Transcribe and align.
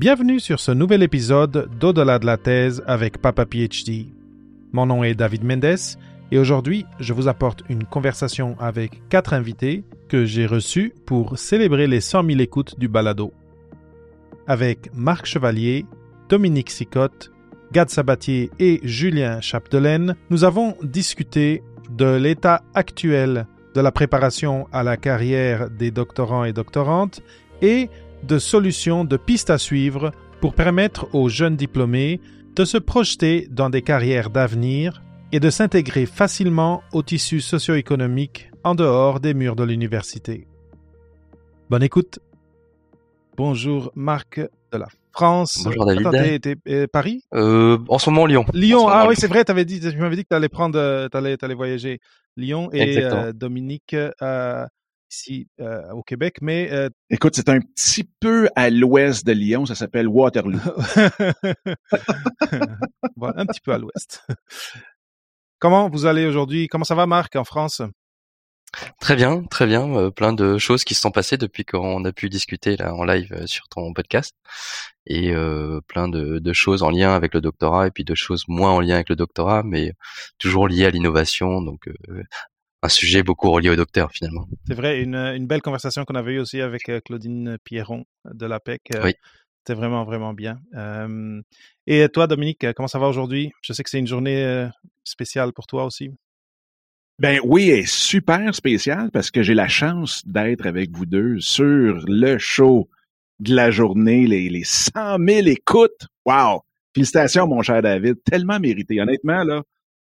Bienvenue 0.00 0.40
sur 0.40 0.60
ce 0.60 0.72
nouvel 0.72 1.02
épisode 1.02 1.68
d'Au-delà 1.78 2.18
de 2.18 2.24
la 2.24 2.38
thèse 2.38 2.82
avec 2.86 3.18
Papa 3.18 3.44
PhD. 3.44 4.06
Mon 4.72 4.86
nom 4.86 5.04
est 5.04 5.14
David 5.14 5.44
Mendes 5.44 5.76
et 6.32 6.38
aujourd'hui 6.38 6.86
je 7.00 7.12
vous 7.12 7.28
apporte 7.28 7.64
une 7.68 7.84
conversation 7.84 8.56
avec 8.58 9.06
quatre 9.10 9.34
invités 9.34 9.84
que 10.08 10.24
j'ai 10.24 10.46
reçus 10.46 10.94
pour 11.04 11.36
célébrer 11.36 11.86
les 11.86 12.00
100 12.00 12.24
000 12.24 12.40
écoutes 12.40 12.78
du 12.78 12.88
balado. 12.88 13.34
Avec 14.46 14.88
Marc 14.94 15.26
Chevalier, 15.26 15.84
Dominique 16.30 16.70
Sicotte, 16.70 17.30
Gad 17.70 17.90
Sabatier 17.90 18.50
et 18.58 18.80
Julien 18.82 19.42
Chapdelaine, 19.42 20.16
nous 20.30 20.44
avons 20.44 20.76
discuté 20.82 21.62
de 21.90 22.16
l'état 22.16 22.62
actuel 22.72 23.46
de 23.74 23.82
la 23.82 23.92
préparation 23.92 24.66
à 24.72 24.82
la 24.82 24.96
carrière 24.96 25.68
des 25.68 25.90
doctorants 25.90 26.44
et 26.44 26.54
doctorantes 26.54 27.20
et 27.60 27.90
de 28.22 28.38
solutions, 28.38 29.04
de 29.04 29.16
pistes 29.16 29.50
à 29.50 29.58
suivre 29.58 30.12
pour 30.40 30.54
permettre 30.54 31.08
aux 31.14 31.28
jeunes 31.28 31.56
diplômés 31.56 32.20
de 32.56 32.64
se 32.64 32.78
projeter 32.78 33.46
dans 33.50 33.70
des 33.70 33.82
carrières 33.82 34.30
d'avenir 34.30 35.02
et 35.32 35.40
de 35.40 35.50
s'intégrer 35.50 36.06
facilement 36.06 36.82
au 36.92 37.02
tissu 37.02 37.40
socio-économique 37.40 38.50
en 38.64 38.74
dehors 38.74 39.20
des 39.20 39.34
murs 39.34 39.56
de 39.56 39.64
l'université. 39.64 40.46
Bonne 41.68 41.82
écoute. 41.82 42.18
Bonjour 43.36 43.92
Marc 43.94 44.40
de 44.40 44.78
la 44.78 44.88
France. 45.12 45.62
Bonjour 45.64 45.86
David. 45.86 46.06
Attends, 46.06 46.10
t'es, 46.10 46.38
t'es, 46.38 46.56
euh, 46.68 46.86
Paris? 46.92 47.22
Euh, 47.34 47.78
en 47.88 47.98
ce 47.98 48.10
moment 48.10 48.26
Lyon. 48.26 48.44
Lyon, 48.52 48.88
ah 48.88 49.06
oui, 49.08 49.14
c'est 49.16 49.28
vrai, 49.28 49.44
t'avais 49.44 49.64
dit, 49.64 49.80
tu 49.80 49.96
m'avais 49.96 50.16
dit 50.16 50.24
que 50.24 50.28
t'allais 50.28 50.48
prendre, 50.48 50.78
euh, 50.78 51.08
t'allais, 51.08 51.36
t'allais 51.36 51.54
voyager. 51.54 52.00
Lyon 52.36 52.70
et 52.72 53.02
euh, 53.02 53.32
Dominique 53.32 53.94
euh, 53.94 54.66
ici 55.10 55.48
euh, 55.60 55.90
au 55.92 56.02
Québec, 56.02 56.36
mais 56.40 56.70
euh, 56.72 56.88
Écoute, 57.10 57.34
c'est 57.34 57.48
un 57.48 57.60
petit 57.60 58.08
peu 58.20 58.48
à 58.56 58.70
l'ouest 58.70 59.26
de 59.26 59.32
Lyon, 59.32 59.66
ça 59.66 59.74
s'appelle 59.74 60.08
Waterloo. 60.08 60.58
voilà, 63.16 63.40
un 63.40 63.46
petit 63.46 63.60
peu 63.60 63.72
à 63.72 63.78
l'ouest. 63.78 64.22
Comment 65.58 65.88
vous 65.90 66.06
allez 66.06 66.26
aujourd'hui? 66.26 66.68
Comment 66.68 66.84
ça 66.84 66.94
va, 66.94 67.06
Marc, 67.06 67.36
en 67.36 67.44
France? 67.44 67.82
Très 69.00 69.16
bien, 69.16 69.42
très 69.44 69.66
bien. 69.66 69.88
euh, 69.96 70.10
plein 70.10 70.32
de 70.32 70.56
choses 70.58 70.84
qui 70.84 70.94
se 70.94 71.00
sont 71.00 71.10
passées 71.10 71.36
depuis 71.36 71.64
qu'on 71.64 72.04
a 72.04 72.12
pu 72.12 72.28
discuter 72.28 72.76
là 72.76 72.94
en 72.94 73.02
live 73.04 73.32
euh, 73.32 73.46
sur 73.46 73.68
ton 73.68 73.92
podcast 73.92 74.36
et 75.06 75.32
euh, 75.34 75.80
plein 75.88 76.06
de, 76.08 76.38
de 76.38 76.52
choses 76.52 76.82
en 76.84 76.90
lien 76.90 77.12
avec 77.12 77.34
le 77.34 77.40
doctorat 77.40 77.88
et 77.88 77.90
puis 77.90 78.04
de 78.04 78.14
choses 78.14 78.44
moins 78.46 78.70
en 78.70 78.80
lien 78.80 78.94
avec 78.94 79.08
le 79.08 79.16
doctorat, 79.16 79.62
mais 79.64 79.92
toujours 80.38 80.68
liées 80.68 80.84
à 80.86 80.90
l'innovation. 80.90 81.62
Donc 81.62 81.88
euh, 81.88 82.22
un 82.82 82.88
sujet 82.88 83.22
beaucoup 83.22 83.50
relié 83.50 83.70
au 83.70 83.76
docteur 83.76 84.10
finalement. 84.12 84.46
C'est 84.66 84.74
vrai, 84.74 85.00
une, 85.02 85.14
une 85.14 85.46
belle 85.46 85.62
conversation 85.62 86.04
qu'on 86.04 86.14
avait 86.14 86.34
eue 86.34 86.38
aussi 86.40 86.60
avec 86.60 86.88
euh, 86.88 87.00
Claudine 87.04 87.58
Pierron 87.64 88.04
de 88.24 88.46
l'APEC. 88.46 88.80
euh, 88.94 89.02
Oui. 89.04 89.12
C'était 89.58 89.78
vraiment, 89.78 90.04
vraiment 90.04 90.32
bien. 90.32 90.58
Euh, 90.74 91.42
et 91.86 92.08
toi, 92.08 92.26
Dominique, 92.26 92.64
comment 92.74 92.88
ça 92.88 92.98
va 92.98 93.08
aujourd'hui? 93.08 93.50
Je 93.60 93.74
sais 93.74 93.82
que 93.82 93.90
c'est 93.90 93.98
une 93.98 94.06
journée 94.06 94.66
spéciale 95.04 95.52
pour 95.52 95.66
toi 95.66 95.84
aussi. 95.84 96.10
Ben 97.18 97.38
oui, 97.44 97.68
est 97.68 97.86
super 97.86 98.54
spéciale 98.54 99.10
parce 99.12 99.30
que 99.30 99.42
j'ai 99.42 99.52
la 99.52 99.68
chance 99.68 100.26
d'être 100.26 100.66
avec 100.66 100.90
vous 100.96 101.04
deux 101.04 101.38
sur 101.40 102.02
le 102.08 102.38
show 102.38 102.88
de 103.40 103.54
la 103.54 103.70
journée, 103.70 104.26
les, 104.26 104.48
les 104.48 104.64
100 104.64 105.18
000 105.28 105.46
écoutes. 105.48 106.06
Wow! 106.24 106.62
Félicitations, 106.94 107.46
mon 107.46 107.60
cher 107.60 107.82
David. 107.82 108.16
Tellement 108.24 108.58
mérité. 108.58 108.98
Honnêtement, 109.02 109.44
là, 109.44 109.62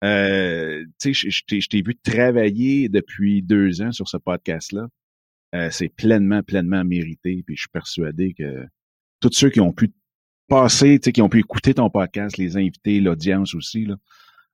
euh, 0.05 0.85
tu 1.01 1.15
sais, 1.15 1.31
je- 1.31 1.69
t'ai- 1.69 1.83
vu 1.83 1.97
travailler 1.97 2.89
depuis 2.89 3.43
deux 3.43 3.83
ans 3.83 3.93
sur 3.93 4.09
ce 4.09 4.17
podcast-là. 4.17 4.89
Euh, 5.55 5.69
c'est 5.71 5.89
pleinement, 5.89 6.43
pleinement 6.43 6.85
mérité. 6.85 7.43
Puis 7.47 7.57
je 7.57 7.63
suis 7.63 7.69
persuadé 7.71 8.35
que 8.35 8.67
tous 9.21 9.31
ceux 9.33 9.51
qui 9.51 9.61
ont 9.61 9.73
pu 9.73 9.91
passer, 10.49 10.99
tu 10.99 11.07
sais, 11.07 11.13
qui 11.13 11.23
ont 11.23 11.29
pu 11.29 11.41
écouter 11.41 11.75
ton 11.75 11.91
podcast, 11.91 12.37
les 12.39 12.57
invités, 12.57 13.01
l'audience 13.01 13.55
aussi, 13.55 13.85
là, 13.85 13.97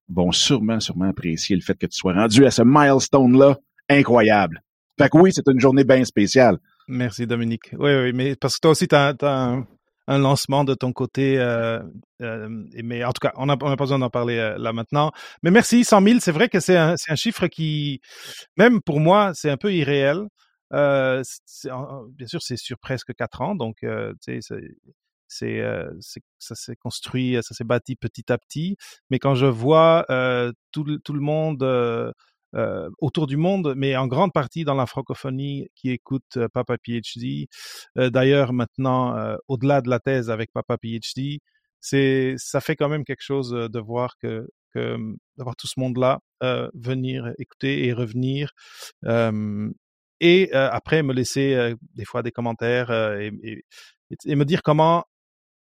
vont 0.08 0.33
sûrement, 0.33 0.80
sûrement 0.80 1.08
apprécier 1.08 1.56
le 1.56 1.62
fait 1.62 1.76
que 1.78 1.87
tu 1.87 1.97
sois 1.97 2.15
rendu 2.15 2.44
à 2.47 2.50
ce 2.50 2.62
milestone-là 2.65 3.59
incroyable. 3.88 4.62
Fait 4.99 5.09
que 5.09 5.19
oui, 5.19 5.31
c'est 5.32 5.47
une 5.49 5.60
journée 5.60 5.84
bien 5.84 6.04
spéciale. 6.04 6.59
Merci, 6.88 7.26
Dominique. 7.26 7.70
Oui, 7.72 7.91
oui, 7.94 8.12
mais 8.12 8.37
parce 8.37 8.54
que 8.56 8.60
toi 8.60 8.70
aussi, 8.72 8.88
tu 8.88 8.94
as, 8.94 9.15
un, 10.06 10.19
lancement 10.19 10.65
de 10.65 10.75
ton 10.75 10.93
côté. 10.93 11.39
Euh, 11.39 11.83
euh, 12.22 12.49
mais 12.83 13.05
en 13.05 13.12
tout 13.12 13.21
cas, 13.21 13.33
on 13.37 13.47
n'a 13.47 13.56
pas 13.56 13.77
besoin 13.77 13.99
d'en 13.99 14.11
parler 14.11 14.39
euh, 14.39 14.59
là 14.59 14.72
maintenant. 14.72 15.12
Mais 15.43 15.50
merci, 15.50 15.84
100 15.84 16.03
000, 16.03 16.19
c'est 16.21 16.33
vrai 16.33 16.49
que 16.49 16.61
c'est 16.61 16.77
un, 16.77 16.94
un 17.09 17.17
chiffre 17.17 17.47
qui, 17.47 18.00
même 18.56 18.81
pour 18.83 19.00
moi, 19.00 19.33
c'est 19.34 19.50
un 19.50 19.56
peu 19.56 19.72
irréel. 19.72 20.27
Euh, 20.72 21.22
bien 22.11 22.27
sûr, 22.27 22.43
c'est 22.43 22.56
sur 22.56 22.78
presque 22.78 23.15
quatre 23.15 23.41
ans, 23.41 23.55
donc 23.55 23.83
euh, 23.84 24.12
tu 24.25 24.41
sais, 24.41 24.59
c'est 25.28 25.62
ça 26.38 26.55
s'est 26.55 26.77
construit, 26.77 27.37
ça 27.43 27.55
s'est 27.55 27.65
bâti 27.65 27.97
petit 27.97 28.33
à 28.33 28.38
petit. 28.38 28.77
Mais 29.11 29.19
quand 29.19 29.34
je 29.34 29.47
vois 29.47 30.05
tout, 30.73 30.99
tout 30.99 31.12
le 31.12 31.21
monde 31.21 31.62
euh, 32.56 32.89
autour 33.00 33.27
du 33.27 33.37
monde, 33.37 33.75
mais 33.77 33.97
en 33.97 34.06
grande 34.06 34.33
partie 34.33 34.65
dans 34.65 34.75
la 34.75 34.87
francophonie 34.87 35.69
qui 35.75 35.91
écoute 35.91 36.37
euh, 36.37 36.49
Papa 36.49 36.78
PhD, 36.78 37.49
euh, 37.99 38.09
d'ailleurs 38.09 38.53
maintenant 38.53 39.37
au-delà 39.49 39.83
de 39.83 39.91
la 39.91 40.00
thèse 40.00 40.31
avec 40.31 40.53
Papa 40.53 40.78
PhD, 40.78 41.41
ça 41.81 42.61
fait 42.61 42.77
quand 42.77 42.89
même 42.89 43.05
quelque 43.05 43.22
chose 43.22 43.50
de 43.50 43.78
voir 43.78 44.17
que, 44.19 44.47
d'avoir 45.37 45.56
tout 45.56 45.67
ce 45.67 45.78
monde-là 45.81 46.21
venir 46.75 47.33
écouter 47.39 47.87
et 47.87 47.93
revenir. 47.93 48.50
Et 50.21 50.53
après 50.53 51.03
me 51.03 51.12
laisser 51.12 51.75
des 51.94 52.05
fois 52.05 52.23
des 52.23 52.33
commentaires 52.33 52.91
et 52.91 53.31
me 54.34 54.44
dire 54.44 54.62
comment 54.62 55.05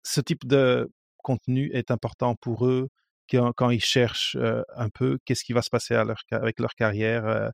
ce 0.03 0.21
type 0.21 0.47
de 0.47 0.89
contenu 1.17 1.69
est 1.73 1.91
important 1.91 2.35
pour 2.35 2.65
eux 2.65 2.89
quand, 3.29 3.51
quand 3.53 3.69
ils 3.69 3.83
cherchent 3.83 4.37
un 4.75 4.89
peu 4.89 5.19
qu'est-ce 5.25 5.43
qui 5.43 5.53
va 5.53 5.61
se 5.61 5.69
passer 5.69 5.95
à 5.95 6.03
leur, 6.03 6.21
ca- 6.29 6.37
avec 6.41 6.59
leur 6.59 6.75
carrière 6.75 7.51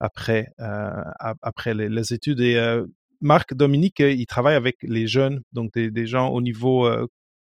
après 0.00 0.48
ap- 0.58 1.38
après 1.42 1.74
les, 1.74 1.88
les 1.88 2.12
études 2.12 2.40
et 2.40 2.80
Marc 3.20 3.54
Dominique 3.54 4.00
il 4.00 4.26
travaille 4.26 4.54
avec 4.54 4.76
les 4.82 5.06
jeunes 5.06 5.40
donc 5.52 5.72
des, 5.74 5.90
des 5.90 6.06
gens 6.06 6.28
au 6.28 6.40
niveau 6.40 6.88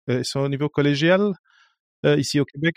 ils 0.08 0.26
sont 0.26 0.40
au 0.42 0.50
niveau 0.50 0.70
collégial 0.70 1.34
euh, 2.06 2.18
ici 2.18 2.40
au 2.40 2.46
Québec? 2.46 2.76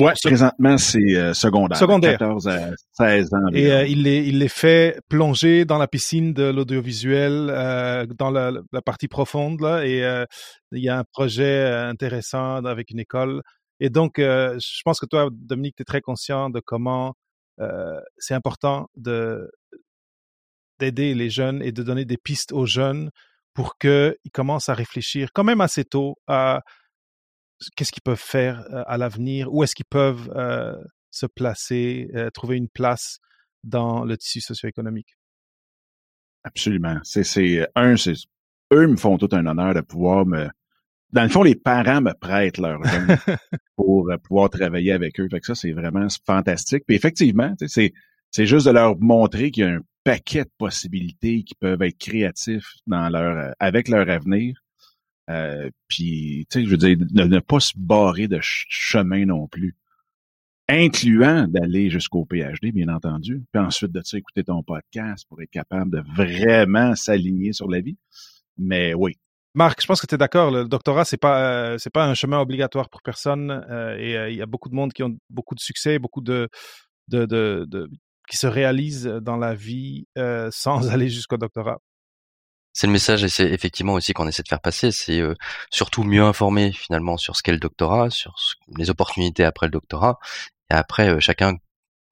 Ouais, 0.00 0.12
présentement, 0.22 0.78
c'est 0.78 1.16
euh, 1.16 1.34
secondaire. 1.34 1.76
Secondaire. 1.76 2.18
14 2.18 2.46
à 2.46 2.70
16 2.92 3.34
ans. 3.34 3.48
Et 3.52 3.72
euh, 3.72 3.84
il, 3.84 4.04
les, 4.04 4.18
il 4.28 4.38
les 4.38 4.48
fait 4.48 5.00
plonger 5.08 5.64
dans 5.64 5.76
la 5.76 5.88
piscine 5.88 6.32
de 6.32 6.44
l'audiovisuel, 6.44 7.48
euh, 7.50 8.06
dans 8.06 8.30
la, 8.30 8.52
la 8.72 8.80
partie 8.82 9.08
profonde. 9.08 9.60
Là, 9.60 9.84
et 9.84 9.98
il 10.70 10.82
y 10.82 10.88
a 10.88 10.98
un 10.98 11.04
projet 11.12 11.66
intéressant 11.66 12.64
avec 12.64 12.90
une 12.92 13.00
école. 13.00 13.42
Et 13.80 13.90
donc, 13.90 14.18
euh, 14.18 14.58
je 14.58 14.82
pense 14.84 15.00
que 15.00 15.06
toi, 15.06 15.28
Dominique, 15.32 15.76
tu 15.76 15.82
es 15.82 15.84
très 15.84 16.00
conscient 16.00 16.50
de 16.50 16.60
comment 16.60 17.14
euh, 17.60 18.00
c'est 18.18 18.34
important 18.34 18.88
de 18.96 19.50
d'aider 20.78 21.14
les 21.14 21.28
jeunes 21.28 21.60
et 21.62 21.72
de 21.72 21.82
donner 21.82 22.04
des 22.04 22.16
pistes 22.16 22.52
aux 22.52 22.66
jeunes 22.66 23.10
pour 23.52 23.78
qu'ils 23.78 24.14
commencent 24.32 24.68
à 24.68 24.74
réfléchir 24.74 25.30
quand 25.32 25.42
même 25.42 25.60
assez 25.60 25.84
tôt 25.84 26.16
à 26.28 26.62
qu'est-ce 27.76 27.92
qu'ils 27.92 28.02
peuvent 28.02 28.16
faire 28.16 28.60
euh, 28.72 28.84
à 28.86 28.98
l'avenir, 28.98 29.52
où 29.52 29.62
est-ce 29.64 29.74
qu'ils 29.74 29.86
peuvent 29.86 30.30
euh, 30.36 30.76
se 31.10 31.26
placer, 31.26 32.08
euh, 32.14 32.30
trouver 32.30 32.56
une 32.56 32.68
place 32.68 33.18
dans 33.64 34.04
le 34.04 34.16
tissu 34.16 34.40
socio-économique. 34.40 35.16
Absolument. 36.44 37.00
C'est, 37.02 37.66
un, 37.74 37.96
c'est, 37.96 38.14
eux 38.72 38.86
me 38.86 38.96
font 38.96 39.18
tout 39.18 39.28
un 39.32 39.44
honneur 39.46 39.74
de 39.74 39.80
pouvoir 39.80 40.24
me, 40.24 40.48
dans 41.12 41.22
le 41.22 41.28
fond, 41.28 41.42
les 41.42 41.54
parents 41.54 42.00
me 42.00 42.12
prêtent 42.12 42.58
leur 42.58 42.82
jeunes 42.84 43.16
pour 43.76 44.10
euh, 44.10 44.16
pouvoir 44.18 44.50
travailler 44.50 44.92
avec 44.92 45.18
eux. 45.20 45.28
Fait 45.30 45.40
que 45.40 45.46
ça, 45.46 45.54
c'est 45.54 45.72
vraiment 45.72 46.06
fantastique. 46.26 46.84
Puis 46.86 46.96
effectivement, 46.96 47.54
c'est, 47.66 47.92
c'est 48.30 48.46
juste 48.46 48.66
de 48.66 48.72
leur 48.72 48.98
montrer 48.98 49.50
qu'il 49.50 49.64
y 49.64 49.66
a 49.66 49.70
un 49.74 49.80
paquet 50.04 50.44
de 50.44 50.50
possibilités 50.58 51.42
qui 51.42 51.54
peuvent 51.54 51.82
être 51.82 51.98
créatifs 51.98 52.74
dans 52.86 53.08
leur, 53.08 53.36
euh, 53.36 53.50
avec 53.58 53.88
leur 53.88 54.08
avenir. 54.08 54.60
Euh, 55.30 55.70
puis, 55.88 56.46
tu 56.50 56.60
sais, 56.60 56.64
je 56.64 56.70
veux 56.70 56.76
dire, 56.76 56.96
de 56.98 57.24
ne 57.24 57.40
pas 57.40 57.60
se 57.60 57.72
barrer 57.76 58.28
de 58.28 58.36
ch- 58.36 58.66
chemin 58.68 59.26
non 59.26 59.46
plus. 59.46 59.76
Incluant 60.70 61.46
d'aller 61.48 61.88
jusqu'au 61.88 62.26
PhD, 62.30 62.72
bien 62.72 62.88
entendu. 62.88 63.42
Puis 63.52 63.62
ensuite 63.62 63.92
de 63.92 64.02
écouter 64.16 64.44
ton 64.44 64.62
podcast 64.62 65.24
pour 65.28 65.40
être 65.40 65.50
capable 65.50 65.90
de 65.90 66.02
vraiment 66.14 66.94
s'aligner 66.94 67.54
sur 67.54 67.70
la 67.70 67.80
vie. 67.80 67.96
Mais 68.58 68.92
oui, 68.92 69.16
Marc, 69.58 69.82
je 69.82 69.88
pense 69.88 70.00
que 70.00 70.06
tu 70.06 70.14
es 70.14 70.18
d'accord, 70.18 70.52
le 70.52 70.68
doctorat, 70.68 71.04
c'est 71.04 71.16
pas 71.16 71.42
euh, 71.42 71.78
c'est 71.78 71.90
pas 71.90 72.04
un 72.04 72.14
chemin 72.14 72.38
obligatoire 72.38 72.88
pour 72.88 73.02
personne 73.02 73.50
euh, 73.68 73.96
et 73.98 74.16
euh, 74.16 74.30
il 74.30 74.36
y 74.36 74.40
a 74.40 74.46
beaucoup 74.46 74.68
de 74.68 74.76
monde 74.76 74.92
qui 74.92 75.02
ont 75.02 75.18
beaucoup 75.30 75.56
de 75.56 75.60
succès, 75.60 75.98
beaucoup 75.98 76.20
de 76.20 76.48
de, 77.08 77.26
de, 77.26 77.64
de 77.66 77.90
qui 78.30 78.36
se 78.36 78.46
réalisent 78.46 79.06
dans 79.20 79.36
la 79.36 79.56
vie 79.56 80.06
euh, 80.16 80.48
sans 80.52 80.90
aller 80.90 81.08
jusqu'au 81.08 81.38
doctorat. 81.38 81.80
C'est 82.72 82.86
le 82.86 82.92
message 82.92 83.24
et 83.24 83.28
c'est 83.28 83.50
effectivement 83.50 83.94
aussi 83.94 84.12
qu'on 84.12 84.28
essaie 84.28 84.44
de 84.44 84.48
faire 84.48 84.60
passer. 84.60 84.92
C'est 84.92 85.18
euh, 85.18 85.34
surtout 85.72 86.04
mieux 86.04 86.22
informer 86.22 86.70
finalement 86.70 87.16
sur 87.16 87.34
ce 87.34 87.42
qu'est 87.42 87.50
le 87.50 87.58
doctorat, 87.58 88.10
sur 88.10 88.36
les 88.76 88.90
opportunités 88.90 89.42
après 89.42 89.66
le 89.66 89.72
doctorat. 89.72 90.20
Et 90.70 90.74
après, 90.74 91.20
chacun 91.20 91.54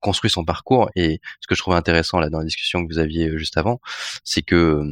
construit 0.01 0.31
son 0.31 0.45
parcours. 0.45 0.91
Et 0.97 1.21
ce 1.41 1.47
que 1.47 1.55
je 1.55 1.61
trouvais 1.61 1.77
intéressant 1.77 2.19
là 2.19 2.29
dans 2.29 2.39
la 2.39 2.45
discussion 2.45 2.85
que 2.85 2.93
vous 2.93 2.99
aviez 2.99 3.39
juste 3.39 3.57
avant, 3.57 3.81
c'est 4.25 4.43
que 4.43 4.83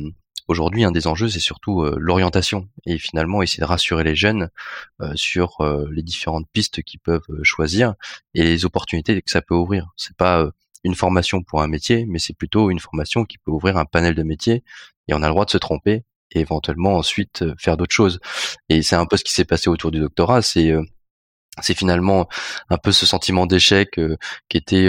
aujourd'hui, 0.49 0.85
un 0.85 0.91
des 0.91 1.07
enjeux, 1.07 1.29
c'est 1.29 1.41
surtout 1.41 1.85
l'orientation 1.97 2.69
et 2.87 2.99
finalement 2.99 3.43
essayer 3.43 3.61
de 3.61 3.67
rassurer 3.67 4.05
les 4.05 4.15
jeunes 4.15 4.51
sur 5.15 5.59
les 5.91 6.03
différentes 6.03 6.47
pistes 6.53 6.83
qu'ils 6.83 7.01
peuvent 7.01 7.27
choisir 7.43 7.95
et 8.35 8.43
les 8.43 8.65
opportunités 8.65 9.21
que 9.21 9.31
ça 9.31 9.43
peut 9.43 9.55
ouvrir. 9.55 9.93
C'est 9.97 10.17
pas 10.17 10.51
une 10.85 10.95
formation 10.95 11.43
pour 11.43 11.63
un 11.63 11.67
métier, 11.67 12.07
mais 12.07 12.19
c'est 12.19 12.37
plutôt 12.37 12.71
une 12.71 12.79
formation 12.79 13.25
qui 13.25 13.39
peut 13.39 13.51
ouvrir 13.51 13.77
un 13.79 13.87
panel 13.87 14.15
de 14.15 14.23
métiers 14.23 14.63
et 15.09 15.15
on 15.15 15.23
a 15.23 15.27
le 15.27 15.33
droit 15.33 15.47
de 15.47 15.51
se 15.51 15.59
tromper 15.59 16.05
et 16.31 16.41
éventuellement 16.41 16.97
ensuite 16.97 17.43
euh, 17.43 17.55
faire 17.59 17.77
d'autres 17.77 17.95
choses. 17.95 18.21
Et 18.69 18.83
c'est 18.83 18.97
un 18.97 19.07
peu 19.07 19.17
ce 19.17 19.25
qui 19.25 19.33
s'est 19.33 19.45
passé 19.45 19.69
autour 19.71 19.91
du 19.91 20.01
doctorat, 20.01 20.43
c'est 20.43 20.71
euh, 20.71 20.83
c'est 21.63 21.77
finalement 21.77 22.29
un 22.71 22.79
peu 22.79 22.93
ce 22.93 23.07
sentiment 23.07 23.47
d'échec 23.47 23.99
euh, 23.99 24.17
qui 24.49 24.57
était 24.57 24.89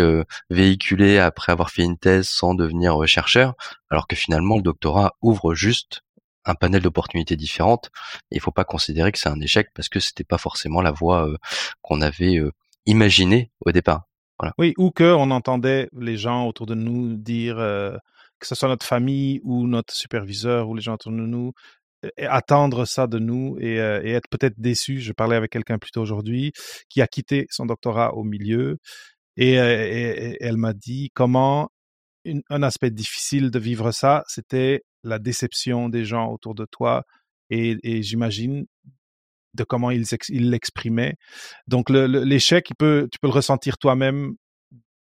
véhiculé 0.50 1.20
après 1.20 1.52
avoir 1.52 1.70
fait 1.70 1.84
une 1.84 1.98
thèse 1.98 2.28
sans 2.28 2.56
devenir 2.56 3.06
chercheur, 3.08 3.54
alors 3.90 4.08
que 4.08 4.16
finalement 4.16 4.58
le 4.58 4.64
doctorat 4.64 5.14
ouvre 5.22 5.54
juste 5.54 6.02
un 6.46 6.56
panel 6.56 6.82
d'opportunités 6.82 7.36
différentes. 7.36 7.90
Il 8.32 8.40
faut 8.40 8.52
pas 8.52 8.66
considérer 8.66 9.12
que 9.12 9.20
c'est 9.20 9.30
un 9.30 9.42
échec 9.42 9.70
parce 9.74 9.90
que 9.90 10.00
c'était 10.00 10.24
pas 10.24 10.38
forcément 10.38 10.82
la 10.82 10.92
voie 10.92 11.28
qu'on 11.82 12.02
avait 12.02 12.40
imaginée 12.86 13.52
au 13.66 13.72
départ. 13.72 14.04
Oui, 14.58 14.74
ou 14.78 14.92
que 14.92 15.14
on 15.14 15.32
entendait 15.32 15.90
les 15.98 16.18
gens 16.18 16.48
autour 16.48 16.66
de 16.66 16.76
nous 16.76 17.16
dire, 17.16 17.58
euh, 17.58 17.98
que 18.40 18.48
ce 18.48 18.56
soit 18.56 18.68
notre 18.68 18.86
famille 18.86 19.40
ou 19.44 19.68
notre 19.68 19.94
superviseur 19.94 20.68
ou 20.68 20.76
les 20.76 20.82
gens 20.82 20.96
autour 20.96 21.12
de 21.12 21.18
nous, 21.18 21.54
attendre 22.18 22.86
ça 22.86 23.08
de 23.08 23.20
nous 23.20 23.58
et, 23.60 23.80
euh, 23.80 24.02
et 24.04 24.12
être 24.12 24.30
peut-être 24.30 24.60
déçus. 24.60 25.00
Je 25.00 25.14
parlais 25.14 25.36
avec 25.36 25.52
quelqu'un 25.52 25.78
plus 25.78 25.92
tôt 25.92 26.02
aujourd'hui 26.02 26.52
qui 26.90 27.02
a 27.02 27.08
quitté 27.08 27.48
son 27.50 27.66
doctorat 27.66 28.16
au 28.16 28.24
milieu 28.24 28.78
et, 29.38 29.60
euh, 29.60 30.36
elle 30.40 30.58
m'a 30.58 30.74
dit 30.74 31.12
comment 31.14 31.70
un 32.50 32.64
aspect 32.64 32.90
difficile 32.90 33.52
de 33.52 33.60
vivre 33.60 33.92
ça, 33.92 34.24
c'était 34.28 34.82
la 35.04 35.20
déception 35.20 35.90
des 35.90 36.06
gens 36.06 36.32
autour 36.32 36.56
de 36.56 36.66
toi 36.66 37.04
et, 37.52 38.02
j'imagine 38.02 38.66
de 39.54 39.64
comment 39.64 39.92
il 39.92 40.06
l'exprimait. 40.30 41.16
Donc 41.68 41.90
l'échec, 41.90 42.66
tu 42.68 42.76
peux 42.76 43.08
le 43.24 43.30
ressentir 43.30 43.78
toi-même 43.78 44.34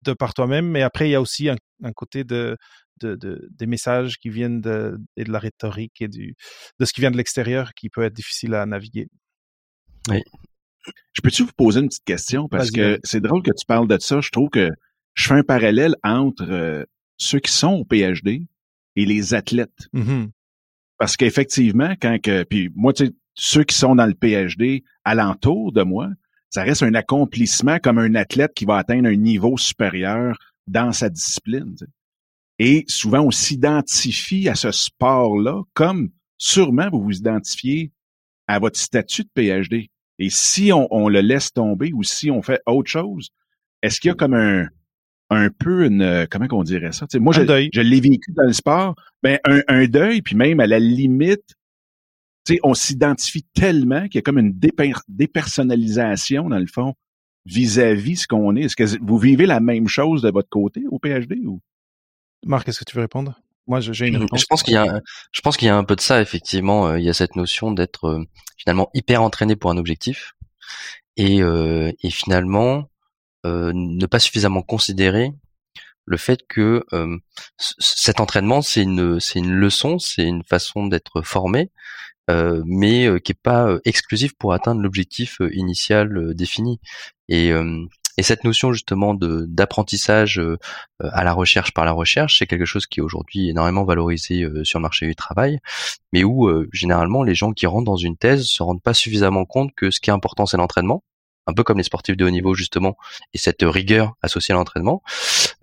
de 0.03 0.13
par 0.13 0.33
toi-même, 0.33 0.67
mais 0.67 0.81
après 0.81 1.07
il 1.07 1.11
y 1.11 1.15
a 1.15 1.21
aussi 1.21 1.49
un, 1.49 1.57
côté 1.95 2.23
de, 2.23 2.57
de, 3.01 3.49
des 3.51 3.65
messages 3.65 4.17
qui 4.17 4.29
viennent 4.29 4.61
de, 4.61 4.97
et 5.17 5.23
de 5.23 5.31
la 5.31 5.39
rhétorique 5.39 6.01
et 6.01 6.07
du, 6.07 6.35
de 6.79 6.85
ce 6.85 6.93
qui 6.93 7.01
vient 7.01 7.11
de 7.11 7.17
l'extérieur 7.17 7.73
qui 7.73 7.89
peut 7.89 8.03
être 8.03 8.13
difficile 8.13 8.53
à 8.53 8.65
naviguer. 8.65 9.07
Oui. 10.09 10.21
Je 11.13 11.21
peux-tu 11.21 11.43
vous 11.43 11.51
poser 11.55 11.79
une 11.79 11.87
petite 11.87 12.03
question? 12.03 12.47
Parce 12.49 12.71
que 12.71 12.99
c'est 13.03 13.21
drôle 13.21 13.41
que 13.41 13.51
tu 13.51 13.65
parles 13.65 13.87
de 13.87 13.97
ça. 13.99 14.19
Je 14.19 14.29
trouve 14.29 14.49
que 14.49 14.69
je 15.13 15.27
fais 15.27 15.35
un 15.35 15.43
parallèle 15.43 15.95
entre 16.03 16.49
euh, 16.49 16.83
ceux 17.17 17.39
qui 17.39 17.51
sont 17.51 17.73
au 17.73 17.85
PhD 17.85 18.45
et 18.95 19.05
les 19.05 19.33
athlètes. 19.33 19.87
Mmh 19.93 20.25
parce 21.03 21.17
qu'effectivement, 21.17 21.95
quand 22.01 22.17
que, 22.21 22.43
puis 22.43 22.69
moi, 22.75 22.93
tu 22.93 23.07
sais, 23.07 23.11
ceux 23.33 23.65
qui 23.65 23.75
sont 23.75 23.93
dans 23.93 24.05
le 24.05 24.13
PhD 24.13 24.83
alentour 25.03 25.73
de 25.73 25.83
moi, 25.83 26.07
ça 26.49 26.63
reste 26.63 26.83
un 26.83 26.93
accomplissement 26.93 27.77
comme 27.79 27.97
un 27.97 28.15
athlète 28.15 28.53
qui 28.53 28.63
va 28.63 28.77
atteindre 28.77 29.09
un 29.09 29.15
niveau 29.15 29.57
supérieur 29.57 30.37
dans 30.67 30.93
sa 30.93 31.09
discipline. 31.09 31.75
Et 32.59 32.85
souvent, 32.87 33.21
on 33.21 33.31
s'identifie 33.31 34.47
à 34.47 34.55
ce 34.55 34.71
sport-là 34.71 35.61
comme 35.73 36.09
sûrement 36.37 36.89
vous 36.91 37.01
vous 37.01 37.17
identifiez 37.17 37.91
à 38.47 38.59
votre 38.59 38.79
statut 38.79 39.23
de 39.23 39.29
PhD. 39.33 39.89
Et 40.19 40.29
si 40.29 40.71
on, 40.71 41.07
le 41.07 41.21
laisse 41.21 41.51
tomber 41.51 41.91
ou 41.93 42.03
si 42.03 42.29
on 42.29 42.41
fait 42.41 42.61
autre 42.67 42.89
chose, 42.89 43.29
est-ce 43.81 43.99
qu'il 43.99 44.09
y 44.09 44.11
a 44.11 44.15
comme 44.15 44.35
un, 44.35 44.67
un 45.29 45.49
peu 45.49 45.85
une 45.85 46.27
comment 46.29 46.47
on 46.51 46.63
dirait 46.63 46.91
ça? 46.91 47.07
Moi 47.15 47.33
je, 47.33 47.41
je 47.73 47.81
l'ai 47.81 47.99
vécu 47.99 48.31
dans 48.35 48.45
le 48.45 48.53
sport 48.53 48.95
ben 49.23 49.39
un, 49.45 49.61
un, 49.67 49.87
deuil 49.87 50.21
puis 50.21 50.35
même 50.35 50.59
à 50.59 50.67
la 50.67 50.79
limite 50.79 51.55
sais, 52.45 52.59
on 52.63 52.73
s'identifie 52.73 53.45
tellement 53.53 54.03
qu'il 54.03 54.15
y 54.15 54.19
a 54.19 54.21
comme 54.21 54.39
une 54.39 54.57
dépersonnalisation, 55.07 56.49
dans 56.49 56.59
le 56.59 56.67
fond, 56.67 56.93
vis-à-vis 57.45 58.17
ce 58.17 58.27
qu'on 58.27 58.55
est. 58.55 58.63
Est-ce 58.63 58.75
que 58.75 58.99
vous 59.01 59.17
vivez 59.17 59.45
la 59.45 59.59
même 59.59 59.87
chose 59.87 60.21
de 60.21 60.31
votre 60.31 60.49
côté 60.49 60.83
au 60.89 60.99
PhD 60.99 61.45
ou? 61.45 61.61
Marc, 62.43 62.67
est-ce 62.67 62.79
que 62.79 62.85
tu 62.85 62.95
veux 62.95 63.01
répondre? 63.01 63.39
Moi, 63.67 63.79
j'ai 63.79 64.07
une 64.07 64.17
réponse. 64.17 64.41
Je 64.41 64.45
pense 64.45 64.63
qu'il 64.63 64.73
y 64.73 64.77
a, 64.77 65.01
je 65.31 65.41
pense 65.41 65.57
qu'il 65.57 65.67
y 65.67 65.71
a 65.71 65.77
un 65.77 65.83
peu 65.83 65.95
de 65.95 66.01
ça, 66.01 66.21
effectivement. 66.21 66.87
Euh, 66.87 66.99
il 66.99 67.05
y 67.05 67.09
a 67.09 67.13
cette 67.13 67.35
notion 67.35 67.71
d'être 67.71 68.05
euh, 68.05 68.23
finalement 68.57 68.89
hyper 68.93 69.21
entraîné 69.21 69.55
pour 69.55 69.71
un 69.71 69.77
objectif 69.77 70.33
et, 71.15 71.41
euh, 71.41 71.91
et 72.01 72.09
finalement 72.09 72.89
ne 73.45 74.05
pas 74.05 74.19
suffisamment 74.19 74.61
considérer 74.61 75.33
le 76.05 76.15
fait 76.15 76.47
que 76.47 76.85
cet 77.57 78.21
entraînement 78.21 78.61
c'est 78.61 78.83
une 78.83 79.19
c'est 79.19 79.39
une 79.39 79.51
leçon, 79.51 79.99
c'est 79.99 80.23
une 80.23 80.45
façon 80.45 80.87
d'être 80.87 81.21
formé, 81.23 81.69
euh, 82.29 82.63
mais 82.65 83.05
euh, 83.05 83.19
qui 83.19 83.33
est 83.33 83.41
pas 83.41 83.67
euh, 83.67 83.81
exclusif 83.83 84.33
pour 84.37 84.53
atteindre 84.53 84.81
l'objectif 84.81 85.41
initial 85.51 86.33
défini. 86.33 86.79
Et, 87.29 87.51
et 88.17 88.23
cette 88.23 88.43
notion 88.43 88.73
justement 88.73 89.13
de 89.13 89.45
d'apprentissage 89.47 90.41
à 90.99 91.23
la 91.23 91.33
recherche 91.33 91.73
par 91.73 91.85
la 91.85 91.91
recherche, 91.91 92.39
c'est 92.39 92.47
quelque 92.47 92.65
chose 92.65 92.85
qui 92.85 92.99
est 92.99 93.03
aujourd'hui 93.03 93.49
énormément 93.49 93.83
valorisé 93.83 94.47
sur 94.63 94.79
le 94.79 94.83
marché 94.83 95.07
du 95.07 95.15
travail, 95.15 95.59
mais 96.11 96.23
où 96.23 96.49
généralement 96.71 97.23
les 97.23 97.35
gens 97.35 97.53
qui 97.53 97.65
rentrent 97.65 97.85
dans 97.85 97.97
une 97.97 98.17
thèse 98.17 98.45
se 98.45 98.63
rendent 98.63 98.81
pas 98.81 98.93
suffisamment 98.93 99.45
compte 99.45 99.71
que 99.75 99.91
ce 99.91 99.99
qui 99.99 100.09
est 100.09 100.13
important 100.13 100.45
c'est 100.45 100.57
l'entraînement, 100.57 101.03
un 101.47 101.53
peu 101.53 101.63
comme 101.63 101.77
les 101.77 101.83
sportifs 101.83 102.17
de 102.17 102.25
haut 102.25 102.29
niveau 102.29 102.53
justement, 102.53 102.97
et 103.33 103.37
cette 103.37 103.63
rigueur 103.63 104.13
associée 104.21 104.53
à 104.53 104.57
l'entraînement, 104.57 105.01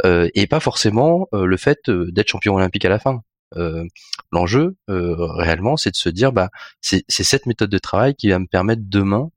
euh, 0.05 0.29
et 0.35 0.47
pas 0.47 0.61
forcément 0.61 1.29
le 1.33 1.57
fait 1.57 1.89
d'être 1.89 2.29
champion 2.29 2.55
olympique 2.55 2.85
à 2.85 2.89
la 2.89 2.99
fin. 2.99 3.23
Euh, 3.57 3.85
l'enjeu 4.31 4.77
euh, 4.89 5.15
réellement, 5.19 5.77
c'est 5.77 5.91
de 5.91 5.97
se 5.97 6.09
dire, 6.09 6.33
bah, 6.33 6.51
c'est 6.81 7.05
cette 7.09 7.47
méthode 7.47 7.71
de 7.71 7.79
travail 7.79 8.15
qui 8.15 8.29
va 8.31 8.39
me 8.39 8.47
permettre 8.47 8.83
demain 8.85 9.31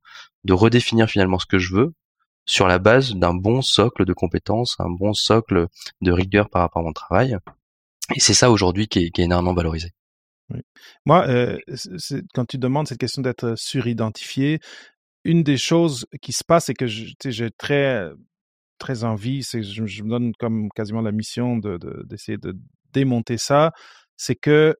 de 0.43 0.53
redéfinir 0.53 1.09
finalement 1.09 1.39
ce 1.39 1.45
que 1.45 1.57
je 1.57 1.73
veux 1.73 1.93
sur 2.45 2.67
la 2.67 2.79
base 2.79 3.13
d'un 3.13 3.33
bon 3.33 3.61
socle 3.61 4.05
de 4.05 4.13
compétences, 4.13 4.75
un 4.79 4.89
bon 4.89 5.13
socle 5.13 5.67
de 6.01 6.11
rigueur 6.11 6.49
par 6.49 6.61
rapport 6.61 6.81
à 6.81 6.85
mon 6.85 6.93
travail. 6.93 7.37
Et 8.15 8.19
c'est 8.19 8.33
ça 8.33 8.51
aujourd'hui 8.51 8.87
qui, 8.87 8.99
est, 8.99 9.19
énormément 9.19 9.53
valorisé. 9.53 9.91
Moi, 11.05 11.25
euh, 11.27 11.57
quand 12.33 12.45
tu 12.45 12.57
demandes 12.57 12.87
cette 12.87 12.99
question 12.99 13.21
d'être 13.21 13.55
suridentifié, 13.57 14.59
une 15.23 15.41
des 15.41 15.57
choses 15.57 16.05
qui 16.21 16.33
se 16.33 16.43
passe, 16.43 16.65
c'est 16.65 16.73
que 16.73 16.85
j'ai 16.85 17.51
très 17.51 18.09
très 18.77 19.05
envie, 19.05 19.43
c'est 19.43 19.63
je, 19.63 19.85
je, 19.85 20.03
me 20.03 20.09
donne 20.09 20.33
comme 20.37 20.67
quasiment 20.75 21.01
la 21.01 21.13
mission 21.13 21.57
de 21.57 21.79
d'essayer 22.05 22.37
de, 22.37 22.53
démonter 22.91 23.37
ça 23.37 23.71
c'est 24.17 24.35
que 24.35 24.75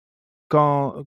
quand, 0.48 1.04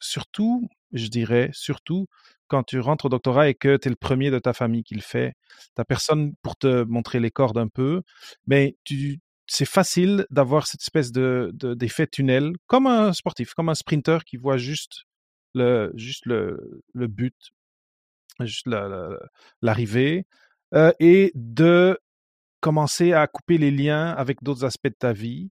surtout, 0.00 0.68
je 0.92 1.06
dirais, 1.08 1.50
surtout, 1.52 2.06
quand 2.52 2.64
tu 2.64 2.80
rentres 2.80 3.06
au 3.06 3.08
doctorat 3.08 3.48
et 3.48 3.54
que 3.54 3.78
tu 3.78 3.88
es 3.88 3.90
le 3.90 3.96
premier 3.96 4.30
de 4.30 4.38
ta 4.38 4.52
famille 4.52 4.84
qui 4.84 4.94
le 4.94 5.00
fait, 5.00 5.32
tu 5.74 5.84
personne 5.86 6.34
pour 6.42 6.54
te 6.56 6.84
montrer 6.84 7.18
les 7.18 7.30
cordes 7.30 7.56
un 7.56 7.68
peu, 7.68 8.02
mais 8.46 8.76
c'est 9.46 9.64
facile 9.64 10.26
d'avoir 10.28 10.66
cette 10.66 10.82
espèce 10.82 11.12
de, 11.12 11.50
d'effet 11.54 12.06
tunnel, 12.06 12.52
comme 12.66 12.86
un 12.86 13.14
sportif, 13.14 13.54
comme 13.54 13.70
un 13.70 13.74
sprinter 13.74 14.24
qui 14.26 14.36
voit 14.36 14.58
juste 14.58 15.04
le, 15.54 15.92
juste 15.94 16.26
le, 16.26 16.82
le 16.92 17.06
but, 17.06 17.52
juste 18.40 18.66
l'arrivée, 19.62 20.26
euh, 20.74 20.92
et 21.00 21.32
de 21.34 21.98
commencer 22.62 23.12
à 23.12 23.26
couper 23.26 23.58
les 23.58 23.72
liens 23.72 24.12
avec 24.12 24.42
d'autres 24.42 24.64
aspects 24.64 24.88
de 24.88 24.96
ta 24.96 25.12
vie, 25.12 25.50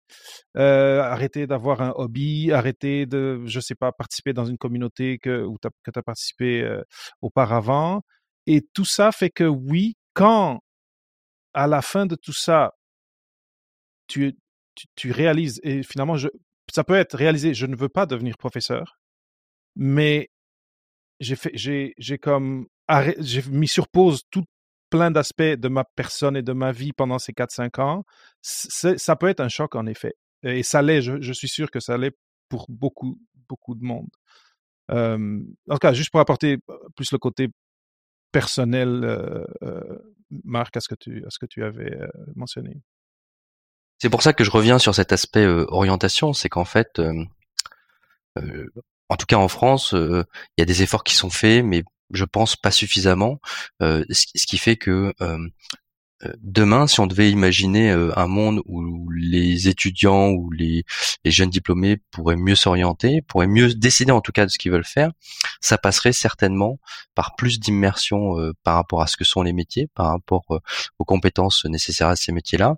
euh, 0.57 1.01
arrêter 1.01 1.47
d'avoir 1.47 1.81
un 1.81 1.93
hobby, 1.97 2.51
arrêter 2.53 3.07
de, 3.07 3.43
je 3.47 3.61
sais 3.61 3.77
pas, 3.77 3.93
participer 3.93 4.33
dans 4.33 4.45
une 4.45 4.59
communauté 4.59 5.19
que, 5.19 5.45
où 5.45 5.57
tu 5.63 5.69
as, 5.69 6.03
participé 6.03 6.63
euh, 6.63 6.83
auparavant. 7.23 8.03
Et 8.47 8.63
tout 8.75 8.85
ça 8.85 9.13
fait 9.13 9.31
que 9.31 9.45
oui, 9.45 9.95
quand 10.15 10.61
à 11.55 11.69
la 11.69 11.81
fin 11.81 12.07
de 12.07 12.17
tout 12.17 12.33
ça, 12.33 12.73
tu, 14.09 14.37
tu, 14.97 15.13
réalises, 15.13 15.61
et 15.63 15.83
finalement, 15.85 16.17
ça 16.75 16.85
peut 16.85 16.97
être 16.97 17.17
réalisé, 17.17 17.55
je 17.55 17.67
ne 17.67 17.77
veux 17.77 17.89
pas 17.89 18.07
devenir 18.07 18.37
professeur, 18.37 18.99
mais 19.77 20.29
j'ai, 21.21 21.95
j'ai 21.97 22.19
comme, 22.19 22.67
j'ai 23.21 23.43
mis 23.49 23.69
sur 23.69 23.89
pause 23.89 24.23
tout, 24.31 24.45
plein 24.91 25.11
d'aspects 25.11 25.43
de 25.43 25.69
ma 25.69 25.85
personne 25.85 26.37
et 26.37 26.43
de 26.43 26.53
ma 26.53 26.73
vie 26.73 26.93
pendant 26.93 27.19
ces 27.19 27.33
4-5 27.33 27.81
ans, 27.81 28.05
ça 28.43 29.17
peut 29.17 29.29
être 29.29 29.41
un 29.41 29.49
choc 29.49 29.75
en 29.75 29.87
effet. 29.87 30.15
Et 30.43 30.63
ça 30.63 30.83
l'est, 30.83 31.03
je, 31.03 31.33
suis 31.33 31.49
sûr 31.49 31.71
que 31.71 31.81
ça 31.81 31.97
l'est 31.97 32.17
pour 32.49 32.67
beaucoup, 32.69 33.19
beaucoup 33.49 33.75
de 33.75 33.85
monde. 33.85 34.09
en 34.89 35.75
tout 35.75 35.79
cas, 35.79 35.93
juste 35.93 36.11
pour 36.11 36.21
apporter 36.21 36.59
plus 36.95 37.11
le 37.13 37.19
côté 37.19 37.49
personnel, 38.33 39.03
euh, 39.05 39.99
Marc, 40.45 40.77
à 40.77 40.81
ce 40.81 40.89
que 40.89 40.95
tu, 40.95 41.25
à 41.27 41.31
ce 41.31 41.39
que 41.39 41.47
tu 41.47 41.65
avais 41.65 41.99
mentionné. 42.35 42.81
C'est 43.99 44.11
pour 44.11 44.23
ça 44.23 44.35
que 44.35 44.45
je 44.45 44.51
reviens 44.51 44.79
sur 44.79 44.95
cet 44.95 45.13
aspect 45.13 45.47
orientation, 45.47 46.33
c'est 46.33 46.49
qu'en 46.49 46.67
fait, 46.67 47.01
en 48.37 49.17
tout 49.17 49.27
cas 49.27 49.37
en 49.37 49.49
France, 49.49 49.93
il 49.95 50.59
y 50.59 50.63
a 50.63 50.67
des 50.67 50.83
efforts 50.83 51.03
qui 51.03 51.15
sont 51.15 51.31
faits, 51.31 51.65
mais 51.65 51.83
je 52.11 52.25
pense 52.25 52.57
pas 52.57 52.71
suffisamment, 52.71 53.41
euh, 53.83 54.05
ce, 54.11 54.47
qui 54.47 54.59
fait 54.59 54.77
que 54.77 55.13
euh, 55.21 55.49
demain, 56.43 56.87
si 56.87 57.01
on 57.01 57.07
devait 57.07 57.31
imaginer 57.31 57.91
euh, 57.91 58.19
un 58.19 58.27
monde 58.27 58.63
où 58.67 59.11
les 59.11 59.69
étudiants 59.69 60.31
ou 60.31 60.51
les, 60.51 60.85
jeunes 61.25 61.51
diplômés 61.51 61.99
pourraient 62.11 62.37
mieux 62.37 62.55
s'orienter, 62.55 63.23
pourraient 63.23 63.47
mieux 63.47 63.75
décider 63.75 64.13
en 64.13 64.21
tout 64.21 64.33
cas 64.33 64.47
de 64.47 64.51
ce 64.51 64.59
qu'ils 64.59 64.73
veulent 64.73 64.85
faire, 64.85 65.11
ça 65.61 65.77
passerait 65.77 66.13
certainement 66.13 66.79
par 67.15 67.37
plus 67.37 67.61
d'immersion 67.61 68.39
euh, 68.39 68.53
par 68.63 68.77
rapport 68.77 69.03
à 69.03 69.07
ce 69.07 69.17
que 69.17 69.25
sont 69.25 69.43
les 69.43 69.53
métiers, 69.53 69.89
par 69.95 70.07
rapport 70.09 70.45
aux 70.99 71.05
compétences 71.05 71.65
nécessaires 71.67 72.09
à 72.09 72.17
ces 72.17 72.33
métiers-là, 72.33 72.77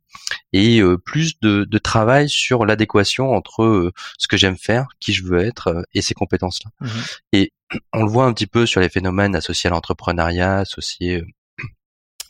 et 0.52 0.80
plus 1.04 1.38
de, 1.40 1.78
travail 1.78 2.28
sur 2.28 2.66
l'adéquation 2.66 3.32
entre 3.34 3.92
ce 4.18 4.26
que 4.26 4.36
j'aime 4.36 4.56
faire, 4.56 4.88
qui 4.98 5.12
je 5.12 5.24
veux 5.24 5.38
être 5.38 5.86
et 5.94 6.02
ces 6.02 6.14
compétences-là. 6.14 6.70
Mmh 6.80 6.88
et 7.32 7.52
on 7.92 8.04
le 8.04 8.10
voit 8.10 8.24
un 8.24 8.32
petit 8.32 8.46
peu 8.46 8.66
sur 8.66 8.80
les 8.80 8.88
phénomènes 8.88 9.36
associés 9.36 9.68
à 9.68 9.70
l'entrepreneuriat, 9.70 10.58
associés 10.58 11.22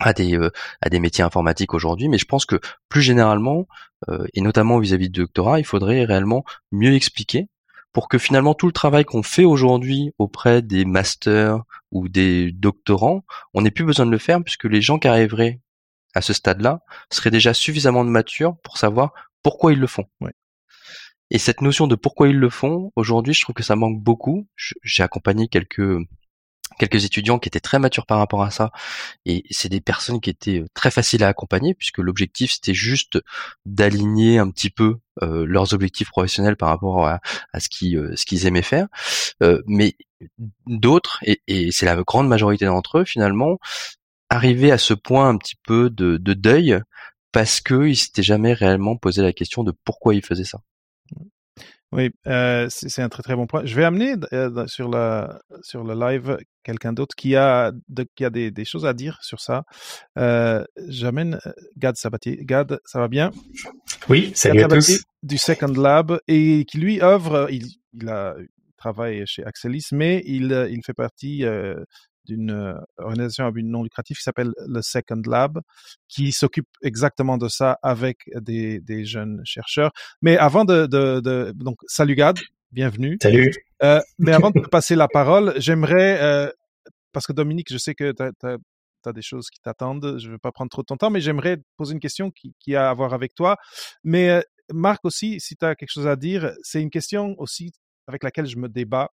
à 0.01 0.13
des 0.13 0.37
euh, 0.37 0.51
à 0.81 0.89
des 0.89 1.01
métiers 1.01 1.25
informatiques 1.25 1.75
aujourd'hui, 1.75 2.09
mais 2.09 2.19
je 2.19 2.25
pense 2.25 2.47
que 2.47 2.61
plus 2.89 3.03
généralement 3.03 3.67
euh, 4.09 4.27
et 4.35 4.41
notamment 4.41 4.79
vis-à-vis 4.79 5.11
du 5.11 5.21
doctorat, 5.21 5.59
il 5.59 5.65
faudrait 5.65 6.05
réellement 6.05 6.45
mieux 6.73 6.95
expliquer 6.95 7.49
pour 7.93 8.09
que 8.09 8.19
finalement 8.19 8.55
tout 8.55 8.67
le 8.67 8.73
travail 8.73 9.05
qu'on 9.05 9.23
fait 9.23 9.45
aujourd'hui 9.45 10.13
auprès 10.19 10.63
des 10.63 10.85
masters 10.85 11.63
ou 11.91 12.09
des 12.09 12.53
doctorants, 12.53 13.25
on 13.55 13.63
n'ait 13.63 13.71
plus 13.71 13.85
besoin 13.85 14.07
de 14.07 14.11
le 14.11 14.19
faire 14.19 14.43
puisque 14.43 14.65
les 14.65 14.83
gens 14.83 14.99
qui 14.99 15.09
arriveraient 15.09 15.61
à 16.15 16.21
ce 16.21 16.33
stade-là 16.33 16.81
seraient 17.11 17.31
déjà 17.31 17.55
suffisamment 17.55 18.05
matures 18.05 18.57
pour 18.63 18.79
savoir 18.79 19.13
pourquoi 19.43 19.73
ils 19.73 19.81
le 19.81 19.87
font. 19.87 20.07
Et 21.31 21.39
cette 21.39 21.61
notion 21.61 21.87
de 21.87 21.95
pourquoi 21.95 22.29
ils 22.29 22.39
le 22.39 22.51
font, 22.51 22.93
aujourd'hui, 22.97 23.35
je 23.35 23.43
trouve 23.43 23.55
que 23.55 23.63
ça 23.63 23.77
manque 23.77 24.01
beaucoup. 24.01 24.47
J'ai 24.57 25.03
accompagné 25.03 25.49
quelques 25.49 25.99
quelques 26.79 27.05
étudiants 27.05 27.39
qui 27.39 27.49
étaient 27.49 27.61
très 27.61 27.79
matures 27.79 28.07
par 28.07 28.19
rapport 28.19 28.43
à 28.43 28.51
ça. 28.51 28.71
Et 29.27 29.45
c'est 29.51 29.69
des 29.69 29.81
personnes 29.81 30.21
qui 30.21 30.31
étaient 30.31 30.61
euh, 30.61 30.67
très 30.75 30.91
faciles 30.91 31.25
à 31.25 31.29
accompagner 31.29 31.75
puisque 31.75 31.99
l'objectif 31.99 32.53
c'était 32.53 32.75
juste 32.75 33.19
d'aligner 33.67 34.39
un 34.39 34.51
petit 34.51 34.71
peu 34.71 34.97
euh, 35.23 35.45
leurs 35.47 35.75
objectifs 35.75 36.09
professionnels 36.09 36.57
par 36.57 36.69
rapport 36.71 37.07
à, 37.07 37.21
ce 37.59 37.69
qu'ils 37.69 37.97
euh, 37.97 38.17
ce 38.17 38.25
qu'ils 38.25 38.47
aimaient 38.47 38.63
faire. 38.63 38.87
Mais 39.67 39.97
d'autres 40.67 41.19
et, 41.23 41.43
et 41.47 41.71
c'est 41.73 41.87
la 41.87 41.97
grande 42.03 42.29
majorité 42.29 42.65
d'entre 42.65 42.99
eux 42.99 43.05
finalement 43.05 43.59
arrivaient 44.31 44.73
à 44.73 44.79
ce 44.79 44.95
point 44.95 45.29
un 45.29 45.39
petit 45.39 45.57
peu 45.65 45.91
de, 45.91 46.17
de 46.17 46.35
deuil 46.35 46.81
parce 47.33 47.61
qu'ils 47.61 47.97
s'étaient 47.97 48.23
jamais 48.23 48.53
réellement 48.53 48.97
posé 48.97 49.23
la 49.23 49.33
question 49.33 49.65
de 49.65 49.73
pourquoi 49.85 50.15
ils 50.15 50.25
faisaient 50.25 50.45
ça 50.45 50.61
oui, 51.91 52.11
euh, 52.27 52.67
c'est 52.69 53.01
un 53.01 53.09
très 53.09 53.23
très 53.23 53.35
bon 53.35 53.47
point. 53.47 53.65
Je 53.65 53.75
vais 53.75 53.85
amener 53.85 54.15
euh, 54.33 54.67
sur, 54.67 54.91
la, 54.91 55.41
sur 55.63 55.85
le 55.85 55.95
live 55.95 56.37
quelqu'un 56.63 56.93
d'autre 56.93 57.15
qui 57.17 57.35
a, 57.35 57.73
de, 57.89 58.07
qui 58.15 58.27
a 58.27 58.31
des, 58.31 58.51
des, 58.51 58.65
choses 58.67 58.85
à 58.85 58.93
dire 58.93 59.19
sur 59.23 59.41
ça. 59.41 59.63
Euh, 60.19 60.65
J'amène 60.87 61.39
Gad 61.79 61.97
Sabatier. 61.97 62.39
Gad, 62.43 62.79
ça 62.85 62.99
va 62.99 63.09
bien? 63.09 63.31
Oui, 64.11 64.33
salut 64.35 64.61
Gad 64.61 64.73
à 64.73 64.77
tous. 64.77 65.03
Du 65.23 65.39
Second 65.39 65.73
Lab 65.73 66.21
et 66.29 66.67
qui 66.67 66.77
lui 66.79 67.01
œuvre, 67.01 67.49
il, 67.51 67.67
il 67.95 68.09
a 68.09 68.37
travaille 68.77 69.25
chez 69.27 69.45
Axelis, 69.45 69.87
mais 69.93 70.23
il, 70.25 70.69
il 70.71 70.81
fait 70.85 70.95
partie 70.95 71.45
d'une 72.29 72.51
euh, 72.51 72.75
organisation 72.99 73.47
à 73.47 73.51
but 73.51 73.65
non 73.65 73.83
lucratif 73.83 74.19
qui 74.19 74.23
s'appelle 74.23 74.53
le 74.67 74.83
Second 74.83 75.23
Lab, 75.27 75.61
qui 76.09 76.31
s'occupe 76.31 76.69
exactement 76.83 77.39
de 77.39 77.49
ça 77.49 77.79
avec 77.83 78.19
des, 78.37 78.81
des 78.81 79.05
jeunes 79.05 79.41
chercheurs. 79.45 79.91
Mais 80.23 80.37
avant 80.37 80.65
de, 80.65 80.87
de, 80.87 81.21
de 81.21 81.53
donc 81.57 81.79
salut 81.87 82.15
Gad, 82.15 82.39
bienvenue. 82.71 83.19
Salut. 83.21 83.53
Euh, 83.83 84.01
mais 84.19 84.33
avant 84.33 84.51
de 84.51 84.61
passer 84.61 84.95
la 84.95 85.09
parole, 85.09 85.55
j'aimerais 85.57 86.21
euh, 86.21 86.51
parce 87.13 87.27
que 87.27 87.33
Dominique, 87.33 87.69
je 87.71 87.79
sais 87.79 87.95
que 87.95 88.13
tu 88.13 88.47
as, 88.47 89.13
des 89.13 89.23
choses 89.23 89.49
qui 89.49 89.61
t'attendent. 89.61 90.19
Je 90.19 90.27
ne 90.27 90.33
vais 90.33 90.39
pas 90.39 90.53
prendre 90.53 90.69
trop 90.69 90.83
de 90.83 90.87
ton 90.87 90.99
temps, 90.99 91.09
mais 91.09 91.23
j'aimerais 91.23 91.57
poser 91.79 91.95
une 91.95 92.01
question 92.01 92.31
qui, 92.31 92.55
qui, 92.61 92.77
a 92.77 92.91
à 92.91 92.95
voir 92.95 93.15
avec 93.15 93.35
toi. 93.35 93.57
Mais 94.05 94.29
euh, 94.29 94.43
Marc 94.71 95.03
aussi, 95.07 95.41
si 95.41 95.57
tu 95.57 95.65
as 95.65 95.75
quelque 95.75 95.91
chose 95.91 96.07
à 96.07 96.17
dire, 96.17 96.53
c'est 96.63 96.83
une 96.83 96.91
question 96.91 97.35
aussi 97.39 97.73
avec 98.07 98.23
laquelle 98.23 98.47
je 98.47 98.59
me 98.59 98.69
débat. 98.69 99.09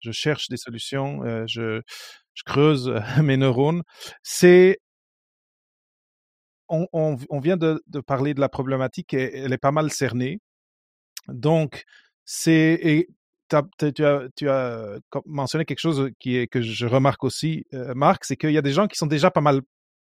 Je 0.00 0.12
cherche 0.12 0.48
des 0.48 0.56
solutions. 0.56 1.22
Euh, 1.24 1.44
je, 1.46 1.80
creuse 2.46 2.90
mes 3.22 3.36
neurones, 3.36 3.82
c'est 4.22 4.78
on, 6.68 7.16
vient 7.40 7.56
de, 7.56 7.82
parler 8.06 8.32
de 8.32 8.40
la 8.40 8.48
problématique 8.48 9.12
et 9.12 9.36
elle 9.38 9.52
est 9.52 9.58
pas 9.58 9.72
mal 9.72 9.90
cernée. 9.90 10.38
Donc, 11.28 11.84
c'est 12.24 13.08
tu 13.48 13.56
as, 14.04 14.28
tu 14.36 14.48
as 14.48 14.98
mentionné 15.26 15.64
quelque 15.64 15.80
chose 15.80 16.10
qui 16.18 16.36
est 16.36 16.46
que 16.46 16.62
je 16.62 16.86
remarque 16.86 17.24
aussi, 17.24 17.64
euh, 17.74 17.94
Marc, 17.94 18.24
c'est 18.24 18.36
qu'il 18.36 18.52
y 18.52 18.58
a 18.58 18.62
des 18.62 18.72
gens 18.72 18.86
qui 18.86 18.96
sont 18.96 19.06
déjà 19.06 19.30
pas 19.30 19.40
mal, 19.40 19.60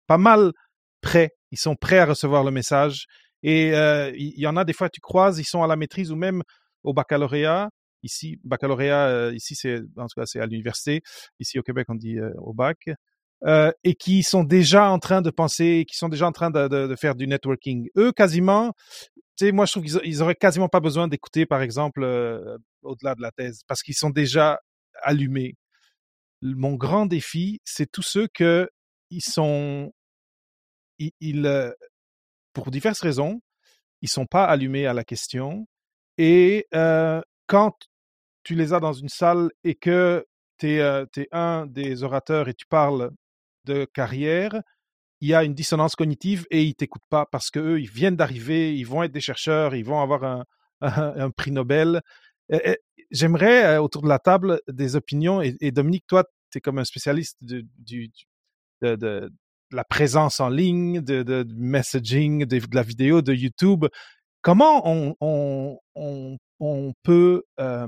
pas 0.07 0.17
mal 0.17 0.53
prêts. 1.01 1.31
Ils 1.51 1.59
sont 1.59 1.75
prêts 1.75 1.99
à 1.99 2.05
recevoir 2.05 2.43
le 2.43 2.51
message. 2.51 3.05
Et 3.43 3.73
euh, 3.75 4.11
il 4.15 4.39
y 4.39 4.47
en 4.47 4.55
a 4.55 4.63
des 4.63 4.73
fois, 4.73 4.89
tu 4.89 5.01
croises, 5.01 5.39
ils 5.39 5.45
sont 5.45 5.63
à 5.63 5.67
la 5.67 5.75
maîtrise 5.75 6.11
ou 6.11 6.15
même 6.15 6.41
au 6.83 6.93
baccalauréat 6.93 7.69
Ici, 8.03 8.37
baccalauréat, 8.43 9.07
euh, 9.07 9.33
ici 9.33 9.55
c'est 9.55 9.79
en 9.97 10.07
tout 10.07 10.19
cas 10.19 10.25
c'est 10.25 10.39
à 10.39 10.45
l'université. 10.45 11.01
Ici 11.39 11.57
au 11.57 11.63
Québec, 11.63 11.87
on 11.89 11.95
dit 11.95 12.19
euh, 12.19 12.33
au 12.37 12.53
bac. 12.53 12.89
Euh, 13.45 13.71
et 13.83 13.95
qui 13.95 14.23
sont 14.23 14.43
déjà 14.43 14.89
en 14.89 14.99
train 14.99 15.21
de 15.21 15.29
penser, 15.29 15.85
qui 15.89 15.97
sont 15.97 16.07
déjà 16.07 16.27
en 16.27 16.31
train 16.31 16.49
de, 16.49 16.95
faire 16.97 17.15
du 17.15 17.27
networking. 17.27 17.89
Eux, 17.97 18.13
quasiment, 18.13 18.71
tu 19.15 19.47
sais, 19.47 19.51
moi, 19.51 19.65
je 19.65 19.73
trouve 19.73 19.83
qu'ils 19.83 19.99
ils 20.05 20.21
auraient 20.21 20.35
quasiment 20.35 20.69
pas 20.69 20.79
besoin 20.79 21.09
d'écouter, 21.09 21.45
par 21.45 21.61
exemple, 21.61 22.05
au-delà 22.83 23.15
de 23.15 23.21
la 23.21 23.31
thèse, 23.31 23.63
parce 23.67 23.83
qu'ils 23.83 23.95
sont 23.95 24.11
déjà 24.11 24.59
allumés. 25.01 25.55
Mon 26.41 26.75
grand 26.75 27.05
défi, 27.05 27.59
c'est 27.65 27.91
tous 27.91 28.01
ceux 28.01 28.29
que 28.33 28.69
ils 29.09 29.21
sont, 29.21 29.91
ils, 30.99 31.73
pour 32.53 32.71
diverses 32.71 33.01
raisons, 33.01 33.41
ils 34.01 34.09
sont 34.09 34.25
pas 34.25 34.45
allumés 34.45 34.87
à 34.87 34.93
la 34.93 35.03
question. 35.03 35.67
Et 36.17 36.65
quand 37.47 37.75
tu 38.43 38.55
les 38.55 38.73
as 38.73 38.79
dans 38.79 38.93
une 38.93 39.09
salle 39.09 39.49
et 39.63 39.75
que 39.75 40.25
tu 40.57 40.69
es, 40.71 40.79
euh, 40.81 41.05
un 41.31 41.65
des 41.65 42.03
orateurs 42.03 42.47
et 42.49 42.53
tu 42.53 42.65
parles 42.65 43.11
de 43.65 43.85
carrière, 43.85 44.61
il 45.21 45.29
y 45.29 45.33
a 45.33 45.43
une 45.43 45.53
dissonance 45.53 45.95
cognitive 45.95 46.45
et 46.51 46.63
ils 46.63 46.75
t'écoutent 46.75 47.07
pas 47.09 47.25
parce 47.25 47.49
qu'eux, 47.49 47.79
ils 47.79 47.89
viennent 47.89 48.17
d'arriver, 48.17 48.75
ils 48.75 48.83
vont 48.83 49.03
être 49.03 49.13
des 49.13 49.21
chercheurs, 49.21 49.73
ils 49.73 49.85
vont 49.85 50.01
avoir 50.01 50.45
un, 50.81 51.31
prix 51.37 51.51
Nobel. 51.51 52.01
J'aimerais, 53.09 53.75
euh, 53.75 53.81
autour 53.81 54.01
de 54.01 54.09
la 54.09 54.19
table, 54.19 54.59
des 54.67 54.95
opinions. 54.95 55.41
Et, 55.41 55.71
Dominique, 55.71 56.05
toi, 56.07 56.25
tu 56.51 56.57
es 56.57 56.61
comme 56.61 56.79
un 56.79 56.83
spécialiste 56.83 57.37
de, 57.41 57.63
la 59.71 59.83
présence 59.85 60.39
en 60.39 60.49
ligne, 60.49 60.99
de, 60.99 61.45
messaging, 61.55 62.45
de, 62.45 62.59
la 62.73 62.83
vidéo, 62.83 63.21
de 63.21 63.33
YouTube. 63.33 63.85
Comment 64.41 64.81
on, 64.85 65.77
peut 67.03 67.43
euh, 67.59 67.87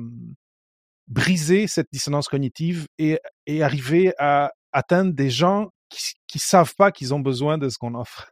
briser 1.08 1.68
cette 1.68 1.88
dissonance 1.92 2.28
cognitive 2.28 2.88
et, 2.98 3.20
arriver 3.62 4.14
à 4.18 4.52
atteindre 4.72 5.14
des 5.14 5.30
gens 5.30 5.70
qui, 5.90 6.14
qui 6.28 6.40
savent 6.40 6.74
pas 6.76 6.92
qu'ils 6.92 7.14
ont 7.14 7.20
besoin 7.20 7.58
de 7.58 7.70
ce 7.70 7.78
qu'on 7.78 7.96
offre? 7.96 8.32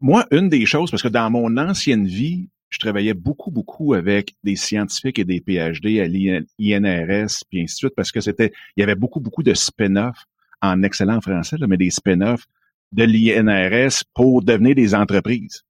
Moi, 0.00 0.26
une 0.30 0.48
des 0.48 0.66
choses, 0.66 0.90
parce 0.90 1.02
que 1.02 1.08
dans 1.08 1.30
mon 1.30 1.56
ancienne 1.56 2.06
vie, 2.06 2.48
je 2.70 2.78
travaillais 2.78 3.14
beaucoup, 3.14 3.50
beaucoup 3.50 3.92
avec 3.92 4.34
des 4.42 4.56
scientifiques 4.56 5.18
et 5.18 5.24
des 5.24 5.40
PhD 5.40 6.00
à 6.00 6.08
l'INRS, 6.08 7.44
puis 7.48 7.62
ainsi 7.62 7.74
de 7.74 7.78
suite, 7.78 7.94
parce 7.94 8.10
que 8.10 8.20
c'était, 8.20 8.52
il 8.76 8.80
y 8.80 8.82
avait 8.82 8.94
beaucoup, 8.94 9.20
beaucoup 9.20 9.42
de 9.42 9.52
spin-off 9.52 10.24
en 10.62 10.82
excellent 10.82 11.20
français, 11.20 11.56
mais 11.68 11.76
des 11.76 11.90
spin-off 11.90 12.46
de 12.92 13.04
l'INRS 13.04 14.04
pour 14.14 14.42
devenir 14.42 14.74
des 14.74 14.94
entreprises. 14.94 15.62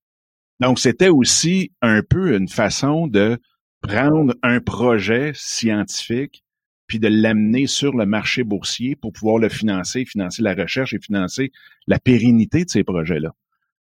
Donc, 0.60 0.78
c'était 0.78 1.08
aussi 1.08 1.72
un 1.82 2.02
peu 2.08 2.36
une 2.36 2.48
façon 2.48 3.08
de 3.08 3.38
prendre 3.82 4.34
un 4.42 4.60
projet 4.60 5.32
scientifique 5.34 6.44
puis 6.86 6.98
de 6.98 7.08
l'amener 7.08 7.66
sur 7.66 7.96
le 7.96 8.06
marché 8.06 8.44
boursier 8.44 8.96
pour 8.96 9.12
pouvoir 9.12 9.38
le 9.38 9.48
financer, 9.48 10.04
financer 10.04 10.42
la 10.42 10.54
recherche 10.54 10.94
et 10.94 10.98
financer 10.98 11.50
la 11.86 11.98
pérennité 11.98 12.64
de 12.64 12.70
ces 12.70 12.84
projets-là. 12.84 13.34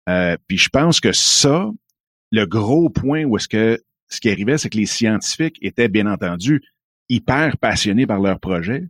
Euh, 0.10 0.38
puis 0.48 0.58
je 0.58 0.70
pense 0.70 1.00
que 1.00 1.12
ça, 1.12 1.70
le 2.32 2.46
gros 2.46 2.90
point 2.90 3.24
où 3.24 3.38
est-ce 3.38 3.48
que 3.48 3.82
ce 4.10 4.22
qui 4.22 4.30
arrivait, 4.30 4.58
c'est 4.58 4.70
que 4.70 4.78
les 4.78 4.86
scientifiques 4.86 5.58
étaient 5.62 5.90
bien 5.90 6.06
entendu 6.06 6.62
hyper 7.10 7.58
passionnés 7.58 8.08
par 8.08 8.20
leur 8.20 8.40
projet, 8.40 8.84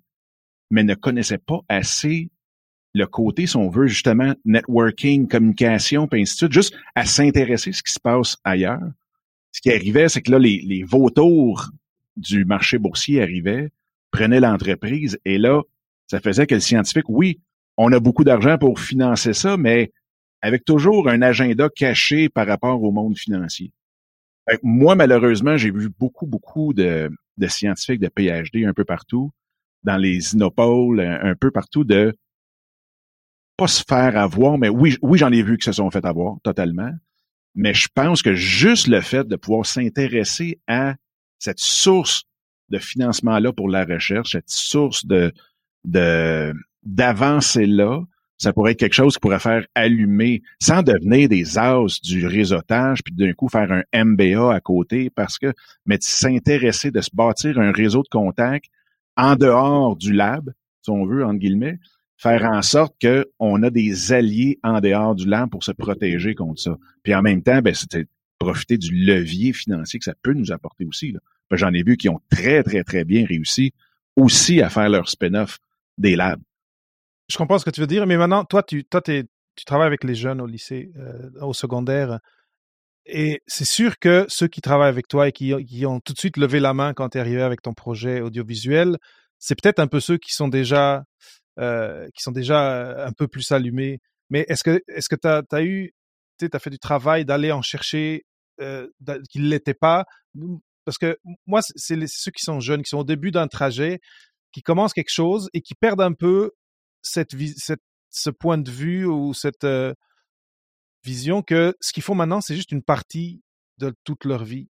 mais 0.72 0.84
ne 0.84 0.96
connaissaient 0.96 1.38
pas 1.38 1.62
assez 1.70 2.30
le 2.94 3.06
côté, 3.06 3.46
si 3.46 3.56
on 3.56 3.70
veut, 3.70 3.88
justement, 3.88 4.34
networking, 4.46 5.28
communication, 5.28 6.08
puis 6.08 6.22
ainsi 6.22 6.48
de 6.48 6.52
juste 6.52 6.76
à 6.96 7.06
s'intéresser 7.06 7.70
à 7.70 7.74
ce 7.74 7.84
qui 7.84 7.92
se 7.92 8.00
passe 8.00 8.38
ailleurs 8.44 8.92
ce 9.58 9.62
qui 9.62 9.72
arrivait, 9.72 10.08
c'est 10.08 10.22
que 10.22 10.30
là, 10.30 10.38
les, 10.38 10.84
vautours 10.84 11.72
du 12.16 12.46
marché 12.46 12.78
boursier 12.78 13.24
arrivaient, 13.24 13.72
prenaient 14.12 14.40
l'entreprise, 14.40 15.18
et 15.26 15.40
là, 15.40 15.64
ça 16.06 16.20
faisait 16.20 16.46
que 16.46 16.54
le 16.54 16.62
scientifique, 16.62 17.10
oui, 17.10 17.42
on 17.76 17.92
a 17.92 18.00
beaucoup 18.00 18.24
d'argent 18.24 18.60
pour 18.60 18.80
financer 18.80 19.34
ça, 19.34 19.58
mais 19.58 19.92
avec 20.44 20.64
toujours 20.64 21.10
un 21.10 21.24
agenda 21.24 21.70
caché 21.76 22.30
par 22.30 22.46
rapport 22.46 22.84
au 22.84 22.92
monde 22.92 23.18
financier. 23.18 23.72
moi, 24.62 24.94
malheureusement, 24.94 25.58
j'ai 25.58 25.72
vu 25.72 25.90
beaucoup, 25.90 26.28
beaucoup 26.28 26.76
de, 26.76 27.10
de, 27.38 27.48
scientifiques 27.48 28.00
de 28.00 28.10
PhD 28.10 28.64
un 28.64 28.74
peu 28.74 28.86
partout, 28.86 29.32
dans 29.82 29.98
les 29.98 30.36
inopoles, 30.36 31.00
un, 31.00 31.34
peu 31.34 31.50
partout, 31.50 31.84
de 31.84 32.16
pas 33.58 33.68
se 33.68 33.84
faire 33.90 34.20
avoir, 34.20 34.60
mais 34.60 34.70
oui, 34.70 34.98
oui, 35.02 35.18
j'en 35.18 35.32
ai 35.32 35.42
vu 35.42 35.58
qui 35.58 35.66
se 35.66 35.72
sont 35.72 35.90
fait 35.90 36.06
avoir 36.06 36.36
totalement. 36.44 36.92
Mais 37.58 37.74
je 37.74 37.88
pense 37.94 38.22
que 38.22 38.36
juste 38.36 38.88
le 38.88 39.02
fait 39.02 39.28
de 39.28 39.36
pouvoir 39.36 39.66
s'intéresser 39.66 40.60
à 40.68 40.96
cette 41.40 41.60
source 41.60 42.24
de 42.70 42.78
financement-là 42.78 43.52
pour 43.52 43.68
la 43.68 43.84
recherche, 43.84 44.34
cette 44.34 44.50
source 44.50 45.06
de, 45.08 45.34
de, 45.84 46.54
d'avancée-là, 46.84 48.02
ça 48.38 48.54
pourrait 48.54 48.74
être 48.74 48.80
quelque 48.80 48.94
chose 48.94 49.16
qui 49.16 49.20
pourrait 49.20 49.40
faire 49.40 49.66
allumer, 49.74 50.44
sans 50.62 50.84
devenir 50.84 51.30
des 51.30 51.58
as 51.58 52.00
du 52.04 52.28
réseautage, 52.28 53.00
puis 53.04 53.16
d'un 53.16 53.34
coup 53.34 53.50
faire 53.50 53.72
un 53.72 54.06
MBA 54.06 54.54
à 54.54 54.60
côté, 54.60 55.10
parce 55.10 55.40
que, 55.40 55.52
mais 55.88 55.98
s'intéresser, 56.00 56.92
de 56.92 57.02
se 57.02 57.10
bâtir 57.12 57.58
un 57.58 57.72
réseau 57.72 58.04
de 58.04 58.10
contacts 58.10 58.70
en 59.16 59.36
dehors 59.36 59.96
du 59.96 60.14
lab, 60.14 60.54
si 60.84 60.92
on 60.92 61.08
veut, 61.08 61.26
entre 61.26 61.40
guillemets, 61.40 61.80
faire 62.18 62.44
en 62.44 62.62
sorte 62.62 62.96
qu'on 63.02 63.64
a 63.64 63.70
des 63.70 64.12
alliés 64.12 64.60
en 64.64 64.80
dehors 64.80 65.16
du 65.16 65.28
lab 65.28 65.50
pour 65.50 65.64
se 65.64 65.72
protéger 65.72 66.36
contre 66.36 66.62
ça. 66.62 66.78
Puis 67.04 67.14
en 67.14 67.22
même 67.22 67.44
temps, 67.44 67.62
ben, 67.62 67.74
c'est 67.74 68.08
profiter 68.40 68.78
du 68.78 68.94
levier 68.94 69.54
financier 69.54 70.00
que 70.00 70.06
ça 70.06 70.14
peut 70.22 70.34
nous 70.34 70.52
apporter 70.52 70.86
aussi. 70.86 71.14
J'en 71.52 71.74
ai 71.74 71.84
vu 71.84 71.98
qui 71.98 72.10
ont 72.10 72.20
très, 72.30 72.64
très, 72.64 72.84
très 72.84 73.04
bien 73.04 73.26
réussi 73.26 73.74
aussi 74.16 74.62
à 74.62 74.70
faire 74.70 74.90
leur 74.90 75.10
spin-off 75.10 75.60
des 75.98 76.16
labs. 76.16 76.42
Je 77.30 77.38
comprends 77.38 77.60
ce 77.60 77.66
que 77.66 77.70
tu 77.70 77.82
veux 77.82 77.88
dire, 77.88 78.06
mais 78.08 78.18
maintenant, 78.18 78.46
toi, 78.46 78.64
tu, 78.64 78.86
travailles 79.66 79.88
avec 79.88 80.04
les 80.04 80.16
jeunes 80.16 80.42
au 80.42 80.48
lycée, 80.48 80.92
euh, 80.98 81.30
au 81.42 81.54
secondaire, 81.54 82.20
et 83.08 83.42
c'est 83.48 83.66
sûr 83.66 84.00
que 84.00 84.26
ceux 84.28 84.48
qui 84.48 84.60
travaillent 84.60 84.90
avec 84.90 85.08
toi 85.08 85.30
et 85.30 85.32
qui, 85.32 85.54
ont 85.86 86.00
tout 86.02 86.14
de 86.14 86.20
suite 86.20 86.36
levé 86.36 86.60
la 86.60 86.74
main 86.74 86.94
quand 86.94 87.10
tu 87.10 87.18
es 87.18 87.22
arrivé 87.22 87.42
avec 87.42 87.62
ton 87.62 87.74
projet 87.74 88.20
audiovisuel, 88.20 88.98
c'est 89.40 89.60
peut-être 89.60 89.80
un 89.80 89.88
peu 89.88 90.02
ceux 90.02 90.18
qui 90.18 90.34
sont 90.34 90.50
déjà, 90.50 91.06
qui 91.58 92.22
sont 92.22 92.32
déjà 92.32 93.06
un 93.06 93.12
peu 93.12 93.28
plus 93.28 93.52
allumés. 93.52 94.00
Mais 94.30 94.46
est-ce 94.48 94.64
que, 94.64 94.80
que 94.88 95.16
tu 95.16 95.56
as, 95.56 95.64
eu, 95.64 95.94
tu 96.40 96.50
as 96.52 96.60
fait 96.60 96.70
du 96.70 96.80
travail 96.80 97.26
d'aller 97.26 97.52
en 97.52 97.62
chercher 97.62 98.26
euh, 98.62 98.88
qui 99.30 99.40
ne 99.40 99.48
l'étaient 99.48 99.74
pas? 99.74 100.06
Parce 100.86 100.98
que 100.98 101.18
moi, 101.46 101.62
c'est 101.62 101.98
ceux 102.08 102.32
qui 102.32 102.44
sont 102.44 102.60
jeunes, 102.60 102.82
qui 102.82 102.90
sont 102.90 103.00
au 103.00 103.04
début 103.04 103.32
d'un 103.32 103.48
trajet, 103.48 104.00
qui 104.52 104.62
commencent 104.62 104.94
quelque 104.94 105.14
chose 105.14 105.50
et 105.54 105.62
qui 105.62 105.76
perdent 105.76 106.02
un 106.02 106.14
peu 106.14 106.52
cette, 107.02 107.32
cette 107.58 107.82
ce 108.10 108.30
point 108.30 108.58
de 108.58 108.72
vue 108.72 109.06
ou 109.06 109.34
cette 109.34 109.64
euh, 109.64 109.94
vision 111.04 111.42
que 111.42 111.76
ce 111.82 111.94
qu'ils 111.94 112.04
font 112.04 112.16
maintenant, 112.16 112.42
c'est 112.42 112.56
juste 112.56 112.72
une 112.72 112.84
partie 112.84 113.42
de 113.78 113.94
toute 114.04 114.26
leur 114.26 114.44
vie. 114.44 114.70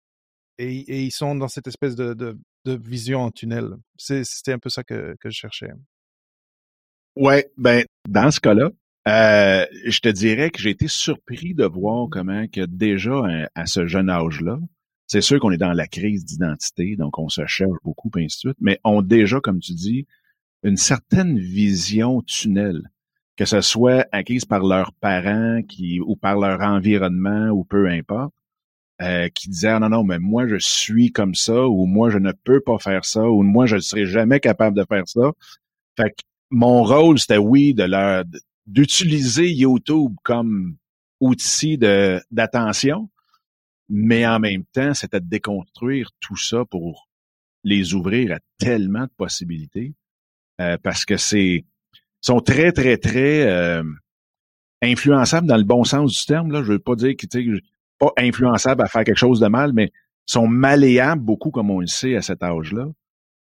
Et, 0.58 1.04
ils 1.04 1.12
sont 1.12 1.36
dans 1.36 1.50
cette 1.50 1.68
espèce 1.68 1.96
de, 1.96 2.14
de, 2.14 2.38
de 2.64 2.80
vision 2.82 3.22
en 3.22 3.32
tunnel. 3.32 3.76
C'était 3.98 4.54
un 4.54 4.60
peu 4.60 4.70
ça 4.70 4.84
que, 4.84 5.16
que 5.20 5.30
je 5.30 5.38
cherchais. 5.38 5.70
Ouais, 7.16 7.50
ben 7.58 7.86
dans 8.10 8.30
ce 8.30 8.40
cas-là, 8.40 8.72
euh, 9.08 9.66
je 9.86 10.00
te 10.00 10.10
dirais 10.10 10.50
que 10.50 10.60
j'ai 10.60 10.72
été 10.72 10.88
surpris 10.88 11.54
de 11.54 11.66
voir 11.66 12.08
comment 12.10 12.46
que 12.48 12.66
déjà 12.66 13.22
à 13.56 13.66
ce 13.66 13.88
jeune 13.88 14.10
âge-là, 14.10 14.60
c'est 15.08 15.22
sûr 15.22 15.40
qu'on 15.40 15.52
est 15.52 15.58
dans 15.58 15.74
la 15.74 15.88
crise 15.88 16.26
d'identité, 16.26 16.96
donc 16.98 17.20
on 17.20 17.30
se 17.30 17.46
cherche 17.46 17.78
beaucoup, 17.84 18.10
et 18.18 18.26
ainsi 18.26 18.38
de 18.38 18.40
suite, 18.40 18.58
mais 18.60 18.80
ont 18.84 19.02
déjà, 19.02 19.40
comme 19.40 19.60
tu 19.60 19.74
dis, 19.74 20.08
une 20.64 20.78
certaine 20.78 21.38
vision 21.40 22.22
tunnel, 22.24 22.82
que 23.38 23.46
ce 23.46 23.62
soit 23.62 24.08
acquise 24.12 24.46
par 24.46 24.64
leurs 24.64 24.92
parents 24.94 25.62
qui, 25.64 26.00
ou 26.02 26.16
par 26.16 26.38
leur 26.40 26.62
environnement 26.62 27.50
ou 27.50 27.64
peu 27.64 27.88
importe, 27.88 28.34
euh, 29.02 29.30
qui 29.30 29.50
disaient 29.50 29.70
ah, 29.70 29.80
non, 29.80 29.90
non, 29.90 30.04
mais 30.04 30.20
moi 30.20 30.48
je 30.48 30.58
suis 30.58 31.12
comme 31.12 31.36
ça, 31.36 31.68
ou 31.68 31.86
moi 31.86 32.10
je 32.10 32.18
ne 32.18 32.32
peux 32.44 32.62
pas 32.62 32.80
faire 32.80 33.06
ça, 33.06 33.24
ou 33.30 33.44
moi 33.44 33.66
je 33.68 33.76
ne 33.76 33.82
serai 33.82 34.06
jamais 34.06 34.40
capable 34.40 34.78
de 34.78 34.86
faire 34.90 35.08
ça. 35.08 35.32
Fait 35.98 36.10
que 36.12 36.24
mon 36.50 36.84
rôle, 36.84 37.20
c'était 37.20 37.38
oui, 37.38 37.74
de 37.74 37.84
leur 37.84 38.24
d'utiliser 38.66 39.52
YouTube 39.52 40.16
comme 40.24 40.78
outil 41.20 41.78
de 41.78 42.20
d'attention, 42.32 43.10
mais 43.90 44.26
en 44.26 44.40
même 44.40 44.66
temps, 44.66 44.94
c'était 44.94 45.20
de 45.20 45.28
déconstruire 45.28 46.12
tout 46.20 46.38
ça 46.38 46.66
pour 46.66 47.08
les 47.64 47.94
ouvrir 47.94 48.32
à 48.32 48.40
tellement 48.58 49.04
de 49.04 49.12
possibilités 49.18 49.94
euh, 50.62 50.78
parce 50.82 51.06
que 51.06 51.18
c'est 51.18 51.66
sont 52.22 52.40
très, 52.40 52.72
très, 52.72 52.98
très 52.98 53.48
euh, 53.48 53.84
influençables 54.82 55.48
dans 55.48 55.58
le 55.58 55.64
bon 55.64 55.84
sens 55.84 56.12
du 56.12 56.26
terme. 56.26 56.52
Là. 56.52 56.64
Je 56.64 56.74
veux 56.74 56.80
pas 56.80 56.96
dire 56.96 57.16
qu'ils 57.16 57.62
pas 58.00 58.12
influençables 58.18 58.82
à 58.82 58.88
faire 58.88 59.04
quelque 59.04 59.18
chose 59.18 59.40
de 59.40 59.48
mal, 59.48 59.74
mais 59.74 59.92
sont 60.26 60.48
malléables 60.48 61.22
beaucoup, 61.22 61.52
comme 61.52 61.70
on 61.70 61.80
le 61.80 61.88
sait 61.88 62.16
à 62.16 62.22
cet 62.22 62.42
âge-là. 62.42 62.88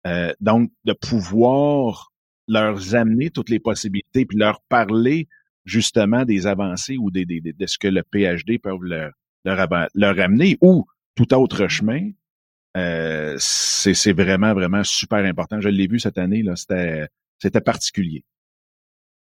Euh, 0.06 0.34
donc, 0.42 0.70
de 0.84 0.94
pouvoir 0.94 2.13
leur 2.48 2.96
amener 2.96 3.30
toutes 3.30 3.50
les 3.50 3.60
possibilités, 3.60 4.26
puis 4.26 4.38
leur 4.38 4.62
parler 4.70 5.28
justement 5.66 6.26
des 6.26 6.46
avancées 6.48 6.98
ou 6.98 7.10
des, 7.12 7.26
des, 7.26 7.42
de 7.42 7.66
ce 7.66 7.78
que 7.78 7.88
le 7.88 8.04
PhD 8.04 8.60
peut 8.62 8.78
leur, 8.82 9.12
leur, 9.46 9.68
leur 9.94 10.20
amener, 10.20 10.58
ou 10.62 10.86
tout 11.16 11.34
autre 11.34 11.68
chemin, 11.68 12.10
euh, 12.76 13.36
c'est 13.40 14.14
vraiment, 14.14 14.54
vraiment 14.54 14.84
super 14.84 15.20
important. 15.20 15.62
Je 15.62 15.70
l'ai 15.70 15.88
vu 15.88 16.00
cette 16.00 16.18
année, 16.18 16.42
là, 16.44 16.56
c'était, 16.56 17.08
c'était 17.40 17.62
particulier. 17.62 18.24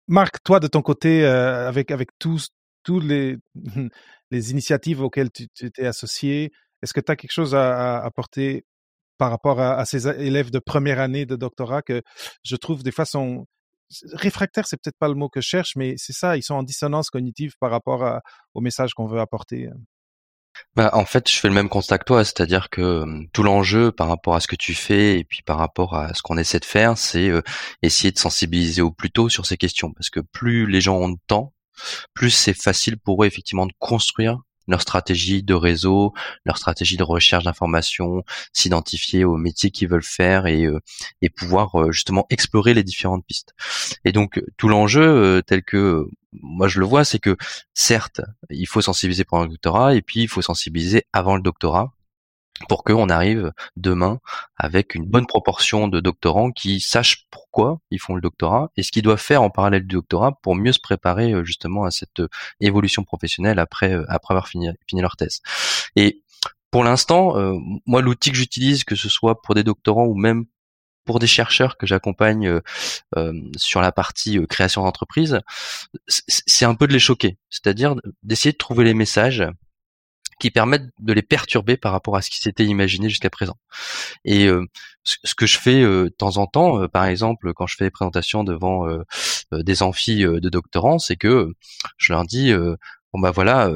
Marc, 0.08 0.42
toi, 0.44 0.60
de 0.60 0.68
ton 0.68 0.82
côté, 0.82 1.26
euh, 1.26 1.68
avec, 1.68 1.92
avec 1.92 2.10
tous, 2.18 2.50
tous 2.84 3.00
les, 3.00 3.38
les 4.32 4.52
initiatives 4.52 5.02
auxquelles 5.02 5.32
tu 5.32 5.48
t'es 5.48 5.86
associé, 5.86 6.52
est-ce 6.82 6.94
que 6.94 7.02
tu 7.02 7.12
as 7.12 7.16
quelque 7.16 7.32
chose 7.32 7.56
à, 7.56 8.00
apporter 8.00 8.66
par 9.18 9.30
rapport 9.30 9.60
à, 9.60 9.86
ces 9.86 10.08
élèves 10.08 10.52
de 10.52 10.60
première 10.60 11.00
année 11.00 11.26
de 11.26 11.36
doctorat 11.36 11.82
que 11.82 12.02
je 12.44 12.56
trouve 12.56 12.84
des 12.84 12.92
fois 12.92 13.06
sont 13.06 13.46
réfractaires, 14.14 14.68
c'est 14.68 14.78
peut-être 14.82 14.98
pas 15.00 15.08
le 15.08 15.16
mot 15.16 15.30
que 15.30 15.42
je 15.42 15.48
cherche, 15.48 15.76
mais 15.76 15.96
c'est 15.98 16.14
ça, 16.14 16.38
ils 16.38 16.44
sont 16.44 16.56
en 16.56 16.64
dissonance 16.64 17.10
cognitive 17.10 17.54
par 17.60 17.72
rapport 17.72 18.22
au 18.54 18.62
message 18.62 18.94
qu'on 18.94 19.08
veut 19.08 19.20
apporter. 19.20 19.70
Bah, 20.76 20.90
en 20.94 21.06
fait, 21.06 21.30
je 21.30 21.38
fais 21.38 21.48
le 21.48 21.54
même 21.54 21.70
constat 21.70 21.98
que 22.00 22.06
toi, 22.06 22.26
c'est-à-dire 22.26 22.70
que 22.70 23.06
tout 23.32 23.44
l'enjeu 23.44 23.92
par 23.92 24.08
rapport 24.08 24.36
à 24.36 24.40
ce 24.40 24.48
que 24.48 24.56
tu 24.56 24.74
fais 24.74 25.20
et 25.20 25.24
puis 25.24 25.42
par 25.44 25.58
rapport 25.58 25.96
à 25.96 26.14
ce 26.14 26.22
qu'on 26.22 26.38
essaie 26.38 26.60
de 26.60 26.66
faire, 26.66 26.98
c'est 26.98 27.32
essayer 27.82 28.12
de 28.12 28.20
sensibiliser 28.20 28.82
au 28.82 28.92
plus 28.92 29.12
tôt 29.12 29.30
sur 29.30 29.46
ces 29.46 29.58
questions, 29.58 29.94
parce 29.94 30.10
que 30.10 30.20
plus 30.20 30.68
les 30.68 30.82
gens 30.82 30.98
ont 30.98 31.10
de 31.10 31.20
temps, 31.28 31.54
plus 32.14 32.32
c'est 32.32 32.54
facile 32.54 32.98
pour 32.98 33.24
eux 33.24 33.28
effectivement 33.28 33.66
de 33.66 33.74
construire 33.80 34.40
leur 34.68 34.82
stratégie 34.82 35.44
de 35.44 35.54
réseau, 35.54 36.14
leur 36.46 36.58
stratégie 36.58 36.98
de 36.98 37.04
recherche 37.04 37.44
d'informations, 37.44 38.24
s'identifier 38.54 39.26
aux 39.26 39.38
métiers 39.38 39.72
qu'ils 39.72 39.88
veulent 39.88 40.04
faire 40.04 40.46
et, 40.46 40.66
euh, 40.66 40.80
et 41.22 41.30
pouvoir 41.30 41.80
euh, 41.80 41.92
justement 41.92 42.26
explorer 42.30 42.74
les 42.74 42.84
différentes 42.84 43.26
pistes. 43.26 43.54
Et 44.06 44.12
donc 44.12 44.42
tout 44.58 44.68
l'enjeu 44.68 45.04
euh, 45.04 45.42
tel 45.42 45.64
que 45.64 46.06
moi 46.34 46.68
je 46.68 46.80
le 46.80 46.86
vois, 46.86 47.04
c'est 47.04 47.20
que 47.20 47.38
certes, 47.74 48.22
il 48.50 48.68
faut 48.68 48.82
sensibiliser 48.82 49.24
pour 49.24 49.40
un 49.40 49.48
doctorat 49.48 49.96
et 49.96 50.02
puis 50.02 50.22
il 50.22 50.28
faut 50.28 50.42
sensibiliser 50.42 51.04
avant 51.14 51.36
le 51.36 51.42
doctorat 51.42 51.94
pour 52.68 52.84
qu'on 52.84 53.10
arrive 53.10 53.52
demain 53.76 54.20
avec 54.58 54.96
une 54.96 55.06
bonne 55.06 55.26
proportion 55.26 55.88
de 55.88 56.00
doctorants 56.00 56.52
qui 56.52 56.80
sachent 56.80 57.28
pourquoi 57.30 57.80
ils 57.92 58.00
font 58.00 58.16
le 58.16 58.22
doctorat 58.22 58.72
et 58.76 58.84
ce 58.84 58.92
qu'ils 58.92 59.04
doivent 59.04 59.22
faire 59.22 59.44
en 59.44 59.50
parallèle 59.50 59.86
du 59.86 59.96
doctorat 59.96 60.40
pour 60.42 60.56
mieux 60.56 60.74
se 60.74 60.80
préparer 60.80 61.34
euh, 61.34 61.44
justement 61.44 61.86
à 61.86 61.92
cette 61.92 62.20
euh, 62.20 62.30
évolution 62.60 63.04
professionnelle 63.04 63.60
après 63.60 63.94
euh, 63.94 64.06
après 64.08 64.34
avoir 64.34 64.48
fini, 64.48 64.70
fini 64.88 65.02
leur 65.02 65.16
thèse. 65.16 65.42
Et 65.96 66.24
pour 66.72 66.84
l'instant, 66.84 67.36
moi 67.86 68.02
l'outil 68.02 68.30
que 68.30 68.36
j'utilise, 68.36 68.84
que 68.84 68.96
ce 68.96 69.08
soit 69.08 69.42
pour 69.42 69.56
des 69.56 69.64
doctorants 69.64 70.06
ou 70.06 70.16
même 70.16 70.46
pour 71.06 71.18
des 71.20 71.26
chercheurs 71.26 71.78
que 71.78 71.88
j'accompagne 71.88 72.60
sur 73.56 73.80
la 73.80 73.94
partie 73.94 74.38
création 74.48 74.84
d'entreprise, 74.84 75.40
c'est 76.08 76.66
un 76.66 76.76
peu 76.76 76.86
de 76.86 76.92
les 76.92 77.00
choquer, 77.00 77.38
c'est-à-dire 77.50 77.96
d'essayer 78.22 78.52
de 78.52 78.58
trouver 78.58 78.84
les 78.84 78.94
messages 78.94 79.48
qui 80.40 80.52
permettent 80.52 80.90
de 81.00 81.14
les 81.14 81.22
perturber 81.22 81.78
par 81.78 81.92
rapport 81.92 82.16
à 82.16 82.22
ce 82.22 82.30
qui 82.30 82.40
s'était 82.40 82.66
imaginé 82.66 83.10
jusqu'à 83.10 83.30
présent. 83.30 83.58
Et 84.24 84.46
euh, 84.48 84.66
ce 85.04 85.34
que 85.36 85.46
je 85.46 85.58
fais 85.58 85.82
euh, 85.82 86.06
de 86.06 86.10
temps 86.10 86.38
en 86.38 86.48
temps, 86.48 86.82
euh, 86.82 86.88
par 86.88 87.06
exemple, 87.06 87.54
quand 87.54 87.68
je 87.68 87.76
fais 87.76 87.86
des 87.86 87.92
présentations 87.92 88.44
devant 88.44 88.88
des 89.52 89.84
amphis 89.84 90.24
de 90.24 90.50
doctorants, 90.50 91.00
c'est 91.00 91.16
que 91.16 91.54
je 91.98 92.14
leur 92.14 92.26
dis 92.26 92.54
bon 92.54 93.20
bah 93.20 93.32
voilà, 93.32 93.72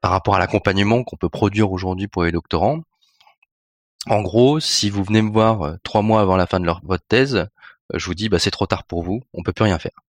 par 0.00 0.10
rapport 0.10 0.34
à 0.36 0.38
l'accompagnement 0.38 1.04
qu'on 1.04 1.16
peut 1.16 1.28
produire 1.28 1.70
aujourd'hui 1.72 2.08
pour 2.08 2.24
les 2.24 2.32
doctorants, 2.32 2.82
en 4.06 4.22
gros, 4.22 4.60
si 4.60 4.90
vous 4.90 5.04
venez 5.04 5.22
me 5.22 5.30
voir 5.30 5.76
trois 5.82 6.02
mois 6.02 6.20
avant 6.20 6.36
la 6.36 6.46
fin 6.46 6.60
de 6.60 6.66
leur, 6.66 6.80
votre 6.84 7.04
thèse, 7.06 7.46
je 7.94 8.06
vous 8.06 8.14
dis 8.14 8.28
bah 8.28 8.38
c'est 8.38 8.50
trop 8.50 8.66
tard 8.66 8.84
pour 8.84 9.02
vous, 9.02 9.22
on 9.34 9.42
peut 9.42 9.52
plus 9.52 9.64
rien 9.64 9.78
faire. 9.78 10.07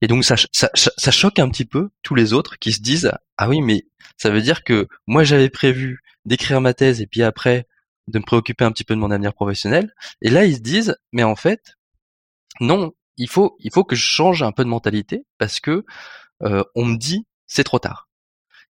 Et 0.00 0.06
donc 0.06 0.24
ça, 0.24 0.36
ça, 0.52 1.10
choque 1.10 1.38
un 1.38 1.48
petit 1.50 1.64
peu 1.64 1.90
tous 2.02 2.14
les 2.14 2.32
autres 2.32 2.58
qui 2.58 2.72
se 2.72 2.80
disent 2.80 3.12
ah 3.36 3.48
oui 3.48 3.60
mais 3.60 3.86
ça 4.16 4.30
veut 4.30 4.42
dire 4.42 4.64
que 4.64 4.88
moi 5.06 5.24
j'avais 5.24 5.50
prévu 5.50 6.02
d'écrire 6.24 6.60
ma 6.60 6.74
thèse 6.74 7.00
et 7.00 7.06
puis 7.06 7.22
après 7.22 7.66
de 8.08 8.18
me 8.18 8.24
préoccuper 8.24 8.64
un 8.64 8.72
petit 8.72 8.84
peu 8.84 8.94
de 8.94 9.00
mon 9.00 9.10
avenir 9.10 9.34
professionnel. 9.34 9.94
Et 10.22 10.30
là 10.30 10.44
ils 10.44 10.56
se 10.56 10.60
disent 10.60 10.96
mais 11.12 11.22
en 11.22 11.36
fait 11.36 11.76
non 12.60 12.92
il 13.16 13.28
faut 13.28 13.56
il 13.60 13.72
faut 13.72 13.84
que 13.84 13.96
je 13.96 14.04
change 14.04 14.42
un 14.42 14.52
peu 14.52 14.64
de 14.64 14.70
mentalité 14.70 15.24
parce 15.38 15.60
que 15.60 15.84
euh, 16.42 16.64
on 16.74 16.84
me 16.84 16.96
dit 16.96 17.26
c'est 17.46 17.64
trop 17.64 17.78
tard. 17.78 18.08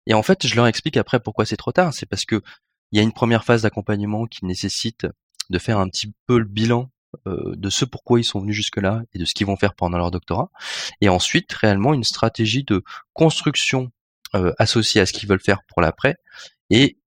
Et 0.06 0.14
en 0.14 0.22
fait 0.22 0.46
je 0.46 0.56
leur 0.56 0.66
explique 0.66 0.96
après 0.96 1.20
pourquoi 1.20 1.46
c'est 1.46 1.56
trop 1.56 1.72
tard. 1.72 1.94
C'est 1.94 2.06
parce 2.06 2.24
que 2.24 2.42
il 2.92 2.96
y 2.96 3.00
a 3.00 3.04
une 3.04 3.12
première 3.12 3.44
phase 3.44 3.62
d'accompagnement 3.62 4.26
qui 4.26 4.44
nécessite 4.44 5.06
de 5.50 5.58
faire 5.58 5.78
un 5.78 5.88
petit 5.88 6.12
peu 6.26 6.38
le 6.38 6.44
bilan 6.44 6.90
euh, 7.26 7.54
de 7.56 7.70
ce 7.70 7.84
pourquoi 7.84 8.20
ils 8.20 8.24
sont 8.24 8.40
venus 8.40 8.54
jusque-là 8.54 9.02
et 9.12 9.18
de 9.18 9.24
ce 9.24 9.34
qu'ils 9.34 9.46
vont 9.46 9.56
faire 9.56 9.74
pendant 9.74 9.98
leur 9.98 10.10
doctorat, 10.10 10.50
et 11.00 11.08
ensuite 11.08 11.52
réellement 11.52 11.94
une 11.94 12.04
stratégie 12.04 12.64
de 12.64 12.82
construction 13.12 13.90
euh, 14.34 14.52
associée 14.58 15.00
à 15.00 15.06
ce 15.06 15.12
qu'ils 15.12 15.28
veulent 15.28 15.40
faire 15.40 15.62
pour 15.68 15.82
l'après, 15.82 16.16
et 16.70 16.98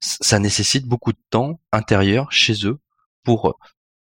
ça 0.00 0.38
nécessite 0.38 0.86
beaucoup 0.86 1.12
de 1.12 1.20
temps 1.30 1.60
intérieur 1.72 2.30
chez 2.32 2.66
eux 2.66 2.78
pour 3.22 3.58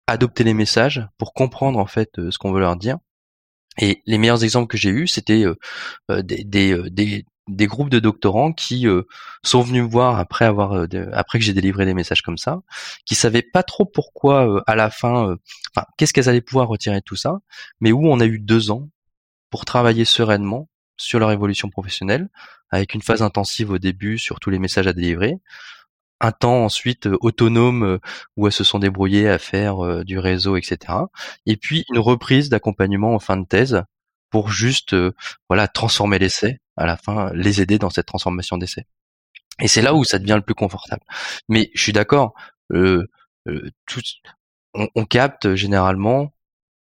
adopter 0.08 0.44
les 0.44 0.54
messages, 0.54 1.06
pour 1.18 1.34
comprendre 1.34 1.80
en 1.80 1.86
fait 1.86 2.10
ce 2.16 2.38
qu'on 2.38 2.52
veut 2.52 2.60
leur 2.60 2.76
dire. 2.76 2.98
Et 3.80 4.02
les 4.06 4.18
meilleurs 4.18 4.44
exemples 4.44 4.68
que 4.68 4.78
j'ai 4.78 4.90
eus, 4.90 5.08
c'était 5.08 5.46
des 6.10 7.26
groupes 7.50 7.90
de 7.90 8.00
doctorants 8.00 8.54
qui 8.54 8.88
euh, 8.88 9.04
sont 9.44 9.62
venus 9.62 9.84
me 9.84 9.88
voir 9.88 10.20
après 10.20 10.46
avoir 10.46 10.74
euh, 10.74 10.88
après 11.14 11.40
que 11.40 11.46
j'ai 11.46 11.54
délivré 11.54 11.86
des 11.86 11.94
messages 11.94 12.22
comme 12.22 12.38
ça, 12.38 12.62
qui 13.06 13.16
savaient 13.16 13.42
pas 13.42 13.64
trop 13.64 13.86
pourquoi 13.86 14.48
euh, 14.48 14.62
à 14.68 14.76
la 14.76 14.90
fin, 14.90 15.36
enfin 15.72 15.86
qu'est-ce 15.98 16.14
qu'elles 16.14 16.30
allaient 16.30 16.42
pouvoir 16.42 16.68
retirer 16.68 16.98
de 16.98 17.04
tout 17.04 17.16
ça, 17.16 17.40
mais 17.80 17.92
où 17.92 18.06
on 18.08 18.20
a 18.20 18.26
eu 18.26 18.40
deux 18.40 18.72
ans 18.72 18.90
pour 19.50 19.66
travailler 19.66 20.06
sereinement 20.06 20.70
sur 20.98 21.20
leur 21.20 21.32
évolution 21.32 21.70
professionnelle, 21.70 22.30
avec 22.70 22.94
une 22.94 23.02
phase 23.02 23.22
intensive 23.22 23.72
au 23.72 23.78
début 23.78 24.18
sur 24.18 24.40
tous 24.40 24.50
les 24.50 24.60
messages 24.60 24.88
à 24.88 24.94
délivrer, 24.94 25.38
un 26.22 26.32
temps 26.32 26.64
ensuite 26.64 27.08
autonome 27.20 28.00
où 28.38 28.48
elles 28.48 28.54
se 28.54 28.64
sont 28.64 28.80
débrouillées 28.80 29.28
à 29.28 29.40
faire 29.40 30.06
du 30.06 30.18
réseau, 30.18 30.56
etc. 30.56 30.94
Et 31.46 31.58
puis 31.58 31.84
une 31.92 32.00
reprise 32.00 32.50
d'accompagnement 32.50 33.14
en 33.14 33.20
fin 33.20 33.36
de 33.36 33.46
thèse 33.46 33.84
pour 34.34 34.50
juste 34.50 34.96
voilà 35.48 35.68
transformer 35.68 36.18
l'essai 36.18 36.60
à 36.76 36.88
la 36.88 36.98
fin 36.98 37.32
les 37.36 37.62
aider 37.62 37.78
dans 37.78 37.92
cette 37.92 38.08
transformation 38.08 38.58
d'essai. 38.58 38.88
Et 39.62 39.68
c'est 39.68 39.84
là 39.84 39.94
où 39.94 40.04
ça 40.04 40.18
devient 40.18 40.34
le 40.34 40.42
plus 40.42 40.56
confortable. 40.56 41.04
Mais 41.50 41.70
je 41.76 41.84
suis 41.84 41.94
d'accord, 41.94 42.34
euh, 42.72 43.08
euh, 43.48 43.70
on, 44.74 45.06
capte 45.06 45.54
généralement 45.54 46.34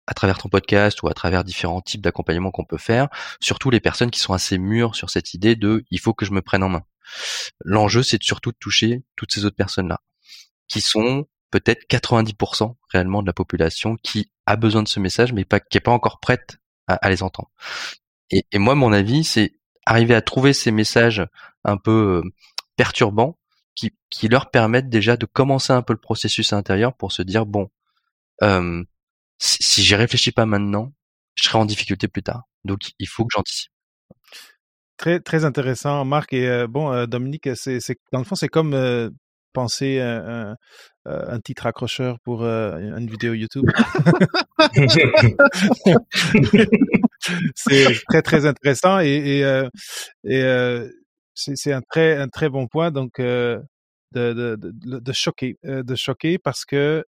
à 0.09 0.15
travers 0.15 0.39
ton 0.39 0.49
podcast 0.49 1.05
ou 1.05 1.09
à 1.09 1.15
travers 1.15 1.45
différents 1.45 1.81
types 1.81 2.01
d'accompagnement 2.01 2.51
qu'on 2.51 2.65
peut 2.65 2.79
faire, 2.79 3.07
surtout 3.39 3.71
les 3.71 3.79
personnes 3.79 4.11
qui 4.11 4.19
sont 4.19 4.33
assez 4.33 4.59
mûres 4.59 4.97
sur 4.97 5.11
cette 5.11 5.33
idée 5.33 5.55
de 5.55 5.85
il 5.93 6.01
faut 6.01 6.15
que 6.15 6.25
je 6.25 6.33
me 6.33 6.43
prenne 6.43 6.65
en 6.65 6.69
main. 6.69 6.83
L'enjeu, 7.65 8.03
c'est 8.03 8.21
surtout 8.25 8.51
de 8.51 8.59
toucher 8.59 9.05
toutes 9.15 9.31
ces 9.31 9.45
autres 9.45 9.55
personnes-là, 9.55 10.01
qui 10.67 10.81
sont 10.81 11.29
peut-être 11.53 11.87
90% 11.89 12.75
réellement 12.89 13.23
de 13.23 13.29
la 13.29 13.33
population 13.33 13.95
qui 14.03 14.33
a 14.47 14.57
besoin 14.57 14.83
de 14.83 14.89
ce 14.89 14.99
message, 14.99 15.33
mais 15.33 15.45
pas, 15.45 15.61
qui 15.61 15.79
est 15.79 15.81
pas 15.81 15.93
encore 15.93 16.19
prête 16.19 16.59
à, 16.87 16.95
à 16.95 17.11
les 17.11 17.23
entendre. 17.23 17.51
Et, 18.31 18.45
et, 18.53 18.59
moi, 18.59 18.75
mon 18.75 18.93
avis, 18.93 19.25
c'est 19.25 19.53
arriver 19.85 20.15
à 20.15 20.23
trouver 20.23 20.53
ces 20.53 20.71
messages 20.71 21.27
un 21.65 21.77
peu 21.77 22.23
euh, 22.25 22.31
perturbants 22.77 23.39
qui, 23.75 23.95
qui 24.11 24.29
leur 24.29 24.51
permettent 24.51 24.89
déjà 24.89 25.17
de 25.17 25.27
commencer 25.27 25.73
un 25.73 25.83
peu 25.83 25.93
le 25.93 26.01
processus 26.01 26.53
intérieur 26.53 26.95
pour 26.95 27.13
se 27.13 27.23
dire 27.23 27.47
bon, 27.47 27.71
euh, 28.43 28.83
si, 29.39 29.63
si 29.63 29.83
j'y 29.83 29.95
réfléchis 29.95 30.33
pas 30.33 30.47
maintenant, 30.47 30.93
je 31.37 31.45
serai 31.45 31.59
en 31.59 31.67
difficulté 31.67 32.09
plus 32.09 32.23
tard. 32.23 32.45
Donc 32.65 32.81
il 32.99 33.09
faut 33.09 33.25
que 33.25 33.33
j'anticipe. 33.35 33.71
Très 34.97 35.21
très 35.21 35.45
intéressant, 35.45 36.05
Marc 36.05 36.33
et 36.33 36.49
euh, 36.49 36.67
bon 36.67 36.91
euh, 36.91 37.07
Dominique, 37.07 37.51
c'est 37.55 37.81
dans 38.13 38.19
le 38.19 38.25
fond 38.25 38.35
c'est 38.35 38.49
comme 38.49 38.73
euh, 38.73 39.11
penser 39.57 40.01
un, 40.01 40.55
un, 41.07 41.41
titre 41.41 41.67
accrocheur 41.67 42.21
pour 42.21 42.45
une 42.45 43.09
vidéo 43.09 43.33
YouTube? 43.33 43.71
c'est 47.55 47.87
très 48.09 48.23
très 48.23 48.47
intéressant 48.47 49.01
et, 49.01 49.39
et, 49.39 49.45
euh, 49.45 49.69
et 50.25 50.43
euh, 50.43 50.89
c'est 51.35 51.73
un 51.73 51.83
très 51.83 52.17
un 52.17 52.29
très 52.29 52.49
bon 52.49 52.67
point 52.67 52.91
donc 52.91 53.19
euh, 53.19 53.61
de, 54.13 54.33
de, 54.33 54.57
de, 54.57 54.99
de, 54.99 55.13
choquer 55.13 55.59
de 55.63 55.95
choquer 55.95 56.39
parce 56.39 56.65
que 56.65 57.05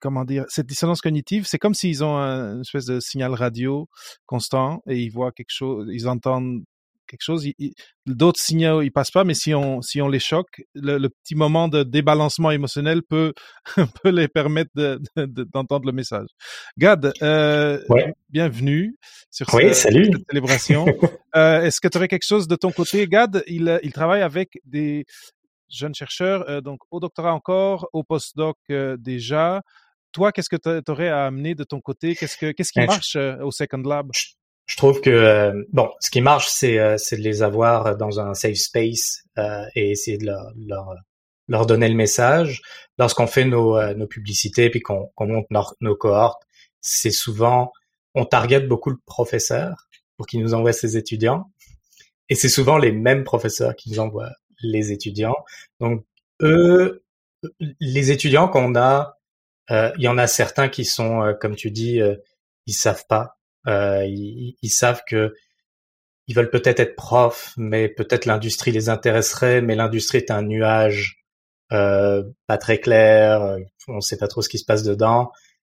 comment 0.00 0.24
dire 0.24 0.44
cette 0.48 0.66
dissonance 0.66 1.00
cognitive 1.00 1.46
c'est 1.46 1.58
comme 1.58 1.74
s'ils 1.74 2.04
ont 2.04 2.16
un, 2.16 2.54
une 2.54 2.60
espèce 2.62 2.86
de 2.86 3.00
signal 3.00 3.34
radio 3.34 3.88
constant 4.26 4.82
et 4.88 4.98
ils 4.98 5.10
voient 5.10 5.32
quelque 5.32 5.50
chose 5.50 5.88
ils 5.92 6.08
entendent 6.08 6.62
quelque 7.10 7.22
chose. 7.22 7.46
D'autres 8.06 8.40
signaux, 8.40 8.82
ils 8.82 8.90
passent 8.90 9.10
pas, 9.10 9.24
mais 9.24 9.34
si 9.34 9.54
on, 9.54 9.82
si 9.82 10.00
on 10.00 10.08
les 10.08 10.20
choque, 10.20 10.62
le, 10.74 11.08
petit 11.08 11.34
moment 11.34 11.68
de 11.68 11.82
débalancement 11.82 12.50
émotionnel 12.50 13.02
peut, 13.02 13.32
peut 14.02 14.10
les 14.10 14.28
permettre 14.28 14.70
d'entendre 14.74 15.86
le 15.86 15.92
message. 15.92 16.28
Gad, 16.78 17.12
euh, 17.22 17.80
bienvenue 18.28 18.96
sur 19.30 19.50
cette, 19.50 19.74
célébration. 19.74 20.86
euh, 21.36 21.62
Est-ce 21.62 21.80
que 21.80 21.88
tu 21.88 21.98
aurais 21.98 22.08
quelque 22.08 22.26
chose 22.26 22.46
de 22.46 22.56
ton 22.56 22.70
côté? 22.70 23.06
Gad, 23.06 23.42
il, 23.46 23.80
il 23.82 23.92
travaille 23.92 24.22
avec 24.22 24.60
des 24.64 25.04
jeunes 25.68 25.94
chercheurs, 25.94 26.48
euh, 26.48 26.60
donc 26.60 26.80
au 26.90 27.00
doctorat 27.00 27.34
encore, 27.34 27.88
au 27.92 28.02
postdoc 28.04 28.56
déjà. 28.98 29.62
Toi, 30.12 30.32
qu'est-ce 30.32 30.48
que 30.48 30.56
tu 30.56 30.90
aurais 30.90 31.08
à 31.08 31.26
amener 31.26 31.54
de 31.54 31.62
ton 31.62 31.80
côté? 31.80 32.16
Qu'est-ce 32.16 32.36
que 32.36 32.50
qu'est-ce 32.50 32.72
qui 32.72 32.80
ben, 32.80 32.86
marche 32.86 33.16
au 33.16 33.52
Second 33.52 33.78
Lab? 33.78 34.10
Je 34.70 34.76
trouve 34.76 35.00
que 35.00 35.10
euh, 35.10 35.64
bon, 35.72 35.90
ce 35.98 36.10
qui 36.10 36.20
marche, 36.20 36.46
c'est 36.48 36.78
euh, 36.78 36.94
de 36.94 37.16
les 37.16 37.42
avoir 37.42 37.96
dans 37.96 38.20
un 38.20 38.34
safe 38.34 38.54
space 38.54 39.24
euh, 39.36 39.64
et 39.74 39.90
essayer 39.90 40.16
de 40.16 40.26
leur, 40.26 40.52
leur, 40.56 40.94
leur 41.48 41.66
donner 41.66 41.88
le 41.88 41.96
message. 41.96 42.62
Lorsqu'on 42.96 43.26
fait 43.26 43.44
nos, 43.44 43.82
nos 43.94 44.06
publicités 44.06 44.70
puis 44.70 44.80
qu'on 44.80 45.10
monte 45.18 45.48
nos, 45.80 45.96
cohortes, 45.96 46.44
c'est 46.80 47.10
souvent 47.10 47.72
on 48.14 48.24
target 48.24 48.60
beaucoup 48.60 48.90
le 48.90 48.98
professeur 49.06 49.88
pour 50.16 50.28
qu'il 50.28 50.40
nous 50.40 50.54
envoie 50.54 50.72
ses 50.72 50.96
étudiants 50.96 51.50
et 52.28 52.36
c'est 52.36 52.48
souvent 52.48 52.78
les 52.78 52.92
mêmes 52.92 53.24
professeurs 53.24 53.74
qui 53.74 53.90
nous 53.90 53.98
envoient 53.98 54.30
les 54.62 54.92
étudiants. 54.92 55.36
Donc 55.80 56.04
eux, 56.42 57.02
les 57.80 58.12
étudiants 58.12 58.46
qu'on 58.46 58.76
a, 58.76 59.18
il 59.68 60.02
y 60.02 60.08
en 60.08 60.18
a 60.18 60.28
certains 60.28 60.68
qui 60.68 60.84
sont, 60.84 61.34
comme 61.40 61.56
tu 61.56 61.72
dis, 61.72 62.00
ils 62.66 62.72
savent 62.72 63.06
pas 63.08 63.39
euh, 63.66 64.04
ils, 64.06 64.56
ils, 64.62 64.70
savent 64.70 65.02
que 65.06 65.34
ils 66.26 66.34
veulent 66.34 66.50
peut-être 66.50 66.80
être 66.80 66.96
profs, 66.96 67.52
mais 67.56 67.88
peut-être 67.88 68.26
l'industrie 68.26 68.72
les 68.72 68.88
intéresserait, 68.88 69.62
mais 69.62 69.74
l'industrie 69.74 70.18
est 70.18 70.30
un 70.30 70.42
nuage 70.42 71.20
euh, 71.72 72.24
pas 72.46 72.58
très 72.58 72.78
clair, 72.78 73.42
euh, 73.42 73.58
on 73.86 73.96
ne 73.96 74.00
sait 74.00 74.16
pas 74.16 74.26
trop 74.26 74.42
ce 74.42 74.48
qui 74.48 74.58
se 74.58 74.64
passe 74.64 74.82
dedans, 74.82 75.30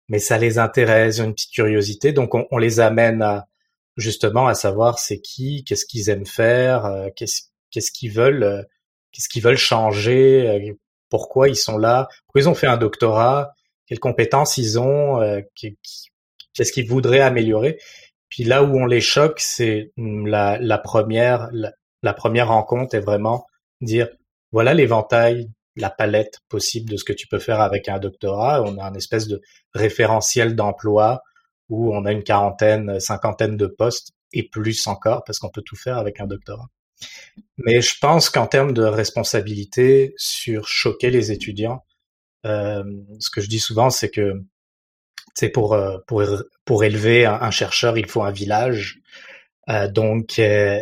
mais 0.09 0.19
ça 0.19 0.37
les 0.37 0.59
intéresse, 0.59 1.19
une 1.19 1.33
petite 1.33 1.53
curiosité, 1.53 2.13
donc 2.13 2.35
on, 2.35 2.47
on 2.51 2.59
les 2.59 2.81
amène 2.81 3.23
à 3.23 3.49
justement 3.97 4.47
à 4.47 4.55
savoir 4.55 4.99
c'est 4.99 5.21
qui, 5.21 5.65
qu'est-ce 5.65 5.87
qu'ils 5.87 6.11
aiment 6.11 6.27
faire, 6.27 6.85
euh, 6.85 7.09
qu'est-ce 7.17 7.45
qu'est-ce 7.71 7.91
qu'ils 7.91 8.13
veulent, 8.13 8.43
euh, 8.43 8.63
qu'est-ce 9.13 9.29
qu'ils 9.31 9.43
veulent 9.43 9.57
changer, 9.57 10.77
pourquoi 11.09 11.49
ils 11.49 11.57
sont 11.57 11.79
là, 11.79 12.09
pourquoi 12.27 12.43
ils 12.43 12.49
ont 12.51 12.55
fait 12.55 12.67
un 12.67 12.77
doctorat, 12.77 13.55
quelles 13.87 14.01
compétences 14.01 14.59
ils 14.59 14.79
ont, 14.79 15.21
qui, 15.55 15.79
qui, 15.83 16.11
qu'est-ce 16.57 16.73
qu'ils 16.73 16.89
voudraient 16.89 17.21
améliorer. 17.21 17.79
Puis 18.29 18.45
là 18.45 18.65
où 18.65 18.77
on 18.77 18.87
les 18.87 19.01
choque, 19.01 19.41
c'est 19.41 19.93
la, 19.97 20.59
la 20.59 20.79
première 20.79 21.49
la, 22.03 22.15
première 22.15 22.49
rencontre 22.49 22.95
est 22.95 23.01
vraiment 23.01 23.47
dire 23.81 24.09
voilà 24.53 24.75
l'éventail, 24.75 25.51
la 25.77 25.91
palette 25.91 26.41
possible 26.49 26.91
de 26.91 26.97
ce 26.97 27.05
que 27.05 27.13
tu 27.13 27.29
peux 27.29 27.39
faire 27.39 27.61
avec 27.61 27.89
un 27.89 27.99
doctorat. 27.99 28.63
On 28.63 28.79
a 28.79 28.85
un 28.85 28.95
espèce 28.95 29.29
de 29.29 29.41
référentiel 29.75 30.57
d'emploi 30.57 31.21
où 31.69 31.95
on 31.95 32.05
a 32.05 32.13
une 32.13 32.23
quarantaine, 32.23 33.01
cinquantaine 33.01 33.57
de 33.57 33.67
postes 33.67 34.13
et 34.33 34.49
plus 34.49 34.87
encore 34.87 35.25
parce 35.25 35.39
qu'on 35.39 35.51
peut 35.51 35.63
tout 35.63 35.77
faire 35.77 35.99
avec 35.99 36.21
un 36.21 36.27
doctorat. 36.27 36.69
Mais 37.59 37.81
je 37.83 37.95
pense 38.01 38.31
qu'en 38.31 38.47
termes 38.47 38.73
de 38.73 38.83
responsabilité 38.83 40.15
sur 40.17 40.69
choquer 40.69 41.11
les 41.11 41.33
étudiants, 41.33 41.85
euh, 42.47 42.85
ce 43.19 43.31
que 43.31 43.41
je 43.41 43.49
dis 43.49 43.59
souvent, 43.59 43.91
c'est 43.91 44.11
que 44.11 44.33
c'est 45.37 45.51
pour 45.51 45.75
euh, 45.75 45.99
pour 46.07 46.25
pour 46.65 46.83
élever 46.83 47.27
un, 47.27 47.51
chercheur, 47.51 47.99
il 47.99 48.09
faut 48.09 48.23
un 48.23 48.33
village. 48.33 49.01
Euh, 49.69 49.87
donc 49.87 50.39
euh, 50.39 50.81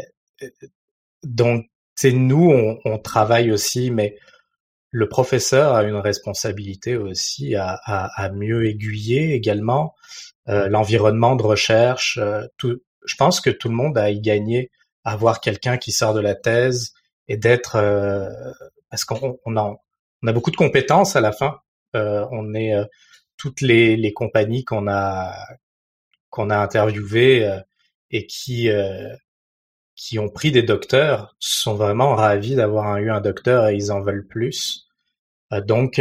donc 1.24 1.66
c'est 1.96 2.12
nous 2.12 2.50
on, 2.50 2.78
on, 2.84 2.98
travaille 2.98 3.50
aussi, 3.50 3.90
mais 3.90 4.16
le 4.90 5.08
professeur 5.08 5.74
a 5.74 5.82
une 5.82 5.96
responsabilité 5.96 6.96
aussi 6.96 7.56
à, 7.56 7.80
à, 7.84 8.24
à 8.24 8.30
mieux 8.30 8.66
aiguiller 8.66 9.34
également 9.34 9.94
l'environnement 10.46 11.36
de 11.36 11.42
recherche. 11.42 12.20
tout, 12.58 12.80
je 13.06 13.16
pense 13.16 13.40
que 13.40 13.50
tout 13.50 13.68
le 13.68 13.74
monde 13.74 13.96
a 13.96 14.10
y 14.10 14.20
gagné 14.20 14.70
à 15.02 15.12
avoir 15.12 15.40
quelqu'un 15.40 15.78
qui 15.78 15.90
sort 15.90 16.14
de 16.14 16.20
la 16.20 16.34
thèse 16.34 16.92
et 17.28 17.36
d'être 17.38 17.78
parce 18.90 19.04
qu'on 19.04 19.38
on 19.46 19.56
a 19.56 19.74
on 20.22 20.26
a 20.28 20.32
beaucoup 20.32 20.50
de 20.50 20.56
compétences 20.56 21.16
à 21.16 21.20
la 21.20 21.32
fin. 21.32 21.58
on 21.94 22.54
est 22.54 22.74
toutes 23.44 23.60
les, 23.60 23.98
les 23.98 24.14
compagnies 24.14 24.64
qu'on 24.64 24.88
a 24.88 25.34
qu'on 26.30 26.48
a 26.48 26.56
interviewées 26.56 27.44
euh, 27.46 27.60
et 28.10 28.26
qui 28.26 28.70
euh, 28.70 29.14
qui 29.94 30.18
ont 30.18 30.30
pris 30.30 30.50
des 30.50 30.62
docteurs 30.62 31.36
sont 31.38 31.74
vraiment 31.74 32.14
ravis 32.14 32.54
d'avoir 32.54 32.96
eu 32.96 33.10
un 33.10 33.20
docteur 33.20 33.68
et 33.68 33.74
ils 33.74 33.92
en 33.92 34.00
veulent 34.00 34.26
plus. 34.26 34.88
Euh, 35.52 35.60
donc 35.60 36.00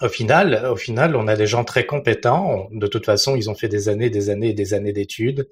au 0.00 0.08
final, 0.08 0.64
au 0.66 0.76
final, 0.76 1.16
on 1.16 1.26
a 1.26 1.34
des 1.34 1.48
gens 1.48 1.64
très 1.64 1.86
compétents. 1.86 2.68
De 2.70 2.86
toute 2.86 3.04
façon, 3.04 3.34
ils 3.34 3.50
ont 3.50 3.56
fait 3.56 3.68
des 3.68 3.88
années, 3.88 4.08
des 4.08 4.30
années 4.30 4.50
et 4.50 4.54
des 4.54 4.74
années 4.74 4.92
d'études. 4.92 5.48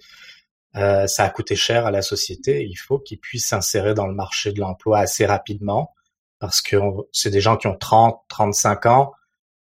Euh, 0.76 1.09
ça 1.09 1.24
a 1.24 1.30
coûté 1.30 1.56
cher 1.56 1.85
à 1.85 1.90
la 1.90 2.02
société. 2.02 2.64
Il 2.64 2.76
faut 2.76 3.00
qu'ils 3.00 3.18
puissent 3.18 3.48
s'insérer 3.48 3.92
dans 3.94 4.06
le 4.06 4.14
marché 4.14 4.52
de 4.52 4.61
l'emploi 4.61 5.00
assez 5.00 5.26
rapidement 5.26 5.94
parce 6.38 6.62
que 6.62 6.76
c'est 7.11 7.30
des 7.30 7.40
gens 7.40 7.56
qui 7.56 7.66
ont 7.66 7.76
30, 7.76 8.20
35 8.28 8.87
ans 8.87 9.12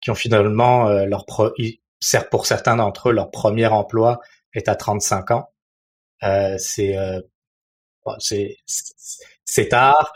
qui 0.01 0.11
ont 0.11 0.15
finalement 0.15 0.89
leur 1.05 1.25
pro 1.25 1.51
pour 2.31 2.45
certains 2.45 2.77
d'entre 2.77 3.09
eux 3.09 3.13
leur 3.13 3.31
premier 3.31 3.67
emploi 3.67 4.19
est 4.53 4.69
à 4.69 4.75
35 4.75 5.31
ans. 5.31 5.49
c'est 6.57 6.95
c'est 8.19 8.57
c'est 9.45 9.69
tard. 9.69 10.13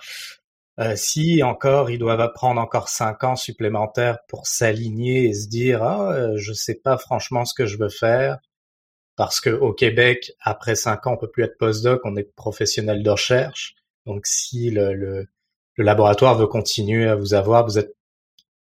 Euh, 0.79 0.95
si 0.95 1.43
encore 1.43 1.91
ils 1.91 1.99
doivent 1.99 2.21
apprendre 2.21 2.59
encore 2.59 2.89
cinq 2.89 3.23
ans 3.23 3.35
supplémentaires 3.35 4.17
pour 4.27 4.47
s'aligner 4.47 5.25
et 5.25 5.33
se 5.35 5.47
dire 5.47 5.83
euh, 5.83 6.31
je 6.37 6.51
sais 6.51 6.73
pas 6.73 6.97
franchement 6.97 7.45
ce 7.45 7.53
que 7.53 7.67
je 7.67 7.77
veux 7.77 7.89
faire 7.89 8.39
parce 9.15 9.39
que 9.39 9.51
au 9.51 9.71
Québec 9.71 10.31
après 10.41 10.73
cinq 10.73 11.05
ans 11.05 11.13
on 11.13 11.17
peut 11.17 11.29
plus 11.29 11.43
être 11.43 11.59
postdoc 11.59 12.01
on 12.05 12.15
est 12.15 12.23
professionnel 12.35 13.03
de 13.03 13.09
recherche 13.11 13.75
donc 14.07 14.25
si 14.25 14.71
le, 14.71 14.95
le, 14.95 15.27
le 15.75 15.83
laboratoire 15.83 16.35
veut 16.35 16.47
continuer 16.47 17.07
à 17.07 17.15
vous 17.15 17.35
avoir 17.35 17.65
vous 17.65 17.77
êtes 17.77 17.93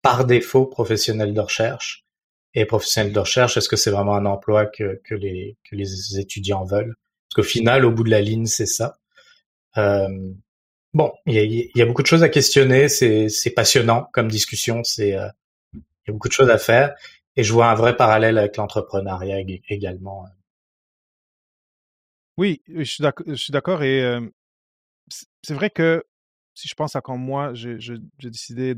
par 0.09 0.25
défaut 0.25 0.65
professionnel 0.65 1.35
de 1.35 1.41
recherche 1.41 2.07
et 2.55 2.65
professionnel 2.65 3.13
de 3.13 3.19
recherche 3.21 3.59
est-ce 3.59 3.69
que 3.69 3.77
c'est 3.77 3.91
vraiment 3.91 4.15
un 4.15 4.25
emploi 4.25 4.65
que, 4.65 5.01
les 5.15 6.19
étudiants 6.19 6.65
veulent? 6.65 6.95
Parce 7.29 7.35
qu'au 7.37 7.51
final 7.51 7.85
au 7.85 7.91
bout 7.91 8.05
de 8.05 8.11
la 8.11 8.23
ligne 8.23 8.47
c'est 8.47 8.67
ça 8.79 8.97
euh, 9.77 10.09
bon, 10.95 11.13
il 11.27 11.71
y 11.75 11.83
a, 11.83 11.87
beaucoup 11.87 12.03
de 12.03 12.07
choses 12.07 12.23
à 12.23 12.29
questionner. 12.29 12.89
C'est, 12.89 13.53
passionnant 13.55 14.09
comme 14.13 14.29
discussion. 14.29 14.83
C'est, 14.83 15.15
euh, 15.15 15.29
y 15.75 16.11
a 16.11 16.13
beaucoup 16.13 16.29
de 16.29 16.33
choses 16.33 16.51
à 16.51 16.59
faire. 16.59 16.95
Et 17.37 17.45
je 17.45 17.53
vois 17.53 17.71
un 17.71 17.75
vrai 17.75 17.97
parallèle 17.97 18.39
avec 18.39 18.57
l'entrepreneuriat 18.57 19.39
également. 19.69 20.27
Oui, 22.37 22.63
je 22.67 22.85
suis 22.85 23.53
d'accord. 23.53 23.83
Et 23.83 24.03
euh, 24.03 24.21
c'est 25.43 25.55
vrai 25.55 25.71
que 25.71 26.03
si 26.55 26.67
je 26.67 26.75
pense 26.75 26.97
à 26.97 27.01
quand 27.01 27.17
moi 27.17 27.53
j'ai 27.55 27.99
décidé 28.19 28.75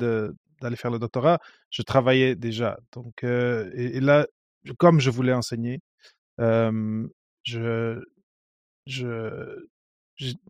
d'aller 0.61 0.77
faire 0.77 0.91
le 0.91 0.99
doctorat, 0.99 1.39
je 1.71 1.83
travaillais 1.83 2.35
déjà. 2.37 2.79
Donc, 2.93 3.25
et, 3.25 4.01
là, 4.01 4.27
comme 4.79 5.01
je 5.01 5.11
voulais 5.11 5.33
enseigner, 5.33 5.81
je, 6.39 8.01
je, 8.87 9.47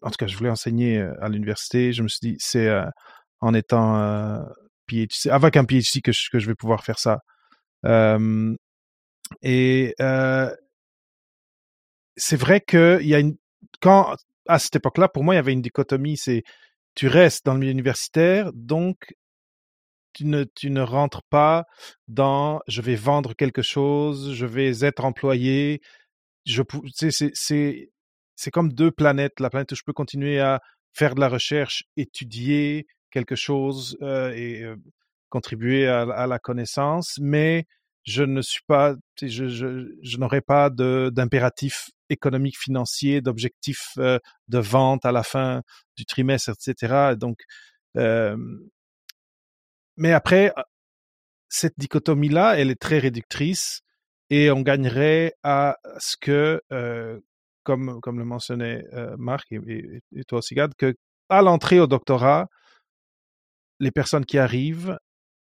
en 0.03 0.11
tout 0.11 0.17
cas, 0.19 0.27
je 0.27 0.37
voulais 0.37 0.51
enseigner 0.51 1.01
à 1.21 1.29
l'université. 1.29 1.93
Je 1.93 2.03
me 2.03 2.09
suis 2.09 2.33
dit, 2.33 2.37
c'est 2.39 2.71
en 3.41 3.55
étant 3.55 3.97
euh, 3.97 4.43
PhD, 4.89 5.31
avec 5.31 5.57
un 5.57 5.65
PhD 5.65 6.03
que 6.03 6.13
je, 6.13 6.31
que 6.31 6.39
je 6.39 6.47
vais 6.47 6.55
pouvoir 6.55 6.85
faire 6.85 6.99
ça. 6.99 7.21
et 9.43 9.95
c'est 12.17 12.37
vrai 12.37 12.61
qu'il 12.61 13.07
y 13.07 13.15
a 13.15 13.19
une, 13.19 13.37
quand, 13.81 14.15
à 14.47 14.59
cette 14.59 14.77
époque-là, 14.77 15.09
pour 15.09 15.25
moi, 15.25 15.35
il 15.35 15.37
y 15.37 15.41
avait 15.41 15.53
une 15.53 15.63
dichotomie, 15.63 16.17
c'est, 16.17 16.45
tu 16.95 17.09
restes 17.09 17.47
dans 17.47 17.55
le 17.55 17.61
milieu 17.61 17.73
universitaire, 17.73 18.53
donc 18.53 19.15
tu 20.13 20.27
ne, 20.27 20.45
tu 20.45 20.71
ne 20.71 20.81
rentres 20.81 21.23
pas 21.31 21.67
dans 22.09 22.61
je 22.67 22.83
vais 22.83 22.97
vendre 22.97 23.35
quelque 23.35 23.63
chose, 23.63 24.33
je 24.35 24.47
vais 24.47 24.85
être 24.85 25.05
employé. 25.05 25.81
Je, 26.47 26.63
c'est, 26.95 27.31
c'est, 27.35 28.51
comme 28.51 28.73
deux 28.73 28.91
planètes. 28.91 29.41
La 29.41 29.51
planète 29.51 29.73
où 29.73 29.77
je 29.77 29.83
peux 29.85 29.93
continuer 29.93 30.41
à 30.41 30.61
faire 30.93 31.15
de 31.15 31.21
la 31.21 31.29
recherche, 31.29 31.85
étudier 31.97 32.87
quelque 33.11 33.37
chose 33.37 33.97
euh, 34.03 34.33
et 34.33 34.63
euh, 34.63 34.77
contribuer 35.29 35.87
à, 35.87 36.27
la 36.27 36.39
connaissance, 36.39 37.19
mais 37.21 37.67
je 38.05 38.23
ne 38.25 38.43
suis 38.43 38.63
pas, 38.67 38.97
je, 39.21 39.49
je, 39.49 39.95
je 40.03 40.17
n'aurai 40.17 40.41
pas 40.41 40.71
d'impératif 40.71 41.91
économique 42.09 42.59
financier, 42.59 43.21
d'objectif 43.21 43.93
euh, 43.99 44.19
de 44.49 44.59
vente 44.59 45.05
à 45.05 45.13
la 45.13 45.23
fin 45.23 45.63
du 45.97 46.05
trimestre, 46.05 46.51
etc. 46.51 47.15
Donc, 47.17 47.39
mais 50.01 50.13
après, 50.13 50.53
cette 51.49 51.75
dichotomie-là, 51.79 52.59
elle 52.59 52.71
est 52.71 52.81
très 52.81 52.99
réductrice 52.99 53.83
et 54.31 54.51
on 54.51 54.63
gagnerait 54.63 55.35
à 55.43 55.77
ce 55.99 56.17
que 56.21 56.61
comme, 57.63 58.01
comme 58.01 58.19
le 58.19 58.25
mentionnait 58.25 58.85
euh, 58.95 59.15
Marc 59.19 59.53
et, 59.53 60.01
toi 60.27 60.39
aussi, 60.39 60.55
Gad, 60.55 60.75
que 60.77 60.95
à 61.29 61.43
l'entrée 61.43 61.81
au 61.81 61.87
doctorat, 61.87 62.49
les 63.79 63.91
personnes 63.91 64.25
qui 64.25 64.39
arrivent, 64.39 64.99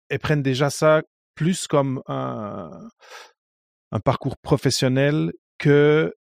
elles 0.09 0.19
prennent 0.19 0.43
déjà 0.43 0.71
ça 0.71 1.03
plus 1.35 1.67
comme 1.69 2.03
un, 2.07 2.71
un 3.93 4.01
parcours 4.01 4.37
professionnel 4.39 5.33
que 5.59 6.13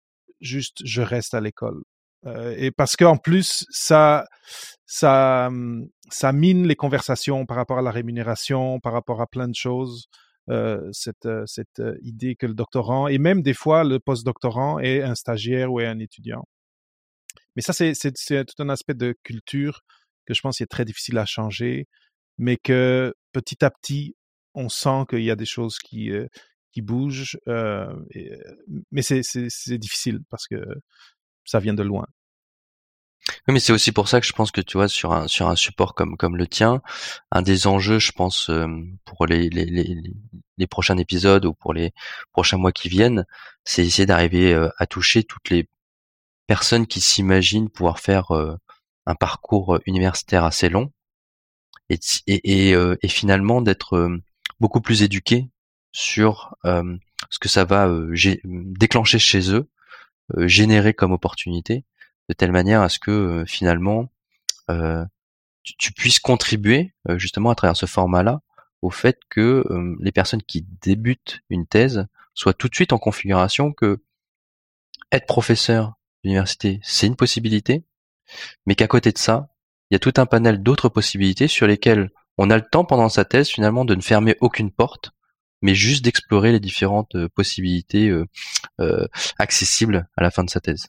juste 0.40 0.78
je 0.84 1.02
reste 1.02 1.34
à 1.34 1.40
l'école. 1.40 1.82
Euh, 2.26 2.54
et 2.58 2.70
parce 2.70 2.96
qu'en 2.96 3.16
plus, 3.16 3.64
ça, 3.70 4.24
ça, 4.86 5.50
ça 6.10 6.32
mine 6.32 6.66
les 6.66 6.76
conversations 6.76 7.46
par 7.46 7.56
rapport 7.56 7.78
à 7.78 7.82
la 7.82 7.90
rémunération, 7.90 8.80
par 8.80 8.92
rapport 8.92 9.20
à 9.20 9.26
plein 9.26 9.48
de 9.48 9.54
choses. 9.54 10.08
Euh, 10.50 10.88
cette, 10.92 11.26
euh, 11.26 11.44
cette 11.44 11.78
euh, 11.78 11.98
idée 12.00 12.34
que 12.34 12.46
le 12.46 12.54
doctorant, 12.54 13.06
et 13.06 13.18
même 13.18 13.42
des 13.42 13.52
fois 13.52 13.84
le 13.84 14.00
postdoctorant 14.00 14.78
est 14.78 15.02
un 15.02 15.14
stagiaire 15.14 15.70
ou 15.70 15.80
est 15.80 15.86
un 15.86 15.98
étudiant. 15.98 16.42
Mais 17.54 17.60
ça, 17.60 17.74
c'est 17.74 17.92
tout 17.92 18.62
un 18.62 18.70
aspect 18.70 18.94
de 18.94 19.14
culture 19.24 19.82
que 20.26 20.32
je 20.32 20.40
pense 20.40 20.60
est 20.62 20.66
très 20.66 20.86
difficile 20.86 21.18
à 21.18 21.26
changer, 21.26 21.86
mais 22.38 22.56
que 22.56 23.12
petit 23.32 23.62
à 23.64 23.70
petit, 23.70 24.14
on 24.54 24.70
sent 24.70 25.04
qu'il 25.10 25.22
y 25.22 25.30
a 25.30 25.36
des 25.36 25.44
choses 25.44 25.78
qui, 25.78 26.10
qui 26.72 26.82
bougent, 26.82 27.38
mais 27.46 29.02
c'est 29.02 29.78
difficile 29.78 30.20
parce 30.30 30.46
que 30.46 30.56
ça 31.48 31.60
vient 31.60 31.74
de 31.74 31.82
loin. 31.82 32.06
Oui, 33.46 33.54
mais 33.54 33.60
c'est 33.60 33.72
aussi 33.72 33.92
pour 33.92 34.08
ça 34.08 34.20
que 34.20 34.26
je 34.26 34.32
pense 34.32 34.50
que 34.50 34.60
tu 34.60 34.76
vois 34.76 34.88
sur 34.88 35.12
un 35.12 35.26
sur 35.28 35.48
un 35.48 35.56
support 35.56 35.94
comme 35.94 36.16
comme 36.16 36.36
le 36.36 36.46
tien, 36.46 36.82
un 37.30 37.42
des 37.42 37.66
enjeux, 37.66 37.98
je 37.98 38.12
pense, 38.12 38.50
euh, 38.50 38.66
pour 39.04 39.26
les, 39.26 39.48
les, 39.48 39.64
les, 39.64 39.96
les 40.58 40.66
prochains 40.66 40.98
épisodes 40.98 41.44
ou 41.44 41.54
pour 41.54 41.72
les 41.72 41.92
prochains 42.32 42.58
mois 42.58 42.72
qui 42.72 42.88
viennent, 42.88 43.24
c'est 43.64 43.84
essayer 43.84 44.06
d'arriver 44.06 44.52
euh, 44.54 44.68
à 44.78 44.86
toucher 44.86 45.24
toutes 45.24 45.50
les 45.50 45.68
personnes 46.46 46.86
qui 46.86 47.00
s'imaginent 47.00 47.70
pouvoir 47.70 47.98
faire 47.98 48.30
euh, 48.32 48.56
un 49.06 49.14
parcours 49.14 49.78
universitaire 49.86 50.44
assez 50.44 50.68
long 50.68 50.92
et 51.88 51.98
et, 52.26 52.70
et, 52.70 52.74
et 53.02 53.08
finalement 53.08 53.62
d'être 53.62 54.20
beaucoup 54.60 54.80
plus 54.82 55.02
éduqués 55.02 55.48
sur 55.92 56.54
ce 56.64 57.38
que 57.40 57.48
ça 57.48 57.64
va 57.64 57.90
déclencher 58.44 59.18
chez 59.18 59.52
eux, 59.52 59.70
générer 60.36 60.94
comme 60.94 61.12
opportunité 61.12 61.84
de 62.28 62.34
telle 62.34 62.52
manière 62.52 62.82
à 62.82 62.88
ce 62.88 62.98
que 62.98 63.10
euh, 63.10 63.44
finalement 63.46 64.08
euh, 64.70 65.04
tu, 65.62 65.92
puisses 65.92 66.20
contribuer 66.20 66.94
euh, 67.08 67.18
justement 67.18 67.50
à 67.50 67.54
travers 67.54 67.76
ce 67.76 67.86
format-là 67.86 68.42
au 68.80 68.90
fait 68.90 69.18
que 69.28 69.64
les 69.98 70.12
personnes 70.12 70.42
qui 70.42 70.64
débutent 70.80 71.40
une 71.50 71.66
thèse 71.66 72.06
soient 72.32 72.54
tout 72.54 72.68
de 72.68 72.74
suite 72.76 72.92
en 72.92 72.98
configuration 72.98 73.72
que 73.72 74.00
être 75.10 75.26
professeur 75.26 75.94
d'université, 76.22 76.78
c'est 76.84 77.08
une 77.08 77.16
possibilité, 77.16 77.82
mais 78.66 78.76
qu'à 78.76 78.86
côté 78.86 79.10
de 79.10 79.18
ça, 79.18 79.48
il 79.90 79.94
y 79.94 79.96
a 79.96 79.98
tout 79.98 80.12
un 80.16 80.26
panel 80.26 80.62
d'autres 80.62 80.88
possibilités 80.88 81.48
sur 81.48 81.66
lesquelles 81.66 82.12
on 82.36 82.50
a 82.50 82.56
le 82.56 82.62
temps 82.62 82.84
pendant 82.84 83.08
sa 83.08 83.24
thèse 83.24 83.48
finalement 83.48 83.84
de 83.84 83.96
ne 83.96 84.00
fermer 84.00 84.36
aucune 84.40 84.70
porte, 84.70 85.10
mais 85.62 85.74
juste 85.74 86.04
d'explorer 86.04 86.52
les 86.52 86.60
différentes 86.60 87.16
possibilités 87.34 88.12
accessibles 89.38 90.08
à 90.16 90.22
la 90.22 90.30
fin 90.30 90.44
de 90.44 90.50
sa 90.50 90.60
thèse. 90.60 90.86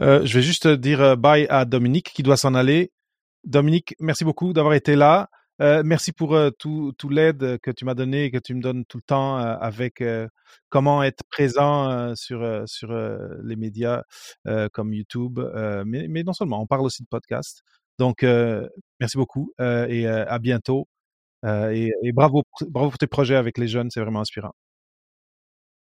Euh, 0.00 0.24
je 0.26 0.34
vais 0.34 0.42
juste 0.42 0.66
dire 0.68 1.00
euh, 1.00 1.16
bye 1.16 1.46
à 1.48 1.64
Dominique 1.64 2.12
qui 2.14 2.22
doit 2.22 2.36
s'en 2.36 2.54
aller. 2.54 2.92
Dominique, 3.44 3.94
merci 3.98 4.24
beaucoup 4.24 4.52
d'avoir 4.52 4.74
été 4.74 4.96
là. 4.96 5.28
Euh, 5.62 5.82
merci 5.84 6.12
pour 6.12 6.34
euh, 6.34 6.50
tout, 6.50 6.92
tout 6.98 7.08
l'aide 7.08 7.58
que 7.62 7.70
tu 7.70 7.86
m'as 7.86 7.94
donné 7.94 8.24
et 8.24 8.30
que 8.30 8.38
tu 8.38 8.54
me 8.54 8.60
donnes 8.60 8.84
tout 8.84 8.98
le 8.98 9.02
temps 9.02 9.36
avec 9.36 10.04
comment 10.68 11.02
être 11.02 11.24
présent 11.30 12.14
sur 12.14 12.62
sur 12.66 12.92
les 13.42 13.56
médias 13.56 14.02
comme 14.72 14.92
YouTube, 14.92 15.40
mais, 15.86 16.08
mais 16.08 16.22
non 16.24 16.32
seulement, 16.32 16.60
on 16.60 16.66
parle 16.66 16.82
aussi 16.82 17.02
de 17.02 17.08
podcast. 17.08 17.62
Donc, 17.98 18.22
merci 19.00 19.16
beaucoup 19.16 19.52
et 19.58 20.06
à 20.06 20.38
bientôt. 20.38 20.88
Et, 21.44 21.90
et, 22.02 22.12
bravo, 22.12 22.42
bravo 22.68 22.90
pour 22.90 22.98
tes 22.98 23.06
projets 23.06 23.36
avec 23.36 23.58
les 23.58 23.68
jeunes, 23.68 23.90
c'est 23.90 24.00
vraiment 24.00 24.20
inspirant. 24.20 24.52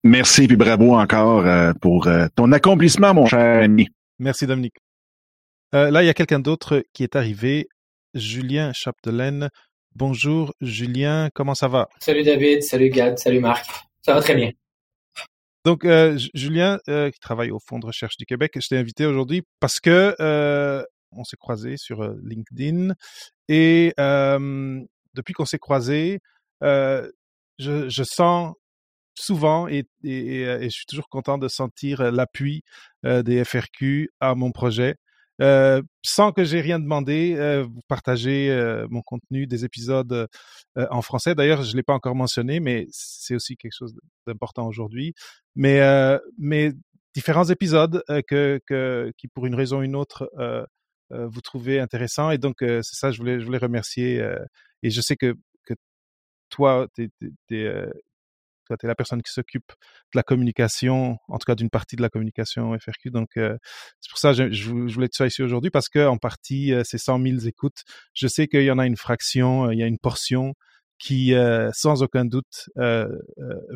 Merci 0.04 0.44
et 0.44 0.56
bravo 0.56 0.96
encore 0.96 1.46
euh, 1.46 1.74
pour 1.82 2.08
euh, 2.08 2.28
ton 2.36 2.52
accomplissement, 2.52 3.14
mon 3.14 3.26
cher 3.26 3.64
ami. 3.64 3.88
Merci, 4.20 4.48
Dominique. 4.48 4.78
Euh, 5.74 5.92
là, 5.92 6.04
il 6.04 6.06
y 6.06 6.10
a 6.10 6.14
quelqu'un 6.14 6.40
d'autre 6.40 6.84
qui 6.94 7.04
est 7.04 7.16
arrivé, 7.16 7.68
Julien 8.14 8.72
Chapdelaine. 8.74 9.50
Bonjour, 9.96 10.54
Julien, 10.62 11.30
comment 11.34 11.56
ça 11.56 11.68
va? 11.68 11.90
Salut 12.00 12.24
David, 12.24 12.64
salut 12.64 12.90
Gad, 12.90 13.18
salut 13.18 13.40
Marc. 13.40 13.66
Ça 14.02 14.14
va 14.14 14.22
très 14.22 14.36
bien. 14.36 14.52
Donc, 15.66 15.86
Julien, 16.34 16.80
qui 16.86 17.20
travaille 17.20 17.52
au 17.52 17.60
Fonds 17.60 17.80
de 17.80 17.88
recherche 17.88 18.16
du 18.16 18.26
Québec, 18.26 18.54
je 18.62 18.68
t'ai 18.70 18.78
invité 18.78 19.06
aujourd'hui 19.06 19.42
parce 19.60 19.82
que 19.82 20.16
on 21.12 21.24
s'est 21.26 21.36
croisé 21.36 21.76
sur 21.76 22.02
LinkedIn 22.24 22.94
et 23.50 23.94
depuis 25.18 25.34
qu'on 25.34 25.46
s'est 25.46 25.60
croisé, 25.60 26.20
je, 26.62 27.10
je, 27.60 28.04
sens 28.04 28.54
souvent 29.16 29.68
et, 29.68 29.86
et, 30.04 30.46
je 30.64 30.70
suis 30.70 30.86
toujours 30.86 31.10
content 31.10 31.38
de 31.38 31.48
sentir 31.48 32.12
l'appui 32.12 32.64
des 33.04 33.44
FRQ 33.44 34.10
à 34.20 34.36
mon 34.36 34.52
projet. 34.52 34.96
Euh, 35.42 35.84
sans 36.04 36.32
que 36.32 36.44
j'ai 36.44 36.62
rien 36.62 36.80
demandé, 36.80 37.36
euh, 37.38 37.68
partagez 37.88 38.50
euh, 38.50 38.88
mon 38.90 39.02
contenu, 39.02 39.46
des 39.46 39.66
épisodes 39.66 40.28
en 40.76 41.02
français. 41.02 41.36
D'ailleurs, 41.36 41.64
je 41.64 41.76
l'ai 41.76 41.84
pas 41.84 41.94
encore 41.94 42.16
mentionné, 42.16 42.60
mais 42.60 42.88
c'est 42.92 43.36
aussi 43.36 43.56
quelque 43.58 43.76
chose 43.78 43.94
d'important 44.26 44.68
aujourd'hui. 44.68 45.14
Mais 45.56 45.82
différents 47.16 47.46
épisodes 47.46 48.04
que 48.28 48.62
qui 49.18 49.28
pour 49.28 49.46
une 49.46 49.56
raison 49.56 49.80
ou 49.80 49.84
une 49.84 49.96
autre 49.96 50.30
vous 51.10 51.42
trouvez 51.42 51.80
intéressants 51.80 52.32
et 52.32 52.38
donc 52.38 52.58
c'est 52.60 52.84
ça 52.84 53.12
je 53.12 53.18
voulais 53.18 53.40
je 53.40 53.46
voulais 53.46 53.58
remercier 53.58 54.22
et 54.84 54.90
je 54.90 55.02
sais 55.02 55.16
que 55.16 55.36
que 55.66 55.74
toi 56.50 56.88
tu 56.96 57.04
es, 57.04 57.10
tu 58.76 58.86
es 58.86 58.88
la 58.88 58.96
personne 58.96 59.22
qui 59.22 59.32
s'occupe 59.32 59.70
de 60.14 60.18
la 60.18 60.24
communication, 60.24 61.18
en 61.28 61.38
tout 61.38 61.46
cas 61.46 61.56
d'une 61.56 61.70
partie 61.70 61.96
de 61.96 62.02
la 62.02 62.10
communication 62.10 62.78
FRQ. 62.78 63.12
Donc, 63.12 63.38
euh, 63.38 63.58
c'est 64.02 64.10
pour 64.10 64.20
ça 64.20 64.34
que 64.34 64.52
je, 64.52 64.70
voulais 64.70 65.06
être 65.06 65.16
ça 65.16 65.28
ici 65.28 65.42
aujourd'hui 65.42 65.72
parce 65.72 65.90
que 65.90 66.06
en 66.06 66.18
partie, 66.18 66.74
euh, 66.74 66.84
ces 66.84 66.98
100 66.98 67.22
000 67.22 67.38
écoutes, 67.46 67.84
je 68.14 68.28
sais 68.28 68.48
qu'il 68.48 68.64
y 68.64 68.72
en 68.72 68.80
a 68.80 68.86
une 68.86 68.98
fraction, 68.98 69.66
euh, 69.66 69.74
il 69.74 69.80
y 69.80 69.84
a 69.84 69.88
une 69.88 70.00
portion 70.00 70.54
qui, 71.00 71.36
sans 71.74 72.02
aucun 72.02 72.26
doute, 72.26 72.70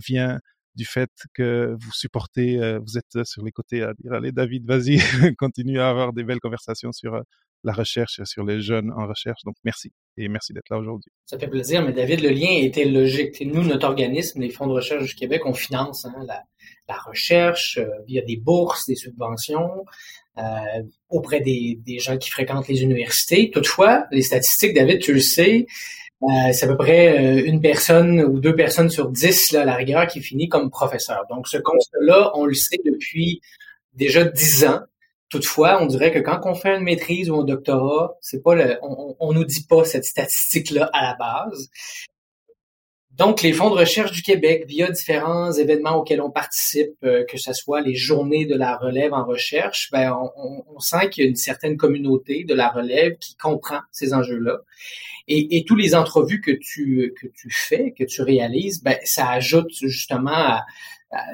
vient 0.07 0.39
du 0.73 0.85
fait 0.85 1.11
que 1.35 1.75
vous 1.79 1.91
supportez, 1.91 2.57
vous 2.79 2.97
êtes 2.97 3.23
sur 3.25 3.43
les 3.43 3.51
côtés 3.51 3.83
à 3.83 3.93
dire, 3.93 4.13
allez 4.13 4.31
David, 4.31 4.65
vas-y, 4.65 4.97
continue 5.37 5.79
à 5.79 5.89
avoir 5.89 6.13
des 6.13 6.23
belles 6.23 6.39
conversations 6.39 6.91
sur 6.91 7.21
la 7.63 7.74
recherche, 7.74 8.21
sur 8.24 8.43
les 8.43 8.62
jeunes 8.62 8.91
en 8.91 9.08
recherche. 9.08 9.41
Donc, 9.45 9.56
merci. 9.63 9.91
Et 10.17 10.28
merci 10.28 10.54
d'être 10.54 10.69
là 10.69 10.78
aujourd'hui. 10.78 11.12
Ça 11.26 11.38
fait 11.38 11.47
plaisir, 11.47 11.84
mais 11.84 11.93
David, 11.93 12.21
le 12.21 12.30
lien 12.30 12.50
était 12.50 12.86
logique. 12.86 13.39
Nous, 13.41 13.63
notre 13.63 13.88
organisme, 13.88 14.41
les 14.41 14.50
fonds 14.50 14.67
de 14.67 14.74
recherche 14.74 15.04
du 15.04 15.15
Québec, 15.15 15.43
on 15.45 15.54
finance 15.54 16.06
hein, 16.06 16.13
la, 16.26 16.43
la, 16.89 16.97
recherche 16.97 17.78
euh, 17.78 17.88
via 18.08 18.21
des 18.21 18.38
bourses, 18.38 18.86
des 18.88 18.95
subventions, 18.95 19.86
euh, 20.38 20.41
auprès 21.10 21.41
des, 21.41 21.80
des, 21.86 22.00
gens 22.00 22.17
qui 22.17 22.30
fréquentent 22.30 22.67
les 22.67 22.84
universités. 22.84 23.52
Toutefois, 23.52 24.06
les 24.12 24.21
statistiques, 24.21 24.74
David, 24.74 25.00
tu 25.00 25.13
le 25.13 25.19
sais, 25.19 25.67
euh, 26.24 26.54
c'est 26.54 26.65
à 26.65 26.67
peu 26.67 26.78
près 26.78 27.19
euh, 27.19 27.45
une 27.45 27.62
personne 27.62 28.21
ou 28.21 28.39
deux 28.39 28.56
personnes 28.56 28.89
sur 28.89 29.10
dix, 29.10 29.52
là, 29.52 29.62
à 29.62 29.65
la 29.65 29.76
rigueur, 29.76 30.06
qui 30.06 30.21
finit 30.21 30.47
comme 30.47 30.69
professeur. 30.69 31.26
Donc, 31.30 31.47
ce 31.47 31.58
constat-là, 31.58 32.32
on 32.36 32.45
le 32.45 32.54
sait 32.54 32.80
depuis 32.86 33.41
déjà 33.93 34.24
dix 34.24 34.65
ans. 34.65 34.82
Toutefois, 35.32 35.82
on 35.82 35.86
dirait 35.86 36.12
que 36.12 36.20
quand 36.20 36.41
on 36.44 36.54
fait 36.54 36.76
une 36.76 36.84
maîtrise 36.84 37.30
ou 37.30 37.39
un 37.39 37.46
doctorat, 37.46 38.17
c'est 38.20 38.44
pas 38.44 38.54
le, 38.54 38.78
on, 38.84 39.15
on 39.17 39.34
nous 39.34 39.46
dit 39.46 39.63
pas 39.63 39.86
cette 39.86 40.04
statistique-là 40.04 40.89
à 40.91 41.04
la 41.04 41.15
base. 41.15 41.70
Donc, 43.12 43.41
les 43.41 43.54
fonds 43.54 43.70
de 43.70 43.80
recherche 43.80 44.12
du 44.12 44.24
Québec, 44.24 44.65
via 44.67 44.89
différents 44.89 45.52
événements 45.54 45.96
auxquels 45.96 46.22
on 46.22 46.32
participe, 46.32 46.96
euh, 47.04 47.24
que 47.30 47.38
ce 47.38 47.54
soit 47.54 47.80
les 47.80 47.96
journées 47.96 48.46
de 48.46 48.56
la 48.56 48.76
relève 48.76 49.13
en 49.13 49.24
recherche, 49.24 49.89
ben, 49.91 50.13
on, 50.36 50.63
on 50.67 50.80
sent 50.80 51.10
qu'il 51.10 51.24
y 51.24 51.28
a 51.28 51.30
une 51.30 51.36
certaine 51.38 51.78
communauté 51.78 52.44
de 52.44 52.54
la 52.54 52.67
relève 52.67 53.17
qui 53.17 53.36
comprend 53.36 53.80
ces 53.91 54.13
enjeux-là. 54.13 54.60
Et, 55.30 55.58
et 55.58 55.63
tous 55.63 55.76
les 55.78 55.96
entrevues 55.96 56.41
que 56.41 56.52
tu 56.52 57.13
que 57.15 57.28
tu 57.28 57.50
fais, 57.52 57.94
que 57.98 58.04
tu 58.04 58.22
réalises, 58.22 58.84
ben, 58.84 58.98
ça 59.06 59.30
ajoute 59.30 59.72
justement 59.72 60.32
à, 60.32 60.65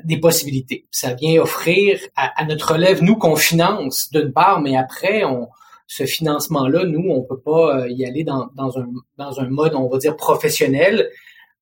des 0.03 0.17
possibilités. 0.17 0.87
Ça 0.91 1.13
vient 1.13 1.41
offrir 1.41 1.99
à, 2.15 2.45
notre 2.45 2.73
relève, 2.73 3.03
nous 3.03 3.15
qu'on 3.15 3.35
finance 3.35 4.09
d'une 4.11 4.31
part, 4.31 4.61
mais 4.61 4.75
après, 4.75 5.23
on, 5.23 5.49
ce 5.87 6.05
financement-là, 6.05 6.85
nous, 6.85 7.09
on 7.09 7.23
peut 7.23 7.39
pas 7.39 7.81
euh, 7.81 7.89
y 7.89 8.05
aller 8.05 8.23
dans, 8.23 8.49
dans, 8.55 8.77
un, 8.77 8.87
dans 9.17 9.39
un 9.39 9.49
mode, 9.49 9.73
on 9.73 9.87
va 9.87 9.97
dire, 9.97 10.15
professionnel. 10.15 11.09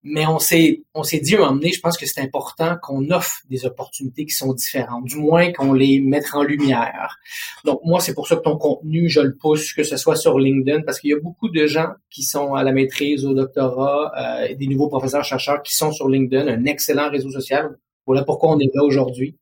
Mais 0.07 0.27
on 0.27 0.37
s'est, 0.37 0.83
on 0.93 1.01
s'est 1.01 1.19
dit 1.19 1.33
à 1.33 1.39
moment 1.39 1.53
donné, 1.53 1.71
je 1.71 1.79
pense 1.79 1.97
que 1.97 2.05
c'est 2.05 2.21
important 2.21 2.75
qu'on 2.79 3.09
offre 3.09 3.41
des 3.49 3.65
opportunités 3.65 4.25
qui 4.25 4.35
sont 4.35 4.53
différentes, 4.53 5.05
du 5.05 5.15
moins 5.15 5.51
qu'on 5.51 5.73
les 5.73 5.99
mette 5.99 6.27
en 6.33 6.43
lumière. 6.43 7.17
Donc 7.63 7.79
moi, 7.83 7.99
c'est 7.99 8.13
pour 8.13 8.27
ça 8.27 8.35
que 8.35 8.43
ton 8.43 8.55
contenu, 8.55 9.09
je 9.09 9.19
le 9.21 9.35
pousse, 9.35 9.73
que 9.73 9.81
ce 9.81 9.97
soit 9.97 10.15
sur 10.15 10.37
LinkedIn, 10.37 10.83
parce 10.83 10.99
qu'il 10.99 11.09
y 11.09 11.13
a 11.15 11.19
beaucoup 11.19 11.49
de 11.49 11.65
gens 11.65 11.89
qui 12.11 12.21
sont 12.21 12.53
à 12.53 12.61
la 12.61 12.71
maîtrise, 12.71 13.25
au 13.25 13.33
doctorat, 13.33 14.11
euh, 14.15 14.53
des 14.53 14.67
nouveaux 14.67 14.89
professeurs 14.89 15.23
chercheurs 15.23 15.63
qui 15.63 15.73
sont 15.73 15.91
sur 15.91 16.07
LinkedIn, 16.07 16.47
un 16.49 16.65
excellent 16.65 17.09
réseau 17.09 17.31
social 17.31 17.75
voilà 18.05 18.23
pourquoi 18.23 18.51
on 18.55 18.59
est 18.59 18.73
là 18.73 18.83
aujourd'hui. 18.83 19.35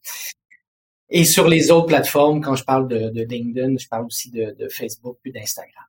Et 1.09 1.25
sur 1.25 1.47
les 1.47 1.69
autres 1.69 1.87
plateformes, 1.87 2.41
quand 2.41 2.55
je 2.55 2.63
parle 2.63 2.87
de, 2.87 3.23
LinkedIn, 3.23 3.77
je 3.77 3.87
parle 3.87 4.05
aussi 4.05 4.31
de, 4.31 4.67
Facebook 4.69 5.17
puis 5.21 5.31
d'Instagram. 5.31 5.83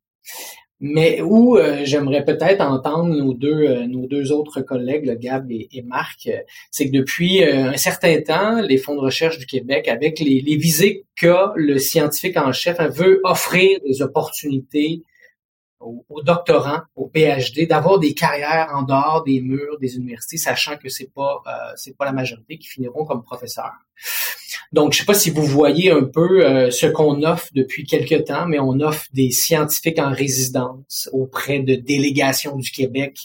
Mais 0.80 1.22
où 1.22 1.56
euh, 1.56 1.82
j'aimerais 1.84 2.24
peut-être 2.24 2.60
entendre 2.60 3.14
nos 3.14 3.32
deux 3.32 3.64
euh, 3.68 3.86
nos 3.86 4.06
deux 4.06 4.32
autres 4.32 4.60
collègues, 4.60 5.06
le 5.06 5.14
Gab 5.14 5.50
et, 5.50 5.82
Marc, 5.86 6.26
euh, 6.26 6.40
c'est 6.70 6.90
que 6.90 6.92
depuis 6.92 7.42
un 7.42 7.76
certain 7.76 8.20
temps, 8.20 8.60
les 8.60 8.76
fonds 8.76 8.96
de 8.96 9.00
recherche 9.00 9.38
du 9.38 9.46
Québec, 9.46 9.88
avec 9.88 10.18
les, 10.18 10.40
les 10.40 10.56
visées 10.56 11.06
qu'a 11.16 11.52
le 11.56 11.78
scientifique 11.78 12.36
en 12.36 12.52
chef, 12.52 12.78
veut 12.80 13.20
offrir 13.24 13.78
des 13.86 14.02
opportunités 14.02 15.04
aux, 15.84 16.22
doctorants, 16.22 16.80
aux 16.96 17.10
PhD, 17.12 17.66
d'avoir 17.66 17.98
des 17.98 18.14
carrières 18.14 18.70
en 18.74 18.82
dehors 18.82 19.22
des 19.24 19.40
murs 19.40 19.78
des 19.78 19.96
universités, 19.96 20.36
sachant 20.36 20.76
que 20.76 20.88
c'est 20.88 21.12
pas 21.14 21.42
euh, 21.46 21.72
c'est 21.76 21.96
pas 21.96 22.04
la 22.04 22.12
majorité 22.12 22.58
qui 22.58 22.68
finiront 22.68 23.04
comme 23.04 23.22
professeurs. 23.22 23.72
Donc, 24.72 24.92
je 24.92 24.98
sais 24.98 25.04
pas 25.04 25.14
si 25.14 25.30
vous 25.30 25.44
voyez 25.44 25.90
un 25.90 26.04
peu 26.04 26.44
euh, 26.44 26.70
ce 26.70 26.86
qu'on 26.86 27.22
offre 27.22 27.48
depuis 27.54 27.84
quelques 27.84 28.24
temps, 28.24 28.46
mais 28.46 28.58
on 28.58 28.80
offre 28.80 29.06
des 29.12 29.30
scientifiques 29.30 29.98
en 29.98 30.12
résidence 30.12 31.08
auprès 31.12 31.60
de 31.60 31.74
délégations 31.74 32.56
du 32.56 32.70
Québec 32.70 33.18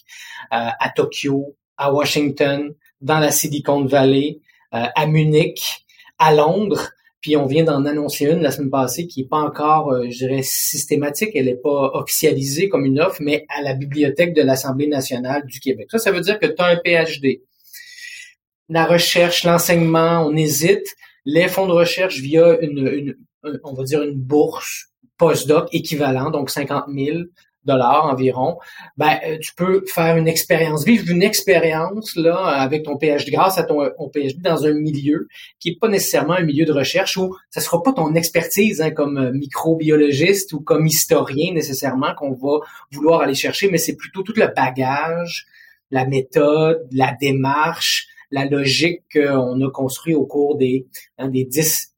euh, 0.53 0.69
à 0.79 0.89
Tokyo, 0.95 1.55
à 1.77 1.91
Washington, 1.91 2.73
dans 3.01 3.19
la 3.19 3.31
Silicon 3.31 3.85
Valley, 3.85 4.39
à 4.71 5.07
Munich, 5.07 5.87
à 6.19 6.33
Londres. 6.33 6.91
Puis 7.21 7.35
on 7.35 7.45
vient 7.45 7.63
d'en 7.63 7.85
annoncer 7.85 8.25
une 8.25 8.41
la 8.41 8.51
semaine 8.51 8.69
passée 8.69 9.07
qui 9.07 9.21
est 9.21 9.27
pas 9.27 9.39
encore, 9.39 9.91
euh, 9.91 10.09
je 10.09 10.19
dirais, 10.19 10.41
systématique. 10.41 11.31
Elle 11.35 11.45
n'est 11.45 11.55
pas 11.55 11.91
officialisée 11.93 12.69
comme 12.69 12.85
une 12.85 12.99
offre, 12.99 13.21
mais 13.21 13.45
à 13.49 13.61
la 13.61 13.73
bibliothèque 13.73 14.33
de 14.33 14.41
l'Assemblée 14.41 14.87
nationale 14.87 15.45
du 15.45 15.59
Québec. 15.59 15.87
Ça, 15.91 15.99
ça 15.99 16.11
veut 16.11 16.21
dire 16.21 16.39
que 16.39 16.45
tu 16.45 16.61
un 16.61 16.77
PhD. 16.77 17.41
La 18.69 18.85
recherche, 18.85 19.43
l'enseignement, 19.43 20.25
on 20.25 20.35
hésite. 20.35 20.95
Les 21.25 21.47
fonds 21.47 21.67
de 21.67 21.73
recherche 21.73 22.19
via 22.19 22.57
une, 22.61 22.87
une 22.87 23.15
on 23.63 23.73
va 23.73 23.83
dire 23.83 24.01
une 24.01 24.15
bourse 24.15 24.87
postdoc 25.17 25.67
équivalent, 25.73 26.29
donc 26.29 26.49
50 26.49 26.85
000 26.93 27.17
dollars 27.65 28.05
environ, 28.05 28.57
ben 28.97 29.19
euh, 29.25 29.37
tu 29.41 29.53
peux 29.55 29.83
faire 29.85 30.17
une 30.17 30.27
expérience, 30.27 30.85
vivre 30.85 31.09
une 31.09 31.23
expérience 31.23 32.15
là 32.15 32.37
avec 32.37 32.83
ton 32.83 32.97
PhD 32.97 33.31
grâce 33.31 33.57
à 33.57 33.63
ton, 33.63 33.91
PhD 34.13 34.41
dans 34.41 34.65
un 34.65 34.73
milieu 34.73 35.27
qui 35.59 35.69
est 35.69 35.79
pas 35.79 35.87
nécessairement 35.87 36.33
un 36.33 36.43
milieu 36.43 36.65
de 36.65 36.71
recherche 36.71 37.17
où 37.17 37.35
ça 37.49 37.61
sera 37.61 37.83
pas 37.83 37.93
ton 37.93 38.13
expertise 38.15 38.81
hein, 38.81 38.91
comme 38.91 39.17
euh, 39.17 39.31
microbiologiste 39.31 40.53
ou 40.53 40.61
comme 40.61 40.87
historien 40.87 41.53
nécessairement 41.53 42.13
qu'on 42.15 42.33
va 42.33 42.59
vouloir 42.91 43.21
aller 43.21 43.35
chercher, 43.35 43.69
mais 43.69 43.77
c'est 43.77 43.95
plutôt 43.95 44.23
tout 44.23 44.33
le 44.35 44.47
bagage, 44.55 45.45
la 45.91 46.05
méthode, 46.05 46.87
la 46.91 47.15
démarche, 47.19 48.07
la 48.31 48.45
logique 48.45 49.03
qu'on 49.13 49.61
a 49.61 49.71
construit 49.71 50.13
au 50.13 50.25
cours 50.25 50.57
des 50.57 50.87
hein, 51.17 51.29
des 51.29 51.45
dix 51.45 51.88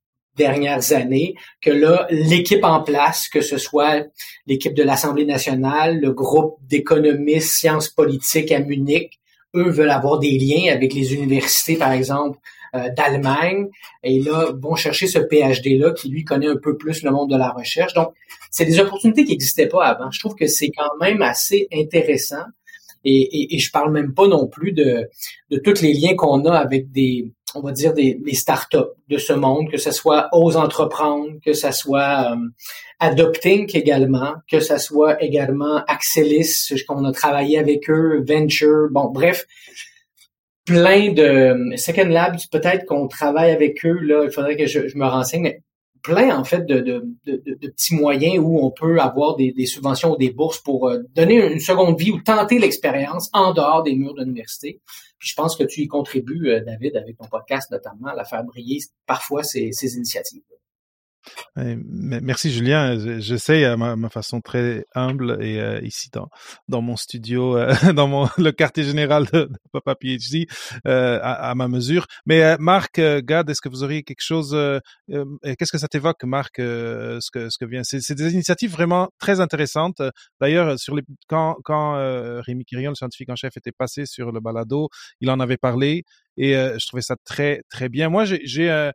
dernières 0.46 0.92
années, 0.92 1.36
que 1.62 1.72
là, 1.72 2.08
l'équipe 2.10 2.64
en 2.64 2.82
place, 2.82 3.30
que 3.30 3.42
ce 3.42 3.58
soit 3.58 4.06
l'équipe 4.48 4.74
de 4.74 4.84
l'Assemblée 4.84 5.26
nationale, 5.26 6.00
le 6.00 6.12
groupe 6.12 6.56
d'économistes 6.72 7.54
sciences 7.60 7.90
politiques 7.90 8.52
à 8.52 8.60
Munich, 8.60 9.20
eux 9.56 9.70
veulent 9.70 9.98
avoir 10.02 10.20
des 10.20 10.38
liens 10.38 10.74
avec 10.74 10.94
les 10.94 11.14
universités, 11.14 11.76
par 11.76 11.92
exemple, 11.92 12.38
euh, 12.74 12.90
d'Allemagne, 12.98 13.68
et 14.04 14.20
là, 14.22 14.52
vont 14.66 14.76
chercher 14.76 15.08
ce 15.08 15.20
PhD-là 15.20 15.92
qui, 15.92 16.10
lui, 16.10 16.24
connaît 16.24 16.48
un 16.48 16.62
peu 16.66 16.78
plus 16.78 17.04
le 17.04 17.12
monde 17.12 17.30
de 17.30 17.38
la 17.38 17.52
recherche. 17.52 17.94
Donc, 17.94 18.14
c'est 18.50 18.66
des 18.66 18.80
opportunités 18.80 19.26
qui 19.26 19.34
n'existaient 19.34 19.68
pas 19.68 19.86
avant. 19.86 20.10
Je 20.10 20.20
trouve 20.20 20.36
que 20.36 20.48
c'est 20.48 20.72
quand 20.72 20.96
même 21.00 21.22
assez 21.22 21.68
intéressant. 21.74 22.46
Et, 23.04 23.22
et, 23.38 23.56
et, 23.56 23.60
je 23.60 23.72
parle 23.72 23.92
même 23.92 24.14
pas 24.14 24.28
non 24.28 24.48
plus 24.48 24.72
de, 24.72 25.10
de 25.50 25.58
tous 25.58 25.82
les 25.82 25.94
liens 25.94 26.16
qu'on 26.16 26.46
a 26.46 26.54
avec 26.56 26.92
des, 26.92 27.32
on 27.56 27.62
va 27.62 27.72
dire, 27.72 27.94
des, 27.94 28.16
des 28.16 28.34
startups 28.34 28.78
de 29.10 29.18
ce 29.18 29.34
monde, 29.34 29.70
que 29.70 29.78
ce 29.78 29.92
soit 29.92 30.30
Ose 30.32 30.58
Entreprendre, 30.58 31.32
que 31.46 31.54
ce 31.54 31.72
soit 31.72 32.32
euh, 32.32 32.36
Adopting 33.00 33.70
également, 33.76 34.34
que 34.50 34.60
ce 34.60 34.78
soit 34.78 35.22
également 35.24 35.84
Axelis, 35.88 36.70
qu'on 36.88 37.06
a 37.06 37.12
travaillé 37.12 37.58
avec 37.58 37.90
eux, 37.90 38.24
Venture, 38.28 38.90
bon, 38.92 39.10
bref, 39.10 39.46
plein 40.66 41.12
de 41.12 41.76
Second 41.78 42.08
Labs, 42.08 42.40
peut-être 42.52 42.86
qu'on 42.86 43.08
travaille 43.08 43.52
avec 43.52 43.86
eux, 43.86 44.00
là, 44.02 44.24
il 44.26 44.32
faudrait 44.32 44.56
que 44.56 44.68
je, 44.68 44.88
je 44.88 44.98
me 44.98 45.06
renseigne, 45.06 45.60
plein 46.02 46.38
en 46.38 46.44
fait 46.44 46.66
de, 46.66 46.80
de, 46.80 47.04
de, 47.26 47.68
petits 47.68 47.96
moyens 47.96 48.40
où 48.40 48.60
on 48.60 48.72
peut 48.72 49.00
avoir 49.00 49.36
des, 49.36 49.52
des 49.52 49.66
subventions 49.66 50.14
ou 50.14 50.18
des 50.18 50.32
bourses 50.32 50.60
pour 50.60 50.88
euh, 50.88 51.00
donner 51.16 51.36
une 51.52 51.60
seconde 51.60 52.00
vie 52.00 52.12
ou 52.12 52.22
tenter 52.22 52.60
l'expérience 52.60 53.30
en 53.34 53.54
dehors 53.54 53.84
des 53.84 53.96
murs 53.96 54.14
de 54.14 54.24
l'université. 54.24 54.82
Puis 55.20 55.30
je 55.30 55.36
pense 55.36 55.56
que 55.56 55.64
tu 55.64 55.82
y 55.82 55.88
contribues, 55.88 56.50
euh, 56.50 56.62
David, 56.64 56.98
avec 56.98 57.18
ton 57.18 57.28
podcast 57.28 57.72
notamment, 57.72 58.08
à 58.08 58.16
la 58.16 58.26
faire 58.26 58.44
briller 58.44 58.80
parfois 59.06 59.44
ces, 59.44 59.72
ces 59.72 59.96
initiatives. 59.96 60.42
Merci 61.56 62.52
Julien. 62.52 63.20
J'essaie 63.20 63.66
à 63.66 63.78
ma, 63.78 64.10
façon 64.10 64.42
très 64.42 64.86
humble 64.96 65.38
et 65.42 65.60
euh, 65.60 65.80
ici 65.82 66.10
dans 66.12 66.30
dans 66.68 66.82
mon 66.82 66.96
studio, 66.96 67.58
euh, 67.58 67.74
dans 67.94 68.08
mon 68.08 68.28
le 68.38 68.52
quartier 68.52 68.84
général 68.84 69.26
de, 69.32 69.50
Papa 69.72 69.96
PhD, 69.96 70.48
euh, 70.88 71.20
à, 71.22 71.54
ma 71.56 71.68
mesure. 71.68 72.06
Mais 72.26 72.58
Marc, 72.60 73.00
Gad, 73.00 73.50
est-ce 73.50 73.62
que 73.62 73.70
vous 73.70 73.84
auriez 73.84 74.04
quelque 74.04 74.22
chose 74.22 74.58
Qu'est-ce 75.08 75.72
que 75.72 75.78
ça 75.78 75.88
t'évoque, 75.88 76.24
Marc 76.24 76.56
Ce 76.58 77.32
que 77.32 77.50
ce 77.50 77.58
que 77.58 77.66
vient, 77.66 77.84
c'est 77.84 78.16
des 78.16 78.34
initiatives 78.34 78.72
vraiment 78.72 79.10
très 79.20 79.40
intéressantes. 79.40 80.02
D'ailleurs, 80.40 80.80
sur 80.80 80.96
les 80.96 81.04
quand 81.28 81.58
quand 81.64 81.96
Rémi 82.42 82.66
Quirion, 82.66 82.92
le 82.92 82.96
scientifique 82.96 83.30
en 83.30 83.36
chef, 83.36 83.56
était 83.58 83.72
passé 83.72 84.06
sur 84.06 84.32
le 84.32 84.40
balado, 84.40 84.90
il 85.20 85.30
en 85.30 85.40
avait 85.40 85.58
parlé 85.58 86.04
et 86.38 86.54
je 86.54 86.88
trouvais 86.88 87.02
ça 87.02 87.16
très 87.26 87.62
très 87.70 87.90
bien. 87.90 88.10
Moi, 88.10 88.26
j'ai 88.26 88.92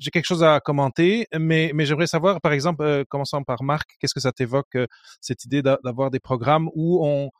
j'ai 0.00 0.10
quelque 0.10 0.24
chose 0.24 0.42
à 0.42 0.60
commenter, 0.60 1.26
mais, 1.38 1.70
mais 1.74 1.84
j'aimerais 1.84 2.06
savoir, 2.06 2.40
par 2.40 2.52
exemple, 2.52 2.82
euh, 2.82 3.04
commençant 3.08 3.42
par 3.42 3.62
Marc, 3.62 3.96
qu'est-ce 4.00 4.14
que 4.14 4.20
ça 4.20 4.32
t'évoque, 4.32 4.74
euh, 4.74 4.86
cette 5.20 5.44
idée 5.44 5.62
d'avoir 5.62 6.10
des 6.10 6.20
programmes 6.20 6.68
où 6.74 7.06
on, 7.06 7.30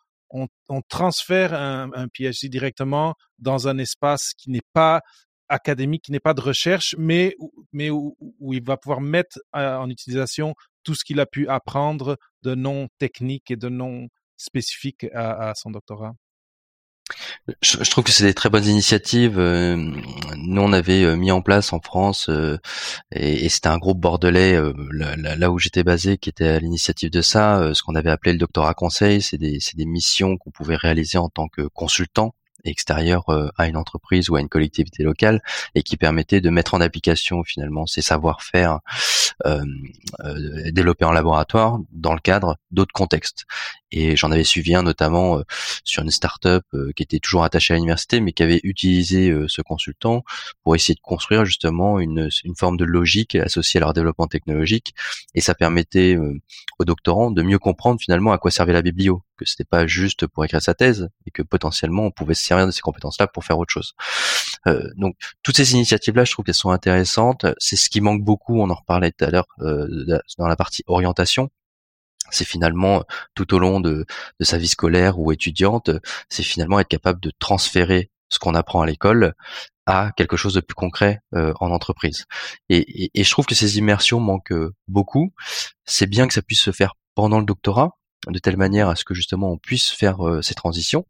on, 0.68 0.82
transfère 0.88 1.54
un, 1.54 1.90
un, 1.94 2.06
PhD 2.08 2.48
directement 2.48 3.14
dans 3.38 3.66
un 3.66 3.78
espace 3.78 4.34
qui 4.34 4.50
n'est 4.50 4.60
pas 4.74 5.00
académique, 5.48 6.04
qui 6.04 6.12
n'est 6.12 6.20
pas 6.20 6.34
de 6.34 6.40
recherche, 6.42 6.94
mais, 6.98 7.34
mais 7.72 7.90
où, 7.90 8.16
où 8.38 8.52
il 8.52 8.62
va 8.62 8.76
pouvoir 8.76 9.00
mettre 9.00 9.38
euh, 9.56 9.76
en 9.76 9.88
utilisation 9.88 10.54
tout 10.84 10.94
ce 10.94 11.04
qu'il 11.04 11.18
a 11.18 11.26
pu 11.26 11.48
apprendre 11.48 12.18
de 12.42 12.54
non 12.54 12.88
technique 12.98 13.50
et 13.50 13.56
de 13.56 13.68
non 13.68 14.08
spécifique 14.36 15.06
à, 15.14 15.50
à 15.50 15.54
son 15.54 15.70
doctorat? 15.70 16.12
Je, 17.62 17.90
trouve 17.90 18.04
que 18.04 18.12
c'est 18.12 18.24
des 18.24 18.34
très 18.34 18.50
bonnes 18.50 18.66
initiatives. 18.66 19.38
Euh, 19.38 19.76
nous, 20.36 20.62
on 20.62 20.72
avait 20.72 21.02
euh, 21.02 21.16
mis 21.16 21.30
en 21.30 21.42
place 21.42 21.72
en 21.72 21.80
France, 21.80 22.28
euh, 22.28 22.58
et, 23.12 23.48
c'était 23.48 23.68
un 23.68 23.78
groupe 23.78 24.00
bordelais, 24.00 24.60
là, 24.92 25.50
où 25.50 25.58
j'étais 25.58 25.84
basé, 25.84 26.18
qui 26.18 26.28
était 26.28 26.48
à 26.48 26.58
l'initiative 26.58 27.10
de 27.10 27.22
ça, 27.22 27.74
ce 27.74 27.82
qu'on 27.82 27.94
avait 27.94 28.10
appelé 28.10 28.32
le 28.32 28.38
doctorat 28.38 28.74
conseil. 28.74 29.22
C'est 29.22 29.38
des, 29.38 29.58
des 29.74 29.86
missions 29.86 30.36
qu'on 30.36 30.50
pouvait 30.50 30.76
réaliser 30.76 31.18
en 31.18 31.28
tant 31.28 31.48
que 31.48 31.62
consultant 31.62 32.34
extérieur 32.64 33.24
à 33.56 33.68
une 33.68 33.76
entreprise 33.78 34.28
ou 34.28 34.36
à 34.36 34.40
une 34.40 34.50
collectivité 34.50 35.02
locale 35.02 35.42
et 35.74 35.82
qui 35.82 35.96
permettait 35.96 36.42
de 36.42 36.50
mettre 36.50 36.74
en 36.74 36.80
application 36.82 37.42
finalement 37.42 37.86
ces 37.86 38.02
savoir-faire 38.02 38.80
développés 40.70 41.06
en 41.06 41.12
laboratoire 41.12 41.78
dans 41.90 42.12
le 42.12 42.20
cadre 42.20 42.58
d'autres 42.70 42.92
contextes. 42.92 43.46
Et 43.92 44.16
j'en 44.16 44.30
avais 44.30 44.44
suivi 44.44 44.74
un 44.74 44.82
notamment 44.82 45.38
euh, 45.38 45.42
sur 45.84 46.02
une 46.02 46.10
start-up 46.10 46.64
euh, 46.74 46.92
qui 46.94 47.02
était 47.02 47.18
toujours 47.18 47.42
attachée 47.42 47.74
à 47.74 47.76
l'université, 47.76 48.20
mais 48.20 48.32
qui 48.32 48.42
avait 48.42 48.60
utilisé 48.62 49.30
euh, 49.30 49.48
ce 49.48 49.62
consultant 49.62 50.24
pour 50.62 50.76
essayer 50.76 50.94
de 50.94 51.00
construire 51.00 51.44
justement 51.44 51.98
une, 51.98 52.28
une 52.44 52.54
forme 52.56 52.76
de 52.76 52.84
logique 52.84 53.34
associée 53.34 53.78
à 53.78 53.80
leur 53.80 53.92
développement 53.92 54.28
technologique. 54.28 54.94
Et 55.34 55.40
ça 55.40 55.54
permettait 55.54 56.16
aux 56.78 56.84
doctorants 56.84 57.30
de 57.30 57.42
mieux 57.42 57.58
comprendre 57.58 58.00
finalement 58.00 58.32
à 58.32 58.38
quoi 58.38 58.50
servait 58.50 58.72
la 58.72 58.82
biblio, 58.82 59.22
que 59.36 59.44
c'était 59.44 59.64
pas 59.64 59.86
juste 59.86 60.26
pour 60.26 60.44
écrire 60.44 60.62
sa 60.62 60.74
thèse, 60.74 61.08
et 61.26 61.30
que 61.30 61.42
potentiellement 61.42 62.04
on 62.04 62.10
pouvait 62.10 62.34
se 62.34 62.44
servir 62.44 62.66
de 62.66 62.70
ces 62.70 62.80
compétences-là 62.80 63.26
pour 63.26 63.44
faire 63.44 63.58
autre 63.58 63.72
chose. 63.72 63.94
donc 64.96 65.16
toutes 65.42 65.56
ces 65.56 65.72
initiatives-là, 65.72 66.24
je 66.24 66.32
trouve 66.32 66.44
qu'elles 66.44 66.54
sont 66.54 66.70
intéressantes. 66.70 67.46
C'est 67.58 67.76
ce 67.76 67.88
qui 67.88 68.00
manque 68.00 68.22
beaucoup, 68.22 68.60
on 68.60 68.70
en 68.70 68.74
reparlait 68.74 69.12
tout 69.12 69.24
à 69.24 69.30
l'heure 69.30 69.46
dans 69.58 70.48
la 70.48 70.56
partie 70.56 70.82
orientation 70.86 71.50
c'est 72.30 72.44
finalement 72.44 73.04
tout 73.34 73.54
au 73.54 73.58
long 73.58 73.80
de, 73.80 74.04
sa 74.40 74.58
vie 74.58 74.68
scolaire 74.68 75.18
ou 75.18 75.32
étudiante, 75.32 75.90
c'est 76.28 76.42
finalement 76.42 76.80
être 76.80 76.88
capable 76.88 77.20
de 77.20 77.32
transférer 77.38 78.10
ce 78.28 78.38
qu'on 78.38 78.54
apprend 78.54 78.82
à 78.82 78.86
l'école 78.86 79.34
à 79.86 80.12
quelque 80.16 80.36
chose 80.36 80.54
de 80.54 80.60
plus 80.60 80.74
concret 80.74 81.20
euh, 81.34 81.52
en 81.60 81.70
entreprise. 81.70 82.26
Et, 82.68 83.10
je 83.14 83.30
trouve 83.30 83.46
que 83.46 83.56
ces 83.56 83.78
immersions 83.78 84.20
manquent 84.20 84.54
beaucoup. 84.86 85.32
C'est 85.84 86.06
bien 86.06 86.28
que 86.28 86.34
ça 86.34 86.42
puisse 86.42 86.60
se 86.60 86.70
faire 86.70 86.94
pendant 87.16 87.40
le 87.40 87.44
doctorat, 87.44 87.96
de 88.28 88.38
telle 88.38 88.56
manière 88.56 88.88
à 88.88 88.96
ce 88.96 89.04
que 89.04 89.14
justement 89.14 89.50
on 89.50 89.58
puisse 89.58 89.90
faire 89.90 90.26
euh, 90.26 90.42
ces 90.42 90.54
transitions. 90.54 91.06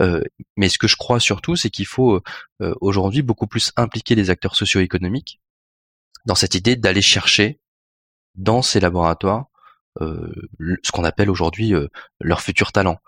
Euh, 0.00 0.22
mais 0.56 0.68
ce 0.68 0.78
que 0.78 0.86
je 0.86 0.96
crois 0.96 1.18
surtout, 1.18 1.56
c'est 1.56 1.70
qu'il 1.70 1.86
faut 1.86 2.20
aujourd'hui 2.80 3.22
beaucoup 3.22 3.48
plus 3.48 3.72
impliquer 3.76 4.14
les 4.14 4.30
acteurs 4.30 4.54
socio-économiques 4.54 5.40
dans 6.26 6.34
cette 6.34 6.54
idée 6.54 6.76
d'aller 6.76 7.02
chercher 7.02 7.58
dans 8.34 8.62
ces 8.62 8.80
laboratoires 8.80 9.46
euh, 9.46 9.51
ce 10.00 10.92
qu'on 10.92 11.04
appelle 11.04 11.30
aujourd'hui 11.30 11.74
euh, 11.74 11.88
leur 12.20 12.40
futur 12.40 12.72
talent. 12.72 12.98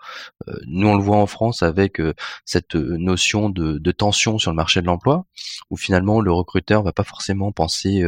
Euh, 0.47 0.57
nous, 0.67 0.87
on 0.87 0.95
le 0.95 1.03
voit 1.03 1.17
en 1.17 1.27
France 1.27 1.63
avec 1.63 2.01
cette 2.45 2.75
notion 2.75 3.49
de, 3.49 3.77
de, 3.77 3.91
tension 3.91 4.37
sur 4.37 4.51
le 4.51 4.55
marché 4.55 4.81
de 4.81 4.85
l'emploi, 4.85 5.25
où 5.69 5.77
finalement 5.77 6.21
le 6.21 6.31
recruteur 6.31 6.83
va 6.83 6.91
pas 6.91 7.03
forcément 7.03 7.51
penser 7.51 8.03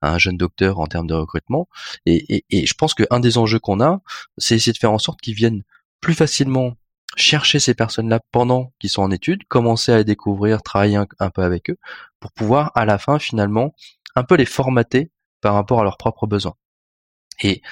à 0.00 0.12
un 0.12 0.18
jeune 0.18 0.36
docteur 0.36 0.80
en 0.80 0.86
termes 0.86 1.06
de 1.06 1.14
recrutement. 1.14 1.68
Et, 2.06 2.36
et, 2.36 2.44
et 2.50 2.66
je 2.66 2.74
pense 2.74 2.94
qu'un 2.94 3.20
des 3.20 3.38
enjeux 3.38 3.58
qu'on 3.58 3.80
a, 3.80 4.00
c'est 4.38 4.54
essayer 4.54 4.72
de 4.72 4.78
faire 4.78 4.92
en 4.92 4.98
sorte 4.98 5.20
qu'ils 5.20 5.34
viennent 5.34 5.62
plus 6.00 6.14
facilement 6.14 6.76
chercher 7.16 7.58
ces 7.58 7.74
personnes-là 7.74 8.20
pendant 8.30 8.72
qu'ils 8.78 8.90
sont 8.90 9.02
en 9.02 9.10
études, 9.10 9.44
commencer 9.44 9.92
à 9.92 9.98
les 9.98 10.04
découvrir, 10.04 10.62
travailler 10.62 10.96
un, 10.96 11.06
un, 11.18 11.30
peu 11.30 11.42
avec 11.42 11.70
eux, 11.70 11.76
pour 12.20 12.32
pouvoir 12.32 12.72
à 12.74 12.84
la 12.84 12.98
fin 12.98 13.18
finalement 13.18 13.74
un 14.14 14.24
peu 14.24 14.34
les 14.36 14.46
formater 14.46 15.10
par 15.40 15.54
rapport 15.54 15.80
à 15.80 15.84
leurs 15.84 15.98
propres 15.98 16.26
besoins. 16.26 16.54
Et 17.42 17.62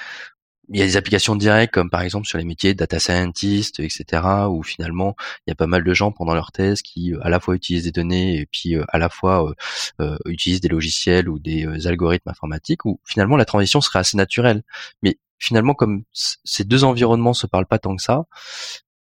il 0.69 0.79
y 0.79 0.81
a 0.81 0.85
des 0.85 0.97
applications 0.97 1.35
directes 1.35 1.73
comme 1.73 1.89
par 1.89 2.01
exemple 2.01 2.27
sur 2.27 2.37
les 2.37 2.43
métiers 2.43 2.73
de 2.73 2.79
data 2.79 2.99
scientist, 2.99 3.79
etc. 3.79 4.23
où 4.49 4.63
finalement 4.63 5.15
il 5.45 5.51
y 5.51 5.51
a 5.51 5.55
pas 5.55 5.67
mal 5.67 5.83
de 5.83 5.93
gens 5.93 6.11
pendant 6.11 6.33
leur 6.33 6.51
thèse 6.51 6.81
qui 6.81 7.13
euh, 7.13 7.19
à 7.23 7.29
la 7.29 7.39
fois 7.39 7.55
utilisent 7.55 7.83
des 7.83 7.91
données 7.91 8.37
et 8.37 8.45
puis 8.45 8.75
euh, 8.75 8.85
à 8.89 8.97
la 8.97 9.09
fois 9.09 9.53
euh, 9.99 10.17
utilisent 10.25 10.61
des 10.61 10.69
logiciels 10.69 11.29
ou 11.29 11.39
des 11.39 11.87
algorithmes 11.87 12.29
informatiques 12.29 12.85
où 12.85 12.99
finalement 13.05 13.37
la 13.37 13.45
transition 13.45 13.81
serait 13.81 13.99
assez 13.99 14.17
naturelle. 14.17 14.63
Mais 15.01 15.17
finalement 15.39 15.73
comme 15.73 16.03
ces 16.13 16.63
deux 16.63 16.83
environnements 16.83 17.33
se 17.33 17.47
parlent 17.47 17.65
pas 17.65 17.79
tant 17.79 17.95
que 17.95 18.01
ça, 18.01 18.25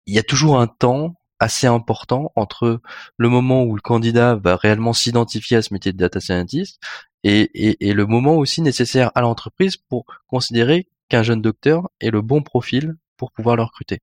il 0.08 0.16
y 0.16 0.20
a 0.20 0.24
toujours 0.24 0.60
un 0.60 0.68
temps 0.68 1.16
assez 1.40 1.68
important 1.68 2.32
entre 2.36 2.82
le 3.18 3.30
moment 3.30 3.64
où 3.64 3.76
le 3.76 3.82
candidat 3.82 4.36
va 4.36 4.56
réellement 4.56 4.94
s'identifier 4.94 5.58
à 5.58 5.62
ce 5.62 5.74
métier 5.74 5.92
de 5.92 5.98
data 5.98 6.20
scientist 6.20 6.80
et, 7.24 7.50
et, 7.54 7.90
et, 7.90 7.94
le 7.94 8.06
moment 8.06 8.36
aussi 8.38 8.62
nécessaire 8.62 9.12
à 9.16 9.22
l'entreprise 9.22 9.78
pour 9.78 10.06
considérer 10.28 10.88
qu'un 11.12 11.24
jeune 11.24 11.42
docteur 11.42 11.90
ait 12.00 12.10
le 12.10 12.22
bon 12.22 12.42
profil 12.42 12.96
pour 13.18 13.34
pouvoir 13.34 13.58
le 13.58 13.64
recruter. 13.64 14.00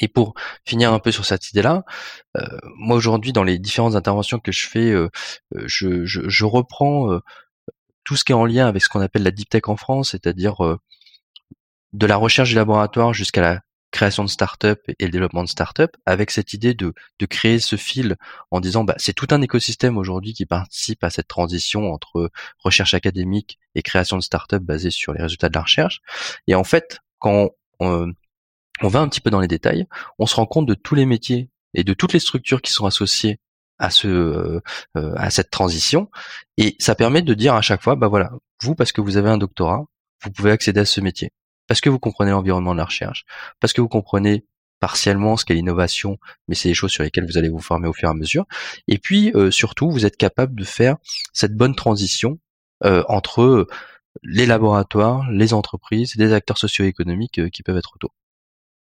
Et 0.00 0.08
pour 0.08 0.34
finir 0.64 0.92
un 0.92 0.98
peu 0.98 1.12
sur 1.12 1.26
cette 1.26 1.50
idée-là, 1.50 1.84
euh, 2.36 2.42
moi 2.78 2.96
aujourd'hui 2.96 3.32
dans 3.32 3.44
les 3.44 3.58
différentes 3.58 3.94
interventions 3.94 4.40
que 4.40 4.50
je 4.50 4.66
fais, 4.66 4.90
euh, 4.90 5.08
euh, 5.54 5.64
je, 5.66 6.04
je, 6.06 6.44
reprends 6.44 7.20
tout 8.04 8.16
ce 8.16 8.24
qui 8.24 8.32
est 8.32 8.34
en 8.34 8.46
lien 8.46 8.66
avec 8.66 8.82
ce 8.82 8.88
qu'on 8.88 9.00
appelle 9.00 9.22
la 9.22 9.30
deep 9.30 9.50
tech 9.50 9.62
en 9.66 9.76
France, 9.76 10.10
c'est-à-dire 10.12 10.56
de 11.92 12.06
la 12.06 12.16
recherche 12.16 12.48
du 12.48 12.54
laboratoire 12.56 13.12
jusqu'à 13.12 13.42
la 13.42 13.60
création 13.94 14.24
de 14.24 14.28
start-up 14.28 14.82
et 14.98 15.04
le 15.04 15.12
développement 15.12 15.44
de 15.44 15.48
start-up, 15.48 15.96
avec 16.04 16.32
cette 16.32 16.52
idée 16.52 16.74
de, 16.74 16.92
de 17.20 17.26
créer 17.26 17.60
ce 17.60 17.76
fil 17.76 18.16
en 18.50 18.58
disant 18.58 18.82
bah, 18.82 18.96
c'est 18.98 19.12
tout 19.12 19.28
un 19.30 19.40
écosystème 19.40 19.96
aujourd'hui 19.96 20.34
qui 20.34 20.46
participe 20.46 21.04
à 21.04 21.10
cette 21.10 21.28
transition 21.28 21.92
entre 21.92 22.30
recherche 22.58 22.92
académique 22.94 23.60
et 23.76 23.82
création 23.82 24.16
de 24.16 24.22
start-up 24.22 24.64
basée 24.64 24.90
sur 24.90 25.12
les 25.12 25.22
résultats 25.22 25.48
de 25.48 25.54
la 25.54 25.62
recherche. 25.62 26.00
Et 26.48 26.56
en 26.56 26.64
fait, 26.64 26.98
quand 27.20 27.50
on, 27.78 28.12
on 28.82 28.88
va 28.88 28.98
un 28.98 29.08
petit 29.08 29.20
peu 29.20 29.30
dans 29.30 29.40
les 29.40 29.46
détails, 29.46 29.86
on 30.18 30.26
se 30.26 30.34
rend 30.34 30.46
compte 30.46 30.66
de 30.66 30.74
tous 30.74 30.96
les 30.96 31.06
métiers 31.06 31.48
et 31.72 31.84
de 31.84 31.94
toutes 31.94 32.12
les 32.12 32.18
structures 32.18 32.62
qui 32.62 32.72
sont 32.72 32.86
associées 32.86 33.38
à 33.78 33.90
ce 33.90 34.08
euh, 34.08 34.60
à 35.16 35.30
cette 35.30 35.50
transition 35.50 36.08
et 36.56 36.76
ça 36.78 36.94
permet 36.94 37.22
de 37.22 37.34
dire 37.34 37.54
à 37.54 37.60
chaque 37.60 37.82
fois 37.82 37.96
bah 37.96 38.06
voilà 38.06 38.30
vous 38.62 38.76
parce 38.76 38.92
que 38.92 39.00
vous 39.00 39.16
avez 39.16 39.28
un 39.28 39.36
doctorat 39.36 39.84
vous 40.22 40.30
pouvez 40.30 40.52
accéder 40.52 40.78
à 40.78 40.84
ce 40.84 41.00
métier 41.00 41.32
parce 41.66 41.80
que 41.80 41.90
vous 41.90 41.98
comprenez 41.98 42.30
l'environnement 42.30 42.72
de 42.72 42.78
la 42.78 42.84
recherche, 42.84 43.24
parce 43.60 43.72
que 43.72 43.80
vous 43.80 43.88
comprenez 43.88 44.44
partiellement 44.80 45.36
ce 45.36 45.44
qu'est 45.44 45.54
l'innovation, 45.54 46.18
mais 46.46 46.54
c'est 46.54 46.68
des 46.68 46.74
choses 46.74 46.90
sur 46.90 47.04
lesquelles 47.04 47.26
vous 47.26 47.38
allez 47.38 47.48
vous 47.48 47.60
former 47.60 47.88
au 47.88 47.92
fur 47.92 48.08
et 48.08 48.10
à 48.10 48.14
mesure. 48.14 48.44
Et 48.86 48.98
puis 48.98 49.32
euh, 49.34 49.50
surtout, 49.50 49.90
vous 49.90 50.04
êtes 50.04 50.16
capable 50.16 50.54
de 50.54 50.64
faire 50.64 50.96
cette 51.32 51.54
bonne 51.54 51.74
transition 51.74 52.38
euh, 52.84 53.02
entre 53.08 53.66
les 54.22 54.46
laboratoires, 54.46 55.30
les 55.30 55.54
entreprises, 55.54 56.14
les 56.16 56.32
acteurs 56.32 56.58
socio-économiques 56.58 57.38
euh, 57.38 57.48
qui 57.48 57.62
peuvent 57.62 57.78
être 57.78 57.94
autour. 57.94 58.14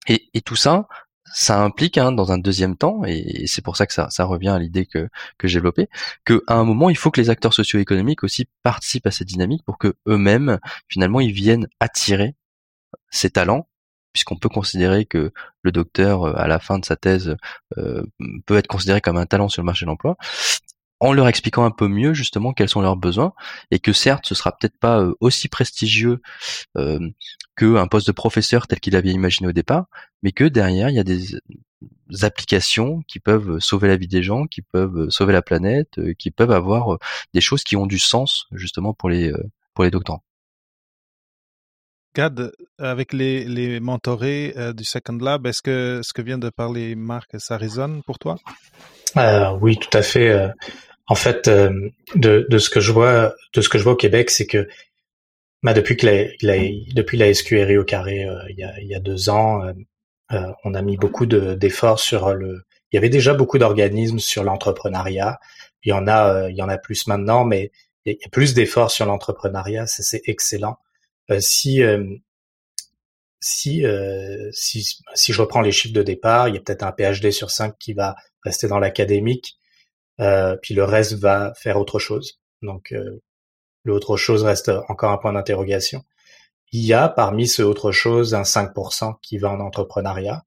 Et, 0.08 0.28
et, 0.34 0.42
tout 0.42 0.56
ça, 0.56 0.86
ça 1.32 1.62
implique, 1.62 1.96
hein, 1.96 2.12
dans 2.12 2.32
un 2.32 2.38
deuxième 2.38 2.76
temps, 2.76 3.04
et, 3.06 3.46
c'est 3.46 3.62
pour 3.62 3.76
ça 3.76 3.86
que 3.86 3.94
ça, 3.94 4.08
ça 4.10 4.24
revient 4.24 4.48
à 4.48 4.58
l'idée 4.58 4.86
que, 4.86 5.08
que 5.38 5.48
j'ai 5.48 5.58
développée, 5.58 5.88
qu'à 6.26 6.40
un 6.48 6.64
moment, 6.64 6.90
il 6.90 6.96
faut 6.96 7.10
que 7.10 7.20
les 7.20 7.30
acteurs 7.30 7.54
socio-économiques 7.54 8.22
aussi 8.24 8.46
participent 8.62 9.06
à 9.06 9.10
cette 9.10 9.28
dynamique 9.28 9.62
pour 9.64 9.78
que 9.78 9.94
eux-mêmes, 10.08 10.58
finalement, 10.88 11.20
ils 11.20 11.32
viennent 11.32 11.68
attirer 11.80 12.34
ses 13.10 13.30
talents, 13.30 13.68
puisqu'on 14.14 14.36
peut 14.36 14.48
considérer 14.48 15.04
que 15.04 15.32
le 15.62 15.72
docteur, 15.72 16.24
euh, 16.24 16.32
à 16.36 16.46
la 16.46 16.58
fin 16.58 16.78
de 16.78 16.84
sa 16.84 16.96
thèse, 16.96 17.36
euh, 17.76 18.02
peut 18.46 18.56
être 18.56 18.68
considéré 18.68 19.00
comme 19.02 19.18
un 19.18 19.26
talent 19.26 19.48
sur 19.48 19.60
le 19.60 19.66
marché 19.66 19.84
de 19.84 19.90
l'emploi, 19.90 20.16
en 21.00 21.12
leur 21.12 21.28
expliquant 21.28 21.64
un 21.64 21.70
peu 21.70 21.88
mieux 21.88 22.14
justement 22.14 22.52
quels 22.52 22.68
sont 22.68 22.80
leurs 22.80 22.96
besoins, 22.96 23.34
et 23.70 23.80
que 23.80 23.92
certes, 23.92 24.26
ce 24.26 24.34
sera 24.34 24.52
peut-être 24.56 24.78
pas 24.78 25.00
euh, 25.00 25.14
aussi 25.20 25.48
prestigieux 25.48 26.22
euh, 26.78 27.00
qu'un 27.56 27.86
poste 27.88 28.06
de 28.06 28.12
professeur 28.12 28.66
tel 28.68 28.80
qu'il 28.80 28.96
avait 28.96 29.10
imaginé 29.10 29.48
au 29.48 29.52
départ, 29.52 29.86
mais 30.22 30.32
que 30.32 30.44
derrière, 30.44 30.88
il 30.90 30.96
y 30.96 31.00
a 31.00 31.04
des 31.04 31.36
applications 32.22 33.02
qui 33.08 33.20
peuvent 33.20 33.58
sauver 33.58 33.88
la 33.88 33.96
vie 33.96 34.08
des 34.08 34.22
gens, 34.22 34.46
qui 34.46 34.62
peuvent 34.62 35.10
sauver 35.10 35.32
la 35.32 35.42
planète, 35.42 36.00
qui 36.18 36.30
peuvent 36.30 36.52
avoir 36.52 36.98
des 37.34 37.40
choses 37.40 37.64
qui 37.64 37.76
ont 37.76 37.86
du 37.86 37.98
sens 37.98 38.46
justement 38.52 38.94
pour 38.94 39.10
les 39.10 39.32
pour 39.74 39.84
les 39.84 39.90
doctorants. 39.90 40.22
Gad, 42.14 42.52
avec 42.78 43.12
les, 43.12 43.44
les 43.44 43.80
mentorés 43.80 44.54
du 44.74 44.84
Second 44.84 45.18
Lab, 45.20 45.46
est-ce 45.46 45.62
que 45.62 46.00
ce 46.02 46.12
que 46.12 46.22
vient 46.22 46.38
de 46.38 46.50
parler 46.50 46.94
Marc, 46.94 47.30
ça 47.38 47.56
résonne 47.56 48.02
pour 48.04 48.18
toi? 48.18 48.36
Oui, 49.60 49.76
tout 49.78 49.96
à 49.96 50.02
fait. 50.02 50.50
En 51.06 51.14
fait, 51.14 51.48
de, 51.48 52.46
de 52.48 52.58
ce 52.58 52.70
que 52.70 52.80
je 52.80 52.92
vois, 52.92 53.34
de 53.52 53.60
ce 53.60 53.68
que 53.68 53.78
je 53.78 53.84
vois 53.84 53.92
au 53.92 53.96
Québec, 53.96 54.30
c'est 54.30 54.46
que 54.46 54.68
bah, 55.62 55.72
depuis 55.72 55.96
que 55.96 56.06
la, 56.06 56.58
depuis 56.94 57.16
la 57.16 57.32
SQRI 57.32 57.78
au 57.78 57.84
carré 57.84 58.26
il, 58.50 58.56
y 58.58 58.64
a, 58.64 58.78
il 58.80 58.86
y 58.86 58.94
a 58.94 59.00
deux 59.00 59.28
ans, 59.28 59.62
on 60.30 60.74
a 60.74 60.82
mis 60.82 60.96
beaucoup 60.96 61.26
d'efforts 61.26 62.00
sur 62.00 62.34
le. 62.34 62.64
Il 62.92 62.96
y 62.96 62.98
avait 62.98 63.08
déjà 63.08 63.34
beaucoup 63.34 63.58
d'organismes 63.58 64.20
sur 64.20 64.44
l'entrepreneuriat. 64.44 65.38
Il 65.82 65.88
y 65.88 65.90
il 65.90 66.56
y 66.56 66.62
en 66.62 66.68
a 66.68 66.78
plus 66.78 67.06
maintenant, 67.06 67.44
mais 67.44 67.70
il 68.04 68.12
y 68.12 68.24
a 68.24 68.28
plus 68.30 68.54
d'efforts 68.54 68.90
sur 68.90 69.06
l'entrepreneuriat, 69.06 69.86
c'est 69.86 70.22
excellent. 70.26 70.78
Euh, 71.30 71.40
si 71.40 71.82
euh, 71.82 72.04
si, 73.40 73.84
euh, 73.84 74.50
si 74.52 74.98
si 75.14 75.32
je 75.32 75.40
reprends 75.40 75.60
les 75.60 75.72
chiffres 75.72 75.94
de 75.94 76.02
départ, 76.02 76.48
il 76.48 76.54
y 76.54 76.58
a 76.58 76.60
peut-être 76.60 76.82
un 76.82 76.92
PhD 76.92 77.30
sur 77.30 77.50
cinq 77.50 77.76
qui 77.78 77.92
va 77.92 78.16
rester 78.42 78.68
dans 78.68 78.78
l'académique, 78.78 79.58
puis 80.62 80.74
le 80.74 80.84
reste 80.84 81.14
va 81.14 81.52
faire 81.54 81.78
autre 81.78 81.98
chose. 81.98 82.40
Donc 82.62 82.94
l'autre 83.84 84.16
chose 84.16 84.44
reste 84.44 84.70
encore 84.88 85.12
un 85.12 85.18
point 85.18 85.32
d'interrogation. 85.32 86.04
Il 86.72 86.84
y 86.84 86.92
a 86.92 87.08
parmi 87.08 87.46
ce 87.48 87.62
autre 87.62 87.92
chose 87.92 88.34
un 88.34 88.42
5% 88.42 89.14
qui 89.22 89.38
va 89.38 89.50
en 89.50 89.60
entrepreneuriat. 89.60 90.44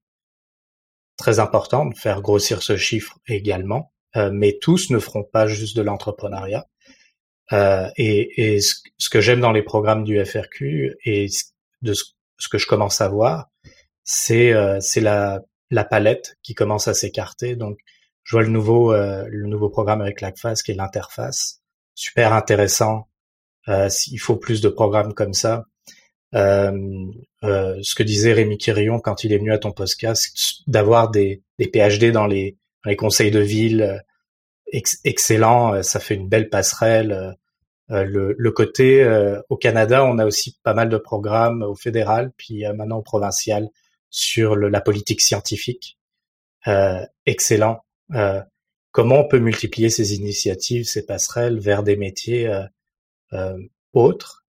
Très 1.18 1.40
important 1.40 1.86
de 1.86 1.96
faire 1.96 2.22
grossir 2.22 2.64
ce 2.64 2.78
chiffre 2.78 3.18
également, 3.28 3.94
mais 4.16 4.58
tous 4.60 4.90
ne 4.90 5.00
feront 5.00 5.24
pas 5.24 5.48
juste 5.48 5.76
de 5.78 5.82
l'entrepreneuriat. 5.82 6.68
Euh, 7.54 7.90
et, 7.96 8.56
et 8.56 8.62
ce, 8.62 9.10
que 9.10 9.22
j'aime 9.22 9.40
dans 9.40 9.52
les 9.52 9.64
programmes 9.64 10.04
du 10.04 10.24
FRQ 10.24 10.98
et 11.06 11.28
de 11.82 11.94
ce, 11.94 12.04
que 12.50 12.58
je 12.58 12.68
commence 12.68 13.02
à 13.02 13.08
voir, 13.08 13.50
c'est 14.04 14.54
euh, 14.54 14.80
la, 14.98 15.42
la 15.72 15.84
palette 15.86 16.38
qui 16.44 16.56
commence 16.56 16.88
à 16.88 16.94
s'écarter. 16.94 17.56
Donc, 17.56 17.80
je 18.24 18.36
vois 18.36 18.44
le 18.44 18.50
nouveau 18.50 18.94
euh, 18.94 19.26
le 19.30 19.48
nouveau 19.48 19.70
programme 19.70 20.02
avec 20.02 20.20
l'ACFAS 20.20 20.56
qui 20.64 20.72
est 20.72 20.76
l'interface, 20.76 21.62
super 21.96 22.34
intéressant. 22.34 23.08
Euh, 23.70 23.90
il 24.08 24.18
faut 24.18 24.36
plus 24.36 24.62
de 24.62 24.70
programmes 24.70 25.14
comme 25.14 25.34
ça. 25.34 25.66
ce 26.34 27.96
que 27.96 28.04
disait 28.04 28.34
Rémi 28.34 28.58
Quirion 28.58 29.00
quand 29.00 29.24
il 29.24 29.32
est 29.32 29.38
venu 29.38 29.54
à 29.54 29.58
ton 29.58 29.72
podcast, 29.72 30.64
d'avoir 30.68 31.10
des, 31.10 31.44
des 31.60 31.68
PhD 31.68 32.12
dans 32.12 32.28
les, 32.28 32.58
dans 32.84 32.90
les 32.90 32.98
conseils 32.98 33.32
de 33.32 33.40
ville, 33.40 34.04
excellent, 34.72 35.76
euh, 35.76 35.82
ça 35.82 36.00
fait 36.00 36.16
une 36.16 36.28
belle 36.28 36.50
passerelle. 36.50 37.12
Euh, 37.12 37.32
euh, 37.90 38.04
le, 38.04 38.36
le, 38.38 38.52
côté 38.52 39.08
au 39.48 39.56
Canada, 39.56 40.04
on 40.04 40.20
a 40.20 40.26
aussi 40.26 40.60
pas 40.62 40.74
mal 40.74 40.90
de 40.90 40.98
programmes 40.98 41.64
au 41.64 41.74
fédéral, 41.74 42.34
puis 42.36 42.66
maintenant 42.76 42.98
au 42.98 43.02
provincial 43.02 43.70
sur 44.10 44.58
le, 44.58 44.68
la 44.68 44.82
politique 44.82 45.22
scientifique. 45.22 45.98
excellent. 47.26 47.86
comment 48.92 49.20
on 49.20 49.28
peut 49.30 49.40
multiplier 49.40 49.90
ces 49.90 50.16
initiatives, 50.16 50.84
ces 50.84 51.06
passerelles 51.06 51.60
vers 51.60 51.82
des 51.82 51.96
métiers 51.96 52.54
autres? 53.94 54.44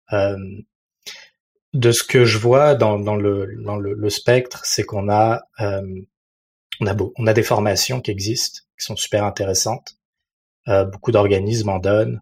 De 1.73 1.91
ce 1.91 2.03
que 2.03 2.25
je 2.25 2.39
vois 2.39 2.73
dans, 2.73 2.97
dans, 2.97 3.17
le, 3.17 3.55
dans 3.63 3.77
le, 3.77 3.93
le 3.93 4.09
spectre, 4.09 4.65
c'est 4.65 4.83
qu'on 4.83 5.09
a, 5.09 5.43
on 5.59 6.87
a, 6.87 6.93
beau, 6.95 7.13
on 7.17 7.27
a 7.27 7.33
des 7.33 7.43
formations 7.43 8.01
qui 8.01 8.09
existent, 8.09 8.61
qui 8.79 8.83
sont 8.83 8.95
super 8.95 9.23
intéressantes. 9.23 9.96
Euh, 10.67 10.83
beaucoup 10.83 11.11
d'organismes 11.11 11.69
en 11.69 11.79
donnent. 11.79 12.21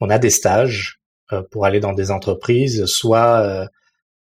On 0.00 0.10
a 0.10 0.18
des 0.18 0.30
stages 0.30 1.00
euh, 1.32 1.42
pour 1.50 1.64
aller 1.64 1.78
dans 1.80 1.92
des 1.92 2.10
entreprises, 2.10 2.86
soit 2.86 3.68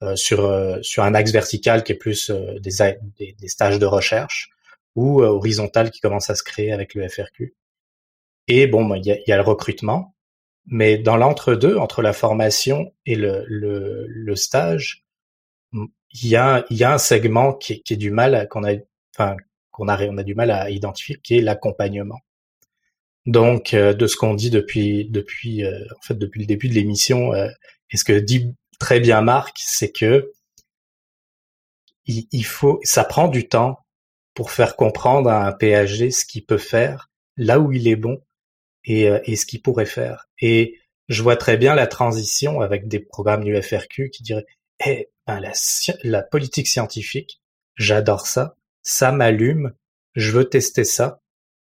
euh, 0.04 0.16
sur 0.16 0.78
sur 0.84 1.04
un 1.04 1.16
axe 1.16 1.32
vertical 1.32 1.84
qui 1.84 1.94
est 1.94 1.96
plus 1.96 2.30
des, 2.30 2.98
des, 3.18 3.48
stages 3.48 3.80
de 3.80 3.86
recherche, 3.88 4.50
ou 4.96 5.24
horizontal 5.24 5.90
qui 5.90 6.00
commence 6.00 6.30
à 6.30 6.36
se 6.36 6.44
créer 6.44 6.72
avec 6.72 6.94
le 6.94 7.08
FRQ. 7.08 7.56
Et 8.48 8.68
bon, 8.68 8.94
il 8.94 9.06
y 9.06 9.12
a, 9.12 9.18
y 9.26 9.32
a, 9.32 9.38
le 9.38 9.42
recrutement, 9.42 10.14
mais 10.68 11.00
dans 11.00 11.18
l'entre-deux, 11.18 11.78
entre 11.78 12.04
la 12.04 12.14
formation 12.14 12.94
et 13.08 13.16
le, 13.16 13.46
le, 13.48 14.06
le 14.08 14.36
stage, 14.36 15.06
il 15.74 16.30
y 16.30 16.36
a, 16.36 16.66
il 16.70 16.78
y 16.78 16.84
a 16.84 16.94
un 16.94 17.00
segment 17.00 17.54
qui, 17.54 17.82
qui 17.82 17.94
est 17.94 17.98
du 17.98 18.12
mal 18.12 18.48
qu'on 18.50 18.64
a, 18.64 18.74
enfin, 19.16 19.38
qu'on 19.72 19.88
a, 19.88 20.00
on 20.08 20.18
a 20.18 20.24
du 20.24 20.36
mal 20.36 20.52
à 20.52 20.70
identifier, 20.70 21.20
qui 21.24 21.38
est 21.38 21.42
l'accompagnement. 21.42 22.20
Donc, 23.26 23.74
euh, 23.74 23.94
de 23.94 24.08
ce 24.08 24.16
qu'on 24.18 24.36
dit 24.36 24.52
depuis 24.52 25.06
depuis 25.10 25.64
euh, 25.64 25.80
en 25.98 26.02
fait 26.02 26.16
depuis 26.16 26.42
le 26.42 26.46
début 26.46 26.70
de 26.70 26.74
l'émission, 26.76 27.34
euh, 27.34 27.50
et 27.92 27.98
ce 27.98 28.04
que 28.04 28.14
dit 28.14 28.54
très 28.80 29.00
bien 29.00 29.22
Marc, 29.22 29.58
c'est 29.58 29.92
que 29.92 30.32
il, 32.08 32.46
faut, 32.46 32.80
ça 32.84 33.04
prend 33.04 33.28
du 33.28 33.48
temps 33.48 33.80
pour 34.36 34.52
faire 34.52 34.76
comprendre 34.76 35.28
à 35.28 35.48
un 35.48 35.52
PhD 35.52 36.12
ce 36.12 36.24
qu'il 36.24 36.46
peut 36.46 36.60
faire, 36.60 37.10
là 37.36 37.60
où 37.60 37.72
il 37.72 37.88
est 37.88 37.96
bon 37.96 38.22
et, 38.84 39.10
et 39.24 39.36
ce 39.36 39.48
qu'il 39.48 39.64
pourrait 39.64 39.88
faire. 39.88 40.28
Et 40.40 40.78
je 41.08 41.24
vois 41.24 41.36
très 41.36 41.58
bien 41.58 41.74
la 41.74 41.88
transition 41.88 42.62
avec 42.62 42.88
des 42.88 43.00
programmes 43.00 43.44
du 43.44 43.60
FRQ 43.60 44.12
qui 44.12 44.22
diraient 44.22 44.46
eh, 44.86 45.10
ben 45.26 45.42
la 46.04 46.22
politique 46.22 46.68
scientifique, 46.68 47.42
j'adore 47.76 48.28
ça, 48.28 48.56
ça 48.84 49.12
m'allume, 49.12 49.74
je 50.14 50.32
veux 50.32 50.48
tester 50.48 50.84
ça, 50.84 51.22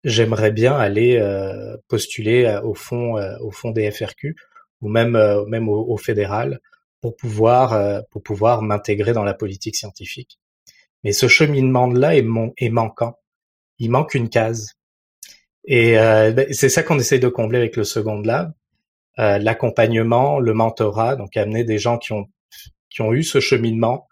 j'aimerais 0.08 0.51
bien 0.51 0.74
aller 0.74 1.18
euh, 1.18 1.76
postuler 1.89 2.45
euh, 2.45 2.62
au 2.62 2.74
fond 2.74 3.18
euh, 3.18 3.38
au 3.41 3.51
fond 3.51 3.72
des 3.72 3.91
FRQ 3.91 4.36
ou 4.82 4.89
même 4.89 5.18
même 5.47 5.70
au, 5.70 5.97
fédéral 5.97 6.60
pour 7.01 7.16
pouvoir 7.16 8.03
pour 8.12 8.22
pouvoir 8.22 8.62
m'intégrer 8.62 9.12
dans 9.12 9.24
la 9.24 9.34
politique 9.34 9.76
scientifique. 9.76 10.39
Mais 11.03 11.14
ce 11.14 11.28
cheminement 11.28 11.88
là 11.88 12.16
est, 12.16 12.26
est 12.58 12.70
manquant. 12.70 13.18
Il 13.80 13.89
manque 13.89 14.14
une 14.14 14.30
case. 14.30 14.74
Et 15.66 15.93
ben, 15.93 16.45
c'est 16.51 16.70
ça 16.70 16.84
qu'on 16.84 16.99
essaie 16.99 17.18
de 17.18 17.28
combler 17.28 17.58
avec 17.58 17.76
le 17.76 17.84
Second 17.84 18.22
Lab, 18.22 18.53
l'accompagnement, 19.18 20.39
le 20.39 20.53
mentorat, 20.53 21.16
donc 21.16 21.36
amener 21.38 21.64
des 21.64 21.80
gens 21.80 21.97
qui 21.97 22.14
ont 22.14 22.28
qui 22.91 23.01
ont 23.01 23.14
eu 23.14 23.24
ce 23.24 23.39
cheminement, 23.39 24.08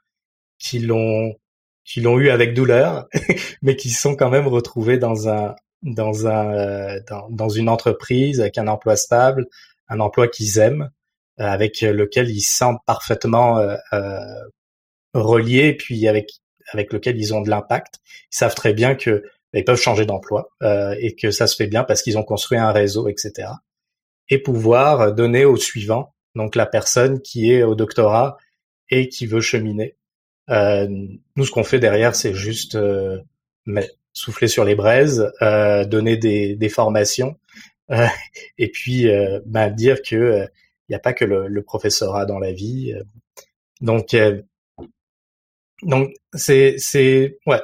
qui 0.58 0.80
l'ont 0.80 1.36
qui 1.84 2.02
l'ont 2.02 2.18
eu 2.18 2.30
avec 2.30 2.56
douleur, 2.56 3.06
mais 3.62 3.76
qui 3.76 3.92
sont 3.92 4.16
quand 4.16 4.32
même 4.32 4.48
retrouvés 4.48 4.98
dans 4.98 5.30
un 5.30 5.54
dans 5.84 6.28
un 6.28 6.54
euh, 6.54 7.00
dans, 7.10 7.30
dans, 7.30 7.50
une 7.50 7.70
entreprise 7.70 8.42
avec 8.42 8.58
un 8.58 8.68
emploi 8.68 8.96
stable, 8.96 9.48
un 9.88 10.00
emploi 10.00 10.28
qu'ils 10.28 10.58
aiment, 10.58 10.90
euh, 11.40 11.46
avec 11.46 11.82
lequel 11.82 12.30
ils 12.30 12.42
se 12.42 12.56
sentent 12.56 12.82
parfaitement 12.86 13.60
euh, 13.60 13.76
euh, 13.94 14.20
reliés, 15.14 15.74
puis 15.74 16.08
avec 16.08 16.32
avec 16.74 16.92
lequel 16.94 17.18
ils 17.18 17.34
ont 17.34 17.42
de 17.42 17.50
l'impact. 17.50 18.00
Ils 18.32 18.38
savent 18.38 18.56
très 18.56 18.74
bien 18.74 18.96
que 18.96 19.24
ils 19.54 19.64
peuvent 19.64 19.80
changer 19.80 20.06
d'emploi 20.06 20.50
euh, 20.64 20.96
et 21.00 21.16
que 21.16 21.32
ça 21.32 21.48
se 21.48 21.56
fait 21.56 21.68
bien 21.68 21.84
parce 21.84 22.02
qu'ils 22.02 22.18
ont 22.18 22.24
construit 22.24 22.58
un 22.58 22.72
réseau, 22.72 23.08
etc. 23.08 23.50
Et 24.30 24.40
pouvoir 24.40 25.14
donner 25.14 25.46
au 25.46 25.56
suivant, 25.56 26.14
donc 26.36 26.56
la 26.56 26.66
personne 26.66 27.22
qui 27.22 27.52
est 27.52 27.64
au 27.64 27.76
doctorat 27.76 28.38
et 28.90 29.08
qui 29.08 29.28
veut 29.28 29.42
cheminer. 29.42 29.96
Euh, 30.50 30.88
nous, 31.36 31.46
ce 31.46 31.52
qu'on 31.52 31.64
fait 31.64 31.80
derrière, 31.80 32.16
c'est 32.16 32.34
juste 32.34 32.76
euh, 32.76 33.20
souffler 34.16 34.48
sur 34.48 34.66
les 34.66 34.74
braises, 34.74 35.32
euh, 35.44 35.86
donner 35.86 36.18
des, 36.18 36.56
des 36.56 36.70
formations, 36.70 37.38
euh, 37.92 38.08
et 38.58 38.72
puis 38.72 39.10
euh, 39.10 39.40
bah, 39.46 39.70
dire 39.70 40.02
que 40.02 40.48
il 40.88 40.92
n'y 40.92 40.96
a 40.96 41.00
pas 41.00 41.14
que 41.14 41.26
le, 41.26 41.48
le, 41.48 41.64
professorat 41.64 42.26
dans 42.26 42.40
la 42.40 42.52
vie. 42.52 42.94
Donc, 43.82 44.16
donc 45.82 46.14
c'est 46.34 46.76
c'est 46.78 47.40
ouais 47.46 47.62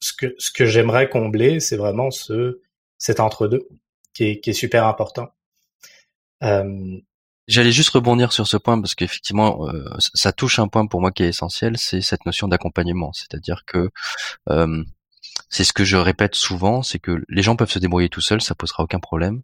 ce 0.00 0.12
que 0.12 0.34
ce 0.38 0.50
que 0.50 0.64
j'aimerais 0.66 1.08
combler, 1.08 1.60
c'est 1.60 1.76
vraiment 1.76 2.10
ce 2.10 2.60
cet 2.98 3.20
entre 3.20 3.48
deux 3.48 3.68
qui 4.14 4.24
est 4.24 4.40
qui 4.40 4.50
est 4.50 4.54
super 4.54 4.86
important. 4.86 5.30
J'allais 7.46 7.72
juste 7.72 7.90
rebondir 7.90 8.32
sur 8.32 8.46
ce 8.46 8.56
point 8.56 8.80
parce 8.80 8.94
qu'effectivement, 8.94 9.68
euh, 9.68 9.84
ça 9.98 10.32
touche 10.32 10.58
un 10.58 10.68
point 10.68 10.86
pour 10.86 11.02
moi 11.02 11.12
qui 11.12 11.24
est 11.24 11.28
essentiel, 11.28 11.76
c'est 11.76 12.00
cette 12.00 12.24
notion 12.24 12.48
d'accompagnement. 12.48 13.12
C'est-à-dire 13.12 13.64
que 13.66 13.90
euh, 14.48 14.82
c'est 15.54 15.62
ce 15.62 15.72
que 15.72 15.84
je 15.84 15.96
répète 15.96 16.34
souvent, 16.34 16.82
c'est 16.82 16.98
que 16.98 17.22
les 17.28 17.42
gens 17.42 17.54
peuvent 17.54 17.70
se 17.70 17.78
débrouiller 17.78 18.08
tout 18.08 18.20
seuls, 18.20 18.42
ça 18.42 18.56
posera 18.56 18.82
aucun 18.82 18.98
problème. 18.98 19.42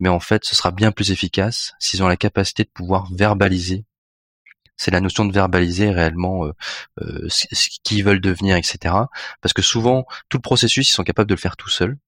Mais 0.00 0.08
en 0.08 0.18
fait, 0.18 0.44
ce 0.44 0.56
sera 0.56 0.72
bien 0.72 0.90
plus 0.90 1.12
efficace 1.12 1.74
s'ils 1.78 2.02
ont 2.02 2.08
la 2.08 2.16
capacité 2.16 2.64
de 2.64 2.70
pouvoir 2.74 3.06
verbaliser. 3.12 3.84
C'est 4.76 4.90
la 4.90 5.00
notion 5.00 5.24
de 5.24 5.32
verbaliser 5.32 5.92
réellement 5.92 6.44
euh, 6.44 6.52
euh, 7.02 7.28
ce 7.28 7.68
qu'ils 7.84 8.02
veulent 8.02 8.20
devenir, 8.20 8.56
etc. 8.56 8.96
Parce 9.42 9.52
que 9.52 9.62
souvent, 9.62 10.06
tout 10.28 10.38
le 10.38 10.42
processus, 10.42 10.88
ils 10.88 10.92
sont 10.92 11.04
capables 11.04 11.28
de 11.28 11.34
le 11.34 11.40
faire 11.40 11.56
tout 11.56 11.70
seuls. 11.70 11.98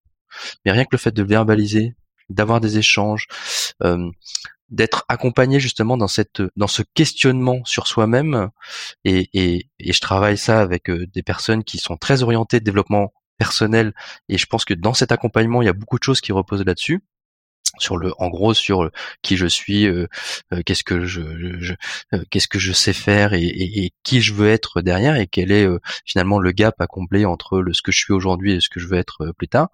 Mais 0.64 0.72
rien 0.72 0.82
que 0.82 0.90
le 0.90 0.99
fait 0.99 1.14
de 1.14 1.22
verbaliser, 1.22 1.94
d'avoir 2.28 2.61
des 2.61 2.78
échanges, 2.78 3.28
euh, 3.84 4.11
d'être 4.70 5.05
accompagné 5.07 5.61
justement 5.61 5.97
dans 5.97 6.09
cette 6.09 6.42
dans 6.57 6.66
ce 6.66 6.82
questionnement 6.94 7.64
sur 7.64 7.86
soi-même 7.86 8.51
et, 9.05 9.30
et, 9.32 9.70
et, 9.78 9.92
je 9.92 10.01
travaille 10.01 10.36
ça 10.36 10.61
avec 10.61 10.90
des 10.90 11.22
personnes 11.22 11.62
qui 11.62 11.78
sont 11.78 11.97
très 11.97 12.24
orientées 12.24 12.59
développement 12.59 13.12
personnel. 13.37 13.93
Et 14.28 14.39
je 14.39 14.47
pense 14.47 14.64
que 14.64 14.74
dans 14.74 14.95
cet 14.95 15.12
accompagnement, 15.12 15.62
il 15.62 15.66
y 15.66 15.68
a 15.68 15.74
beaucoup 15.74 15.99
de 15.99 16.05
choses 16.05 16.20
qui 16.20 16.32
reposent 16.32 16.64
là-dessus. 16.64 17.03
sur 17.78 17.97
le 17.99 18.12
en 18.18 18.28
gros 18.28 18.55
sur 18.55 18.91
qui 19.22 19.37
je 19.37 19.47
suis 19.47 19.87
euh, 19.87 20.07
euh, 20.53 20.62
qu'est-ce 20.64 20.84
que 20.84 21.05
je, 21.05 21.20
euh, 21.20 22.24
qu'est-ce 22.30 22.49
que 22.49 22.59
je 22.59 22.72
sais 22.72 22.95
faire 22.95 23.34
et, 23.34 23.93
qui 24.03 24.22
je 24.22 24.32
veux 24.32 24.49
être 24.49 24.80
derrière 24.80 25.16
et 25.16 25.26
quel 25.26 25.53
est 25.53 25.66
finalement 26.07 26.39
le 26.39 26.53
gap 26.53 26.80
à 26.80 26.87
combler 26.87 27.26
entre 27.26 27.61
le 27.61 27.74
ce 27.74 27.82
que 27.82 27.93
je 27.93 27.99
suis 27.99 28.14
aujourd'hui 28.14 28.55
et 28.55 28.61
ce 28.61 28.70
que 28.70 28.80
je 28.80 28.87
veux 28.87 28.97
être 28.97 29.32
plus 29.37 29.49
tard 29.49 29.68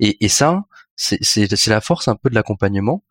et, 0.00 0.24
et 0.24 0.28
ça 0.28 0.64
c'est 0.96 1.18
c'est 1.22 1.70
la 1.70 1.80
force 1.80 2.08
un 2.08 2.16
peu 2.16 2.28
de 2.28 2.34
l'accompagnement 2.34 3.04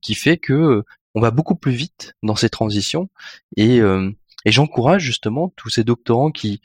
qui 0.00 0.14
fait 0.14 0.38
que 0.38 0.84
on 1.14 1.20
va 1.20 1.30
beaucoup 1.30 1.56
plus 1.56 1.72
vite 1.72 2.14
dans 2.22 2.36
ces 2.36 2.48
transitions 2.48 3.10
et 3.56 3.80
et 4.44 4.52
j'encourage 4.52 5.02
justement 5.02 5.52
tous 5.56 5.70
ces 5.70 5.84
doctorants 5.84 6.30
qui 6.30 6.62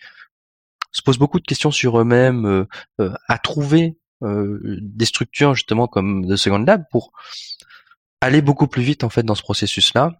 se 0.91 1.01
posent 1.01 1.19
beaucoup 1.19 1.39
de 1.39 1.45
questions 1.45 1.71
sur 1.71 1.99
eux-mêmes 1.99 2.65
à 2.99 3.37
trouver 3.37 3.97
euh, 4.23 4.79
des 4.81 5.05
structures 5.05 5.53
justement 5.53 5.87
comme 5.87 6.27
The 6.27 6.37
Second 6.37 6.63
Lab 6.65 6.85
pour 6.89 7.11
aller 8.19 8.41
beaucoup 8.41 8.67
plus 8.67 8.81
vite 8.81 9.03
en 9.03 9.09
fait 9.09 9.21
dans 9.21 9.35
ce 9.35 9.43
processus-là. 9.43 10.13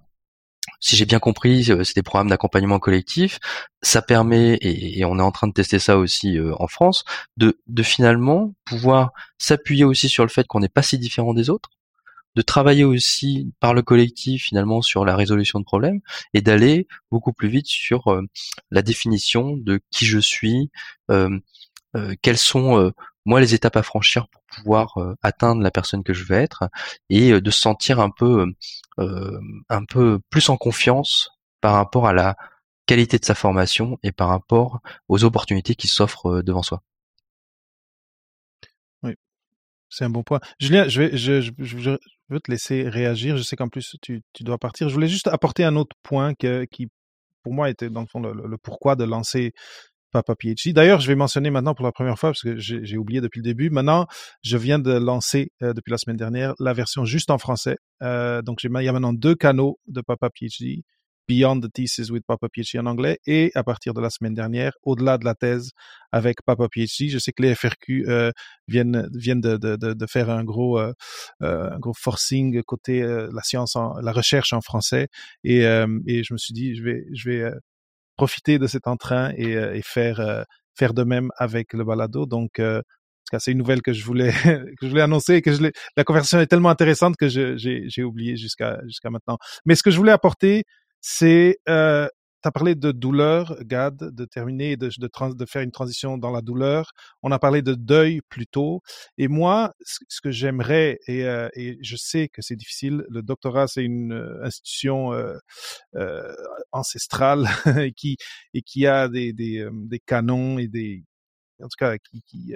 Si 0.80 0.96
j'ai 0.96 1.06
bien 1.06 1.18
compris, 1.18 1.72
euh, 1.72 1.84
c'est 1.84 1.96
des 1.96 2.04
programmes 2.04 2.30
d'accompagnement 2.30 2.78
collectif. 2.78 3.40
Ça 3.82 4.04
permet, 4.04 4.60
et, 4.62 5.04
on 5.06 5.18
est 5.18 5.24
en 5.24 5.32
train 5.32 5.48
de 5.48 5.54
tester 5.54 5.80
ça 5.80 5.98
aussi 5.98 6.38
euh, 6.38 6.54
en 6.60 6.68
France, 6.68 7.06
de, 7.38 7.60
de 7.66 7.84
finalement 7.84 8.54
pouvoir 8.66 9.14
s'appuyer 9.40 9.84
aussi 9.84 10.10
sur 10.10 10.24
le 10.24 10.30
fait 10.30 10.46
qu'on 10.46 10.60
n'est 10.60 10.70
pas 10.70 10.84
si 10.84 11.00
différent 11.00 11.34
des 11.34 11.50
autres, 11.50 11.70
de 12.38 12.42
travailler 12.42 12.86
aussi 12.86 13.52
par 13.60 13.74
le 13.74 13.82
collectif 13.82 14.46
finalement 14.46 14.82
sur 14.82 15.04
la 15.04 15.16
résolution 15.16 15.60
de 15.60 15.66
problèmes 15.66 16.00
et 16.34 16.42
d'aller 16.42 16.88
beaucoup 17.12 17.34
plus 17.34 17.50
vite 17.50 17.68
sur 17.68 18.22
la 18.72 18.82
définition 18.82 19.58
de 19.58 19.82
qui 19.90 20.06
je 20.06 20.20
suis, 20.20 20.70
euh, 21.12 21.40
quels 22.22 22.38
sont 22.38 22.94
moi 23.28 23.42
les 23.42 23.54
étapes 23.54 23.76
à 23.76 23.84
franchir 23.84 24.28
pour 24.30 24.42
pouvoir 24.56 24.98
euh, 24.98 25.16
atteindre 25.22 25.62
la 25.62 25.70
personne 25.70 26.04
que 26.04 26.14
je 26.14 26.24
veux 26.24 26.38
être 26.38 26.70
et 27.10 27.34
euh, 27.34 27.42
de 27.42 27.52
se 27.52 27.60
sentir 27.60 28.00
un 28.00 28.10
peu 28.10 28.48
euh, 29.00 29.40
un 29.70 29.84
peu 29.84 30.20
plus 30.30 30.50
en 30.50 30.56
confiance 30.56 31.30
par 31.60 31.74
rapport 31.74 32.08
à 32.08 32.14
la 32.14 32.38
qualité 32.86 33.20
de 33.20 33.26
sa 33.26 33.36
formation 33.36 34.00
et 34.02 34.14
par 34.14 34.30
rapport 34.30 34.80
aux 35.10 35.26
opportunités 35.26 35.76
qui 35.76 35.88
s'offrent 35.88 36.42
devant 36.42 36.64
soi. 36.64 36.82
C'est 39.90 40.06
un 40.06 40.10
bon 40.10 40.24
point. 40.24 40.40
Julien, 40.60 40.88
je 40.88 41.02
vais, 41.02 41.18
je, 41.18 41.42
je, 41.42 41.98
veux 42.30 42.40
te 42.40 42.52
laisser 42.52 42.90
réagir. 42.90 43.38
Je 43.38 43.44
sais 43.44 43.56
qu'en 43.56 43.70
plus 43.70 43.96
tu, 44.02 44.22
tu, 44.34 44.44
dois 44.44 44.58
partir. 44.58 44.90
Je 44.90 44.94
voulais 44.94 45.08
juste 45.08 45.28
apporter 45.28 45.64
un 45.64 45.76
autre 45.76 45.96
point 46.04 46.34
que, 46.34 46.66
qui, 46.66 46.88
pour 47.44 47.54
moi, 47.54 47.70
était 47.70 47.90
dans 47.90 48.02
le 48.02 48.08
fond 48.08 48.20
le 48.20 48.58
pourquoi 48.58 48.96
de 48.96 49.06
lancer 49.06 49.54
Papa 50.12 50.36
PhD. 50.36 50.74
D'ailleurs, 50.74 51.00
je 51.00 51.08
vais 51.08 51.16
mentionner 51.16 51.50
maintenant 51.50 51.74
pour 51.74 51.86
la 51.86 51.92
première 51.92 52.18
fois, 52.18 52.30
parce 52.30 52.42
que 52.42 52.58
j'ai 52.58 52.98
oublié 52.98 53.22
depuis 53.22 53.40
le 53.40 53.44
début, 53.44 53.70
maintenant, 53.70 54.08
je 54.42 54.58
viens 54.58 54.80
de 54.80 54.94
lancer, 54.94 55.52
euh, 55.62 55.74
depuis 55.74 55.92
la 55.92 55.98
semaine 55.98 56.18
dernière, 56.18 56.54
la 56.60 56.74
version 56.74 57.06
juste 57.06 57.30
en 57.30 57.38
français. 57.38 57.78
Euh, 58.04 58.42
donc, 58.42 58.64
il 58.64 58.72
y 58.72 58.88
a 58.88 58.92
maintenant 58.92 59.14
deux 59.14 59.36
canaux 59.36 59.80
de 59.88 60.02
Papa 60.02 60.30
PhD, 60.30 60.84
Beyond 61.28 61.62
the 61.62 61.72
Thesis 61.74 62.10
with 62.10 62.24
Papa 62.26 62.48
PhD 62.54 62.80
en 62.80 62.86
anglais, 62.86 63.20
et 63.26 63.52
à 63.56 63.64
partir 63.64 63.94
de 63.94 64.02
la 64.02 64.10
semaine 64.10 64.34
dernière, 64.34 64.74
au-delà 64.84 65.18
de 65.18 65.26
la 65.26 65.36
thèse 65.36 65.72
avec 66.12 66.42
Papa 66.46 66.68
PhD. 66.74 67.10
Je 67.10 67.20
sais 67.20 67.32
que 67.34 67.44
les 67.44 67.56
FRQ 67.56 68.06
euh, 68.08 68.32
viennent, 68.68 69.10
viennent 69.14 69.42
de, 69.42 69.58
de, 69.58 69.76
de, 69.76 70.06
faire 70.08 70.30
un 70.30 70.44
gros, 70.44 70.80
euh, 70.80 70.94
euh, 71.44 71.70
un 71.72 71.80
gros 71.80 71.94
forcing 71.94 72.62
côté 72.64 73.02
la 73.02 73.44
science, 73.44 73.76
en, 73.76 73.94
la 74.00 74.12
recherche 74.12 74.54
en 74.54 74.62
français, 74.62 75.08
et, 75.44 75.62
et 75.62 76.24
je 76.24 76.34
me 76.34 76.38
suis 76.38 76.54
dit, 76.54 76.76
je 76.76 76.84
vais, 76.84 77.04
je 77.14 77.30
vais 77.30 77.52
profiter 78.18 78.60
de 78.60 78.68
cet 78.68 78.88
entrain 78.88 79.32
et, 79.38 79.56
euh, 79.56 79.74
et 79.76 79.82
faire 79.82 80.20
euh, 80.20 80.44
faire 80.76 80.94
de 80.94 81.04
même 81.04 81.30
avec 81.38 81.74
le 81.74 81.86
balado. 81.86 82.26
Donc 82.26 82.60
euh, 82.60 82.82
c'est 83.40 83.52
une 83.52 83.60
nouvelle 83.60 83.82
que 83.82 83.94
je 83.94 84.04
voulais 84.04 84.32
que 84.44 84.84
je 84.84 84.88
voulais 84.88 85.02
annoncer 85.02 85.36
et 85.36 85.42
que 85.42 85.54
je 85.54 85.72
la 85.96 86.04
conversation 86.04 86.40
est 86.42 86.48
tellement 86.48 86.70
intéressante 86.70 87.16
que 87.16 87.30
j'ai 87.30 88.04
oublié 88.04 88.36
jusqu'à 88.36 88.80
jusqu'à 88.86 89.10
maintenant. 89.10 89.38
Mais 89.66 89.76
ce 89.76 89.84
que 89.84 89.92
je 89.92 89.98
voulais 89.98 90.12
apporter, 90.12 90.64
c'est 91.02 91.58
euh, 91.70 92.08
tu 92.44 92.48
as 92.48 92.52
parlé 92.52 92.76
de 92.76 92.92
douleur, 92.92 93.58
Gad, 93.64 93.98
de 93.98 94.26
terminer, 94.26 94.78
de, 94.78 94.90
de, 94.90 95.46
faire 95.46 95.62
une 95.64 95.72
transition 95.72 96.18
dans 96.18 96.30
la 96.30 96.42
douleur. 96.42 96.92
On 97.24 97.32
a 97.32 97.40
parlé 97.40 97.62
de 97.64 97.74
deuil 97.74 98.22
plus 98.30 98.46
tôt. 98.46 98.82
Et 99.18 99.28
moi, 99.28 99.74
ce, 99.84 100.22
que 100.22 100.30
j'aimerais, 100.32 101.00
et, 101.08 101.26
euh, 101.26 101.50
et, 101.56 101.78
je 101.82 101.96
sais 101.96 102.30
que 102.30 102.42
c'est 102.44 102.56
difficile, 102.56 103.06
le 103.10 103.24
doctorat, 103.24 103.68
c'est 103.68 103.84
une 103.84 104.14
euh, 104.14 104.44
institution 104.44 105.14
euh, 105.14 105.36
euh, 105.96 106.34
ancestrale 106.72 107.48
qui, 107.98 108.18
et 108.54 108.62
qui 108.62 108.86
a 108.86 109.08
des, 109.08 109.34
des, 109.34 109.60
euh, 109.60 109.72
des, 109.74 110.00
canons 110.00 110.60
et 110.60 110.68
des... 110.68 111.04
En 111.60 111.66
tout 111.66 111.78
cas, 111.80 111.98
qui, 111.98 112.22
qui 112.22 112.54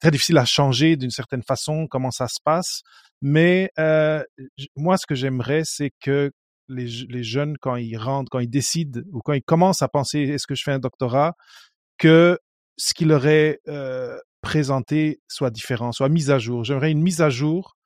très 0.00 0.10
difficile 0.10 0.36
à 0.38 0.44
changer 0.44 0.96
d'une 0.96 1.10
certaine 1.10 1.44
façon, 1.44 1.86
comment 1.86 2.10
ça 2.10 2.26
se 2.26 2.40
passe. 2.44 2.82
Mais 3.22 3.70
moi, 4.74 4.96
ce 4.98 5.06
que 5.06 5.14
j'aimerais, 5.14 5.62
c'est 5.64 5.92
que 6.00 6.32
les, 6.68 6.86
les, 7.08 7.22
jeunes, 7.22 7.56
quand 7.58 7.76
ils 7.76 7.96
rentrent, 7.96 8.30
quand 8.30 8.40
ils 8.40 8.50
décident 8.50 9.00
ou 9.12 9.20
quand 9.20 9.32
ils 9.32 9.42
commencent 9.42 9.82
à 9.82 9.88
penser 9.88 10.20
est-ce 10.20 10.46
que 10.46 10.54
je 10.54 10.62
fais 10.62 10.72
un 10.72 10.78
doctorat, 10.78 11.34
que 11.98 12.38
ce 12.76 12.94
qui 12.94 13.04
leur 13.04 13.26
est 13.26 13.60
euh, 13.68 14.16
présenté 14.40 15.20
soit 15.28 15.50
différent, 15.50 15.92
soit 15.92 16.08
mis 16.08 16.30
à 16.30 16.38
jour. 16.38 16.64
J'aimerais 16.64 16.90
une 16.90 17.02
mise 17.02 17.20
à 17.20 17.30
jour 17.30 17.76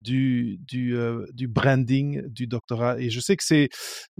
du, 0.00 0.58
du, 0.66 0.96
euh, 0.96 1.26
du 1.32 1.48
branding 1.48 2.26
du 2.28 2.46
doctorat. 2.46 2.98
Et 2.98 3.10
je 3.10 3.20
sais 3.20 3.36
que 3.36 3.44
c'est 3.44 3.68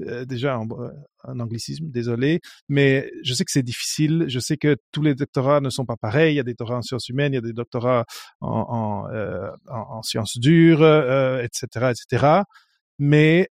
euh, 0.00 0.24
déjà 0.24 0.56
un, 0.56 1.40
anglicisme, 1.40 1.88
désolé, 1.88 2.40
mais 2.68 3.10
je 3.22 3.34
sais 3.34 3.44
que 3.44 3.52
c'est 3.52 3.62
difficile. 3.62 4.26
Je 4.28 4.38
sais 4.38 4.56
que 4.56 4.76
tous 4.92 5.02
les 5.02 5.14
doctorats 5.14 5.60
ne 5.60 5.70
sont 5.70 5.86
pas 5.86 5.96
pareils. 5.96 6.34
Il 6.34 6.36
y 6.36 6.40
a 6.40 6.44
des 6.44 6.54
doctorats 6.54 6.78
en 6.78 6.82
sciences 6.82 7.08
humaines, 7.08 7.32
il 7.32 7.36
y 7.36 7.38
a 7.38 7.42
des 7.42 7.52
doctorats 7.52 8.04
en, 8.40 9.06
en, 9.08 9.72
en 9.72 10.02
sciences 10.02 10.38
dures, 10.38 10.84
etc., 11.42 11.92
etc. 11.92 12.42
Mais 12.98 13.48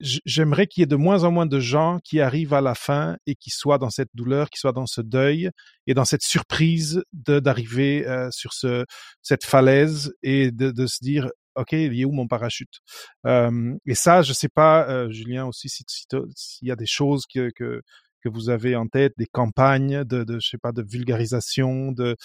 j'aimerais 0.00 0.66
qu'il 0.66 0.82
y 0.82 0.84
ait 0.84 0.86
de 0.86 0.96
moins 0.96 1.24
en 1.24 1.30
moins 1.30 1.46
de 1.46 1.60
gens 1.60 1.98
qui 2.04 2.20
arrivent 2.20 2.54
à 2.54 2.60
la 2.60 2.74
fin 2.74 3.16
et 3.26 3.34
qui 3.34 3.50
soient 3.50 3.78
dans 3.78 3.90
cette 3.90 4.10
douleur, 4.14 4.50
qui 4.50 4.58
soient 4.58 4.72
dans 4.72 4.86
ce 4.86 5.00
deuil 5.00 5.50
et 5.86 5.94
dans 5.94 6.04
cette 6.04 6.22
surprise 6.22 7.02
d'arriver 7.12 8.06
euh, 8.06 8.28
sur 8.30 8.52
ce 8.52 8.84
cette 9.22 9.44
falaise 9.44 10.12
et 10.22 10.50
de, 10.50 10.70
de, 10.70 10.86
se 10.86 10.98
dire 11.02 11.30
ok 11.54 11.72
il 11.72 12.00
est 12.00 12.04
où 12.04 12.12
mon 12.12 12.26
parachute? 12.26 12.80
Euh, 13.26 13.74
et 13.86 13.94
ça 13.94 14.22
je 14.22 14.32
sais 14.32 14.48
pas 14.48 14.88
euh, 14.88 15.10
Julien 15.10 15.46
aussi 15.46 15.68
s'il 15.68 15.86
si, 16.34 16.64
y 16.64 16.70
a 16.70 16.76
des 16.76 16.86
choses 16.86 17.24
que, 17.32 17.50
que 17.54 17.80
que 18.22 18.28
vous 18.28 18.48
avez 18.50 18.74
en 18.74 18.86
tête 18.88 19.12
des 19.18 19.26
campagnes 19.26 20.04
de, 20.04 20.24
de 20.24 20.38
je 20.40 20.48
sais 20.48 20.58
pas 20.58 20.72
de 20.72 20.82
vulgarisation 20.82 21.92
de 21.92 22.16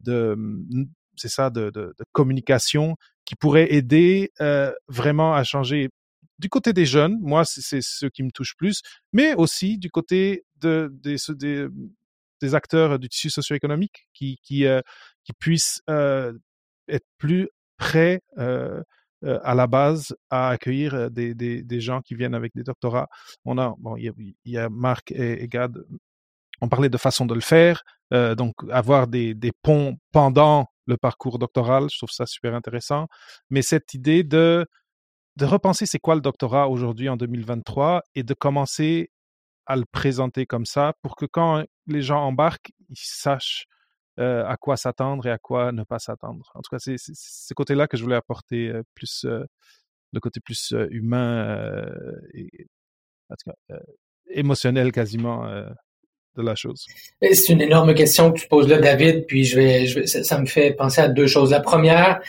de 0.00 0.36
c'est 1.16 1.28
ça 1.28 1.50
de, 1.50 1.70
de, 1.70 1.94
de, 1.98 2.04
communication 2.12 2.96
qui 3.24 3.34
pourraient 3.36 3.72
aider 3.72 4.30
euh, 4.40 4.72
vraiment 4.88 5.34
à 5.34 5.44
changer 5.44 5.88
du 6.38 6.48
côté 6.48 6.72
des 6.72 6.86
jeunes, 6.86 7.16
moi, 7.20 7.44
c'est 7.44 7.80
ce 7.82 8.06
qui 8.06 8.22
me 8.22 8.30
touche 8.30 8.54
plus, 8.56 8.82
mais 9.12 9.34
aussi 9.34 9.78
du 9.78 9.90
côté 9.90 10.44
de, 10.60 10.90
des, 10.92 11.16
des, 11.30 11.66
des 12.40 12.54
acteurs 12.54 12.98
du 12.98 13.08
tissu 13.08 13.30
socio-économique 13.30 14.08
qui, 14.12 14.38
qui, 14.42 14.66
euh, 14.66 14.80
qui 15.24 15.32
puissent 15.32 15.80
euh, 15.88 16.32
être 16.88 17.06
plus 17.18 17.48
prêts 17.76 18.20
euh, 18.38 18.82
euh 19.24 19.38
à 19.44 19.54
la 19.54 19.66
base 19.66 20.14
à 20.30 20.50
accueillir 20.50 20.94
euh, 20.94 21.08
des, 21.08 21.34
des, 21.34 21.62
des, 21.62 21.80
gens 21.80 22.00
qui 22.02 22.14
viennent 22.14 22.34
avec 22.34 22.52
des 22.54 22.62
doctorats. 22.62 23.08
On 23.44 23.58
a, 23.58 23.74
bon, 23.78 23.96
il 23.96 24.04
y 24.04 24.08
a, 24.08 24.12
y 24.44 24.58
a 24.58 24.68
Marc 24.68 25.10
et, 25.12 25.42
et, 25.42 25.48
Gad, 25.48 25.74
on 26.60 26.68
parlait 26.68 26.88
de 26.88 26.98
façon 26.98 27.26
de 27.26 27.34
le 27.34 27.40
faire, 27.40 27.82
euh, 28.12 28.34
donc 28.34 28.54
avoir 28.70 29.06
des, 29.08 29.34
des 29.34 29.52
ponts 29.62 29.96
pendant 30.12 30.66
le 30.86 30.96
parcours 30.96 31.38
doctoral, 31.38 31.88
je 31.90 31.98
trouve 31.98 32.10
ça 32.10 32.26
super 32.26 32.54
intéressant. 32.54 33.08
Mais 33.50 33.62
cette 33.62 33.94
idée 33.94 34.22
de 34.22 34.66
de 35.36 35.44
repenser 35.44 35.86
c'est 35.86 35.98
quoi 35.98 36.14
le 36.14 36.20
doctorat 36.20 36.68
aujourd'hui 36.68 37.08
en 37.08 37.16
2023 37.16 38.02
et 38.14 38.22
de 38.22 38.34
commencer 38.34 39.10
à 39.66 39.76
le 39.76 39.84
présenter 39.90 40.46
comme 40.46 40.64
ça 40.64 40.94
pour 41.02 41.16
que 41.16 41.26
quand 41.26 41.64
les 41.86 42.02
gens 42.02 42.20
embarquent, 42.20 42.70
ils 42.88 42.96
sachent 42.96 43.66
euh, 44.18 44.46
à 44.46 44.56
quoi 44.56 44.76
s'attendre 44.76 45.26
et 45.26 45.30
à 45.30 45.38
quoi 45.38 45.72
ne 45.72 45.82
pas 45.82 45.98
s'attendre. 45.98 46.50
En 46.54 46.62
tout 46.62 46.70
cas, 46.70 46.78
c'est 46.78 46.96
ce 46.98 47.52
côté-là 47.52 47.86
que 47.86 47.96
je 47.96 48.02
voulais 48.02 48.16
apporter 48.16 48.68
euh, 48.68 48.82
plus 48.94 49.24
euh, 49.26 49.44
le 50.12 50.20
côté 50.20 50.40
plus 50.40 50.72
humain 50.90 51.86
et 52.32 52.48
en 53.28 53.34
tout 53.34 53.50
cas, 53.50 53.76
émotionnel 54.30 54.92
quasiment 54.92 55.44
de 55.44 56.42
la 56.42 56.54
chose. 56.54 56.86
C'est 57.20 57.52
une 57.52 57.60
énorme 57.60 57.92
question 57.92 58.32
que 58.32 58.38
tu 58.38 58.48
poses 58.48 58.68
là, 58.68 58.78
David. 58.78 59.26
Puis 59.26 59.44
je 59.44 59.56
vais, 59.56 60.06
ça 60.06 60.40
me 60.40 60.46
fait 60.46 60.72
penser 60.72 61.02
à 61.02 61.08
deux 61.08 61.26
choses. 61.26 61.50
La 61.50 61.60
première, 61.60 62.22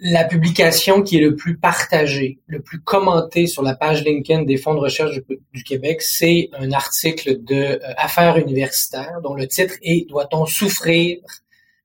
la 0.00 0.24
publication 0.24 1.02
qui 1.02 1.16
est 1.16 1.20
le 1.20 1.36
plus 1.36 1.56
partagée, 1.56 2.38
le 2.46 2.60
plus 2.60 2.80
commenté 2.80 3.46
sur 3.46 3.62
la 3.62 3.74
page 3.74 4.04
LinkedIn 4.04 4.42
des 4.42 4.56
fonds 4.56 4.74
de 4.74 4.80
recherche 4.80 5.18
du, 5.52 5.64
Québec, 5.64 6.02
c'est 6.02 6.50
un 6.52 6.72
article 6.72 7.42
de 7.42 7.54
euh, 7.54 7.78
Affaires 7.96 8.36
universitaires 8.36 9.20
dont 9.22 9.34
le 9.34 9.48
titre 9.48 9.74
est 9.82 10.08
Doit-on 10.08 10.44
souffrir 10.46 11.18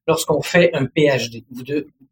lorsqu'on 0.08 0.42
fait 0.42 0.72
un 0.74 0.86
PhD 0.86 1.46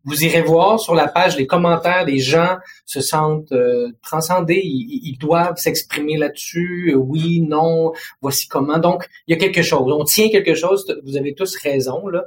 vous, 0.05 0.23
irez 0.23 0.41
voir 0.41 0.79
sur 0.79 0.95
la 0.95 1.07
page 1.07 1.37
les 1.37 1.45
commentaires, 1.45 2.05
les 2.05 2.19
gens 2.19 2.57
se 2.85 3.01
sentent 3.01 3.51
euh, 3.51 3.89
transcendés, 4.01 4.61
ils, 4.63 5.17
doivent 5.17 5.57
s'exprimer 5.57 6.17
là-dessus, 6.17 6.95
oui, 6.95 7.41
non, 7.41 7.91
voici 8.21 8.47
comment. 8.47 8.79
Donc, 8.79 9.07
il 9.27 9.31
y 9.31 9.35
a 9.35 9.37
quelque 9.37 9.61
chose, 9.61 9.91
on 9.91 10.03
tient 10.05 10.29
quelque 10.29 10.55
chose, 10.55 10.85
vous 11.03 11.17
avez 11.17 11.35
tous 11.35 11.55
raison. 11.57 12.07
Là. 12.07 12.25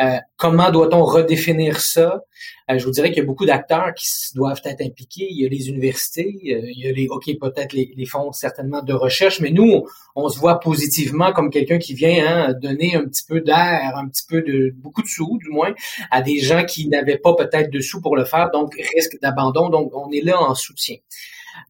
Euh, 0.00 0.18
comment 0.36 0.70
doit-on 0.70 1.04
redéfinir 1.04 1.80
ça? 1.80 2.22
Euh, 2.70 2.78
je 2.78 2.84
vous 2.84 2.90
dirais 2.90 3.08
qu'il 3.08 3.18
y 3.18 3.22
a 3.22 3.26
beaucoup 3.26 3.46
d'acteurs 3.46 3.92
qui 3.94 4.06
doivent 4.34 4.60
être 4.64 4.82
impliqués. 4.82 5.26
Il 5.30 5.40
y 5.40 5.46
a 5.46 5.48
les 5.48 5.68
universités, 5.68 6.34
euh, 6.48 6.60
il 6.64 6.84
y 6.84 6.88
a 6.88 6.92
les, 6.92 7.08
ok, 7.08 7.24
peut-être 7.40 7.72
les, 7.72 7.92
les, 7.96 8.06
fonds 8.06 8.32
certainement 8.32 8.82
de 8.82 8.92
recherche, 8.92 9.40
mais 9.40 9.50
nous, 9.50 9.84
on, 10.14 10.28
se 10.28 10.38
voit 10.38 10.60
positivement 10.60 11.32
comme 11.32 11.50
quelqu'un 11.50 11.78
qui 11.78 11.94
vient 11.94 12.26
hein, 12.26 12.54
donner 12.54 12.94
un 12.96 13.06
petit 13.06 13.24
peu 13.26 13.40
d'air, 13.40 13.96
un 13.96 14.08
petit 14.08 14.24
peu 14.28 14.42
de 14.42 14.72
beaucoup 14.76 15.02
de 15.02 15.08
sous, 15.08 15.38
du 15.38 15.50
moins, 15.50 15.74
à 16.10 16.22
des 16.22 16.38
gens 16.38 16.64
qui 16.64 16.88
n'avaient 16.88 17.18
pas 17.18 17.34
peut-être 17.34 17.70
de 17.70 17.80
sous 17.80 18.00
pour 18.00 18.16
le 18.16 18.24
faire, 18.24 18.50
donc 18.50 18.74
risque 18.94 19.18
d'abandon. 19.20 19.68
Donc, 19.68 19.92
on 19.94 20.10
est 20.10 20.24
là 20.24 20.40
en 20.40 20.54
soutien. 20.54 20.96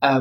Euh, 0.04 0.20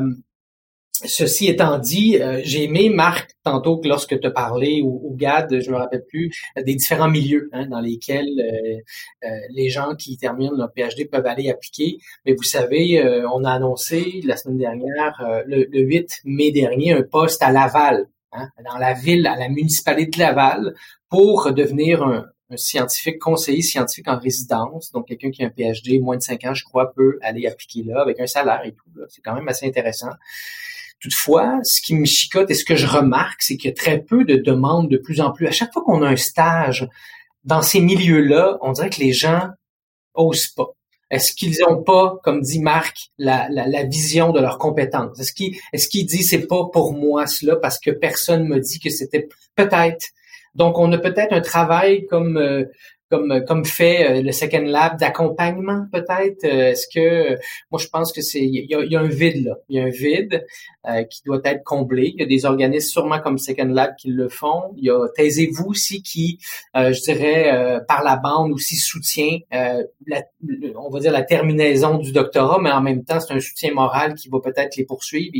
Ceci 1.06 1.48
étant 1.48 1.78
dit, 1.78 2.18
euh, 2.18 2.40
j'ai 2.44 2.64
aimé, 2.64 2.90
Marc, 2.90 3.30
tantôt 3.42 3.78
que 3.78 3.88
lorsque 3.88 4.20
tu 4.20 4.32
parlé, 4.32 4.82
ou, 4.82 5.00
ou, 5.02 5.16
Gad, 5.16 5.60
je 5.60 5.70
me 5.70 5.76
rappelle 5.76 6.04
plus, 6.06 6.30
des 6.56 6.74
différents 6.74 7.08
milieux 7.08 7.48
hein, 7.52 7.66
dans 7.66 7.80
lesquels 7.80 8.28
euh, 8.38 9.26
euh, 9.26 9.28
les 9.54 9.70
gens 9.70 9.94
qui 9.94 10.18
terminent 10.18 10.56
leur 10.56 10.72
PhD 10.72 11.08
peuvent 11.08 11.26
aller 11.26 11.48
appliquer. 11.48 11.98
Mais 12.26 12.34
vous 12.34 12.42
savez, 12.42 13.02
on 13.32 13.44
a 13.44 13.52
annoncé 13.52 14.20
la 14.24 14.36
semaine 14.36 14.58
dernière, 14.58 15.42
le, 15.46 15.66
8 15.72 16.20
mai 16.24 16.50
dernier, 16.50 16.92
un 16.92 17.02
poste 17.02 17.42
à 17.42 17.50
Laval, 17.50 18.06
hein, 18.32 18.48
dans 18.64 18.76
la 18.76 18.92
ville, 18.92 19.26
à 19.26 19.36
la 19.36 19.48
municipalité 19.48 20.18
de 20.18 20.18
Laval, 20.18 20.74
pour 21.08 21.52
devenir 21.52 22.02
un, 22.02 22.26
un 22.50 22.56
scientifique, 22.56 23.18
conseiller 23.18 23.62
scientifique 23.62 24.08
en 24.08 24.18
résidence, 24.18 24.90
donc 24.92 25.06
quelqu'un 25.06 25.30
qui 25.30 25.42
a 25.42 25.46
un 25.46 25.50
PhD 25.50 26.00
moins 26.00 26.16
de 26.16 26.22
5 26.22 26.44
ans, 26.44 26.54
je 26.54 26.64
crois, 26.64 26.92
peut 26.92 27.18
aller 27.22 27.46
appliquer 27.46 27.84
là 27.84 28.02
avec 28.02 28.20
un 28.20 28.26
salaire 28.26 28.62
et 28.64 28.72
tout. 28.72 28.84
C'est 29.08 29.22
quand 29.22 29.34
même 29.34 29.48
assez 29.48 29.66
intéressant. 29.66 30.10
Toutefois, 31.00 31.60
ce 31.64 31.80
qui 31.80 31.94
me 31.94 32.04
chicote 32.04 32.50
et 32.50 32.54
ce 32.54 32.64
que 32.64 32.76
je 32.76 32.86
remarque, 32.86 33.42
c'est 33.42 33.56
qu'il 33.56 33.70
y 33.70 33.72
a 33.72 33.76
très 33.76 34.00
peu 34.00 34.24
de 34.24 34.36
demandes 34.36 34.88
de 34.90 34.98
plus 34.98 35.20
en 35.20 35.32
plus. 35.32 35.46
À 35.46 35.50
chaque 35.50 35.72
fois 35.72 35.82
qu'on 35.82 36.02
a 36.02 36.08
un 36.08 36.16
stage 36.16 36.86
dans 37.44 37.62
ces 37.62 37.80
milieux-là, 37.80 38.58
on 38.60 38.72
dirait 38.72 38.90
que 38.90 39.00
les 39.00 39.12
gens 39.12 39.48
osent 40.14 40.48
pas. 40.48 40.68
Est-ce 41.10 41.32
qu'ils 41.32 41.56
n'ont 41.60 41.82
pas, 41.82 42.18
comme 42.22 42.40
dit 42.40 42.60
Marc, 42.60 43.10
la, 43.18 43.48
vision 43.84 44.30
de 44.30 44.40
leurs 44.40 44.58
compétences? 44.58 45.18
Est-ce 45.18 45.32
qu'ils 45.32 45.56
qu'ils 45.90 46.06
disent 46.06 46.30
c'est 46.30 46.46
pas 46.46 46.66
pour 46.72 46.92
moi 46.92 47.26
cela 47.26 47.56
parce 47.56 47.80
que 47.80 47.90
personne 47.90 48.46
me 48.46 48.60
dit 48.60 48.78
que 48.78 48.90
c'était 48.90 49.28
peut-être? 49.56 50.06
Donc 50.54 50.78
on 50.78 50.92
a 50.92 50.98
peut-être 50.98 51.32
un 51.32 51.40
travail 51.40 52.06
comme 52.06 52.36
euh, 52.36 52.64
comme 53.10 53.44
comme 53.44 53.64
fait 53.64 54.08
euh, 54.08 54.22
le 54.22 54.32
Second 54.32 54.62
Lab 54.62 54.98
d'accompagnement 54.98 55.86
peut-être? 55.92 56.44
Euh, 56.44 56.70
Est-ce 56.70 56.86
que 56.86 57.38
moi 57.70 57.80
je 57.80 57.88
pense 57.88 58.12
que 58.12 58.22
c'est 58.22 58.40
il 58.40 58.66
y 58.68 58.96
a, 58.96 59.00
un 59.00 59.08
vide 59.08 59.44
là, 59.44 59.56
il 59.68 59.76
y 59.76 59.80
a 59.80 59.84
un 59.84 59.90
vide 59.90 60.46
euh, 60.88 61.02
qui 61.04 61.22
doit 61.24 61.40
être 61.44 61.64
comblé. 61.64 62.12
Il 62.14 62.20
y 62.20 62.22
a 62.22 62.26
des 62.26 62.46
organismes 62.46 62.88
sûrement 62.88 63.18
comme 63.20 63.38
Second 63.38 63.66
Lab 63.66 63.94
qui 63.96 64.10
le 64.10 64.28
font. 64.28 64.72
Il 64.76 64.84
y 64.84 64.90
a 64.90 65.08
Taisez-vous 65.16 65.66
aussi 65.66 66.02
qui, 66.02 66.38
je 66.74 67.02
dirais, 67.02 67.80
par 67.88 68.04
la 68.04 68.16
bande 68.16 68.52
aussi 68.52 68.76
soutient, 68.76 69.38
la, 69.50 70.22
on 70.76 70.90
va 70.90 71.00
dire 71.00 71.12
la 71.12 71.22
terminaison 71.22 71.98
du 71.98 72.12
doctorat, 72.12 72.58
mais 72.60 72.70
en 72.70 72.80
même 72.80 73.04
temps 73.04 73.20
c'est 73.20 73.34
un 73.34 73.40
soutien 73.40 73.74
moral 73.74 74.14
qui 74.14 74.28
va 74.28 74.38
peut-être 74.40 74.76
les 74.76 74.84
poursuivre 74.84 75.32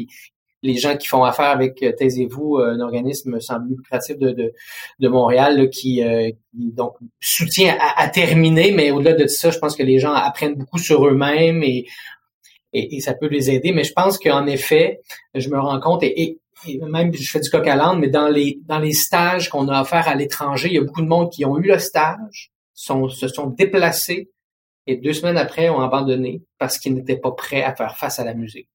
les 0.63 0.77
gens 0.77 0.97
qui 0.97 1.07
font 1.07 1.25
affaire 1.25 1.51
avec 1.51 1.83
euh, 1.83 1.93
Taisez-vous, 1.93 2.57
euh, 2.57 2.75
un 2.75 2.81
organisme 2.81 3.41
sans 3.41 3.59
but 3.61 3.77
lucratif 3.77 4.19
de, 4.19 4.31
de, 4.31 4.53
de 4.99 5.09
Montréal 5.09 5.71
qui, 5.71 6.03
euh, 6.03 6.31
donc 6.53 6.95
soutient 7.21 7.77
à, 7.97 8.09
terminer, 8.09 8.73
mais 8.73 8.91
au-delà 8.91 9.15
de 9.15 9.27
ça, 9.27 9.51
je 9.51 9.59
pense 9.59 9.77
que 9.77 9.83
les 9.83 9.99
gens 9.99 10.13
apprennent 10.13 10.55
beaucoup 10.55 10.79
sur 10.79 11.07
eux-mêmes 11.07 11.63
et, 11.63 11.87
et, 12.73 13.01
ça 13.01 13.15
peut 13.15 13.29
les 13.29 13.51
aider. 13.51 13.73
Mais 13.73 13.85
je 13.85 13.93
pense 13.93 14.19
qu'en 14.19 14.47
effet, 14.47 15.01
je 15.35 15.49
me 15.49 15.59
rends 15.59 15.81
compte 15.81 16.03
et, 16.03 16.39
même 16.91 17.15
je 17.15 17.31
fais 17.31 17.41
du 17.41 17.49
coq 17.49 17.67
à 17.67 17.75
l'âne, 17.75 18.01
mais 18.01 18.09
dans 18.09 18.29
les 18.29 18.61
dans 18.67 18.79
les 18.79 18.93
stages 18.93 19.49
qu'on 19.49 19.69
a 19.69 19.81
offert 19.81 20.07
à 20.09 20.15
l'étranger, 20.15 20.69
il 20.69 20.75
y 20.75 20.79
a 20.79 20.83
beaucoup 20.83 21.01
de 21.01 21.07
monde 21.07 21.31
qui 21.31 21.47
ont 21.47 21.57
eu 21.57 21.63
le 21.63 21.79
stage, 21.79 22.53
se 22.75 23.29
sont 23.29 23.47
déplacés 23.47 24.31
et 24.87 24.97
deux 24.97 25.15
semaines 25.15 25.39
après 25.39 25.71
ont 25.71 25.81
abandonné 25.81 26.43
parce 26.59 26.79
qu'ils 26.79 26.95
n'étaient 26.95 27.17
pas 27.17 27.33
prêts 27.33 27.63
à 27.63 27.75
faire 27.75 27.97
face 27.97 28.19
à 28.19 28.25
la 28.25 28.35
musique. 28.35 28.69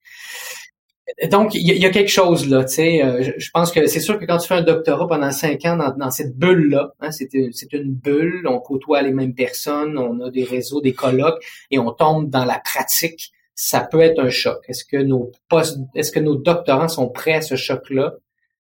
Donc, 1.29 1.53
il 1.53 1.61
y, 1.61 1.85
a 1.85 1.89
quelque 1.91 2.09
chose 2.09 2.49
là, 2.49 2.63
tu 2.65 2.73
sais. 2.73 3.03
Euh, 3.03 3.31
je, 3.37 3.51
pense 3.51 3.71
que 3.71 3.85
c'est 3.85 3.99
sûr 3.99 4.19
que 4.19 4.25
quand 4.25 4.39
tu 4.39 4.47
fais 4.47 4.55
un 4.55 4.63
doctorat 4.63 5.07
pendant 5.07 5.29
cinq 5.31 5.63
ans 5.65 5.77
dans, 5.95 6.09
cette 6.09 6.35
bulle-là, 6.35 6.93
hein, 6.99 7.11
c'est 7.11 7.31
une 7.33 7.93
bulle, 7.93 8.47
on 8.47 8.59
côtoie 8.59 9.03
les 9.03 9.13
mêmes 9.13 9.35
personnes, 9.35 9.99
on 9.99 10.19
a 10.21 10.31
des 10.31 10.43
réseaux, 10.43 10.81
des 10.81 10.93
colloques, 10.93 11.43
et 11.69 11.77
on 11.77 11.91
tombe 11.91 12.31
dans 12.31 12.43
la 12.43 12.59
pratique. 12.59 13.31
Ça 13.53 13.81
peut 13.81 14.01
être 14.01 14.19
un 14.19 14.29
choc. 14.29 14.57
Est-ce 14.67 14.83
que 14.83 14.97
nos 14.97 15.31
postes, 15.47 15.77
est-ce 15.93 16.11
que 16.11 16.19
nos 16.19 16.35
doctorants 16.35 16.87
sont 16.87 17.07
prêts 17.09 17.35
à 17.35 17.41
ce 17.41 17.55
choc-là? 17.55 18.15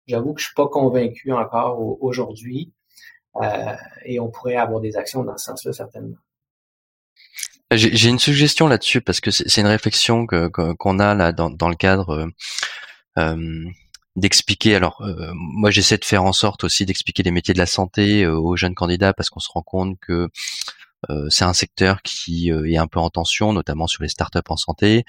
J'avoue 0.08 0.34
que 0.34 0.40
je 0.40 0.46
suis 0.46 0.54
pas 0.54 0.68
convaincu 0.68 1.32
encore 1.32 2.02
aujourd'hui, 2.02 2.72
euh, 3.40 3.74
et 4.04 4.18
on 4.18 4.30
pourrait 4.30 4.56
avoir 4.56 4.80
des 4.80 4.96
actions 4.96 5.22
dans 5.22 5.36
ce 5.36 5.46
sens-là 5.46 5.72
certainement. 5.72 6.16
J'ai 7.72 8.08
une 8.08 8.20
suggestion 8.20 8.68
là-dessus 8.68 9.00
parce 9.00 9.20
que 9.20 9.32
c'est 9.32 9.60
une 9.60 9.66
réflexion 9.66 10.26
qu'on 10.26 10.98
a 11.00 11.14
là 11.14 11.32
dans, 11.32 11.68
le 11.68 11.74
cadre 11.74 12.10
euh, 12.10 12.26
euh 13.18 13.64
d'expliquer. 14.14 14.74
Alors 14.74 15.02
euh, 15.02 15.30
moi 15.34 15.70
j'essaie 15.70 15.98
de 15.98 16.04
faire 16.04 16.24
en 16.24 16.32
sorte 16.32 16.64
aussi 16.64 16.86
d'expliquer 16.86 17.22
les 17.22 17.30
métiers 17.30 17.52
de 17.52 17.58
la 17.58 17.66
santé 17.66 18.26
aux 18.26 18.56
jeunes 18.56 18.74
candidats 18.74 19.12
parce 19.12 19.28
qu'on 19.28 19.40
se 19.40 19.50
rend 19.52 19.60
compte 19.60 19.98
que 20.00 20.30
c'est 21.28 21.44
un 21.44 21.52
secteur 21.52 22.02
qui 22.02 22.50
est 22.50 22.76
un 22.76 22.86
peu 22.86 22.98
en 22.98 23.10
tension, 23.10 23.52
notamment 23.52 23.86
sur 23.86 24.02
les 24.02 24.08
startups 24.08 24.40
en 24.48 24.56
santé, 24.56 25.04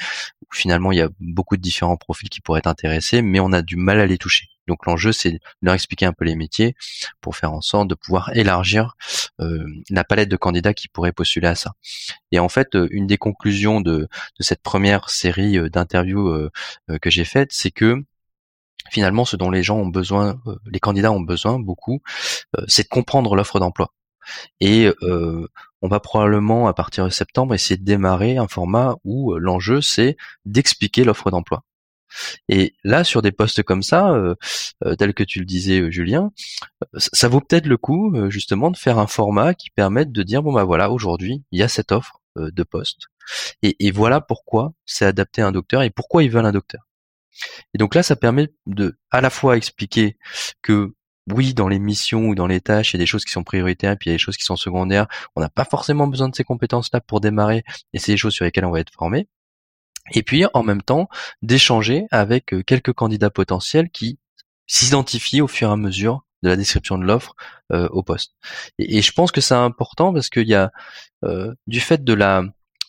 finalement 0.54 0.92
il 0.92 0.98
y 0.98 1.02
a 1.02 1.10
beaucoup 1.20 1.58
de 1.58 1.62
différents 1.62 1.98
profils 1.98 2.30
qui 2.30 2.42
pourraient 2.42 2.60
être 2.60 2.68
intéressés, 2.68 3.22
mais 3.22 3.40
on 3.40 3.52
a 3.52 3.62
du 3.62 3.78
mal 3.78 4.00
à 4.00 4.06
les 4.06 4.18
toucher. 4.18 4.50
Donc 4.68 4.86
l'enjeu, 4.86 5.12
c'est 5.12 5.32
de 5.32 5.40
leur 5.62 5.74
expliquer 5.74 6.06
un 6.06 6.14
peu 6.14 6.26
les 6.26 6.36
métiers 6.36 6.76
pour 7.22 7.36
faire 7.36 7.54
en 7.54 7.62
sorte 7.62 7.88
de 7.88 7.96
pouvoir 7.96 8.36
élargir 8.36 8.96
euh, 9.40 9.66
la 9.90 10.04
palette 10.04 10.30
de 10.30 10.36
candidats 10.36 10.74
qui 10.74 10.90
pourraient 10.90 11.14
postuler 11.14 11.48
à 11.48 11.56
ça. 11.56 11.72
Et 12.32 12.40
en 12.40 12.50
fait, 12.50 12.76
euh, 12.76 12.88
une 12.92 13.08
des 13.08 13.18
conclusions 13.18 13.82
de, 13.82 14.08
cette 14.40 14.62
première 14.62 15.10
série 15.10 15.58
euh, 15.58 15.70
d'interviews 15.70 16.50
que 17.02 17.10
j'ai 17.10 17.26
faites, 17.26 17.52
c'est 17.54 17.72
que 17.72 18.04
finalement, 18.92 19.26
ce 19.26 19.36
dont 19.36 19.50
les 19.50 19.64
gens 19.64 19.78
ont 19.78 19.88
besoin, 19.88 20.42
les 20.66 20.80
candidats 20.80 21.12
ont 21.12 21.22
besoin 21.22 21.60
beaucoup, 21.60 22.02
c'est 22.68 22.84
de 22.84 22.88
comprendre 22.88 23.36
l'offre 23.36 23.60
d'emploi. 23.60 23.94
Et 24.60 24.90
on 25.82 25.88
va 25.88 26.00
probablement, 26.00 26.68
à 26.68 26.74
partir 26.74 27.06
de 27.06 27.10
septembre, 27.10 27.54
essayer 27.54 27.78
de 27.78 27.86
démarrer 27.86 28.38
un 28.38 28.48
format 28.48 28.96
où 29.04 29.36
l'enjeu, 29.36 29.82
c'est 29.82 30.18
d'expliquer 30.46 31.04
l'offre 31.04 31.32
d'emploi. 31.32 31.64
Et 32.50 32.74
là, 32.84 33.04
sur 33.04 33.22
des 33.22 33.32
postes 33.32 33.64
comme 33.64 33.84
ça, 33.84 34.12
euh, 34.14 34.36
euh 34.86 34.96
tel 34.96 35.14
que 35.14 35.24
tu 35.24 35.40
le 35.40 35.46
disais, 35.46 35.82
euh, 35.82 35.92
Julien, 35.92 36.32
euh, 36.84 37.00
ça 37.14 37.28
vaut 37.28 37.42
peut-être 37.42 37.66
le 37.66 37.78
coup 37.78 38.14
justement 38.30 38.72
de 38.72 38.78
faire 38.78 39.00
un 39.00 39.08
format 39.08 39.54
qui 39.54 39.70
permette 39.70 40.12
de 40.12 40.24
dire 40.24 40.44
bon 40.44 40.54
bah 40.54 40.64
voilà, 40.64 40.92
aujourd'hui 40.92 41.44
il 41.52 41.60
y 41.60 41.64
a 41.64 41.68
cette 41.68 41.92
offre 41.92 42.22
de 42.36 42.64
poste, 42.64 43.08
et, 43.64 43.76
et 43.86 43.92
voilà 43.92 44.22
pourquoi 44.22 44.74
c'est 44.86 45.06
adapté 45.06 45.42
à 45.42 45.48
un 45.48 45.52
docteur 45.52 45.82
et 45.82 45.90
pourquoi 45.90 46.24
ils 46.24 46.30
veulent 46.30 46.46
un 46.46 46.52
docteur. 46.52 46.88
Et 47.74 47.78
donc 47.78 47.96
là, 47.96 48.04
ça 48.04 48.16
permet 48.16 48.50
de 48.66 48.98
à 49.12 49.22
la 49.22 49.30
fois 49.30 49.58
expliquer 49.58 50.18
que 50.62 50.94
oui, 51.32 51.54
dans 51.54 51.68
les 51.68 51.80
missions 51.80 52.28
ou 52.28 52.36
dans 52.36 52.48
les 52.48 52.62
tâches, 52.62 52.94
il 52.94 52.98
y 52.98 53.00
a 53.00 53.04
des 53.04 53.06
choses 53.06 53.26
qui 53.26 53.32
sont 53.32 53.44
prioritaires, 53.44 53.98
puis 53.98 54.10
il 54.10 54.12
y 54.12 54.14
a 54.14 54.16
des 54.16 54.20
choses 54.20 54.38
qui 54.38 54.46
sont 54.46 54.56
secondaires. 54.56 55.08
On 55.36 55.42
n'a 55.42 55.50
pas 55.50 55.66
forcément 55.66 56.08
besoin 56.08 56.30
de 56.30 56.36
ces 56.36 56.44
compétences-là 56.44 57.02
pour 57.02 57.22
démarrer, 57.22 57.64
et 57.94 58.00
c'est 58.00 58.14
des 58.14 58.18
choses 58.18 58.34
sur 58.34 58.46
lesquelles 58.46 58.66
on 58.66 58.72
va 58.72 58.80
être 58.80 58.94
formé 58.94 59.28
et 60.14 60.24
puis 60.24 60.46
en 60.54 60.64
même 60.64 60.82
temps 60.82 61.10
d'échanger 61.42 62.06
avec 62.12 62.54
euh, 62.54 62.64
quelques 62.64 62.94
candidats 62.94 63.30
potentiels 63.30 63.90
qui 63.90 64.20
s'identifient 64.66 65.42
au 65.42 65.48
fur 65.48 65.70
et 65.70 65.74
à 65.74 65.78
mesure 65.78 66.24
de 66.44 66.50
la 66.50 66.56
description 66.56 66.98
de 66.98 67.06
l'offre 67.06 67.36
euh, 67.72 67.88
au 67.90 68.04
poste. 68.04 68.36
Et, 68.78 69.02
je 69.02 69.12
pense 69.12 69.32
que 69.32 69.42
c'est 69.42 69.56
important 69.56 70.14
parce 70.14 70.30
qu'il 70.30 70.48
y 70.48 70.54
a 70.54 70.72
euh, 71.24 71.54
du 71.66 71.80
fait 71.80 72.04
de 72.04 72.14
la 72.14 72.44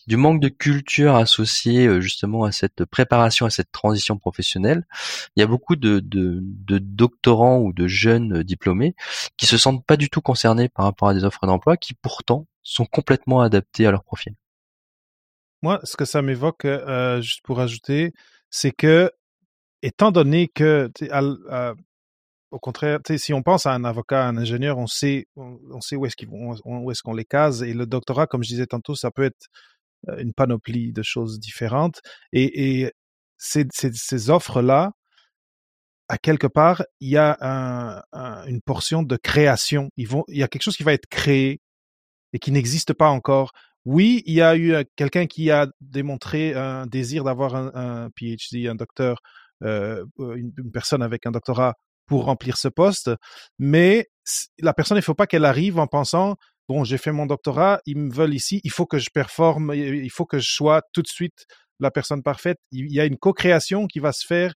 du 0.09 0.17
manque 0.17 0.41
de 0.41 0.49
culture 0.49 1.15
associée 1.15 2.01
justement 2.01 2.43
à 2.43 2.51
cette 2.51 2.83
préparation, 2.85 3.45
à 3.45 3.51
cette 3.51 3.71
transition 3.71 4.17
professionnelle, 4.17 4.87
il 5.35 5.41
y 5.41 5.43
a 5.43 5.47
beaucoup 5.47 5.75
de, 5.75 6.01
doctorants 6.01 7.59
ou 7.59 7.73
de 7.73 7.87
jeunes 7.87 8.41
diplômés 8.41 8.95
qui 9.37 9.45
se 9.45 9.55
sentent 9.55 9.85
pas 9.85 9.97
du 9.97 10.09
tout 10.09 10.21
concernés 10.21 10.67
par 10.67 10.85
rapport 10.85 11.09
à 11.09 11.13
des 11.13 11.23
offres 11.23 11.45
d'emploi 11.45 11.77
qui 11.77 11.93
pourtant 11.93 12.47
sont 12.63 12.85
complètement 12.85 13.41
adaptées 13.41 13.85
à 13.85 13.91
leur 13.91 14.03
profil. 14.03 14.33
Moi, 15.61 15.79
ce 15.83 15.95
que 15.95 16.05
ça 16.05 16.23
m'évoque, 16.23 16.65
euh, 16.65 17.21
juste 17.21 17.41
pour 17.43 17.59
ajouter, 17.59 18.13
c'est 18.49 18.71
que, 18.71 19.11
étant 19.83 20.09
donné 20.09 20.47
que, 20.47 20.89
au 22.49 22.57
contraire, 22.57 22.97
si 23.17 23.31
on 23.31 23.43
pense 23.43 23.67
à 23.67 23.73
un 23.73 23.83
avocat, 23.83 24.25
un 24.27 24.37
ingénieur, 24.37 24.79
on 24.79 24.87
sait, 24.87 25.27
où 25.35 26.05
est-ce 26.07 26.25
où 26.25 26.91
est-ce 26.91 27.03
qu'on 27.03 27.13
les 27.13 27.25
case. 27.25 27.61
Et 27.61 27.73
le 27.73 27.85
doctorat, 27.85 28.25
comme 28.25 28.41
je 28.41 28.49
disais 28.49 28.65
tantôt, 28.65 28.95
ça 28.95 29.11
peut 29.11 29.23
être 29.23 29.45
euh, 29.45 29.59
une 30.17 30.33
panoplie 30.33 30.93
de 30.93 31.03
choses 31.03 31.39
différentes. 31.39 32.01
Et, 32.31 32.81
et 32.81 32.91
ces, 33.37 33.65
ces, 33.71 34.29
offres-là, 34.29 34.91
à 36.07 36.17
quelque 36.17 36.47
part, 36.47 36.83
il 36.99 37.09
y 37.09 37.17
a 37.17 37.37
un, 37.41 38.45
une 38.47 38.61
portion 38.61 39.03
de 39.03 39.15
création. 39.15 39.89
Ils 39.97 40.07
vont, 40.07 40.23
il 40.27 40.37
y 40.37 40.43
a 40.43 40.47
quelque 40.47 40.63
chose 40.63 40.77
qui 40.77 40.83
va 40.83 40.93
être 40.93 41.07
créé 41.07 41.61
et 42.33 42.39
qui 42.39 42.51
n'existe 42.51 42.93
pas 42.93 43.09
encore. 43.09 43.51
Oui, 43.85 44.23
il 44.25 44.33
y 44.33 44.41
a 44.41 44.57
eu 44.57 44.75
quelqu'un 44.95 45.25
qui 45.25 45.51
a 45.51 45.67
démontré 45.81 46.53
un 46.53 46.85
désir 46.85 47.23
d'avoir 47.23 47.55
un, 47.55 48.09
PhD, 48.15 48.67
un 48.67 48.75
docteur, 48.75 49.21
euh, 49.63 50.05
une, 50.17 50.53
personne 50.71 51.01
avec 51.01 51.25
un 51.25 51.31
doctorat 51.31 51.75
pour 52.05 52.25
remplir 52.25 52.57
ce 52.57 52.67
poste, 52.67 53.11
mais 53.59 54.09
la 54.59 54.73
personne, 54.73 54.97
il 54.97 54.99
ne 54.99 55.03
faut 55.03 55.15
pas 55.15 55.27
qu'elle 55.27 55.45
arrive 55.45 55.79
en 55.79 55.87
pensant 55.87 56.35
bon, 56.69 56.83
j'ai 56.83 56.99
fait 56.99 57.11
mon 57.11 57.25
doctorat, 57.25 57.81
ils 57.87 57.97
me 57.97 58.13
veulent 58.13 58.35
ici, 58.35 58.61
il 58.63 58.69
faut 58.69 58.85
que 58.85 58.99
je 58.99 59.09
performe, 59.11 59.73
il 59.73 60.11
faut 60.11 60.25
que 60.25 60.37
je 60.37 60.51
sois 60.51 60.83
tout 60.93 61.01
de 61.01 61.07
suite 61.07 61.47
la 61.79 61.89
personne 61.89 62.21
parfaite. 62.21 62.59
Il 62.71 62.93
y 62.93 62.99
a 62.99 63.05
une 63.05 63.17
co-création 63.17 63.87
qui 63.87 63.99
va 63.99 64.13
se 64.13 64.25
faire. 64.25 64.53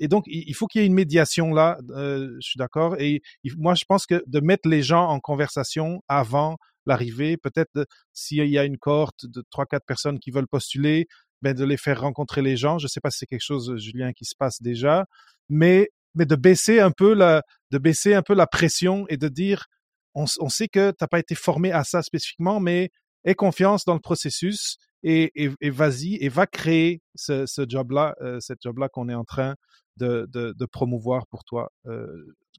Et 0.00 0.08
donc, 0.08 0.24
il 0.26 0.54
faut 0.54 0.66
qu'il 0.66 0.80
y 0.80 0.84
ait 0.84 0.86
une 0.86 0.94
médiation 0.94 1.52
là, 1.52 1.78
euh, 1.90 2.28
je 2.40 2.48
suis 2.48 2.58
d'accord. 2.58 2.96
Et 2.98 3.20
moi, 3.58 3.74
je 3.74 3.84
pense 3.86 4.06
que 4.06 4.22
de 4.26 4.40
mettre 4.40 4.68
les 4.68 4.82
gens 4.82 5.06
en 5.06 5.20
conversation 5.20 6.02
avant 6.08 6.56
l'arrivée, 6.86 7.36
peut-être 7.36 7.86
s'il 8.14 8.46
y 8.46 8.58
a 8.58 8.64
une 8.64 8.78
cohorte 8.78 9.26
de 9.26 9.42
trois, 9.50 9.66
quatre 9.66 9.84
personnes 9.84 10.18
qui 10.18 10.30
veulent 10.30 10.48
postuler, 10.48 11.08
ben, 11.42 11.54
de 11.54 11.64
les 11.64 11.76
faire 11.76 12.00
rencontrer 12.00 12.40
les 12.40 12.56
gens. 12.56 12.78
Je 12.78 12.86
ne 12.86 12.88
sais 12.88 13.00
pas 13.00 13.10
si 13.10 13.18
c'est 13.18 13.26
quelque 13.26 13.44
chose, 13.44 13.76
Julien, 13.76 14.12
qui 14.12 14.24
se 14.24 14.34
passe 14.38 14.62
déjà, 14.62 15.04
mais, 15.50 15.88
mais 16.14 16.24
de 16.24 16.36
baisser 16.36 16.80
un 16.80 16.90
peu 16.90 17.12
la, 17.12 17.42
de 17.70 17.78
baisser 17.78 18.14
un 18.14 18.22
peu 18.22 18.34
la 18.34 18.46
pression 18.46 19.06
et 19.08 19.18
de 19.18 19.28
dire, 19.28 19.66
on, 20.14 20.24
on 20.40 20.48
sait 20.48 20.68
que 20.68 20.90
tu 20.90 20.96
n'as 21.00 21.06
pas 21.06 21.18
été 21.18 21.34
formé 21.34 21.72
à 21.72 21.84
ça 21.84 22.02
spécifiquement, 22.02 22.60
mais 22.60 22.90
aie 23.24 23.34
confiance 23.34 23.84
dans 23.84 23.94
le 23.94 24.00
processus 24.00 24.76
et, 25.02 25.30
et, 25.34 25.50
et 25.60 25.70
vas-y 25.70 26.16
et 26.20 26.28
va 26.28 26.46
créer 26.46 27.00
ce, 27.14 27.46
ce 27.46 27.62
job-là, 27.68 28.14
euh, 28.20 28.38
cette 28.40 28.58
job-là 28.62 28.88
qu'on 28.88 29.08
est 29.08 29.14
en 29.14 29.24
train 29.24 29.54
de, 29.96 30.26
de, 30.32 30.54
de, 30.56 30.66
promouvoir 30.66 31.26
pour 31.26 31.44
toi. 31.44 31.70
Euh, 31.86 32.06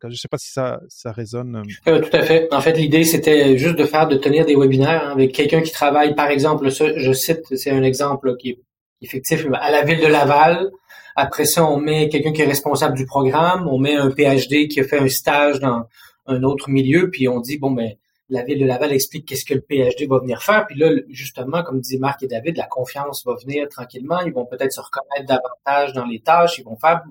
je 0.04 0.08
ne 0.08 0.14
sais 0.16 0.28
pas 0.28 0.38
si 0.38 0.52
ça, 0.52 0.80
ça 0.90 1.12
résonne. 1.12 1.64
Euh, 1.88 2.00
tout 2.00 2.16
à 2.16 2.24
fait. 2.24 2.52
En 2.52 2.62
fait, 2.62 2.74
l'idée, 2.74 3.04
c'était 3.04 3.58
juste 3.58 3.76
de 3.76 3.86
faire, 3.86 4.08
de 4.08 4.16
tenir 4.16 4.46
des 4.46 4.56
webinaires 4.56 5.08
hein, 5.08 5.12
avec 5.12 5.32
quelqu'un 5.32 5.62
qui 5.62 5.72
travaille, 5.72 6.16
par 6.16 6.30
exemple, 6.30 6.70
je 6.70 7.14
cite, 7.14 7.56
c'est 7.56 7.72
un 7.72 7.84
exemple 7.84 8.36
qui 8.38 8.50
est 8.50 8.60
effectif, 9.02 9.46
à 9.54 9.72
la 9.72 9.84
ville 9.84 10.00
de 10.00 10.08
Laval. 10.08 10.72
Après 11.16 11.46
ça, 11.46 11.66
on 11.66 11.78
met 11.78 12.10
quelqu'un 12.10 12.32
qui 12.32 12.42
est 12.42 12.46
responsable 12.46 12.96
du 12.96 13.06
programme, 13.06 13.68
on 13.68 13.78
met 13.78 13.96
un 13.96 14.10
PhD 14.10 14.68
qui 14.68 14.80
a 14.80 14.84
fait 14.84 15.00
un 15.00 15.10
stage 15.10 15.60
dans 15.60 15.88
un 16.32 16.44
autre 16.44 16.70
milieu, 16.70 17.10
puis 17.12 17.28
on 17.28 17.40
dit, 17.40 17.58
bon, 17.58 17.72
ben, 17.72 17.94
la 18.32 18.44
ville 18.44 18.60
de 18.60 18.66
Laval 18.66 18.94
explique 18.94 19.28
qu'est-ce 19.28 19.46
que 19.46 19.54
le 19.54 19.62
PhD 19.62 20.08
va 20.08 20.20
venir 20.20 20.42
faire. 20.42 20.66
Puis 20.66 20.78
là, 20.80 20.90
justement, 21.10 21.64
comme 21.64 21.82
disaient 21.82 22.00
Marc 22.00 22.24
et 22.24 22.28
David, 22.28 22.56
la 22.56 22.66
confiance 22.66 23.26
va 23.26 23.36
venir 23.36 23.68
tranquillement. 23.68 24.22
Ils 24.22 24.32
vont 24.32 24.46
peut-être 24.46 24.72
se 24.72 24.80
reconnaître 24.80 25.26
davantage 25.28 25.94
dans 25.94 26.06
les 26.06 26.22
tâches. 26.22 26.58
Ils 26.58 26.64
vont 26.64 26.78
faire 26.78 27.04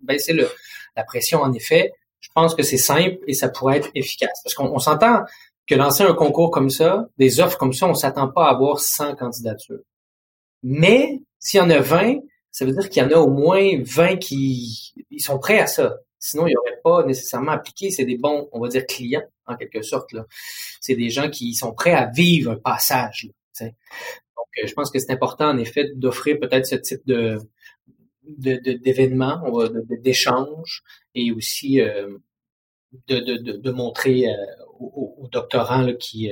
baisser 0.00 0.32
le, 0.32 0.48
la 0.96 1.02
pression. 1.02 1.40
En 1.40 1.52
effet, 1.52 1.92
je 2.20 2.28
pense 2.32 2.54
que 2.54 2.62
c'est 2.62 2.78
simple 2.78 3.18
et 3.26 3.34
ça 3.34 3.48
pourrait 3.48 3.78
être 3.78 3.90
efficace. 3.96 4.40
Parce 4.44 4.54
qu'on 4.54 4.78
s'entend 4.78 5.24
que 5.66 5.74
lancer 5.74 6.04
un 6.04 6.14
concours 6.14 6.52
comme 6.52 6.70
ça, 6.70 7.08
des 7.18 7.40
offres 7.40 7.58
comme 7.58 7.72
ça, 7.72 7.88
on 7.88 7.94
s'attend 7.94 8.28
pas 8.28 8.46
à 8.46 8.50
avoir 8.50 8.78
100 8.78 9.16
candidatures. 9.16 9.82
Mais 10.62 11.20
s'il 11.40 11.58
y 11.58 11.62
en 11.62 11.70
a 11.70 11.80
20, 11.80 12.18
ça 12.52 12.64
veut 12.64 12.72
dire 12.72 12.88
qu'il 12.88 13.02
y 13.02 13.06
en 13.06 13.10
a 13.10 13.18
au 13.18 13.30
moins 13.30 13.80
20 13.82 14.18
qui 14.18 14.94
sont 15.18 15.38
prêts 15.38 15.58
à 15.58 15.66
ça. 15.66 15.96
Sinon, 16.20 16.46
ils 16.46 16.52
n'auraient 16.52 16.80
pas 16.84 17.04
nécessairement 17.06 17.52
appliqué. 17.52 17.90
C'est 17.90 18.04
des 18.04 18.18
bons, 18.18 18.48
on 18.52 18.60
va 18.60 18.68
dire, 18.68 18.86
clients, 18.86 19.24
en 19.46 19.56
quelque 19.56 19.80
sorte. 19.80 20.14
C'est 20.80 20.94
des 20.94 21.08
gens 21.08 21.30
qui 21.30 21.54
sont 21.54 21.72
prêts 21.72 21.94
à 21.94 22.06
vivre 22.06 22.52
un 22.52 22.56
passage. 22.56 23.26
Là, 23.60 23.66
Donc, 23.66 24.46
euh, 24.62 24.66
je 24.66 24.72
pense 24.74 24.90
que 24.90 24.98
c'est 24.98 25.10
important, 25.10 25.48
en 25.48 25.58
effet, 25.58 25.90
d'offrir 25.94 26.38
peut-être 26.38 26.66
ce 26.66 26.76
type 26.76 27.02
de 27.06 27.38
d'événements, 28.22 29.40
de, 29.50 29.96
d'échanges, 29.96 30.84
et 31.16 31.32
aussi 31.32 31.80
euh, 31.80 32.16
de, 33.08 33.70
montrer 33.72 34.28
euh, 34.28 34.34
aux, 34.78 35.26
doctorants 35.32 35.82
là, 35.82 35.94
qui, 35.94 36.30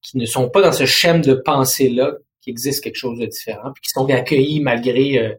qui 0.00 0.16
ne 0.16 0.24
sont 0.24 0.48
pas 0.48 0.62
dans 0.62 0.72
ce 0.72 0.86
schème 0.86 1.20
de 1.20 1.34
pensée-là 1.34 2.16
qu'il 2.40 2.52
existe 2.52 2.82
quelque 2.82 2.96
chose 2.96 3.18
de 3.18 3.26
différent, 3.26 3.72
puis 3.74 3.82
qui 3.82 3.90
sont 3.90 4.08
accueillis 4.08 4.60
malgré 4.60 5.36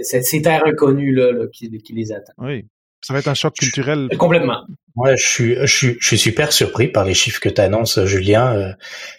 ces 0.00 0.42
terres 0.42 0.66
inconnues 0.66 1.14
là, 1.14 1.30
là 1.30 1.46
qui, 1.46 1.70
qui, 1.78 1.92
les 1.92 2.10
attendent. 2.10 2.34
Oui, 2.38 2.64
ça 3.02 3.12
va 3.12 3.18
être 3.18 3.28
un 3.28 3.34
choc 3.34 3.54
culturel. 3.54 4.08
Complètement. 4.18 4.64
Ouais, 4.94 5.16
je 5.16 5.26
suis, 5.26 5.56
je 5.56 5.66
suis, 5.66 5.96
je 6.00 6.06
suis 6.06 6.18
super 6.18 6.52
surpris 6.52 6.88
par 6.88 7.04
les 7.04 7.14
chiffres 7.14 7.40
que 7.40 7.48
tu 7.48 7.60
annonces, 7.60 8.04
Julien. 8.04 8.54
Euh, 8.54 8.72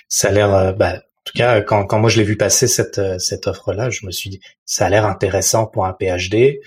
ça 0.08 0.30
a 0.30 0.32
l'air, 0.32 0.54
euh, 0.54 0.72
bah, 0.72 0.96
en 0.96 1.24
tout 1.26 1.34
cas, 1.36 1.62
quand, 1.62 1.86
quand 1.86 2.00
moi 2.00 2.10
je 2.10 2.18
l'ai 2.18 2.24
vu 2.24 2.38
passer 2.38 2.68
cette, 2.68 3.00
euh, 3.00 3.20
cette 3.20 3.48
offre-là, 3.48 3.90
je 3.90 4.06
me 4.06 4.12
suis 4.12 4.30
dit, 4.30 4.40
ça 4.66 4.86
a 4.86 4.90
l'air 4.90 5.06
intéressant 5.06 5.66
pour 5.68 5.86
un 5.86 5.94
PhD. 5.94 6.62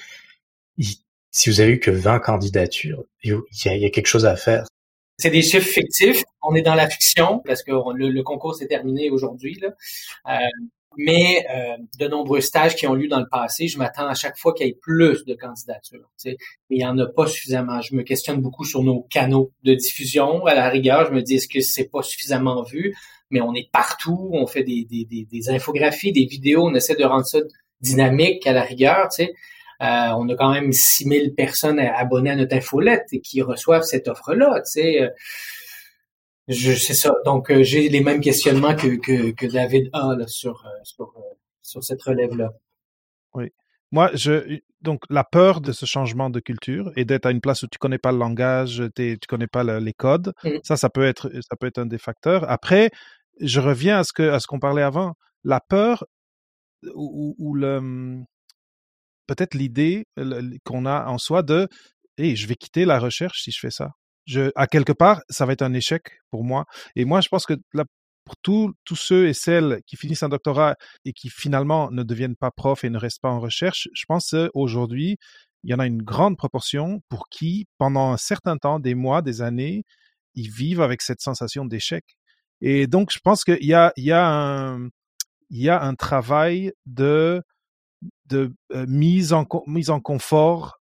si 1.30 1.50
vous 1.50 1.60
avez 1.60 1.72
eu 1.72 1.80
que 1.80 1.90
20 1.90 2.18
candidatures, 2.20 3.04
il 3.22 3.32
y 3.32 3.68
a, 3.68 3.74
il 3.74 3.82
y 3.82 3.86
a 3.86 3.90
quelque 3.90 4.06
chose 4.06 4.26
à 4.26 4.36
faire. 4.36 4.64
C'est 5.18 5.30
des 5.30 5.42
chiffres 5.42 5.68
fictifs. 5.68 6.22
On 6.42 6.54
est 6.54 6.62
dans 6.62 6.74
la 6.74 6.88
fiction 6.88 7.40
parce 7.46 7.62
que 7.62 7.72
le, 7.72 8.22
concours 8.22 8.54
s'est 8.54 8.66
terminé 8.66 9.10
aujourd'hui. 9.10 9.58
Euh, 9.62 10.36
mais 10.96 11.46
euh, 11.50 11.76
de 11.98 12.08
nombreux 12.08 12.40
stages 12.40 12.76
qui 12.76 12.86
ont 12.86 12.94
lieu 12.94 13.08
dans 13.08 13.20
le 13.20 13.28
passé, 13.30 13.68
je 13.68 13.78
m'attends 13.78 14.06
à 14.06 14.14
chaque 14.14 14.38
fois 14.38 14.54
qu'il 14.54 14.66
y 14.66 14.70
ait 14.70 14.78
plus 14.80 15.24
de 15.24 15.34
candidatures. 15.34 16.08
Mais 16.24 16.36
il 16.70 16.78
n'y 16.78 16.86
en 16.86 16.98
a 16.98 17.06
pas 17.06 17.26
suffisamment. 17.26 17.80
Je 17.80 17.94
me 17.94 18.02
questionne 18.02 18.40
beaucoup 18.40 18.64
sur 18.64 18.82
nos 18.82 19.02
canaux 19.02 19.52
de 19.62 19.74
diffusion. 19.74 20.44
À 20.46 20.54
la 20.54 20.68
rigueur, 20.68 21.06
je 21.06 21.12
me 21.12 21.22
dis 21.22 21.36
est-ce 21.36 21.48
que 21.48 21.60
c'est 21.60 21.90
pas 21.90 22.02
suffisamment 22.02 22.62
vu? 22.62 22.94
Mais 23.30 23.40
on 23.40 23.54
est 23.54 23.70
partout, 23.72 24.30
on 24.32 24.46
fait 24.46 24.62
des, 24.62 24.86
des, 24.88 25.04
des, 25.04 25.50
infographies, 25.50 26.12
des 26.12 26.26
vidéos, 26.26 26.66
on 26.66 26.74
essaie 26.74 26.94
de 26.94 27.04
rendre 27.04 27.26
ça 27.26 27.38
dynamique 27.80 28.46
à 28.46 28.52
la 28.52 28.62
rigueur. 28.62 29.08
Euh, 29.20 29.24
on 29.80 30.28
a 30.28 30.34
quand 30.36 30.52
même 30.52 30.72
6000 30.72 31.34
personnes 31.34 31.80
abonnées 31.80 32.30
à 32.30 32.36
notre 32.36 32.56
infolette 32.56 33.06
et 33.12 33.20
qui 33.20 33.42
reçoivent 33.42 33.82
cette 33.82 34.08
offre-là. 34.08 34.62
Je 36.48 36.72
c'est 36.72 36.94
ça. 36.94 37.14
Donc 37.24 37.50
euh, 37.50 37.62
j'ai 37.62 37.88
les 37.88 38.00
mêmes 38.00 38.20
questionnements 38.20 38.76
que, 38.76 38.96
que, 38.96 39.32
que 39.32 39.46
David 39.46 39.90
a 39.92 40.14
là, 40.16 40.26
sur, 40.28 40.64
euh, 40.64 40.70
sur, 40.84 41.12
euh, 41.16 41.20
sur 41.62 41.82
cette 41.82 42.02
relève-là. 42.02 42.52
Oui. 43.34 43.50
Moi, 43.90 44.10
je 44.14 44.58
donc 44.80 45.02
la 45.10 45.24
peur 45.24 45.60
de 45.60 45.72
ce 45.72 45.86
changement 45.86 46.30
de 46.30 46.38
culture 46.38 46.92
et 46.96 47.04
d'être 47.04 47.26
à 47.26 47.32
une 47.32 47.40
place 47.40 47.62
où 47.62 47.66
tu 47.66 47.78
connais 47.78 47.98
pas 47.98 48.12
le 48.12 48.18
langage, 48.18 48.82
tu 48.94 49.18
connais 49.28 49.48
pas 49.48 49.64
les 49.80 49.92
codes, 49.92 50.32
mmh. 50.44 50.50
ça, 50.62 50.76
ça 50.76 50.90
peut 50.90 51.04
être 51.04 51.30
ça 51.40 51.56
peut 51.56 51.66
être 51.66 51.78
un 51.78 51.86
des 51.86 51.98
facteurs. 51.98 52.48
Après, 52.48 52.90
je 53.40 53.60
reviens 53.60 53.98
à 53.98 54.04
ce 54.04 54.12
que 54.12 54.28
à 54.28 54.38
ce 54.38 54.46
qu'on 54.46 54.60
parlait 54.60 54.82
avant. 54.82 55.14
La 55.44 55.60
peur 55.60 56.04
ou, 56.94 57.34
ou 57.38 57.54
le 57.54 57.80
mmh, 57.80 58.26
peut-être 59.26 59.54
l'idée 59.54 60.06
qu'on 60.64 60.86
a 60.86 61.06
en 61.06 61.18
soi 61.18 61.42
de 61.42 61.68
hey, 62.18 62.36
je 62.36 62.46
vais 62.46 62.56
quitter 62.56 62.84
la 62.84 62.98
recherche 62.98 63.42
si 63.42 63.50
je 63.50 63.58
fais 63.60 63.70
ça 63.70 63.90
je, 64.26 64.50
à 64.54 64.66
quelque 64.66 64.92
part, 64.92 65.22
ça 65.30 65.46
va 65.46 65.52
être 65.52 65.62
un 65.62 65.72
échec 65.72 66.02
pour 66.30 66.44
moi. 66.44 66.66
Et 66.96 67.04
moi, 67.04 67.20
je 67.20 67.28
pense 67.28 67.46
que 67.46 67.54
là, 67.72 67.84
pour 68.24 68.36
tous 68.42 68.74
ceux 68.94 69.28
et 69.28 69.34
celles 69.34 69.80
qui 69.86 69.96
finissent 69.96 70.24
un 70.24 70.28
doctorat 70.28 70.74
et 71.04 71.12
qui 71.12 71.30
finalement 71.30 71.90
ne 71.92 72.02
deviennent 72.02 72.36
pas 72.36 72.50
profs 72.50 72.82
et 72.84 72.90
ne 72.90 72.98
restent 72.98 73.22
pas 73.22 73.30
en 73.30 73.38
recherche, 73.38 73.88
je 73.94 74.04
pense 74.06 74.30
qu'aujourd'hui, 74.30 75.16
il 75.62 75.70
y 75.70 75.74
en 75.74 75.78
a 75.78 75.86
une 75.86 76.02
grande 76.02 76.36
proportion 76.36 77.00
pour 77.08 77.28
qui, 77.28 77.66
pendant 77.78 78.12
un 78.12 78.16
certain 78.16 78.56
temps, 78.56 78.80
des 78.80 78.94
mois, 78.94 79.22
des 79.22 79.42
années, 79.42 79.84
ils 80.34 80.50
vivent 80.50 80.80
avec 80.80 81.02
cette 81.02 81.20
sensation 81.20 81.64
d'échec. 81.64 82.04
Et 82.60 82.86
donc, 82.86 83.12
je 83.12 83.20
pense 83.22 83.44
qu'il 83.44 83.64
y 83.64 83.74
a, 83.74 83.92
il 83.96 84.04
y 84.04 84.12
a 84.12 84.26
un, 84.28 84.88
il 85.50 85.62
y 85.62 85.68
a 85.68 85.82
un 85.82 85.94
travail 85.94 86.72
de, 86.86 87.42
de 88.26 88.52
euh, 88.72 88.86
mise 88.88 89.32
en 89.32 89.46
mise 89.66 89.90
en 89.90 90.00
confort 90.00 90.75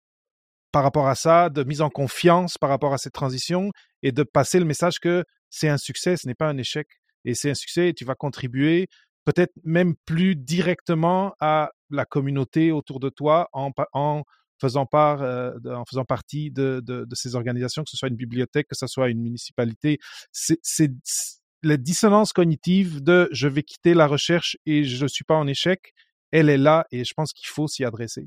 par 0.74 0.82
rapport 0.82 1.06
à 1.06 1.14
ça, 1.14 1.50
de 1.50 1.62
mise 1.62 1.82
en 1.82 1.88
confiance 1.88 2.58
par 2.58 2.68
rapport 2.68 2.92
à 2.92 2.98
cette 2.98 3.12
transition 3.12 3.70
et 4.02 4.10
de 4.10 4.24
passer 4.24 4.58
le 4.58 4.64
message 4.64 4.98
que 4.98 5.22
c'est 5.48 5.68
un 5.68 5.78
succès, 5.78 6.16
ce 6.16 6.26
n'est 6.26 6.34
pas 6.34 6.48
un 6.48 6.58
échec. 6.58 6.88
Et 7.24 7.36
c'est 7.36 7.48
un 7.48 7.54
succès 7.54 7.90
et 7.90 7.94
tu 7.94 8.04
vas 8.04 8.16
contribuer 8.16 8.88
peut-être 9.24 9.52
même 9.62 9.94
plus 10.04 10.34
directement 10.34 11.32
à 11.38 11.70
la 11.90 12.04
communauté 12.04 12.72
autour 12.72 12.98
de 12.98 13.08
toi 13.08 13.48
en, 13.52 13.70
en 13.92 14.24
faisant 14.60 14.84
part, 14.84 15.22
euh, 15.22 15.52
en 15.64 15.84
faisant 15.84 16.04
partie 16.04 16.50
de, 16.50 16.82
de, 16.84 17.04
de, 17.04 17.14
ces 17.14 17.36
organisations, 17.36 17.84
que 17.84 17.90
ce 17.90 17.96
soit 17.96 18.08
une 18.08 18.16
bibliothèque, 18.16 18.66
que 18.66 18.76
ce 18.76 18.88
soit 18.88 19.10
une 19.10 19.22
municipalité. 19.22 20.00
C'est 20.32 20.90
la 21.62 21.76
dissonance 21.76 22.32
cognitive 22.32 23.00
de 23.00 23.28
je 23.30 23.46
vais 23.46 23.62
quitter 23.62 23.94
la 23.94 24.08
recherche 24.08 24.56
et 24.66 24.82
je 24.82 25.04
ne 25.04 25.08
suis 25.08 25.24
pas 25.24 25.36
en 25.36 25.46
échec, 25.46 25.94
elle 26.32 26.48
est 26.48 26.58
là 26.58 26.84
et 26.90 27.04
je 27.04 27.14
pense 27.14 27.32
qu'il 27.32 27.46
faut 27.46 27.68
s'y 27.68 27.84
adresser. 27.84 28.26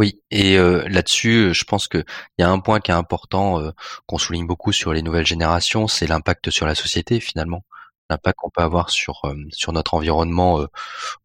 Oui, 0.00 0.20
et 0.30 0.58
euh, 0.58 0.88
là-dessus, 0.88 1.54
je 1.54 1.64
pense 1.64 1.86
qu'il 1.86 2.04
y 2.38 2.42
a 2.42 2.50
un 2.50 2.58
point 2.58 2.80
qui 2.80 2.90
est 2.90 2.94
important, 2.94 3.60
euh, 3.60 3.70
qu'on 4.06 4.18
souligne 4.18 4.46
beaucoup 4.46 4.72
sur 4.72 4.92
les 4.92 5.02
nouvelles 5.02 5.26
générations, 5.26 5.86
c'est 5.86 6.08
l'impact 6.08 6.50
sur 6.50 6.66
la 6.66 6.74
société 6.74 7.20
finalement, 7.20 7.64
l'impact 8.10 8.36
qu'on 8.38 8.50
peut 8.50 8.62
avoir 8.62 8.90
sur 8.90 9.20
euh, 9.24 9.36
sur 9.52 9.72
notre 9.72 9.94
environnement 9.94 10.66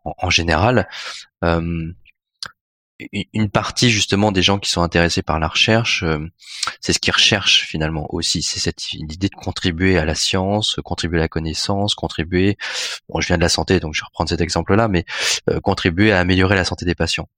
en, 0.06 0.30
général. 0.30 0.88
une 3.34 3.50
partie 3.50 3.90
justement 3.90 4.32
des 4.32 4.42
gens 4.44 4.60
qui 4.60 4.70
sont 4.70 4.82
intéressés 4.82 5.24
par 5.24 5.40
la 5.40 5.48
recherche, 5.48 6.04
c'est 6.82 6.94
ce 6.94 7.00
qu'ils 7.00 7.14
recherchent 7.14 7.66
finalement 7.66 8.08
aussi, 8.14 8.42
c'est 8.44 8.60
cette 8.60 8.94
idée 8.94 9.30
de 9.30 9.36
contribuer 9.36 9.98
à 9.98 10.06
la 10.06 10.16
science, 10.16 10.78
contribuer 10.84 11.20
à 11.20 11.22
la 11.22 11.28
connaissance, 11.30 11.96
contribuer. 11.96 12.58
Bon, 13.10 13.22
je 13.22 13.28
viens 13.28 13.38
de 13.38 13.42
la 13.42 13.50
santé, 13.50 13.80
donc 13.80 13.96
je 13.96 14.02
vais 14.02 14.06
reprendre 14.06 14.30
cet 14.30 14.42
exemple-là, 14.42 14.88
mais 14.90 15.06
contribuer 15.64 16.12
à 16.12 16.20
améliorer 16.20 16.56
la 16.56 16.66
santé 16.66 16.86
des 16.86 16.96
patients. 16.96 17.30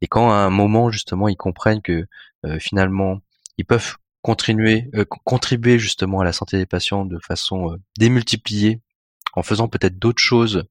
Et 0.00 0.06
quand 0.06 0.30
à 0.30 0.36
un 0.36 0.50
moment 0.50 0.90
justement 0.90 1.28
ils 1.28 1.36
comprennent 1.36 1.82
que 1.82 2.06
euh, 2.44 2.58
finalement 2.58 3.20
ils 3.58 3.64
peuvent 3.64 3.96
continuer, 4.22 4.90
euh, 4.94 5.04
contribuer 5.24 5.78
justement 5.78 6.20
à 6.20 6.24
la 6.24 6.32
santé 6.32 6.56
des 6.56 6.66
patients 6.66 7.04
de 7.04 7.18
façon 7.18 7.72
euh, 7.72 7.76
démultipliée, 7.98 8.80
en 9.34 9.42
faisant 9.42 9.68
peut-être 9.68 9.98
d'autres 9.98 10.22
choses 10.22 10.64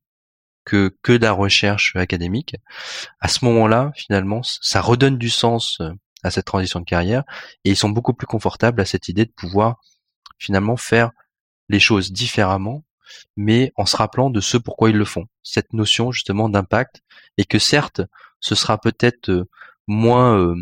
que 0.66 0.96
que 1.02 1.14
de 1.14 1.24
la 1.24 1.34
recherche 1.34 1.96
académique, 1.96 2.56
à 3.20 3.28
ce 3.28 3.44
moment-là, 3.46 3.92
finalement, 3.96 4.42
ça 4.44 4.82
redonne 4.82 5.18
du 5.18 5.30
sens 5.30 5.82
à 6.24 6.32
cette 6.32 6.46
transition 6.46 6.80
de 6.80 6.86
carrière 6.86 7.24
et 7.66 7.72
ils 7.72 7.78
sont 7.78 7.90
beaucoup 7.90 8.14
plus 8.14 8.28
confortables 8.28 8.82
à 8.82 8.86
cette 8.86 9.10
idée 9.10 9.26
de 9.26 9.32
pouvoir 9.32 9.78
finalement 10.40 10.78
faire 10.78 11.12
les 11.70 11.80
choses 11.80 12.12
différemment, 12.12 12.84
mais 13.36 13.72
en 13.76 13.86
se 13.86 13.96
rappelant 13.96 14.30
de 14.30 14.42
ce 14.42 14.58
pourquoi 14.58 14.90
ils 14.90 14.98
le 14.98 15.06
font. 15.06 15.28
Cette 15.44 15.74
notion 15.74 16.12
justement 16.12 16.50
d'impact 16.50 17.02
et 17.38 17.46
que 17.46 17.60
certes, 17.60 18.02
ce 18.44 18.56
sera 18.56 18.78
peut-être 18.78 19.30
euh, 19.30 19.50
moins 19.88 20.38
euh, 20.38 20.56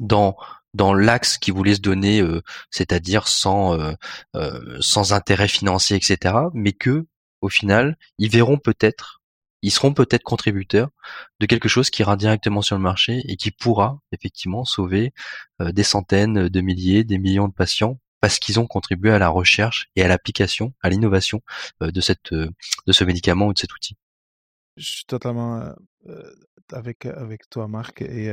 dans 0.00 0.36
dans 0.74 0.92
l'axe 0.92 1.38
qu'ils 1.38 1.54
voulaient 1.54 1.76
se 1.76 1.80
donner, 1.80 2.20
euh, 2.20 2.42
c'est-à-dire 2.70 3.28
sans 3.28 3.78
sans 4.80 5.12
intérêt 5.12 5.48
financier, 5.48 5.96
etc. 5.96 6.34
Mais 6.52 6.72
que 6.72 7.06
au 7.40 7.48
final, 7.48 7.96
ils 8.18 8.30
verront 8.30 8.58
peut-être, 8.58 9.22
ils 9.62 9.70
seront 9.70 9.94
peut-être 9.94 10.24
contributeurs 10.24 10.90
de 11.40 11.46
quelque 11.46 11.68
chose 11.68 11.90
qui 11.90 12.02
ira 12.02 12.16
directement 12.16 12.62
sur 12.62 12.76
le 12.76 12.82
marché 12.82 13.22
et 13.28 13.36
qui 13.36 13.50
pourra 13.52 14.00
effectivement 14.12 14.64
sauver 14.64 15.12
des 15.60 15.84
centaines 15.84 16.48
de 16.48 16.60
milliers, 16.60 17.04
des 17.04 17.18
millions 17.18 17.48
de 17.48 17.54
patients 17.54 18.00
parce 18.20 18.38
qu'ils 18.38 18.58
ont 18.60 18.66
contribué 18.66 19.12
à 19.12 19.18
la 19.18 19.28
recherche 19.28 19.88
et 19.96 20.02
à 20.02 20.08
l'application, 20.08 20.72
à 20.82 20.88
l'innovation 20.90 21.42
de 21.80 22.00
cette 22.00 22.32
de 22.34 22.92
ce 22.92 23.04
médicament 23.04 23.46
ou 23.46 23.52
de 23.54 23.58
cet 23.58 23.72
outil. 23.74 23.96
Je 24.76 24.84
suis 24.84 25.04
totalement 25.06 25.72
euh, 26.08 26.22
avec 26.72 27.06
avec 27.06 27.48
toi, 27.50 27.68
Marc. 27.68 28.02
Et 28.02 28.32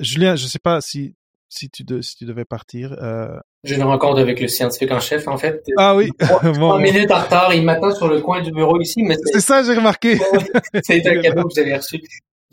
Julien, 0.00 0.36
je 0.36 0.44
ne 0.44 0.48
sais 0.48 0.58
pas 0.58 0.80
si 0.80 1.14
si 1.48 1.70
tu 1.70 1.84
si 2.02 2.16
tu 2.16 2.24
devais 2.24 2.44
partir. 2.44 2.96
J'ai 3.64 3.76
une 3.76 3.82
rencontre 3.82 4.20
avec 4.20 4.40
le 4.40 4.48
scientifique 4.48 4.90
en 4.90 5.00
chef, 5.00 5.26
en 5.26 5.38
fait. 5.38 5.62
Ah 5.78 5.96
oui. 5.96 6.10
Trois 6.18 6.78
minutes 6.80 7.10
en 7.10 7.22
retard, 7.22 7.54
il 7.54 7.64
m'attend 7.64 7.94
sur 7.94 8.08
le 8.08 8.20
coin 8.20 8.42
du 8.42 8.52
bureau 8.52 8.78
ici, 8.80 9.02
mais 9.02 9.16
c'est 9.32 9.40
ça, 9.40 9.62
j'ai 9.62 9.74
remarqué. 9.74 10.18
c'est 10.82 11.06
un 11.06 11.20
cadeau 11.22 11.48
que 11.48 11.54
vous 11.54 11.60
avez 11.60 11.76
reçu 11.76 12.00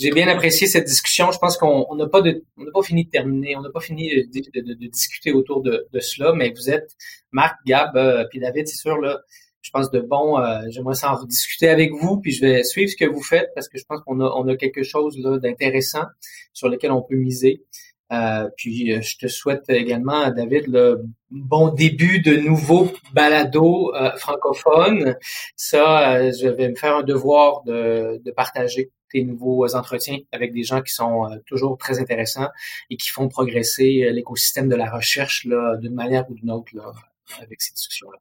j'ai 0.01 0.11
bien 0.11 0.27
apprécié 0.27 0.67
cette 0.67 0.85
discussion. 0.87 1.31
Je 1.31 1.37
pense 1.37 1.57
qu'on 1.57 1.95
n'a 1.95 2.07
pas 2.07 2.21
de, 2.21 2.43
on 2.57 2.63
n'a 2.63 2.71
pas 2.71 2.81
fini 2.81 3.05
de 3.05 3.09
terminer, 3.09 3.55
on 3.55 3.61
n'a 3.61 3.69
pas 3.69 3.81
fini 3.81 4.09
de, 4.09 4.61
de, 4.61 4.73
de, 4.73 4.87
discuter 4.87 5.31
autour 5.31 5.61
de, 5.61 5.87
de, 5.91 5.99
cela, 5.99 6.33
mais 6.33 6.51
vous 6.55 6.71
êtes 6.71 6.95
Marc, 7.31 7.55
Gab, 7.65 7.95
euh, 7.95 8.25
puis 8.29 8.39
David, 8.39 8.67
c'est 8.67 8.77
sûr 8.77 8.97
là. 8.97 9.19
Je 9.61 9.69
pense 9.71 9.91
de 9.91 9.99
bon, 9.99 10.39
euh, 10.39 10.61
j'aimerais 10.69 10.95
s'en 10.95 11.15
rediscuter 11.15 11.69
avec 11.69 11.91
vous, 11.93 12.19
puis 12.19 12.31
je 12.31 12.41
vais 12.41 12.63
suivre 12.63 12.89
ce 12.89 12.95
que 12.95 13.05
vous 13.05 13.21
faites 13.21 13.51
parce 13.53 13.69
que 13.69 13.77
je 13.77 13.85
pense 13.85 14.01
qu'on 14.01 14.19
a, 14.19 14.25
on 14.35 14.47
a 14.47 14.55
quelque 14.55 14.83
chose 14.83 15.17
d'intéressant 15.17 16.05
sur 16.53 16.69
lequel 16.69 16.91
on 16.91 17.01
peut 17.01 17.15
miser. 17.15 17.63
Euh, 18.11 18.49
puis 18.57 18.91
euh, 18.91 19.01
je 19.01 19.17
te 19.17 19.27
souhaite 19.27 19.69
également, 19.69 20.29
David, 20.31 20.67
le 20.67 21.01
bon 21.29 21.69
début 21.69 22.19
de 22.19 22.35
nouveaux 22.35 22.91
balados 23.13 23.95
euh, 23.95 24.11
francophones. 24.17 25.15
Ça, 25.55 26.29
je 26.31 26.47
vais 26.47 26.69
me 26.69 26.75
faire 26.75 26.97
un 26.97 27.03
devoir 27.03 27.63
de, 27.63 28.21
de 28.23 28.31
partager 28.31 28.91
tes 29.09 29.23
nouveaux 29.23 29.75
entretiens 29.75 30.17
avec 30.31 30.53
des 30.53 30.63
gens 30.63 30.81
qui 30.81 30.93
sont 30.93 31.29
toujours 31.45 31.77
très 31.77 31.99
intéressants 31.99 32.49
et 32.89 32.97
qui 32.97 33.09
font 33.09 33.27
progresser 33.29 34.09
l'écosystème 34.11 34.69
de 34.69 34.75
la 34.75 34.89
recherche 34.89 35.45
d'une 35.45 35.93
manière 35.93 36.29
ou 36.29 36.33
d'une 36.33 36.51
autre 36.51 36.71
là, 36.75 36.93
avec 37.41 37.61
ces 37.61 37.73
discussions-là. 37.73 38.19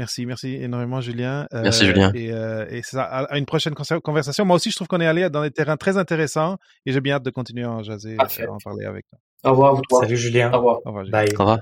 Merci, 0.00 0.24
merci 0.24 0.54
énormément, 0.54 1.02
Julien. 1.02 1.46
Merci, 1.52 1.84
Julien. 1.84 2.10
Et, 2.14 2.28
et 2.70 2.82
ça, 2.82 3.02
à 3.02 3.36
une 3.36 3.44
prochaine 3.44 3.74
conversation. 3.74 4.46
Moi 4.46 4.56
aussi, 4.56 4.70
je 4.70 4.76
trouve 4.76 4.88
qu'on 4.88 5.00
est 5.00 5.06
allé 5.06 5.28
dans 5.28 5.42
des 5.42 5.50
terrains 5.50 5.76
très 5.76 5.98
intéressants 5.98 6.56
et 6.86 6.92
j'ai 6.92 7.02
bien 7.02 7.16
hâte 7.16 7.22
de 7.22 7.30
continuer 7.30 7.64
à 7.64 7.70
en 7.70 7.82
jaser, 7.82 8.16
à 8.18 8.24
en 8.50 8.56
parler 8.64 8.86
avec 8.86 9.04
toi. 9.10 9.18
Au 9.44 9.50
revoir, 9.50 9.80
Salut, 10.00 10.16
Julien. 10.16 10.50
Au 10.52 10.56
revoir. 10.56 10.78
Au 10.84 10.88
revoir, 10.88 11.04
Julien. 11.04 11.18
Bye. 11.18 11.34
Au 11.36 11.38
revoir. 11.40 11.58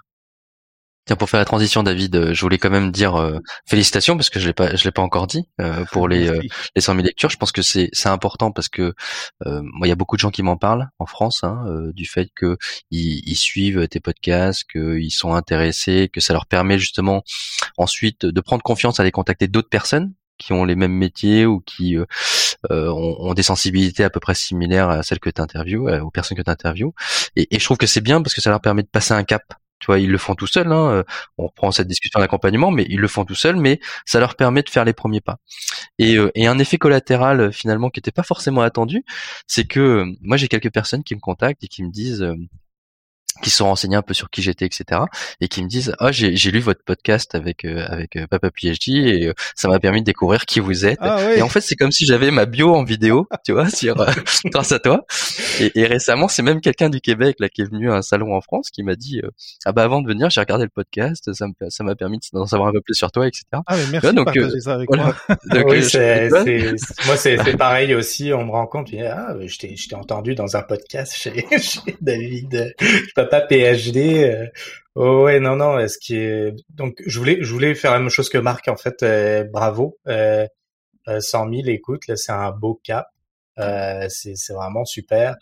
Tiens, 1.08 1.16
pour 1.16 1.30
faire 1.30 1.40
la 1.40 1.46
transition, 1.46 1.82
David, 1.82 2.14
euh, 2.16 2.34
je 2.34 2.40
voulais 2.42 2.58
quand 2.58 2.68
même 2.68 2.92
dire 2.92 3.16
euh, 3.16 3.38
félicitations 3.64 4.18
parce 4.18 4.28
que 4.28 4.38
je 4.38 4.46
l'ai 4.46 4.52
pas, 4.52 4.76
je 4.76 4.84
l'ai 4.84 4.90
pas 4.90 5.00
encore 5.00 5.26
dit 5.26 5.48
euh, 5.58 5.86
pour 5.90 6.06
les 6.06 6.30
les 6.76 6.82
100 6.82 6.96
000 6.96 7.06
lectures. 7.06 7.30
Je 7.30 7.38
pense 7.38 7.50
que 7.50 7.62
c'est 7.62 7.88
c'est 7.94 8.10
important 8.10 8.52
parce 8.52 8.68
que 8.68 8.92
moi, 9.46 9.86
il 9.86 9.88
y 9.88 9.92
a 9.92 9.94
beaucoup 9.94 10.16
de 10.16 10.20
gens 10.20 10.30
qui 10.30 10.42
m'en 10.42 10.58
parlent 10.58 10.90
en 10.98 11.06
France 11.06 11.44
hein, 11.44 11.64
du 11.94 12.04
fait 12.04 12.28
que 12.34 12.58
ils, 12.90 13.36
suivent 13.36 13.88
tes 13.88 14.00
podcasts, 14.00 14.64
qu'ils 14.70 15.10
sont 15.10 15.32
intéressés, 15.32 16.10
que 16.12 16.20
ça 16.20 16.34
leur 16.34 16.44
permet 16.44 16.78
justement 16.78 17.22
ensuite 17.78 18.26
de 18.26 18.40
prendre 18.42 18.62
confiance 18.62 19.00
à 19.00 19.02
aller 19.02 19.10
contacter 19.10 19.48
d'autres 19.48 19.70
personnes 19.70 20.12
qui 20.36 20.52
ont 20.52 20.66
les 20.66 20.76
mêmes 20.76 20.92
métiers 20.92 21.46
ou 21.46 21.60
qui 21.60 21.96
euh, 21.96 22.04
ont, 22.70 23.16
ont, 23.30 23.32
des 23.32 23.42
sensibilités 23.42 24.04
à 24.04 24.10
peu 24.10 24.20
près 24.20 24.34
similaires 24.34 24.90
à 24.90 25.02
celles 25.02 25.20
que 25.20 25.30
tu 25.30 25.40
interviews, 25.40 25.88
aux 25.88 26.10
personnes 26.10 26.36
que 26.36 26.42
tu 26.42 26.50
interviews. 26.50 26.92
Et, 27.34 27.48
et, 27.54 27.58
je 27.58 27.64
trouve 27.64 27.78
que 27.78 27.86
c'est 27.86 28.02
bien 28.02 28.20
parce 28.20 28.34
que 28.34 28.42
ça 28.42 28.50
leur 28.50 28.60
permet 28.60 28.82
de 28.82 28.88
passer 28.88 29.14
un 29.14 29.24
cap 29.24 29.42
ils 29.96 30.10
le 30.10 30.18
font 30.18 30.34
tout 30.34 30.46
seuls. 30.46 30.70
Hein. 30.70 30.90
Euh, 30.90 31.02
on 31.38 31.46
reprend 31.46 31.70
cette 31.70 31.88
discussion 31.88 32.20
d'accompagnement, 32.20 32.70
mais 32.70 32.84
ils 32.88 33.00
le 33.00 33.08
font 33.08 33.24
tout 33.24 33.34
seuls. 33.34 33.56
Mais 33.56 33.80
ça 34.04 34.20
leur 34.20 34.34
permet 34.36 34.62
de 34.62 34.68
faire 34.68 34.84
les 34.84 34.92
premiers 34.92 35.20
pas. 35.20 35.38
Et, 35.98 36.16
euh, 36.16 36.30
un 36.36 36.58
effet 36.58 36.78
collatéral 36.78 37.40
euh, 37.40 37.50
finalement 37.52 37.90
qui 37.90 37.98
n'était 37.98 38.10
pas 38.10 38.22
forcément 38.22 38.62
attendu, 38.62 39.04
c'est 39.46 39.64
que 39.64 40.04
moi 40.22 40.36
j'ai 40.36 40.48
quelques 40.48 40.72
personnes 40.72 41.04
qui 41.04 41.14
me 41.14 41.20
contactent 41.20 41.62
et 41.64 41.68
qui 41.68 41.82
me 41.82 41.90
disent 41.90 42.26
qui 43.42 43.50
sont 43.50 43.66
renseignés 43.66 43.96
un 43.96 44.02
peu 44.02 44.14
sur 44.14 44.30
qui 44.30 44.42
j'étais, 44.42 44.66
etc. 44.66 45.02
et 45.40 45.48
qui 45.48 45.62
me 45.62 45.68
disent 45.68 45.94
ah 45.98 46.12
j'ai, 46.12 46.36
j'ai 46.36 46.50
lu 46.50 46.60
votre 46.60 46.82
podcast 46.84 47.34
avec 47.34 47.64
euh, 47.64 47.86
avec 47.88 48.16
euh, 48.16 48.26
Papa 48.26 48.50
PhD 48.50 48.88
et 48.88 49.26
euh, 49.28 49.34
ça 49.54 49.68
m'a 49.68 49.78
permis 49.78 50.00
de 50.00 50.06
découvrir 50.06 50.46
qui 50.46 50.60
vous 50.60 50.86
êtes. 50.86 50.98
Ah, 51.00 51.18
oui. 51.20 51.38
Et 51.38 51.42
en 51.42 51.48
fait 51.48 51.60
c'est 51.60 51.76
comme 51.76 51.92
si 51.92 52.06
j'avais 52.06 52.30
ma 52.30 52.46
bio 52.46 52.74
en 52.74 52.84
vidéo, 52.84 53.28
tu 53.44 53.52
vois, 53.52 53.70
sur 53.70 53.96
grâce 54.46 54.72
à 54.72 54.78
toi. 54.78 55.04
Et, 55.60 55.72
et 55.74 55.86
récemment 55.86 56.28
c'est 56.28 56.42
même 56.42 56.60
quelqu'un 56.60 56.90
du 56.90 57.00
Québec 57.00 57.36
là 57.38 57.48
qui 57.48 57.62
est 57.62 57.70
venu 57.70 57.90
à 57.90 57.96
un 57.96 58.02
salon 58.02 58.34
en 58.34 58.40
France 58.40 58.70
qui 58.70 58.82
m'a 58.82 58.96
dit 58.96 59.20
ah 59.64 59.72
bah 59.72 59.84
avant 59.84 60.02
de 60.02 60.08
venir 60.08 60.30
j'ai 60.30 60.40
regardé 60.40 60.64
le 60.64 60.70
podcast, 60.70 61.32
ça, 61.32 61.46
me, 61.46 61.70
ça 61.70 61.84
m'a 61.84 61.94
permis 61.94 62.18
d'en 62.32 62.46
savoir 62.46 62.68
un 62.68 62.72
peu 62.72 62.80
plus 62.80 62.94
sur 62.94 63.10
toi, 63.10 63.26
etc. 63.26 63.44
Ah 63.52 63.76
mais 63.76 63.86
merci 63.92 64.14
donc, 64.14 64.26
de 64.28 64.40
partager 64.40 64.60
ça 64.60 64.74
avec 64.74 64.90
moi. 64.90 65.14
donc, 65.50 65.64
oui, 65.68 65.82
c'est, 65.82 66.30
c'est, 66.30 66.74
moi 67.06 67.16
c'est, 67.16 67.38
c'est 67.38 67.56
pareil 67.56 67.94
aussi. 67.94 68.32
On 68.32 68.44
me 68.44 68.50
rend 68.50 68.66
compte, 68.66 68.88
ah 69.02 69.34
je 69.44 69.58
t'ai, 69.58 69.76
je 69.76 69.88
t'ai 69.88 69.94
entendu 69.94 70.34
dans 70.34 70.56
un 70.56 70.62
podcast 70.62 71.14
chez, 71.14 71.46
chez 71.60 71.96
David 72.00 72.74
pas 73.28 73.46
PhD. 73.46 74.24
Euh, 74.24 74.46
oh 74.94 75.24
ouais, 75.24 75.40
non, 75.40 75.56
non. 75.56 75.86
Ce 75.88 75.98
qui 75.98 76.16
est 76.16 76.54
donc, 76.70 77.00
je 77.06 77.18
voulais, 77.18 77.38
je 77.40 77.52
voulais 77.52 77.74
faire 77.74 77.92
la 77.92 78.00
même 78.00 78.10
chose 78.10 78.28
que 78.28 78.38
Marc 78.38 78.68
en 78.68 78.76
fait. 78.76 79.02
Euh, 79.02 79.44
bravo, 79.44 79.98
euh, 81.08 81.20
100 81.20 81.50
000 81.50 81.68
écoutes, 81.68 82.06
là, 82.06 82.16
c'est 82.16 82.32
un 82.32 82.50
beau 82.50 82.80
cap. 82.84 83.06
Euh, 83.58 84.06
c'est, 84.08 84.52
vraiment 84.52 84.84
super. 84.84 85.36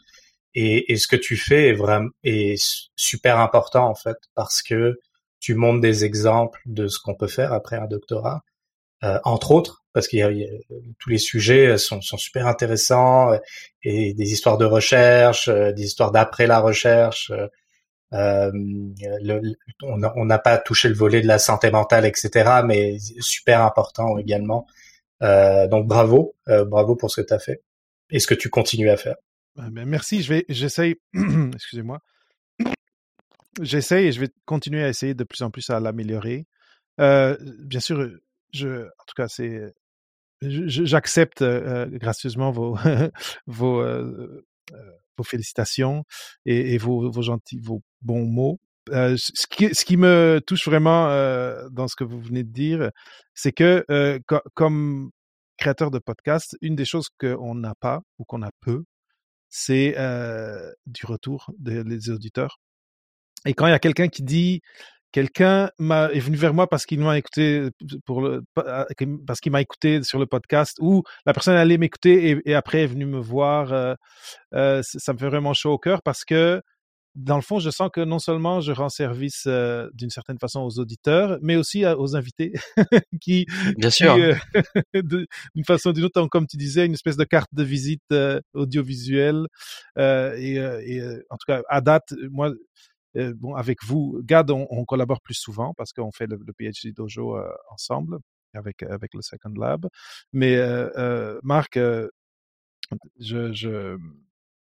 Et, 0.54 0.92
et, 0.92 0.96
ce 0.96 1.06
que 1.06 1.16
tu 1.16 1.36
fais 1.36 1.68
est 1.68 1.72
vraiment 1.74 2.08
est 2.24 2.56
super 2.96 3.40
important 3.40 3.86
en 3.88 3.94
fait 3.94 4.16
parce 4.34 4.62
que 4.62 4.98
tu 5.38 5.54
montres 5.54 5.82
des 5.82 6.04
exemples 6.04 6.60
de 6.64 6.88
ce 6.88 6.98
qu'on 6.98 7.14
peut 7.14 7.26
faire 7.26 7.52
après 7.52 7.76
un 7.76 7.86
doctorat, 7.86 8.42
euh, 9.04 9.18
entre 9.24 9.50
autres 9.52 9.84
parce 9.92 10.08
qu'il 10.08 10.18
y, 10.20 10.22
a, 10.22 10.30
tous 10.98 11.10
les 11.10 11.18
sujets 11.18 11.76
sont, 11.78 12.00
sont, 12.00 12.16
super 12.16 12.46
intéressants 12.46 13.32
et 13.82 14.14
des 14.14 14.32
histoires 14.32 14.58
de 14.58 14.64
recherche, 14.64 15.48
des 15.48 15.84
histoires 15.84 16.12
d'après 16.12 16.46
la 16.46 16.60
recherche. 16.60 17.32
Euh, 18.12 18.52
on 19.82 20.24
n'a 20.24 20.38
pas 20.38 20.58
touché 20.58 20.88
le 20.88 20.94
volet 20.94 21.20
de 21.20 21.26
la 21.26 21.38
santé 21.38 21.70
mentale, 21.70 22.06
etc., 22.06 22.62
mais 22.64 22.98
super 23.20 23.62
important 23.62 24.18
également. 24.18 24.66
Euh, 25.22 25.66
donc 25.66 25.86
bravo, 25.86 26.36
euh, 26.48 26.64
bravo 26.64 26.94
pour 26.94 27.10
ce 27.10 27.20
que 27.20 27.26
tu 27.26 27.34
as 27.34 27.38
fait 27.38 27.62
et 28.10 28.20
ce 28.20 28.26
que 28.26 28.34
tu 28.34 28.50
continues 28.50 28.90
à 28.90 28.96
faire. 28.96 29.16
Ben, 29.56 29.86
merci, 29.86 30.22
je 30.22 30.34
vais, 30.34 30.44
j'essaye, 30.48 30.96
excusez-moi, 31.54 32.00
j'essaye 33.60 34.08
et 34.08 34.12
je 34.12 34.20
vais 34.20 34.28
continuer 34.44 34.84
à 34.84 34.88
essayer 34.88 35.14
de 35.14 35.24
plus 35.24 35.42
en 35.42 35.50
plus 35.50 35.68
à 35.70 35.80
l'améliorer. 35.80 36.46
bien 36.98 37.80
sûr, 37.80 37.98
en 37.98 39.04
tout 39.06 39.14
cas, 39.16 39.28
c'est, 39.28 39.74
j'accepte 40.42 41.42
gracieusement 41.42 42.52
vos, 42.52 42.78
vos 43.46 43.82
vos 45.16 45.24
félicitations 45.24 46.04
et, 46.44 46.78
vos, 46.78 47.10
vos, 47.10 47.22
gentils, 47.22 47.58
vos 47.58 47.82
bons 48.02 48.26
mots. 48.26 48.58
Euh, 48.90 49.16
ce, 49.16 49.46
qui, 49.48 49.74
ce 49.74 49.84
qui 49.84 49.96
me 49.96 50.40
touche 50.46 50.66
vraiment 50.66 51.08
euh, 51.08 51.68
dans 51.70 51.88
ce 51.88 51.96
que 51.96 52.04
vous 52.04 52.20
venez 52.20 52.44
de 52.44 52.52
dire, 52.52 52.90
c'est 53.34 53.52
que 53.52 53.84
euh, 53.90 54.18
co 54.26 54.38
comme 54.54 55.10
créateur 55.56 55.90
de 55.90 55.98
podcast, 55.98 56.56
une 56.60 56.76
des 56.76 56.84
choses 56.84 57.08
qu'on 57.18 57.54
n'a 57.54 57.74
pas 57.74 58.00
ou 58.18 58.24
qu'on 58.24 58.42
a 58.42 58.50
peu, 58.60 58.84
c'est 59.48 59.96
du 60.86 61.06
retour 61.06 61.50
des 61.58 62.10
auditeurs. 62.10 62.58
Et 63.46 63.54
quand 63.54 63.66
il 63.66 63.70
y 63.70 63.74
a 63.74 63.78
quelqu'un 63.78 64.08
qui 64.08 64.22
dit 64.22 64.60
quelqu'un 65.16 65.70
m'a 65.78 66.10
est 66.12 66.18
venu 66.18 66.36
vers 66.36 66.52
moi 66.52 66.66
parce 66.66 66.84
qu'il 66.84 67.00
m'a 67.00 67.16
écouté 67.16 67.70
pour 68.04 68.20
le 68.20 68.42
parce 69.26 69.40
qu'il 69.40 69.50
m'a 69.50 69.62
écouté 69.62 70.02
sur 70.02 70.18
le 70.18 70.26
podcast 70.26 70.76
ou 70.78 71.04
la 71.24 71.32
personne 71.32 71.56
allait 71.56 71.78
m'écouter 71.78 72.32
et, 72.32 72.50
et, 72.50 72.54
après 72.54 72.82
est 72.82 72.86
venue 72.86 73.06
me 73.06 73.18
voir 73.18 73.72
euh, 73.72 73.94
euh, 74.52 74.82
ça 74.84 75.14
me 75.14 75.18
fait 75.18 75.30
vraiment 75.30 75.54
chaud 75.54 75.72
au 75.72 75.78
cœur 75.78 76.02
parce 76.02 76.26
que 76.26 76.60
dans 77.14 77.36
le 77.36 77.40
fond 77.40 77.60
je 77.60 77.70
sens 77.70 77.88
que 77.90 78.02
non 78.02 78.18
seulement 78.18 78.60
je 78.60 78.72
rends 78.72 78.90
service 78.90 79.44
euh, 79.46 79.88
d'une 79.94 80.10
certaine 80.10 80.38
façon 80.38 80.60
aux 80.60 80.78
auditeurs 80.78 81.38
mais 81.40 81.56
aussi 81.56 81.86
aux 81.86 82.14
invités 82.14 82.52
qui 83.22 83.46
bien 83.78 83.88
sûr. 83.88 84.14
d'une 84.92 85.64
façon 85.66 85.88
ou 85.88 85.92
d'une 85.94 86.04
autre 86.04 86.26
comme 86.26 86.46
tu 86.46 86.58
disais 86.58 86.84
une 86.84 86.92
espèce 86.92 87.16
de 87.16 87.24
carte 87.24 87.48
de 87.54 87.62
visite 87.62 88.14
audiovisuelle 88.52 89.46
et, 89.96 90.56
et 90.56 91.02
en 91.30 91.36
tout 91.38 91.46
cas 91.46 91.62
à 91.70 91.80
date 91.80 92.12
moi 92.30 92.52
euh, 93.16 93.32
bon, 93.36 93.54
avec 93.54 93.84
vous, 93.84 94.20
Gad, 94.24 94.50
on, 94.50 94.84
collabore 94.84 95.20
plus 95.20 95.34
souvent 95.34 95.74
parce 95.74 95.92
qu'on 95.92 96.12
fait 96.12 96.26
le, 96.26 96.38
PhD 96.58 96.92
Dojo 96.94 97.36
euh, 97.36 97.48
ensemble 97.70 98.18
avec 98.54 98.82
avec 98.82 99.14
le 99.14 99.22
Second 99.22 99.52
Lab. 99.56 99.86
Mais 100.32 100.56
euh, 100.56 100.90
euh 100.96 101.40
Marc, 101.42 101.78
je 103.20 103.96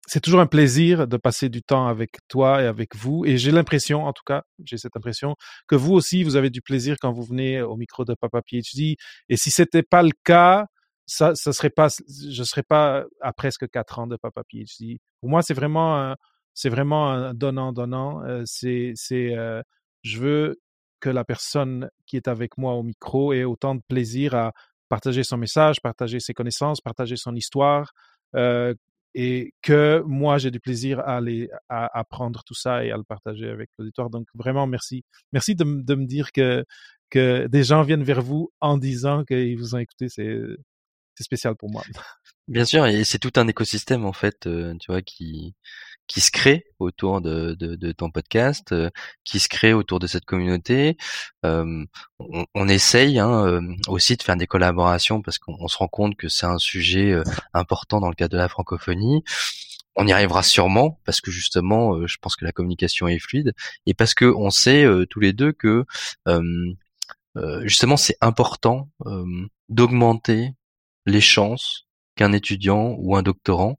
c'est 0.08 0.22
toujours 0.22 0.40
un 0.40 0.48
plaisir 0.48 1.08
de 1.08 1.18
passer 1.18 1.50
du 1.50 1.62
temps 1.62 1.88
avec 1.88 2.18
toi 2.28 2.64
et 2.64 2.66
avec 2.66 2.96
vous. 2.96 3.26
Et 3.26 3.38
j'ai 3.38 3.52
l'impression, 3.52 4.06
en 4.06 4.14
tout 4.14 4.24
cas, 4.26 4.42
j'ai 4.64 4.78
cette 4.78 4.98
impression 4.98 5.36
que 5.68 5.76
vous 5.76 5.94
aussi, 5.94 6.24
vous 6.24 6.36
avez 6.36 6.50
du 6.50 6.62
plaisir 6.64 6.98
quand 7.00 7.12
vous 7.12 7.22
venez 7.24 7.62
au 7.62 7.76
micro 7.78 8.06
de 8.06 8.16
Papa 8.16 8.42
PhD. 8.42 8.96
Et 9.30 9.38
si 9.38 9.52
c'était 9.52 9.84
pas 9.84 10.02
le 10.02 10.12
cas, 10.24 10.66
ça, 11.06 11.36
ça 11.36 11.54
serait 11.54 11.70
pas, 11.70 11.90
je 11.90 12.44
serais 12.44 12.64
pas 12.64 13.06
à 13.22 13.34
presque 13.34 13.70
quatre 13.70 14.00
ans 14.00 14.08
de 14.08 14.16
Papa 14.16 14.42
PhD. 14.50 14.98
Pour 15.20 15.30
moi, 15.30 15.44
c'est 15.44 15.54
vraiment, 15.54 16.16
c'est 16.60 16.68
vraiment 16.68 17.10
un 17.10 17.34
donnant 17.34 17.72
donnant. 17.72 18.22
Euh, 18.26 18.44
c'est, 18.46 18.94
euh, 19.14 19.64
je 20.04 20.20
veux 20.20 20.60
que 21.00 21.10
la 21.10 21.24
personne 21.24 21.90
qui 22.06 22.18
est 22.18 22.28
avec 22.28 22.58
moi 22.58 22.74
au 22.74 22.84
micro 22.84 23.32
ait 23.32 23.46
autant 23.46 23.76
de 23.76 23.82
plaisir 23.88 24.36
à 24.36 24.52
partager 24.90 25.24
son 25.24 25.38
message, 25.38 25.80
partager 25.80 26.20
ses 26.20 26.34
connaissances, 26.34 26.82
partager 26.82 27.16
son 27.16 27.34
histoire, 27.34 27.94
euh, 28.36 28.74
et 29.16 29.54
que 29.62 30.04
moi 30.06 30.38
j'ai 30.38 30.52
du 30.52 30.60
plaisir 30.60 31.00
à 31.00 31.16
aller 31.16 31.50
à 31.70 31.98
apprendre 31.98 32.44
tout 32.46 32.56
ça 32.56 32.84
et 32.84 32.92
à 32.92 32.98
le 32.98 33.06
partager 33.06 33.48
avec 33.48 33.70
l'auditoire. 33.78 34.10
Donc 34.10 34.28
vraiment 34.34 34.68
merci, 34.68 35.06
merci 35.32 35.56
de, 35.56 35.64
de, 35.64 35.96
me 35.96 36.06
dire 36.06 36.34
que 36.34 36.66
que 37.10 37.48
des 37.48 37.64
gens 37.64 37.84
viennent 37.84 38.04
vers 38.04 38.22
vous 38.22 38.52
en 38.60 38.78
disant 38.78 39.24
qu'ils 39.24 39.58
vous 39.58 39.76
ont 39.76 39.80
écouté, 39.80 40.10
c'est 40.10 40.42
c'est 41.16 41.24
spécial 41.24 41.56
pour 41.56 41.72
moi. 41.72 41.84
Bien 42.50 42.66
sûr, 42.66 42.86
et 42.88 43.04
c'est 43.04 43.20
tout 43.20 43.34
un 43.36 43.48
écosystème 43.48 44.06
en 44.06 44.14
fait, 44.14 44.48
euh, 44.48 44.76
tu 44.80 44.92
vois, 44.92 45.02
qui 45.02 45.54
qui 46.10 46.22
se 46.22 46.32
crée 46.32 46.66
autour 46.80 47.22
de, 47.22 47.54
de, 47.54 47.76
de 47.76 47.92
ton 47.92 48.10
podcast, 48.10 48.74
euh, 48.74 48.90
qui 49.24 49.40
se 49.40 49.48
crée 49.48 49.74
autour 49.74 50.00
de 50.00 50.08
cette 50.08 50.26
communauté. 50.26 50.98
Euh, 51.46 51.86
on, 52.18 52.46
on, 52.56 52.68
essaye 52.68 53.20
hein, 53.20 53.46
euh, 53.46 53.62
aussi 53.88 54.18
de 54.18 54.24
faire 54.24 54.36
des 54.36 54.48
collaborations 54.48 55.22
parce 55.22 55.38
qu'on 55.38 55.68
se 55.68 55.78
rend 55.78 55.88
compte 55.88 56.18
que 56.18 56.28
c'est 56.28 56.48
un 56.48 56.58
sujet 56.58 57.16
important 57.54 58.02
dans 58.02 58.10
le 58.10 58.16
cadre 58.16 58.32
de 58.32 58.38
la 58.38 58.50
francophonie. 58.50 59.24
On 59.96 60.08
y 60.08 60.12
arrivera 60.12 60.42
sûrement 60.42 61.00
parce 61.06 61.22
que 61.22 61.30
justement, 61.30 62.08
je 62.08 62.18
pense 62.20 62.36
que 62.36 62.46
la 62.46 62.52
communication 62.52 63.08
est 63.08 63.20
fluide 63.20 63.54
et 63.86 63.94
parce 63.94 64.16
que 64.16 64.26
on 64.26 64.50
sait 64.50 64.86
tous 65.10 65.20
les 65.20 65.34
deux 65.34 65.52
que 65.52 65.86
justement 67.64 67.98
c'est 67.98 68.16
important 68.22 68.90
d'augmenter 69.68 70.54
les 71.06 71.22
chances 71.22 71.86
qu'un 72.16 72.32
étudiant 72.32 72.96
ou 72.98 73.16
un 73.18 73.24
doctorant 73.24 73.78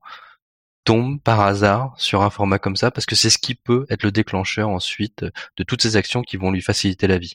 tombe 0.84 1.20
par 1.20 1.40
hasard 1.40 1.94
sur 1.98 2.22
un 2.22 2.30
format 2.30 2.58
comme 2.58 2.76
ça 2.76 2.90
parce 2.90 3.06
que 3.06 3.14
c'est 3.14 3.30
ce 3.30 3.38
qui 3.38 3.54
peut 3.54 3.86
être 3.90 4.02
le 4.02 4.12
déclencheur 4.12 4.68
ensuite 4.68 5.24
de 5.56 5.62
toutes 5.62 5.82
ces 5.82 5.96
actions 5.96 6.22
qui 6.22 6.36
vont 6.36 6.50
lui 6.50 6.62
faciliter 6.62 7.06
la 7.06 7.18
vie. 7.18 7.34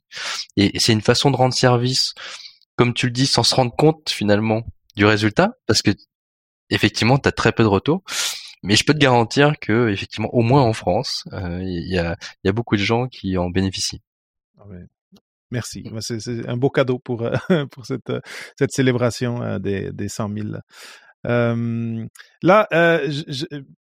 Et 0.57 0.79
c'est 0.79 0.93
une 0.93 1.01
façon 1.01 1.31
de 1.31 1.35
rendre 1.35 1.53
service, 1.53 2.13
comme 2.75 2.93
tu 2.93 3.05
le 3.07 3.11
dis, 3.11 3.27
sans 3.27 3.43
se 3.43 3.55
rendre 3.55 3.75
compte 3.75 4.09
finalement 4.09 4.63
du 4.95 5.05
résultat 5.05 5.53
parce 5.67 5.81
que 5.81 5.91
effectivement, 6.69 7.17
tu 7.17 7.27
as 7.29 7.31
très 7.31 7.51
peu 7.51 7.63
de 7.63 7.67
retours. 7.67 8.03
Mais 8.63 8.75
je 8.75 8.83
peux 8.83 8.93
te 8.93 8.99
garantir 8.99 9.53
que, 9.59 9.89
effectivement, 9.89 10.33
au 10.33 10.41
moins 10.41 10.63
en 10.63 10.73
France, 10.73 11.23
euh, 11.33 11.59
il 11.61 11.87
y, 11.87 11.99
a, 11.99 12.17
beaucoup 12.51 12.75
de 12.75 12.81
gens 12.81 13.07
qui 13.07 13.37
en 13.37 13.49
bénéficient. 13.49 14.01
Ah 14.57 14.63
Merci. 15.51 15.87
C'est 15.99 16.49
un 16.49 16.57
beau 16.57 16.71
cadeau 16.71 16.97
pour, 16.97 17.29
pour 17.71 17.85
cette, 17.85 18.11
cette 18.57 18.71
célébration 18.71 19.43
euh, 19.43 19.59
des, 19.59 19.91
des 19.91 20.09
100 20.09 20.29
000 20.33 20.47
euh, 21.25 22.05
là, 22.41 22.67
euh, 22.73 23.09
je, 23.09 23.45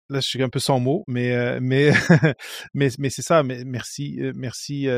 là, 0.09 0.20
je 0.20 0.26
suis 0.26 0.43
un 0.43 0.49
peu 0.49 0.59
sans 0.59 0.80
mots, 0.80 1.05
mais 1.09 1.35
euh, 1.35 1.59
mais 1.62 1.93
mais 2.74 2.91
mais 2.99 3.11
c'est 3.11 3.22
ça. 3.22 3.43
Mais 3.43 3.64
merci, 3.64 4.20
merci 4.35 4.89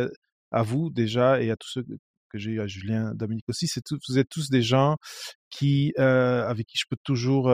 à 0.50 0.62
vous 0.62 0.90
déjà 0.90 1.40
et 1.42 1.50
à 1.50 1.56
tous 1.56 1.68
ceux 1.68 1.84
que 2.30 2.38
j'ai 2.38 2.52
eu, 2.52 2.60
à 2.60 2.66
Julien, 2.66 3.14
Dominique 3.14 3.48
aussi. 3.48 3.68
C'est 3.68 3.82
vous 4.08 4.18
êtes 4.18 4.28
tous 4.28 4.50
des 4.50 4.62
gens 4.62 4.96
qui 5.50 5.92
avec 5.96 6.66
qui 6.66 6.78
je 6.78 6.84
peux 6.88 6.96
toujours 7.04 7.50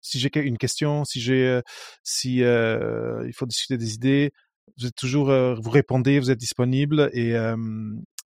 si 0.00 0.18
j'ai 0.18 0.30
une 0.36 0.58
question, 0.58 1.04
si 1.04 1.20
j'ai, 1.20 1.60
si 2.02 2.38
il 2.38 3.32
faut 3.34 3.46
discuter 3.46 3.76
des 3.78 3.94
idées, 3.94 4.32
vous 4.78 4.86
êtes 4.86 4.94
toujours, 4.94 5.26
vous 5.28 5.70
répondez, 5.70 6.18
vous 6.20 6.30
êtes 6.30 6.38
disponible 6.38 7.10
et, 7.12 7.34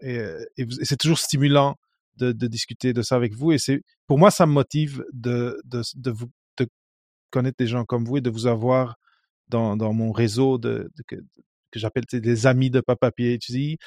et, 0.01 0.17
et 0.59 0.67
c'est 0.83 0.99
toujours 0.99 1.19
stimulant 1.19 1.77
de, 2.17 2.33
discuter 2.47 2.93
de 2.93 3.03
ça 3.03 3.17
avec 3.17 3.35
vous. 3.35 3.53
Et 3.53 3.59
c'est 3.59 3.83
pour 4.07 4.19
moi, 4.19 4.31
ça 4.31 4.47
me 4.47 4.53
motive 4.53 5.05
de, 5.13 5.61
de, 5.65 5.83
de 5.97 6.11
vous 6.11 6.27
de 6.59 6.67
connaître 7.31 7.57
des 7.59 7.67
gens 7.67 7.85
comme 7.85 8.05
vous 8.05 8.19
et 8.19 8.21
de 8.21 8.31
vous 8.31 8.47
avoir 8.47 8.97
dans, 9.49 9.77
dans 9.77 9.93
mon 9.93 10.13
réseau 10.13 10.59
de, 10.59 10.91
que, 11.07 11.17
j'appelle 11.75 12.05
des 12.13 12.47
amis 12.47 12.71
de 12.71 12.81
Papa 12.81 13.11
PhD. 13.11 13.79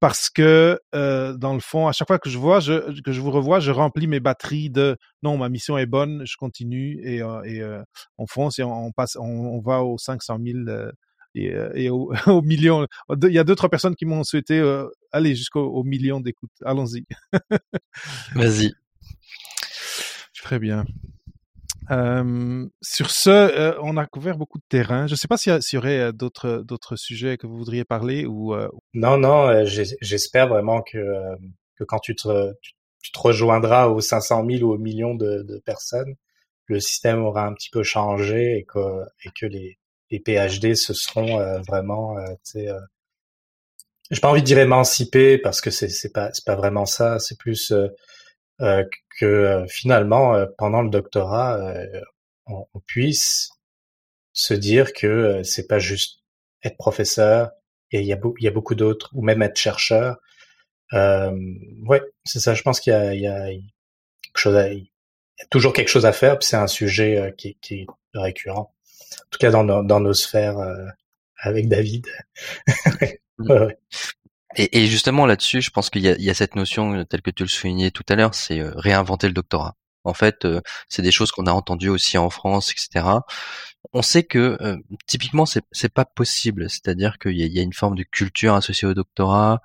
Parce 0.00 0.30
que 0.30 0.78
euh, 0.94 1.36
dans 1.36 1.54
le 1.54 1.60
fond, 1.60 1.88
à 1.88 1.92
chaque 1.92 2.06
fois 2.06 2.20
que 2.20 2.30
je 2.30 2.38
vois, 2.38 2.60
je, 2.60 3.00
que 3.02 3.10
je 3.10 3.20
vous 3.20 3.32
revois, 3.32 3.58
je 3.58 3.72
remplis 3.72 4.06
mes 4.06 4.20
batteries 4.20 4.70
de 4.70 4.96
non, 5.24 5.36
ma 5.36 5.48
mission 5.48 5.76
est 5.76 5.86
bonne, 5.86 6.22
je 6.24 6.36
continue 6.36 7.00
et, 7.02 7.20
euh, 7.20 7.42
et 7.42 7.60
euh, 7.60 7.82
on 8.16 8.26
fonce 8.28 8.60
et 8.60 8.62
on 8.62 8.92
passe, 8.92 9.16
on, 9.16 9.24
on, 9.24 9.60
va 9.60 9.82
aux 9.82 9.98
500 9.98 10.38
000 10.40 10.58
et, 11.34 11.54
euh, 11.54 11.70
et 11.74 11.90
au, 11.90 12.12
au, 12.26 12.42
million. 12.42 12.86
Il 13.22 13.32
y 13.32 13.38
a 13.38 13.44
d'autres 13.44 13.68
personnes 13.68 13.96
qui 13.96 14.06
m'ont 14.06 14.24
souhaité 14.24 14.58
euh, 14.58 14.86
aller 15.12 15.34
jusqu'au 15.34 15.82
million 15.84 16.20
d'écoutes. 16.20 16.50
Allons-y. 16.64 17.04
Vas-y. 18.34 18.72
Très 20.42 20.58
bien. 20.58 20.84
Euh, 21.90 22.66
sur 22.82 23.10
ce, 23.10 23.30
euh, 23.30 23.78
on 23.82 23.96
a 23.96 24.06
couvert 24.06 24.36
beaucoup 24.36 24.58
de 24.58 24.64
terrain. 24.68 25.06
Je 25.06 25.12
ne 25.12 25.16
sais 25.16 25.28
pas 25.28 25.36
s'il 25.36 25.52
y, 25.52 25.74
y, 25.74 25.78
aurait 25.78 26.12
d'autres 26.12 26.62
d'autres 26.64 26.96
sujets 26.96 27.38
que 27.38 27.46
vous 27.46 27.56
voudriez 27.56 27.84
parler 27.84 28.26
ou. 28.26 28.54
Euh... 28.54 28.68
Non, 28.94 29.16
non. 29.16 29.64
J'espère 29.64 30.48
vraiment 30.48 30.82
que 30.82 30.98
que 31.76 31.84
quand 31.84 31.98
tu 31.98 32.14
te 32.14 32.52
tu, 33.00 33.12
te 33.12 33.18
rejoindras 33.18 33.86
aux 33.88 34.00
500 34.00 34.44
000 34.50 34.64
ou 34.64 34.74
aux 34.74 34.78
millions 34.78 35.14
de, 35.14 35.42
de, 35.48 35.58
personnes, 35.64 36.14
le 36.66 36.78
système 36.80 37.22
aura 37.22 37.46
un 37.46 37.54
petit 37.54 37.70
peu 37.70 37.82
changé 37.82 38.58
et 38.58 38.64
que 38.64 39.02
et 39.24 39.30
que 39.38 39.46
les 39.46 39.78
les 40.10 40.20
PhD 40.20 40.74
ce 40.74 40.94
seront 40.94 41.40
euh, 41.40 41.60
vraiment, 41.60 42.18
euh, 42.18 42.26
tu 42.44 42.52
sais, 42.52 42.68
euh, 42.68 42.80
j'ai 44.10 44.20
pas 44.20 44.30
envie 44.30 44.40
de 44.40 44.46
dire 44.46 44.58
émancipés 44.58 45.38
parce 45.38 45.60
que 45.60 45.70
c'est 45.70 45.88
c'est 45.90 46.12
pas 46.12 46.30
c'est 46.32 46.44
pas 46.44 46.56
vraiment 46.56 46.86
ça. 46.86 47.18
C'est 47.18 47.38
plus 47.38 47.74
que 48.58 49.64
finalement 49.68 50.46
pendant 50.56 50.80
le 50.82 50.88
doctorat, 50.88 51.60
on, 52.46 52.66
on, 52.72 52.80
puisse 52.80 53.50
se 54.32 54.54
dire 54.54 54.94
que 54.94 55.42
c'est 55.44 55.66
pas 55.66 55.78
juste 55.78 56.22
être 56.62 56.78
professeur 56.78 57.50
et 57.92 58.00
il 58.00 58.06
y 58.06 58.14
a, 58.14 58.18
il 58.38 58.44
y 58.44 58.48
a 58.48 58.50
beaucoup 58.50 58.74
d'autres 58.74 59.10
ou 59.14 59.22
même 59.22 59.42
être 59.42 59.58
chercheur. 59.58 60.16
Euh, 60.94 61.30
ouais, 61.86 62.02
c'est 62.24 62.40
ça. 62.40 62.54
Je 62.54 62.62
pense 62.62 62.80
qu'il 62.80 62.92
y 62.92 62.96
a, 62.96 63.14
il 63.14 63.20
y 63.20 63.26
a 63.26 63.46
quelque 64.22 64.38
chose 64.38 64.56
à, 64.56 64.72
il 64.72 64.84
y 64.84 65.42
a 65.42 65.46
toujours 65.50 65.74
quelque 65.74 65.88
chose 65.88 66.06
à 66.06 66.12
faire. 66.12 66.38
C'est 66.42 66.56
un 66.56 66.66
sujet 66.66 67.34
qui, 67.36 67.56
qui 67.60 67.82
est 67.82 67.86
récurrent 68.14 68.74
en 69.14 69.30
tout 69.30 69.38
cas 69.38 69.50
dans 69.50 69.64
nos, 69.64 69.82
dans 69.82 70.00
nos 70.00 70.14
sphères 70.14 70.58
euh, 70.58 70.86
avec 71.38 71.68
David. 71.68 72.06
Mm. 73.40 73.52
ouais, 73.52 73.60
ouais. 73.66 73.78
Et, 74.56 74.80
et, 74.82 74.86
justement 74.88 75.24
là-dessus, 75.24 75.62
je 75.62 75.70
pense 75.70 75.90
qu'il 75.90 76.04
y, 76.04 76.08
y 76.08 76.28
a, 76.28 76.34
cette 76.34 76.56
notion 76.56 76.92
euh, 76.92 77.04
telle 77.04 77.22
que 77.22 77.30
tu 77.30 77.44
le 77.44 77.48
soulignais 77.48 77.92
tout 77.92 78.02
à 78.08 78.16
l'heure, 78.16 78.34
c'est 78.34 78.58
euh, 78.58 78.72
réinventer 78.74 79.28
le 79.28 79.32
doctorat. 79.32 79.76
En 80.02 80.12
fait, 80.12 80.44
c'est 80.88 81.02
des 81.02 81.12
choses 81.12 81.30
qu'on 81.30 81.46
a 81.46 81.52
entendues 81.52 81.88
aussi 81.88 82.18
en 82.18 82.30
France, 82.30 82.72
etc. 82.72 83.20
On 83.92 84.02
sait 84.02 84.24
que 84.24 84.58
euh, 84.60 84.76
typiquement 85.06 85.46
c'est 85.46 85.62
c'est 85.72 85.92
pas 85.92 86.04
possible, 86.04 86.68
c'est-à-dire 86.68 87.18
qu'il 87.18 87.38
y, 87.38 87.46
y 87.46 87.58
a, 87.60 87.62
une 87.62 87.72
forme 87.72 87.96
de 87.96 88.02
culture 88.02 88.54
associée 88.54 88.88
au 88.88 88.94
doctorat. 88.94 89.62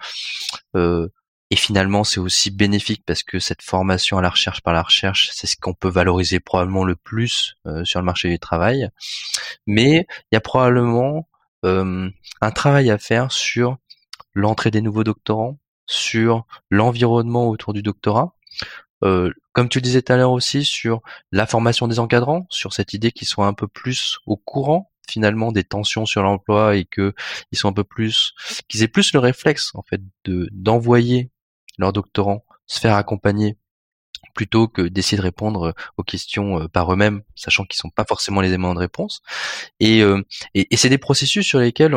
Euh, 0.76 1.10
et 1.54 1.56
finalement, 1.56 2.04
c'est 2.04 2.20
aussi 2.20 2.50
bénéfique 2.50 3.04
parce 3.06 3.22
que 3.22 3.38
cette 3.38 3.62
formation 3.62 4.18
à 4.18 4.24
la 4.24 4.32
recherche 4.32 4.62
par 4.62 4.74
la 4.74 4.82
recherche, 4.82 5.30
c'est 5.34 5.46
ce 5.46 5.56
qu'on 5.56 5.76
peut 5.76 5.88
valoriser 5.88 6.40
probablement 6.40 6.84
le 6.84 6.96
plus 6.96 7.58
euh, 7.68 7.86
sur 7.86 8.00
le 8.00 8.06
marché 8.08 8.28
du 8.28 8.40
travail. 8.40 8.90
Mais 9.68 10.08
il 10.32 10.36
y 10.36 10.36
a 10.36 10.42
probablement 10.42 11.30
euh, 11.64 12.10
un 12.42 12.52
travail 12.52 12.90
à 12.90 12.98
faire 12.98 13.32
sur 13.32 13.78
l'entrée 14.34 14.72
des 14.72 14.82
nouveaux 14.82 15.04
doctorants, 15.04 15.60
sur 15.86 16.48
l'environnement 16.72 17.48
autour 17.48 17.74
du 17.74 17.84
doctorat. 17.84 18.34
Euh, 19.04 19.32
comme 19.52 19.70
tu 19.70 19.78
le 19.78 19.84
disais 19.84 20.02
tout 20.02 20.12
à 20.12 20.18
l'heure 20.18 20.32
aussi, 20.32 20.66
sur 20.66 21.04
la 21.32 21.46
formation 21.46 21.88
des 21.88 22.00
encadrants, 22.00 22.48
sur 22.50 22.74
cette 22.74 22.94
idée 22.94 23.12
qu'ils 23.12 23.28
soient 23.28 23.46
un 23.46 23.54
peu 23.54 23.68
plus 23.68 24.18
au 24.26 24.38
courant 24.38 24.90
finalement 25.08 25.52
des 25.52 25.64
tensions 25.64 26.06
sur 26.06 26.24
l'emploi 26.24 26.78
et 26.78 26.86
que 26.86 27.14
ils 27.52 27.60
un 27.66 27.74
peu 27.74 27.84
plus 27.84 28.34
qu'ils 28.68 28.84
aient 28.84 28.88
plus 28.88 29.14
le 29.14 29.20
réflexe 29.20 29.72
en 29.76 29.84
fait 29.84 30.02
de 30.24 30.50
d'envoyer 30.52 31.30
leurs 31.78 31.94
doctorants 31.94 32.44
se 32.66 32.80
faire 32.80 32.96
accompagner 32.96 33.58
plutôt 34.34 34.68
que 34.68 34.82
d'essayer 34.82 35.18
de 35.18 35.24
répondre 35.24 35.68
euh, 35.68 35.72
aux 35.98 36.04
questions 36.04 36.62
euh, 36.62 36.68
par 36.68 36.92
eux-mêmes, 36.92 37.22
sachant 37.36 37.66
qu'ils 37.66 37.78
sont 37.78 37.90
pas 37.90 38.06
forcément 38.06 38.42
les 38.42 38.50
éléments 38.50 38.74
de 38.74 38.80
réponse. 38.80 39.22
Et, 39.80 40.02
euh, 40.02 40.24
et 40.56 40.76
c'est 40.76 40.90
des 40.90 40.98
processus 40.98 41.46
sur 41.46 41.60
lesquels 41.60 41.96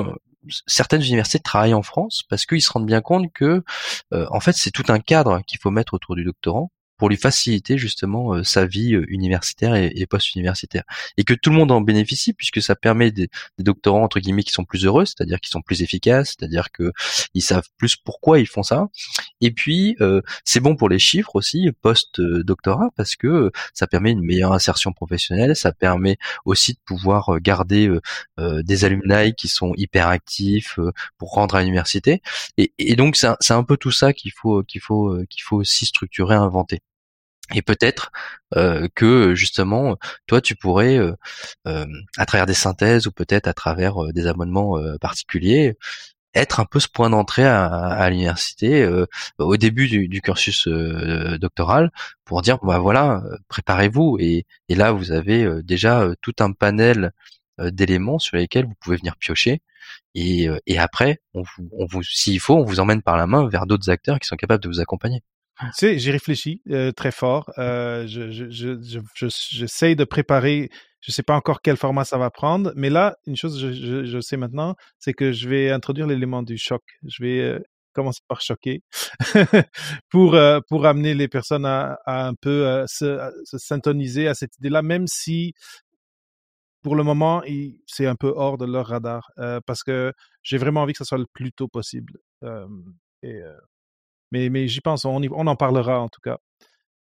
certaines 0.66 1.02
universités 1.02 1.38
travaillent 1.38 1.74
en 1.74 1.82
France 1.82 2.22
parce 2.28 2.46
qu'ils 2.46 2.62
se 2.62 2.70
rendent 2.70 2.86
bien 2.86 3.00
compte 3.00 3.32
que, 3.32 3.64
en 4.12 4.38
fait, 4.38 4.52
c'est 4.52 4.70
tout 4.70 4.84
un 4.88 5.00
cadre 5.00 5.40
qu'il 5.46 5.58
faut 5.58 5.70
mettre 5.70 5.94
autour 5.94 6.14
du 6.14 6.22
doctorant 6.22 6.70
pour 6.96 7.08
lui 7.08 7.16
faciliter 7.16 7.78
justement 7.78 8.42
sa 8.44 8.66
vie 8.66 8.92
universitaire 9.08 9.74
et, 9.74 9.92
et 9.94 10.06
post-universitaire 10.06 10.84
et 11.16 11.24
que 11.24 11.34
tout 11.34 11.50
le 11.50 11.56
monde 11.56 11.70
en 11.70 11.80
bénéficie 11.80 12.32
puisque 12.32 12.62
ça 12.62 12.74
permet 12.74 13.10
des, 13.10 13.28
des 13.58 13.64
doctorants 13.64 14.02
entre 14.02 14.20
guillemets 14.20 14.42
qui 14.42 14.52
sont 14.52 14.64
plus 14.64 14.84
heureux, 14.84 15.04
c'est-à-dire 15.04 15.40
qui 15.40 15.50
sont 15.50 15.62
plus 15.62 15.82
efficaces, 15.82 16.34
c'est-à-dire 16.38 16.70
que 16.72 16.92
ils 17.34 17.42
savent 17.42 17.68
plus 17.76 17.96
pourquoi 17.96 18.38
ils 18.38 18.46
font 18.46 18.62
ça. 18.62 18.88
Et 19.40 19.50
puis 19.50 19.96
c'est 20.44 20.60
bon 20.60 20.76
pour 20.76 20.88
les 20.88 20.98
chiffres 20.98 21.36
aussi 21.36 21.70
post-doctorat 21.82 22.90
parce 22.96 23.16
que 23.16 23.50
ça 23.74 23.86
permet 23.86 24.12
une 24.12 24.22
meilleure 24.22 24.52
insertion 24.52 24.92
professionnelle, 24.92 25.56
ça 25.56 25.72
permet 25.72 26.16
aussi 26.44 26.74
de 26.74 26.78
pouvoir 26.84 27.40
garder 27.40 27.90
des 28.38 28.84
alumni 28.84 29.34
qui 29.34 29.48
sont 29.48 29.72
hyper 29.76 30.08
actifs 30.08 30.78
pour 31.18 31.32
rendre 31.32 31.54
à 31.54 31.60
l'université. 31.62 32.22
Et, 32.56 32.72
et 32.78 32.96
donc 32.96 33.16
c'est 33.16 33.52
un, 33.52 33.64
peu 33.64 33.76
tout 33.76 33.90
ça 33.90 34.12
qu'il 34.12 34.32
faut 34.32 34.62
qu'il 34.62 34.80
faut 34.80 35.16
qu'il 35.28 35.42
faut 35.42 35.56
aussi 35.56 35.86
structurer, 35.86 36.34
inventer. 36.34 36.80
Et 37.54 37.62
peut-être 37.62 38.10
euh, 38.56 38.88
que 38.94 39.34
justement, 39.34 39.96
toi, 40.26 40.40
tu 40.40 40.56
pourrais, 40.56 40.98
euh, 40.98 41.12
euh, 41.66 41.86
à 42.16 42.26
travers 42.26 42.46
des 42.46 42.54
synthèses 42.54 43.06
ou 43.06 43.12
peut-être 43.12 43.46
à 43.46 43.54
travers 43.54 44.12
des 44.12 44.26
abonnements 44.26 44.76
particuliers, 45.00 45.76
être 46.34 46.60
un 46.60 46.66
peu 46.66 46.80
ce 46.80 46.88
point 46.88 47.10
d'entrée 47.10 47.46
à, 47.46 48.08
l'université 48.10 48.86
au 49.38 49.56
début 49.56 49.88
du, 49.88 50.20
cursus 50.20 50.68
doctoral 50.68 51.90
pour 52.24 52.42
dire, 52.42 52.58
bah 52.62 52.78
voilà, 52.78 53.22
préparez-vous. 53.48 54.18
Et, 54.20 54.46
et, 54.68 54.74
là, 54.74 54.92
vous 54.92 55.12
avez 55.12 55.62
déjà 55.62 56.08
tout 56.22 56.34
un 56.40 56.52
panel 56.52 57.12
d'éléments 57.58 58.18
sur 58.18 58.36
lesquels 58.36 58.66
vous 58.66 58.74
pouvez 58.80 58.96
venir 58.98 59.16
piocher. 59.16 59.62
Et, 60.14 60.48
après, 60.78 61.20
on 61.34 61.42
vous, 61.86 62.02
s'il 62.02 62.40
faut, 62.40 62.56
on 62.56 62.64
vous 62.64 62.80
emmène 62.80 63.02
par 63.02 63.16
la 63.16 63.26
main 63.26 63.48
vers 63.48 63.66
d'autres 63.66 63.90
acteurs 63.90 64.18
qui 64.20 64.28
sont 64.28 64.36
capables 64.36 64.62
de 64.62 64.68
vous 64.68 64.80
accompagner. 64.80 65.22
Tu 65.60 65.66
sais, 65.72 65.98
j'ai 65.98 66.10
réfléchi 66.10 66.60
euh, 66.70 66.92
très 66.92 67.10
fort. 67.10 67.50
Euh, 67.56 68.06
je, 68.06 68.30
je, 68.30 68.50
je, 68.50 69.00
je, 69.14 69.26
j'essaie 69.50 69.94
de 69.94 70.04
préparer. 70.04 70.70
Je 71.00 71.12
sais 71.12 71.22
pas 71.22 71.34
encore 71.34 71.62
quel 71.62 71.76
format 71.76 72.04
ça 72.04 72.18
va 72.18 72.30
prendre, 72.30 72.72
mais 72.76 72.90
là, 72.90 73.16
une 73.26 73.36
chose 73.36 73.58
je, 73.60 74.04
je, 74.04 74.20
sais 74.20 74.36
maintenant, 74.36 74.74
c'est 74.98 75.14
que 75.14 75.32
je 75.32 75.48
vais 75.48 75.70
introduire 75.70 76.06
l'élément 76.06 76.42
du 76.42 76.58
choc. 76.58 76.82
Je 77.06 77.22
vais 77.22 77.40
euh, 77.40 77.60
commencer 77.94 78.20
par 78.28 78.42
choquer 78.42 78.82
pour 80.10 80.34
euh, 80.34 80.60
pour 80.68 80.84
amener 80.84 81.14
les 81.14 81.28
personnes 81.28 81.64
à, 81.64 81.98
à 82.04 82.26
un 82.26 82.34
peu 82.34 82.66
euh, 82.66 82.84
se, 82.86 83.18
se 83.44 83.56
syntoniser 83.56 84.28
à 84.28 84.34
cette 84.34 84.56
idée-là, 84.58 84.82
même 84.82 85.06
si 85.06 85.54
pour 86.82 86.96
le 86.96 87.02
moment, 87.02 87.42
c'est 87.86 88.06
un 88.06 88.14
peu 88.14 88.32
hors 88.36 88.58
de 88.58 88.64
leur 88.66 88.86
radar, 88.86 89.30
parce 89.66 89.82
que 89.82 90.12
j'ai 90.42 90.56
vraiment 90.56 90.82
envie 90.82 90.92
que 90.92 90.98
ça 90.98 91.04
soit 91.04 91.18
le 91.18 91.26
plus 91.32 91.52
tôt 91.52 91.66
possible. 91.66 92.18
et 93.22 93.40
mais, 94.32 94.48
mais 94.50 94.68
j'y 94.68 94.80
pense, 94.80 95.04
on, 95.04 95.20
on 95.22 95.46
en 95.46 95.56
parlera 95.56 96.00
en 96.00 96.08
tout 96.08 96.20
cas. 96.22 96.38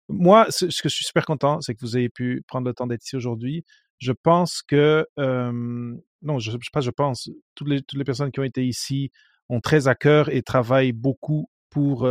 Moi, 0.10 0.48
ce, 0.50 0.66
que 0.66 0.90
je 0.90 0.96
suis 0.96 1.06
super 1.06 1.26
content, 1.26 1.62
c'est 1.62 1.74
que 1.74 1.82
vous 1.82 1.98
ayez 1.98 2.10
pu 2.10 2.44
prendre 2.48 2.68
le 2.68 2.74
temps 2.74 2.88
d'être 2.88 3.04
ici 3.04 3.16
aujourd'hui. 3.16 3.66
Je 3.98 4.12
pense 4.12 4.62
que, 4.62 5.06
non, 5.18 6.40
je, 6.40 6.52
sais 6.52 6.58
pas, 6.72 6.82
je 6.82 6.92
pense, 6.92 7.30
toutes 7.56 7.70
les, 7.70 7.82
toutes 7.82 7.98
les 7.98 8.06
personnes 8.06 8.32
qui 8.32 8.40
ont 8.40 8.44
été 8.44 8.66
ici 8.66 9.12
ont 9.50 9.62
très 9.62 9.88
à 9.88 9.96
cœur 9.96 10.30
et 10.30 10.42
travaillent 10.42 10.92
beaucoup 10.92 11.50
pour 11.72 12.08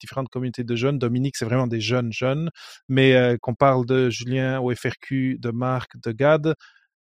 différentes 0.00 0.28
communautés 0.28 0.64
de 0.64 0.74
jeunes. 0.74 0.98
Dominique, 0.98 1.36
c'est 1.36 1.44
vraiment 1.44 1.66
des 1.68 1.80
jeunes 1.80 2.12
jeunes, 2.12 2.50
mais 2.88 3.36
qu'on 3.40 3.54
parle 3.54 3.86
de 3.86 4.10
Julien 4.10 4.60
au 4.60 4.74
FRQ, 4.74 5.38
de 5.38 5.50
Marc, 5.50 5.92
de 6.02 6.12
Gad, 6.12 6.54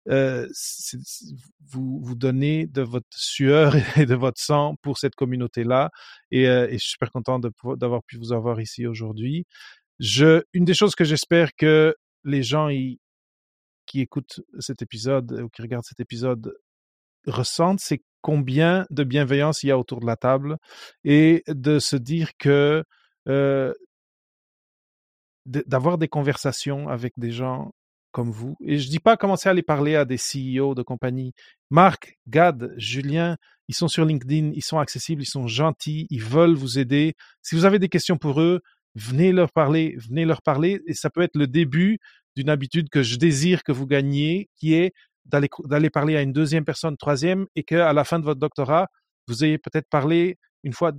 euh, 0.09 0.49
vous 1.70 2.01
vous 2.03 2.15
donnez 2.15 2.66
de 2.66 2.83
votre 2.83 3.07
sueur 3.11 3.74
et 3.99 4.07
de 4.07 4.15
votre 4.15 4.41
sang 4.41 4.77
pour 4.83 4.99
cette 4.99 5.15
communauté-là. 5.15 5.91
Et, 6.31 6.49
euh, 6.49 6.69
et, 6.69 6.74
je 6.74 6.78
suis 6.78 6.91
super 6.93 7.11
content 7.11 7.39
d'avoir 7.39 8.03
pu 8.05 8.16
vous 8.19 8.33
avoir 8.33 8.61
ici 8.61 8.87
aujourd'hui. 8.87 9.47
Une 10.53 10.65
des 10.65 10.74
choses 10.74 10.95
que 10.95 11.05
j'espère 11.05 11.55
que 11.57 11.95
les 12.24 12.43
gens 12.43 12.69
qui 13.87 14.01
écoutent 14.01 14.41
cet 14.59 14.83
épisode 14.83 15.33
ou 15.45 15.49
qui 15.49 15.62
regardent 15.62 15.85
cet 15.85 16.01
épisode 16.01 16.55
ressentent, 17.27 17.81
c'est 17.81 18.03
combien 18.20 18.87
de 18.91 19.05
bienveillance 19.05 19.62
il 19.62 19.69
y 19.69 19.70
a 19.70 19.78
autour 19.78 20.01
de 20.01 20.07
la 20.07 20.16
table 20.16 20.57
et 21.05 21.43
de 21.47 21.78
se 21.78 21.97
dire 21.97 22.31
que 22.39 22.85
euh, 23.28 23.73
d'avoir 25.47 25.97
des 25.99 26.09
conversations 26.09 26.89
avec 26.89 27.12
des 27.16 27.31
gens 27.31 27.73
comme 28.16 28.30
vous. 28.30 28.56
Et 28.64 28.78
je 28.78 28.88
dis 28.88 28.98
pas 28.98 29.18
commencer 29.18 29.47
à 29.51 29.52
aller 29.52 29.62
parler 29.62 29.94
à 29.94 30.06
des 30.06 30.16
CEO 30.16 30.74
de 30.74 30.80
compagnie. 30.80 31.34
Marc, 31.68 32.16
Gad, 32.26 32.72
Julien, 32.78 33.36
ils 33.68 33.74
sont 33.74 33.88
sur 33.88 34.06
LinkedIn, 34.06 34.52
ils 34.55 34.64
sont 34.64 34.78
accessibles, 34.78 35.20
ils 35.20 35.26
sont 35.26 35.47
gentils, 35.47 36.06
ils 36.09 36.22
veulent 36.22 36.55
vous 36.55 36.78
aider. 36.78 37.12
Si 37.43 37.55
vous 37.55 37.66
avez 37.66 37.78
des 37.78 37.90
questions 37.90 38.16
pour 38.16 38.40
eux, 38.40 38.62
venez 38.94 39.32
leur 39.32 39.52
parler, 39.52 39.97
venez 39.98 40.24
leur 40.24 40.40
parler. 40.40 40.80
Et 40.86 40.94
ça 40.94 41.10
peut 41.10 41.20
être 41.20 41.36
le 41.36 41.47
début 41.47 41.98
d'une 42.36 42.48
habitude 42.48 42.88
que 42.88 43.02
je 43.02 43.16
désire 43.16 43.62
que 43.62 43.72
vous 43.72 43.86
gagniez, 43.86 44.48
qui 44.56 44.72
est 44.72 44.94
d'aller, 45.26 45.51
d'aller 45.66 45.90
parler 45.90 46.16
à 46.16 46.22
une 46.22 46.32
deuxième 46.32 46.64
personne, 46.64 46.97
troisième, 46.97 47.44
et 47.55 47.64
qu'à 47.64 47.93
la 47.93 48.05
fin 48.05 48.18
de 48.18 48.24
votre 48.24 48.40
doctorat, 48.40 48.86
vous 49.28 49.44
ayez 49.44 49.59
peut-être 49.59 49.90
parlé 49.90 50.38
une 50.66 50.72
fois, 50.72 50.93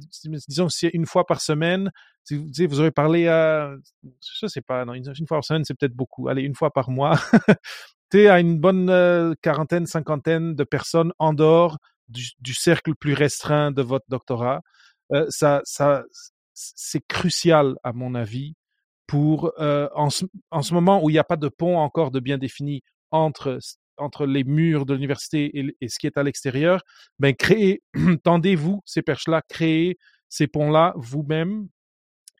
disons, 0.48 0.70
une 0.94 1.06
fois 1.06 1.26
par 1.26 1.42
semaine, 1.42 1.92
si 2.24 2.36
vous, 2.36 2.48
vous 2.70 2.80
aurez 2.80 2.92
parlé 2.92 3.28
à, 3.28 3.76
je 4.42 4.48
sais 4.48 4.62
pas, 4.62 4.86
non, 4.86 4.94
une, 4.94 5.04
fois 5.28 5.38
par 5.38 5.44
semaine, 5.44 5.66
c'est 5.66 5.74
peut-être 5.74 5.94
beaucoup. 5.94 6.30
Allez, 6.30 6.42
une 6.42 6.56
fois 6.56 6.72
par 6.72 6.90
mois, 6.90 7.20
tu 8.12 8.28
à 8.28 8.40
une 8.40 8.60
bonne 8.60 8.90
euh, 8.90 9.34
quarantaine, 9.42 9.86
cinquantaine 9.86 10.56
de 10.56 10.64
personnes 10.64 11.12
en 11.20 11.34
dehors 11.34 11.78
du, 12.08 12.30
du 12.40 12.54
cercle 12.54 12.96
plus 12.96 13.14
restreint 13.14 13.72
de 13.72 13.82
votre 13.82 14.06
doctorat. 14.08 14.62
Euh, 15.12 15.26
ça, 15.30 15.62
ça, 15.66 16.06
c'est 16.54 17.06
crucial 17.06 17.76
à 17.84 17.92
mon 17.92 18.16
avis 18.16 18.56
pour 19.06 19.52
euh, 19.60 19.90
en, 19.96 20.10
ce, 20.10 20.24
en 20.50 20.62
ce 20.62 20.74
moment 20.74 21.04
où 21.04 21.10
il 21.10 21.14
n'y 21.14 21.20
a 21.20 21.26
pas 21.26 21.36
de 21.36 21.50
pont 21.50 21.78
encore 21.78 22.12
de 22.12 22.22
bien 22.22 22.38
défini 22.38 22.84
entre 23.12 23.60
entre 23.98 24.26
les 24.26 24.44
murs 24.44 24.86
de 24.86 24.94
l'université 24.94 25.52
et, 25.82 25.88
ce 25.90 26.00
qui 26.00 26.08
est 26.08 26.18
à 26.18 26.24
l'extérieur, 26.24 26.82
ben 27.20 27.36
créez, 27.36 27.82
tendez-vous 28.24 28.82
ces 28.86 29.02
perches-là, 29.02 29.42
créez 29.48 29.98
ces 30.30 30.48
ponts-là 30.48 30.94
vous-même. 30.96 31.68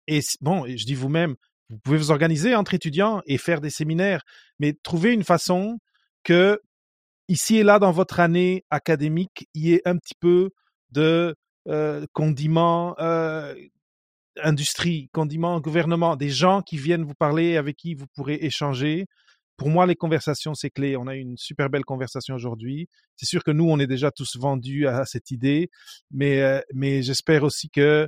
Et 0.08 0.20
bon, 0.42 0.66
je 0.68 0.86
dis 0.86 0.96
vous-même, 0.96 1.36
vous 1.70 1.78
pouvez 1.80 1.98
vous 1.98 2.12
organiser 2.12 2.56
entre 2.56 2.74
étudiants 2.74 3.22
et 3.26 3.38
faire 3.38 3.62
des 3.62 3.70
séminaires, 3.70 4.24
mais 4.60 4.74
trouvez 4.84 5.14
une 5.14 5.24
façon 5.24 5.80
que 6.24 6.62
ici 7.28 7.58
et 7.58 7.64
là 7.64 7.80
dans 7.80 7.92
votre 7.92 8.20
année 8.20 8.64
académique, 8.70 9.48
il 9.54 9.66
y 9.66 9.74
ait 9.74 9.82
un 9.86 9.98
petit 9.98 10.16
peu 10.20 10.52
de 10.92 11.36
euh, 11.68 12.06
condiments 12.14 12.96
euh, 13.00 13.54
industrie, 14.42 15.10
condiments 15.14 15.60
gouvernement, 15.60 16.16
des 16.16 16.30
gens 16.30 16.62
qui 16.62 16.78
viennent 16.78 17.04
vous 17.04 17.16
parler, 17.16 17.58
avec 17.58 17.76
qui 17.76 17.94
vous 17.94 18.08
pourrez 18.16 18.36
échanger 18.42 19.08
pour 19.58 19.70
moi, 19.70 19.88
les 19.88 19.96
conversations, 19.96 20.54
c'est 20.54 20.70
clé. 20.70 20.96
On 20.96 21.08
a 21.08 21.16
eu 21.16 21.20
une 21.20 21.36
super 21.36 21.70
belle 21.70 21.84
conversation 21.84 22.36
aujourd'hui. 22.36 22.88
C'est 23.16 23.26
sûr 23.26 23.44
que 23.44 23.52
nous, 23.52 23.68
on 23.68 23.80
est 23.80 23.88
déjà 23.88 24.12
tous 24.12 24.38
vendus 24.38 24.88
à 24.88 25.04
cette 25.06 25.32
idée, 25.32 25.72
mais, 26.12 26.42
euh, 26.42 26.62
mais 26.74 27.02
j'espère 27.02 27.44
aussi 27.44 27.70
que 27.70 28.08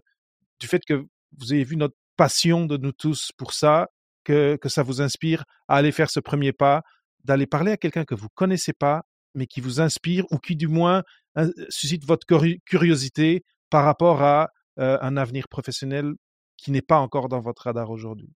du 0.60 0.68
fait 0.68 0.86
que 0.86 1.06
vous 1.38 1.52
avez 1.52 1.64
vu 1.64 1.76
notre 1.76 1.96
passion 2.18 2.66
de 2.66 2.78
nous 2.78 2.92
tous 2.92 3.32
pour 3.36 3.54
ça, 3.54 3.90
que, 4.24 4.58
que 4.62 4.70
ça 4.70 4.84
vous 4.84 5.02
inspire 5.02 5.44
à 5.68 5.78
aller 5.78 5.92
faire 5.92 6.12
ce 6.12 6.20
premier 6.20 6.54
pas, 6.54 6.84
d'aller 7.24 7.48
parler 7.48 7.72
à 7.72 7.78
quelqu'un 7.78 8.06
que 8.06 8.16
vous 8.16 8.30
connaissez 8.30 8.74
pas, 8.74 9.04
mais 9.34 9.48
qui 9.48 9.60
vous 9.60 9.82
inspire 9.82 10.26
ou 10.32 10.38
qui 10.38 10.56
du 10.56 10.68
moins 10.68 11.04
euh, 11.38 11.52
suscite 11.70 12.06
votre 12.06 12.28
curiosité 12.66 13.44
par 13.72 13.86
rapport 13.86 14.22
à 14.22 14.50
euh, 14.78 15.00
un 15.02 15.18
avenir 15.18 15.48
professionnel 15.48 16.14
qui 16.58 16.70
n'est 16.72 16.84
pas 16.84 17.00
encore 17.00 17.28
dans 17.28 17.40
votre 17.42 17.64
radar 17.64 17.90
aujourd'hui. 17.90 18.34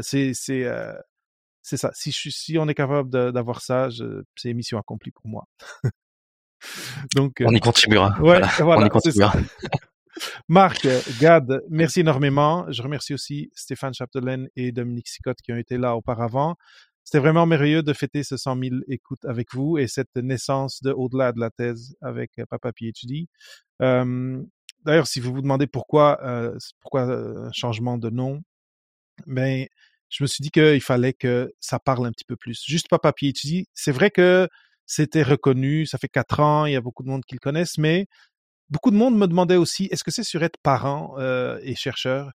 C'est 0.00 0.32
c'est 0.32 0.64
ça. 1.76 1.90
Si, 1.94 2.12
si 2.12 2.58
on 2.58 2.68
est 2.68 2.74
capable 2.74 3.10
d'avoir 3.32 3.60
ça, 3.60 3.88
c'est 4.36 4.54
mission 4.54 4.78
accomplie 4.78 5.10
pour 5.10 5.26
moi. 5.26 5.46
Donc, 7.14 7.42
on 7.44 7.52
y 7.52 7.60
contribuera. 7.60 8.18
Ouais, 8.20 8.40
voilà, 8.58 8.82
on 8.82 8.86
y 8.86 8.88
contribuera. 8.88 9.34
Marc, 10.48 10.88
Gad, 11.20 11.62
merci 11.68 12.00
énormément. 12.00 12.70
Je 12.70 12.82
remercie 12.82 13.12
aussi 13.12 13.50
Stéphane 13.54 13.92
Chapdelaine 13.92 14.48
et 14.56 14.72
Dominique 14.72 15.08
Sicotte 15.08 15.42
qui 15.42 15.52
ont 15.52 15.58
été 15.58 15.76
là 15.76 15.94
auparavant. 15.96 16.56
C'était 17.04 17.18
vraiment 17.18 17.46
merveilleux 17.46 17.82
de 17.82 17.92
fêter 17.92 18.22
ce 18.22 18.36
100 18.36 18.56
000 18.58 18.76
écoutes 18.88 19.24
avec 19.26 19.52
vous 19.52 19.76
et 19.78 19.86
cette 19.86 20.16
naissance 20.16 20.82
de 20.82 20.90
au-delà 20.90 21.32
de 21.32 21.40
la 21.40 21.50
thèse 21.50 21.94
avec 22.00 22.32
euh, 22.38 22.46
Papa 22.48 22.72
PhD. 22.72 23.28
Euh, 23.82 24.42
D'ailleurs, 24.86 25.08
si 25.08 25.18
vous 25.18 25.32
vous 25.32 25.42
demandez 25.42 25.66
pourquoi, 25.66 26.20
euh, 26.22 26.56
pourquoi 26.80 27.02
un 27.02 27.50
changement 27.52 27.98
de 27.98 28.08
nom, 28.08 28.42
ben 29.26 29.66
je 30.08 30.22
me 30.22 30.26
suis 30.26 30.42
dit 30.42 30.50
qu'il 30.50 30.80
fallait 30.80 31.12
que 31.12 31.52
ça 31.60 31.78
parle 31.78 32.06
un 32.06 32.12
petit 32.12 32.24
peu 32.24 32.36
plus. 32.36 32.62
Juste 32.66 32.88
Papa 32.88 33.12
PhD, 33.12 33.66
c'est 33.74 33.92
vrai 33.92 34.10
que 34.10 34.48
c'était 34.86 35.22
reconnu, 35.22 35.86
ça 35.86 35.98
fait 35.98 36.08
quatre 36.08 36.40
ans, 36.40 36.66
il 36.66 36.72
y 36.72 36.76
a 36.76 36.80
beaucoup 36.80 37.02
de 37.02 37.08
monde 37.08 37.24
qui 37.26 37.34
le 37.34 37.40
connaissent, 37.40 37.78
mais 37.78 38.06
beaucoup 38.70 38.90
de 38.90 38.96
monde 38.96 39.16
me 39.16 39.26
demandait 39.26 39.56
aussi, 39.56 39.86
est-ce 39.90 40.04
que 40.04 40.10
c'est 40.10 40.24
sur 40.24 40.42
être 40.42 40.58
parent 40.62 41.14
euh, 41.18 41.58
et 41.62 41.74
chercheur? 41.74 42.30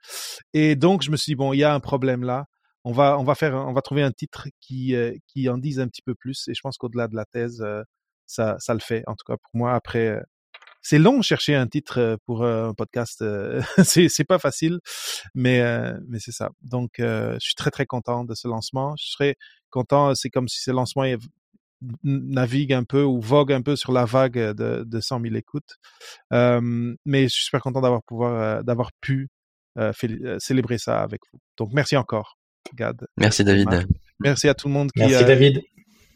Et 0.54 0.76
donc, 0.76 1.02
je 1.02 1.10
me 1.10 1.16
suis 1.16 1.32
dit, 1.32 1.36
bon, 1.36 1.52
il 1.52 1.58
y 1.58 1.64
a 1.64 1.74
un 1.74 1.80
problème 1.80 2.24
là. 2.24 2.46
On 2.84 2.92
va, 2.92 3.18
on 3.18 3.24
va 3.24 3.34
faire, 3.34 3.54
on 3.54 3.72
va 3.72 3.82
trouver 3.82 4.02
un 4.02 4.12
titre 4.12 4.48
qui, 4.60 4.94
euh, 4.94 5.12
qui 5.26 5.48
en 5.48 5.58
dise 5.58 5.80
un 5.80 5.88
petit 5.88 6.02
peu 6.02 6.14
plus. 6.14 6.48
Et 6.48 6.54
je 6.54 6.60
pense 6.62 6.78
qu'au-delà 6.78 7.08
de 7.08 7.16
la 7.16 7.24
thèse, 7.26 7.60
euh, 7.62 7.82
ça, 8.26 8.56
ça 8.60 8.72
le 8.74 8.80
fait. 8.80 9.02
En 9.06 9.14
tout 9.14 9.24
cas, 9.26 9.36
pour 9.36 9.50
moi, 9.54 9.74
après, 9.74 10.18
c'est 10.82 10.98
long 10.98 11.22
chercher 11.22 11.54
un 11.54 11.66
titre 11.66 12.18
pour 12.26 12.44
un 12.44 12.74
podcast. 12.74 13.24
c'est 13.84 14.08
c'est 14.08 14.24
pas 14.24 14.38
facile, 14.38 14.78
mais 15.34 15.62
mais 16.08 16.18
c'est 16.18 16.32
ça. 16.32 16.50
Donc 16.62 16.92
je 16.98 17.38
suis 17.40 17.54
très 17.54 17.70
très 17.70 17.86
content 17.86 18.24
de 18.24 18.34
ce 18.34 18.48
lancement. 18.48 18.94
Je 18.98 19.06
serais 19.10 19.36
content. 19.70 20.14
C'est 20.14 20.30
comme 20.30 20.48
si 20.48 20.60
ce 20.60 20.70
lancement 20.70 21.04
navigue 22.02 22.72
un 22.72 22.84
peu 22.84 23.02
ou 23.04 23.20
vogue 23.20 23.52
un 23.52 23.62
peu 23.62 23.76
sur 23.76 23.92
la 23.92 24.04
vague 24.04 24.36
de, 24.36 24.82
de 24.84 25.00
100 25.00 25.20
000 25.20 25.34
écoutes. 25.36 25.76
mais 26.30 27.24
je 27.24 27.28
suis 27.28 27.44
super 27.44 27.60
content 27.60 27.80
d'avoir 27.80 28.02
pouvoir 28.02 28.64
d'avoir 28.64 28.90
pu 29.00 29.28
célébrer 30.38 30.78
ça 30.78 31.02
avec 31.02 31.20
vous. 31.32 31.40
Donc 31.56 31.72
merci 31.72 31.96
encore, 31.96 32.38
Gad. 32.74 33.06
Merci 33.16 33.44
David. 33.44 33.86
Merci 34.20 34.48
à 34.48 34.54
tout 34.54 34.66
le 34.66 34.74
monde 34.74 34.90
qui, 34.90 35.00
merci, 35.00 35.24
David 35.24 35.62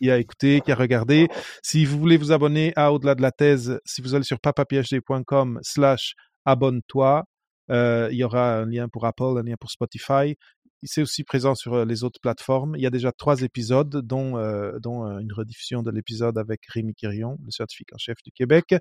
qui 0.03 0.11
a 0.11 0.19
écouté, 0.19 0.61
qui 0.61 0.73
a 0.73 0.75
regardé. 0.75 1.29
Si 1.63 1.85
vous 1.85 1.99
voulez 1.99 2.17
vous 2.17 2.33
abonner 2.33 2.73
à 2.75 2.93
Au-delà 2.93 3.15
de 3.15 3.23
la 3.23 3.31
thèse, 3.31 3.79
si 3.85 4.03
vous 4.03 4.15
allez 4.15 4.25
sur 4.25 4.41
papaphd.com 4.41 5.61
slash 5.63 6.15
abonne-toi, 6.45 7.25
euh, 7.71 8.09
il 8.11 8.19
y 8.19 8.25
aura 8.25 8.57
un 8.57 8.67
lien 8.67 8.89
pour 8.89 9.07
Apple, 9.07 9.39
un 9.39 9.45
lien 9.45 9.55
pour 9.61 9.71
Spotify. 9.71 10.35
C'est 10.83 11.03
aussi 11.03 11.23
présent 11.23 11.55
sur 11.55 11.75
euh, 11.75 11.85
les 11.85 12.03
autres 12.03 12.19
plateformes. 12.21 12.75
Il 12.77 12.83
y 12.83 12.87
a 12.87 12.91
déjà 12.91 13.13
trois 13.13 13.43
épisodes, 13.43 14.05
dont, 14.05 14.37
euh, 14.37 14.73
dont 14.81 15.07
euh, 15.07 15.21
une 15.21 15.33
rediffusion 15.33 15.85
de 15.85 15.93
l'épisode 15.93 16.37
avec 16.37 16.63
Rémi 16.67 16.95
Quirion, 16.95 17.39
le 17.45 17.53
scientifique 17.53 17.93
en 17.95 17.99
chef 17.99 18.17
du 18.25 18.33
Québec. 18.33 18.75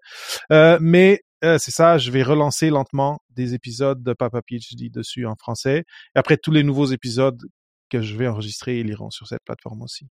Euh, 0.51 0.79
mais 0.81 1.21
c'est 1.43 1.71
ça, 1.71 1.97
je 1.97 2.11
vais 2.11 2.21
relancer 2.21 2.69
lentement 2.69 3.19
des 3.31 3.55
épisodes 3.55 4.03
de 4.03 4.13
Papa 4.13 4.41
PhD 4.47 4.91
dessus 4.91 5.25
en 5.25 5.35
français. 5.35 5.85
Et 6.15 6.19
après, 6.19 6.37
tous 6.37 6.51
les 6.51 6.61
nouveaux 6.61 6.85
épisodes 6.85 7.41
que 7.89 7.99
je 7.99 8.15
vais 8.15 8.27
enregistrer, 8.27 8.79
ils 8.79 8.89
iront 8.89 9.09
sur 9.09 9.25
cette 9.27 9.43
plateforme 9.43 9.81
aussi. 9.81 10.07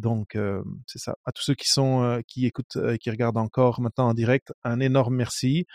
Donc, 0.00 0.36
c'est 0.86 0.98
ça. 0.98 1.14
À 1.24 1.32
tous 1.32 1.42
ceux 1.42 1.54
qui 1.54 1.68
sont, 1.68 2.22
qui 2.26 2.46
écoutent, 2.46 2.78
qui 3.00 3.10
regardent 3.10 3.38
encore 3.38 3.80
maintenant 3.80 4.08
en 4.08 4.14
direct, 4.14 4.52
un 4.64 4.80
énorme 4.80 5.14
merci. 5.14 5.66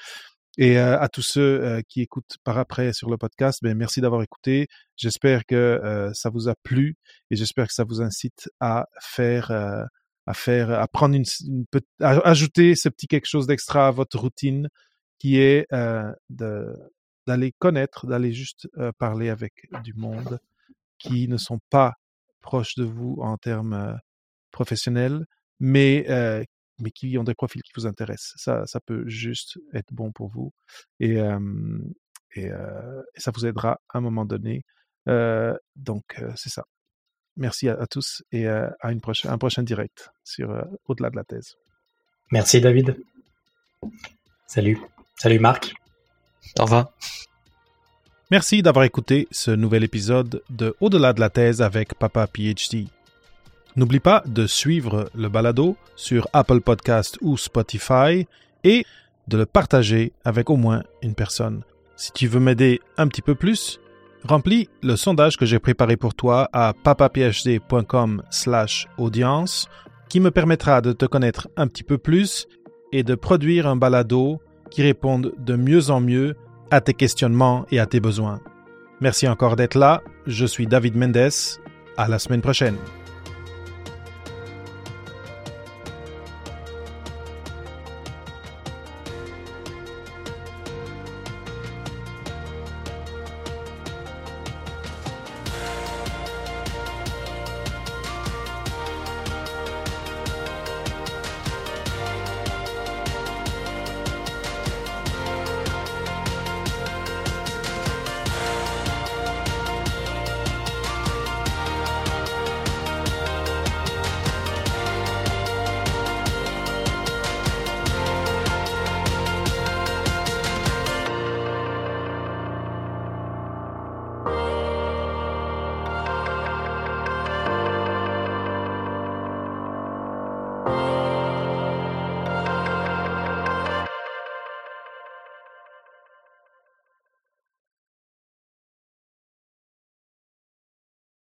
Et 0.57 0.77
à 0.77 1.09
tous 1.09 1.21
ceux 1.21 1.81
qui 1.89 2.01
écoutent 2.01 2.37
par 2.45 2.57
après 2.57 2.93
sur 2.93 3.09
le 3.09 3.17
podcast, 3.17 3.59
ben 3.61 3.77
merci 3.77 3.99
d'avoir 3.99 4.23
écouté. 4.23 4.67
J'espère 4.95 5.45
que 5.45 6.09
ça 6.13 6.29
vous 6.29 6.47
a 6.47 6.55
plu 6.63 6.95
et 7.29 7.35
j'espère 7.35 7.67
que 7.67 7.73
ça 7.73 7.83
vous 7.83 8.01
incite 8.01 8.49
à 8.61 8.87
faire, 9.01 9.51
à 9.51 10.33
faire, 10.33 10.71
à 10.71 10.87
prendre 10.87 11.15
une, 11.15 11.25
à 11.99 12.11
ajouter 12.25 12.75
ce 12.75 12.87
petit 12.87 13.07
quelque 13.07 13.27
chose 13.27 13.47
d'extra 13.47 13.87
à 13.87 13.91
votre 13.91 14.17
routine, 14.17 14.69
qui 15.19 15.39
est 15.39 15.67
d'aller 16.29 17.53
connaître, 17.59 18.07
d'aller 18.07 18.31
juste 18.31 18.69
parler 18.97 19.29
avec 19.29 19.53
du 19.83 19.93
monde 19.93 20.39
qui 20.99 21.27
ne 21.27 21.35
sont 21.35 21.59
pas 21.69 21.95
proches 22.39 22.75
de 22.75 22.85
vous 22.85 23.17
en 23.19 23.35
termes 23.37 23.99
professionnels, 24.55 25.25
mais 25.59 26.05
mais 26.79 26.91
qui 26.91 27.17
ont 27.17 27.23
des 27.23 27.35
profils 27.35 27.61
qui 27.61 27.71
vous 27.75 27.85
intéressent. 27.85 28.33
Ça, 28.35 28.65
ça 28.65 28.79
peut 28.81 29.07
juste 29.07 29.57
être 29.73 29.93
bon 29.93 30.11
pour 30.11 30.29
vous 30.29 30.51
et 30.99 31.17
et, 32.37 32.49
ça 33.15 33.31
vous 33.33 33.45
aidera 33.45 33.79
à 33.89 33.97
un 33.97 34.01
moment 34.01 34.25
donné. 34.25 34.63
donc 35.75 36.03
c'est 36.35 36.49
ça. 36.49 36.63
Merci 37.37 37.67
à, 37.69 37.85
tous 37.87 38.23
et 38.31 38.47
à 38.47 38.91
une 38.91 39.01
prochaine, 39.01 39.31
un 39.31 39.37
prochain 39.37 39.63
direct 39.63 40.09
sur 40.23 40.49
au-delà 40.87 41.09
de 41.09 41.15
la 41.17 41.23
thèse. 41.23 41.55
Merci 42.31 42.61
David. 42.61 42.97
Salut. 44.47 44.79
Salut 45.17 45.39
Marc. 45.39 45.73
Au 46.59 46.63
revoir. 46.63 46.91
Merci 48.31 48.61
d'avoir 48.61 48.85
écouté 48.85 49.27
ce 49.31 49.51
nouvel 49.51 49.83
épisode 49.83 50.41
de 50.49 50.75
Au-delà 50.79 51.13
de 51.13 51.19
la 51.19 51.29
thèse 51.29 51.61
avec 51.61 51.93
Papa 51.93 52.27
PhD. 52.27 52.87
N'oublie 53.75 53.99
pas 53.99 54.23
de 54.25 54.47
suivre 54.47 55.09
le 55.15 55.27
balado 55.27 55.75
sur 55.95 56.27
Apple 56.33 56.61
Podcast 56.61 57.17
ou 57.21 57.37
Spotify 57.37 58.25
et 58.63 58.85
de 59.27 59.37
le 59.37 59.45
partager 59.45 60.13
avec 60.23 60.49
au 60.49 60.55
moins 60.55 60.83
une 61.01 61.15
personne. 61.15 61.63
Si 61.97 62.11
tu 62.13 62.27
veux 62.27 62.39
m'aider 62.39 62.79
un 62.97 63.07
petit 63.07 63.21
peu 63.21 63.35
plus, 63.35 63.79
remplis 64.23 64.69
le 64.81 64.95
sondage 64.95 65.37
que 65.37 65.45
j'ai 65.45 65.59
préparé 65.59 65.97
pour 65.97 66.13
toi 66.13 66.49
à 66.53 66.73
papaphd.com 66.73 68.23
slash 68.29 68.87
audience 68.97 69.67
qui 70.09 70.19
me 70.19 70.31
permettra 70.31 70.81
de 70.81 70.93
te 70.93 71.05
connaître 71.05 71.47
un 71.57 71.67
petit 71.67 71.83
peu 71.83 71.97
plus 71.97 72.47
et 72.91 73.03
de 73.03 73.15
produire 73.15 73.67
un 73.67 73.75
balado 73.75 74.41
qui 74.71 74.83
réponde 74.83 75.33
de 75.37 75.55
mieux 75.55 75.89
en 75.89 75.99
mieux 75.99 76.35
à 76.71 76.81
tes 76.81 76.93
questionnements 76.93 77.65
et 77.71 77.79
à 77.79 77.85
tes 77.85 77.99
besoins. 77.99 78.39
Merci 79.01 79.27
encore 79.27 79.55
d'être 79.55 79.77
là. 79.77 80.01
Je 80.25 80.45
suis 80.45 80.67
David 80.67 80.95
Mendes. 80.95 81.29
À 81.97 82.07
la 82.07 82.19
semaine 82.19 82.41
prochaine. 82.41 82.75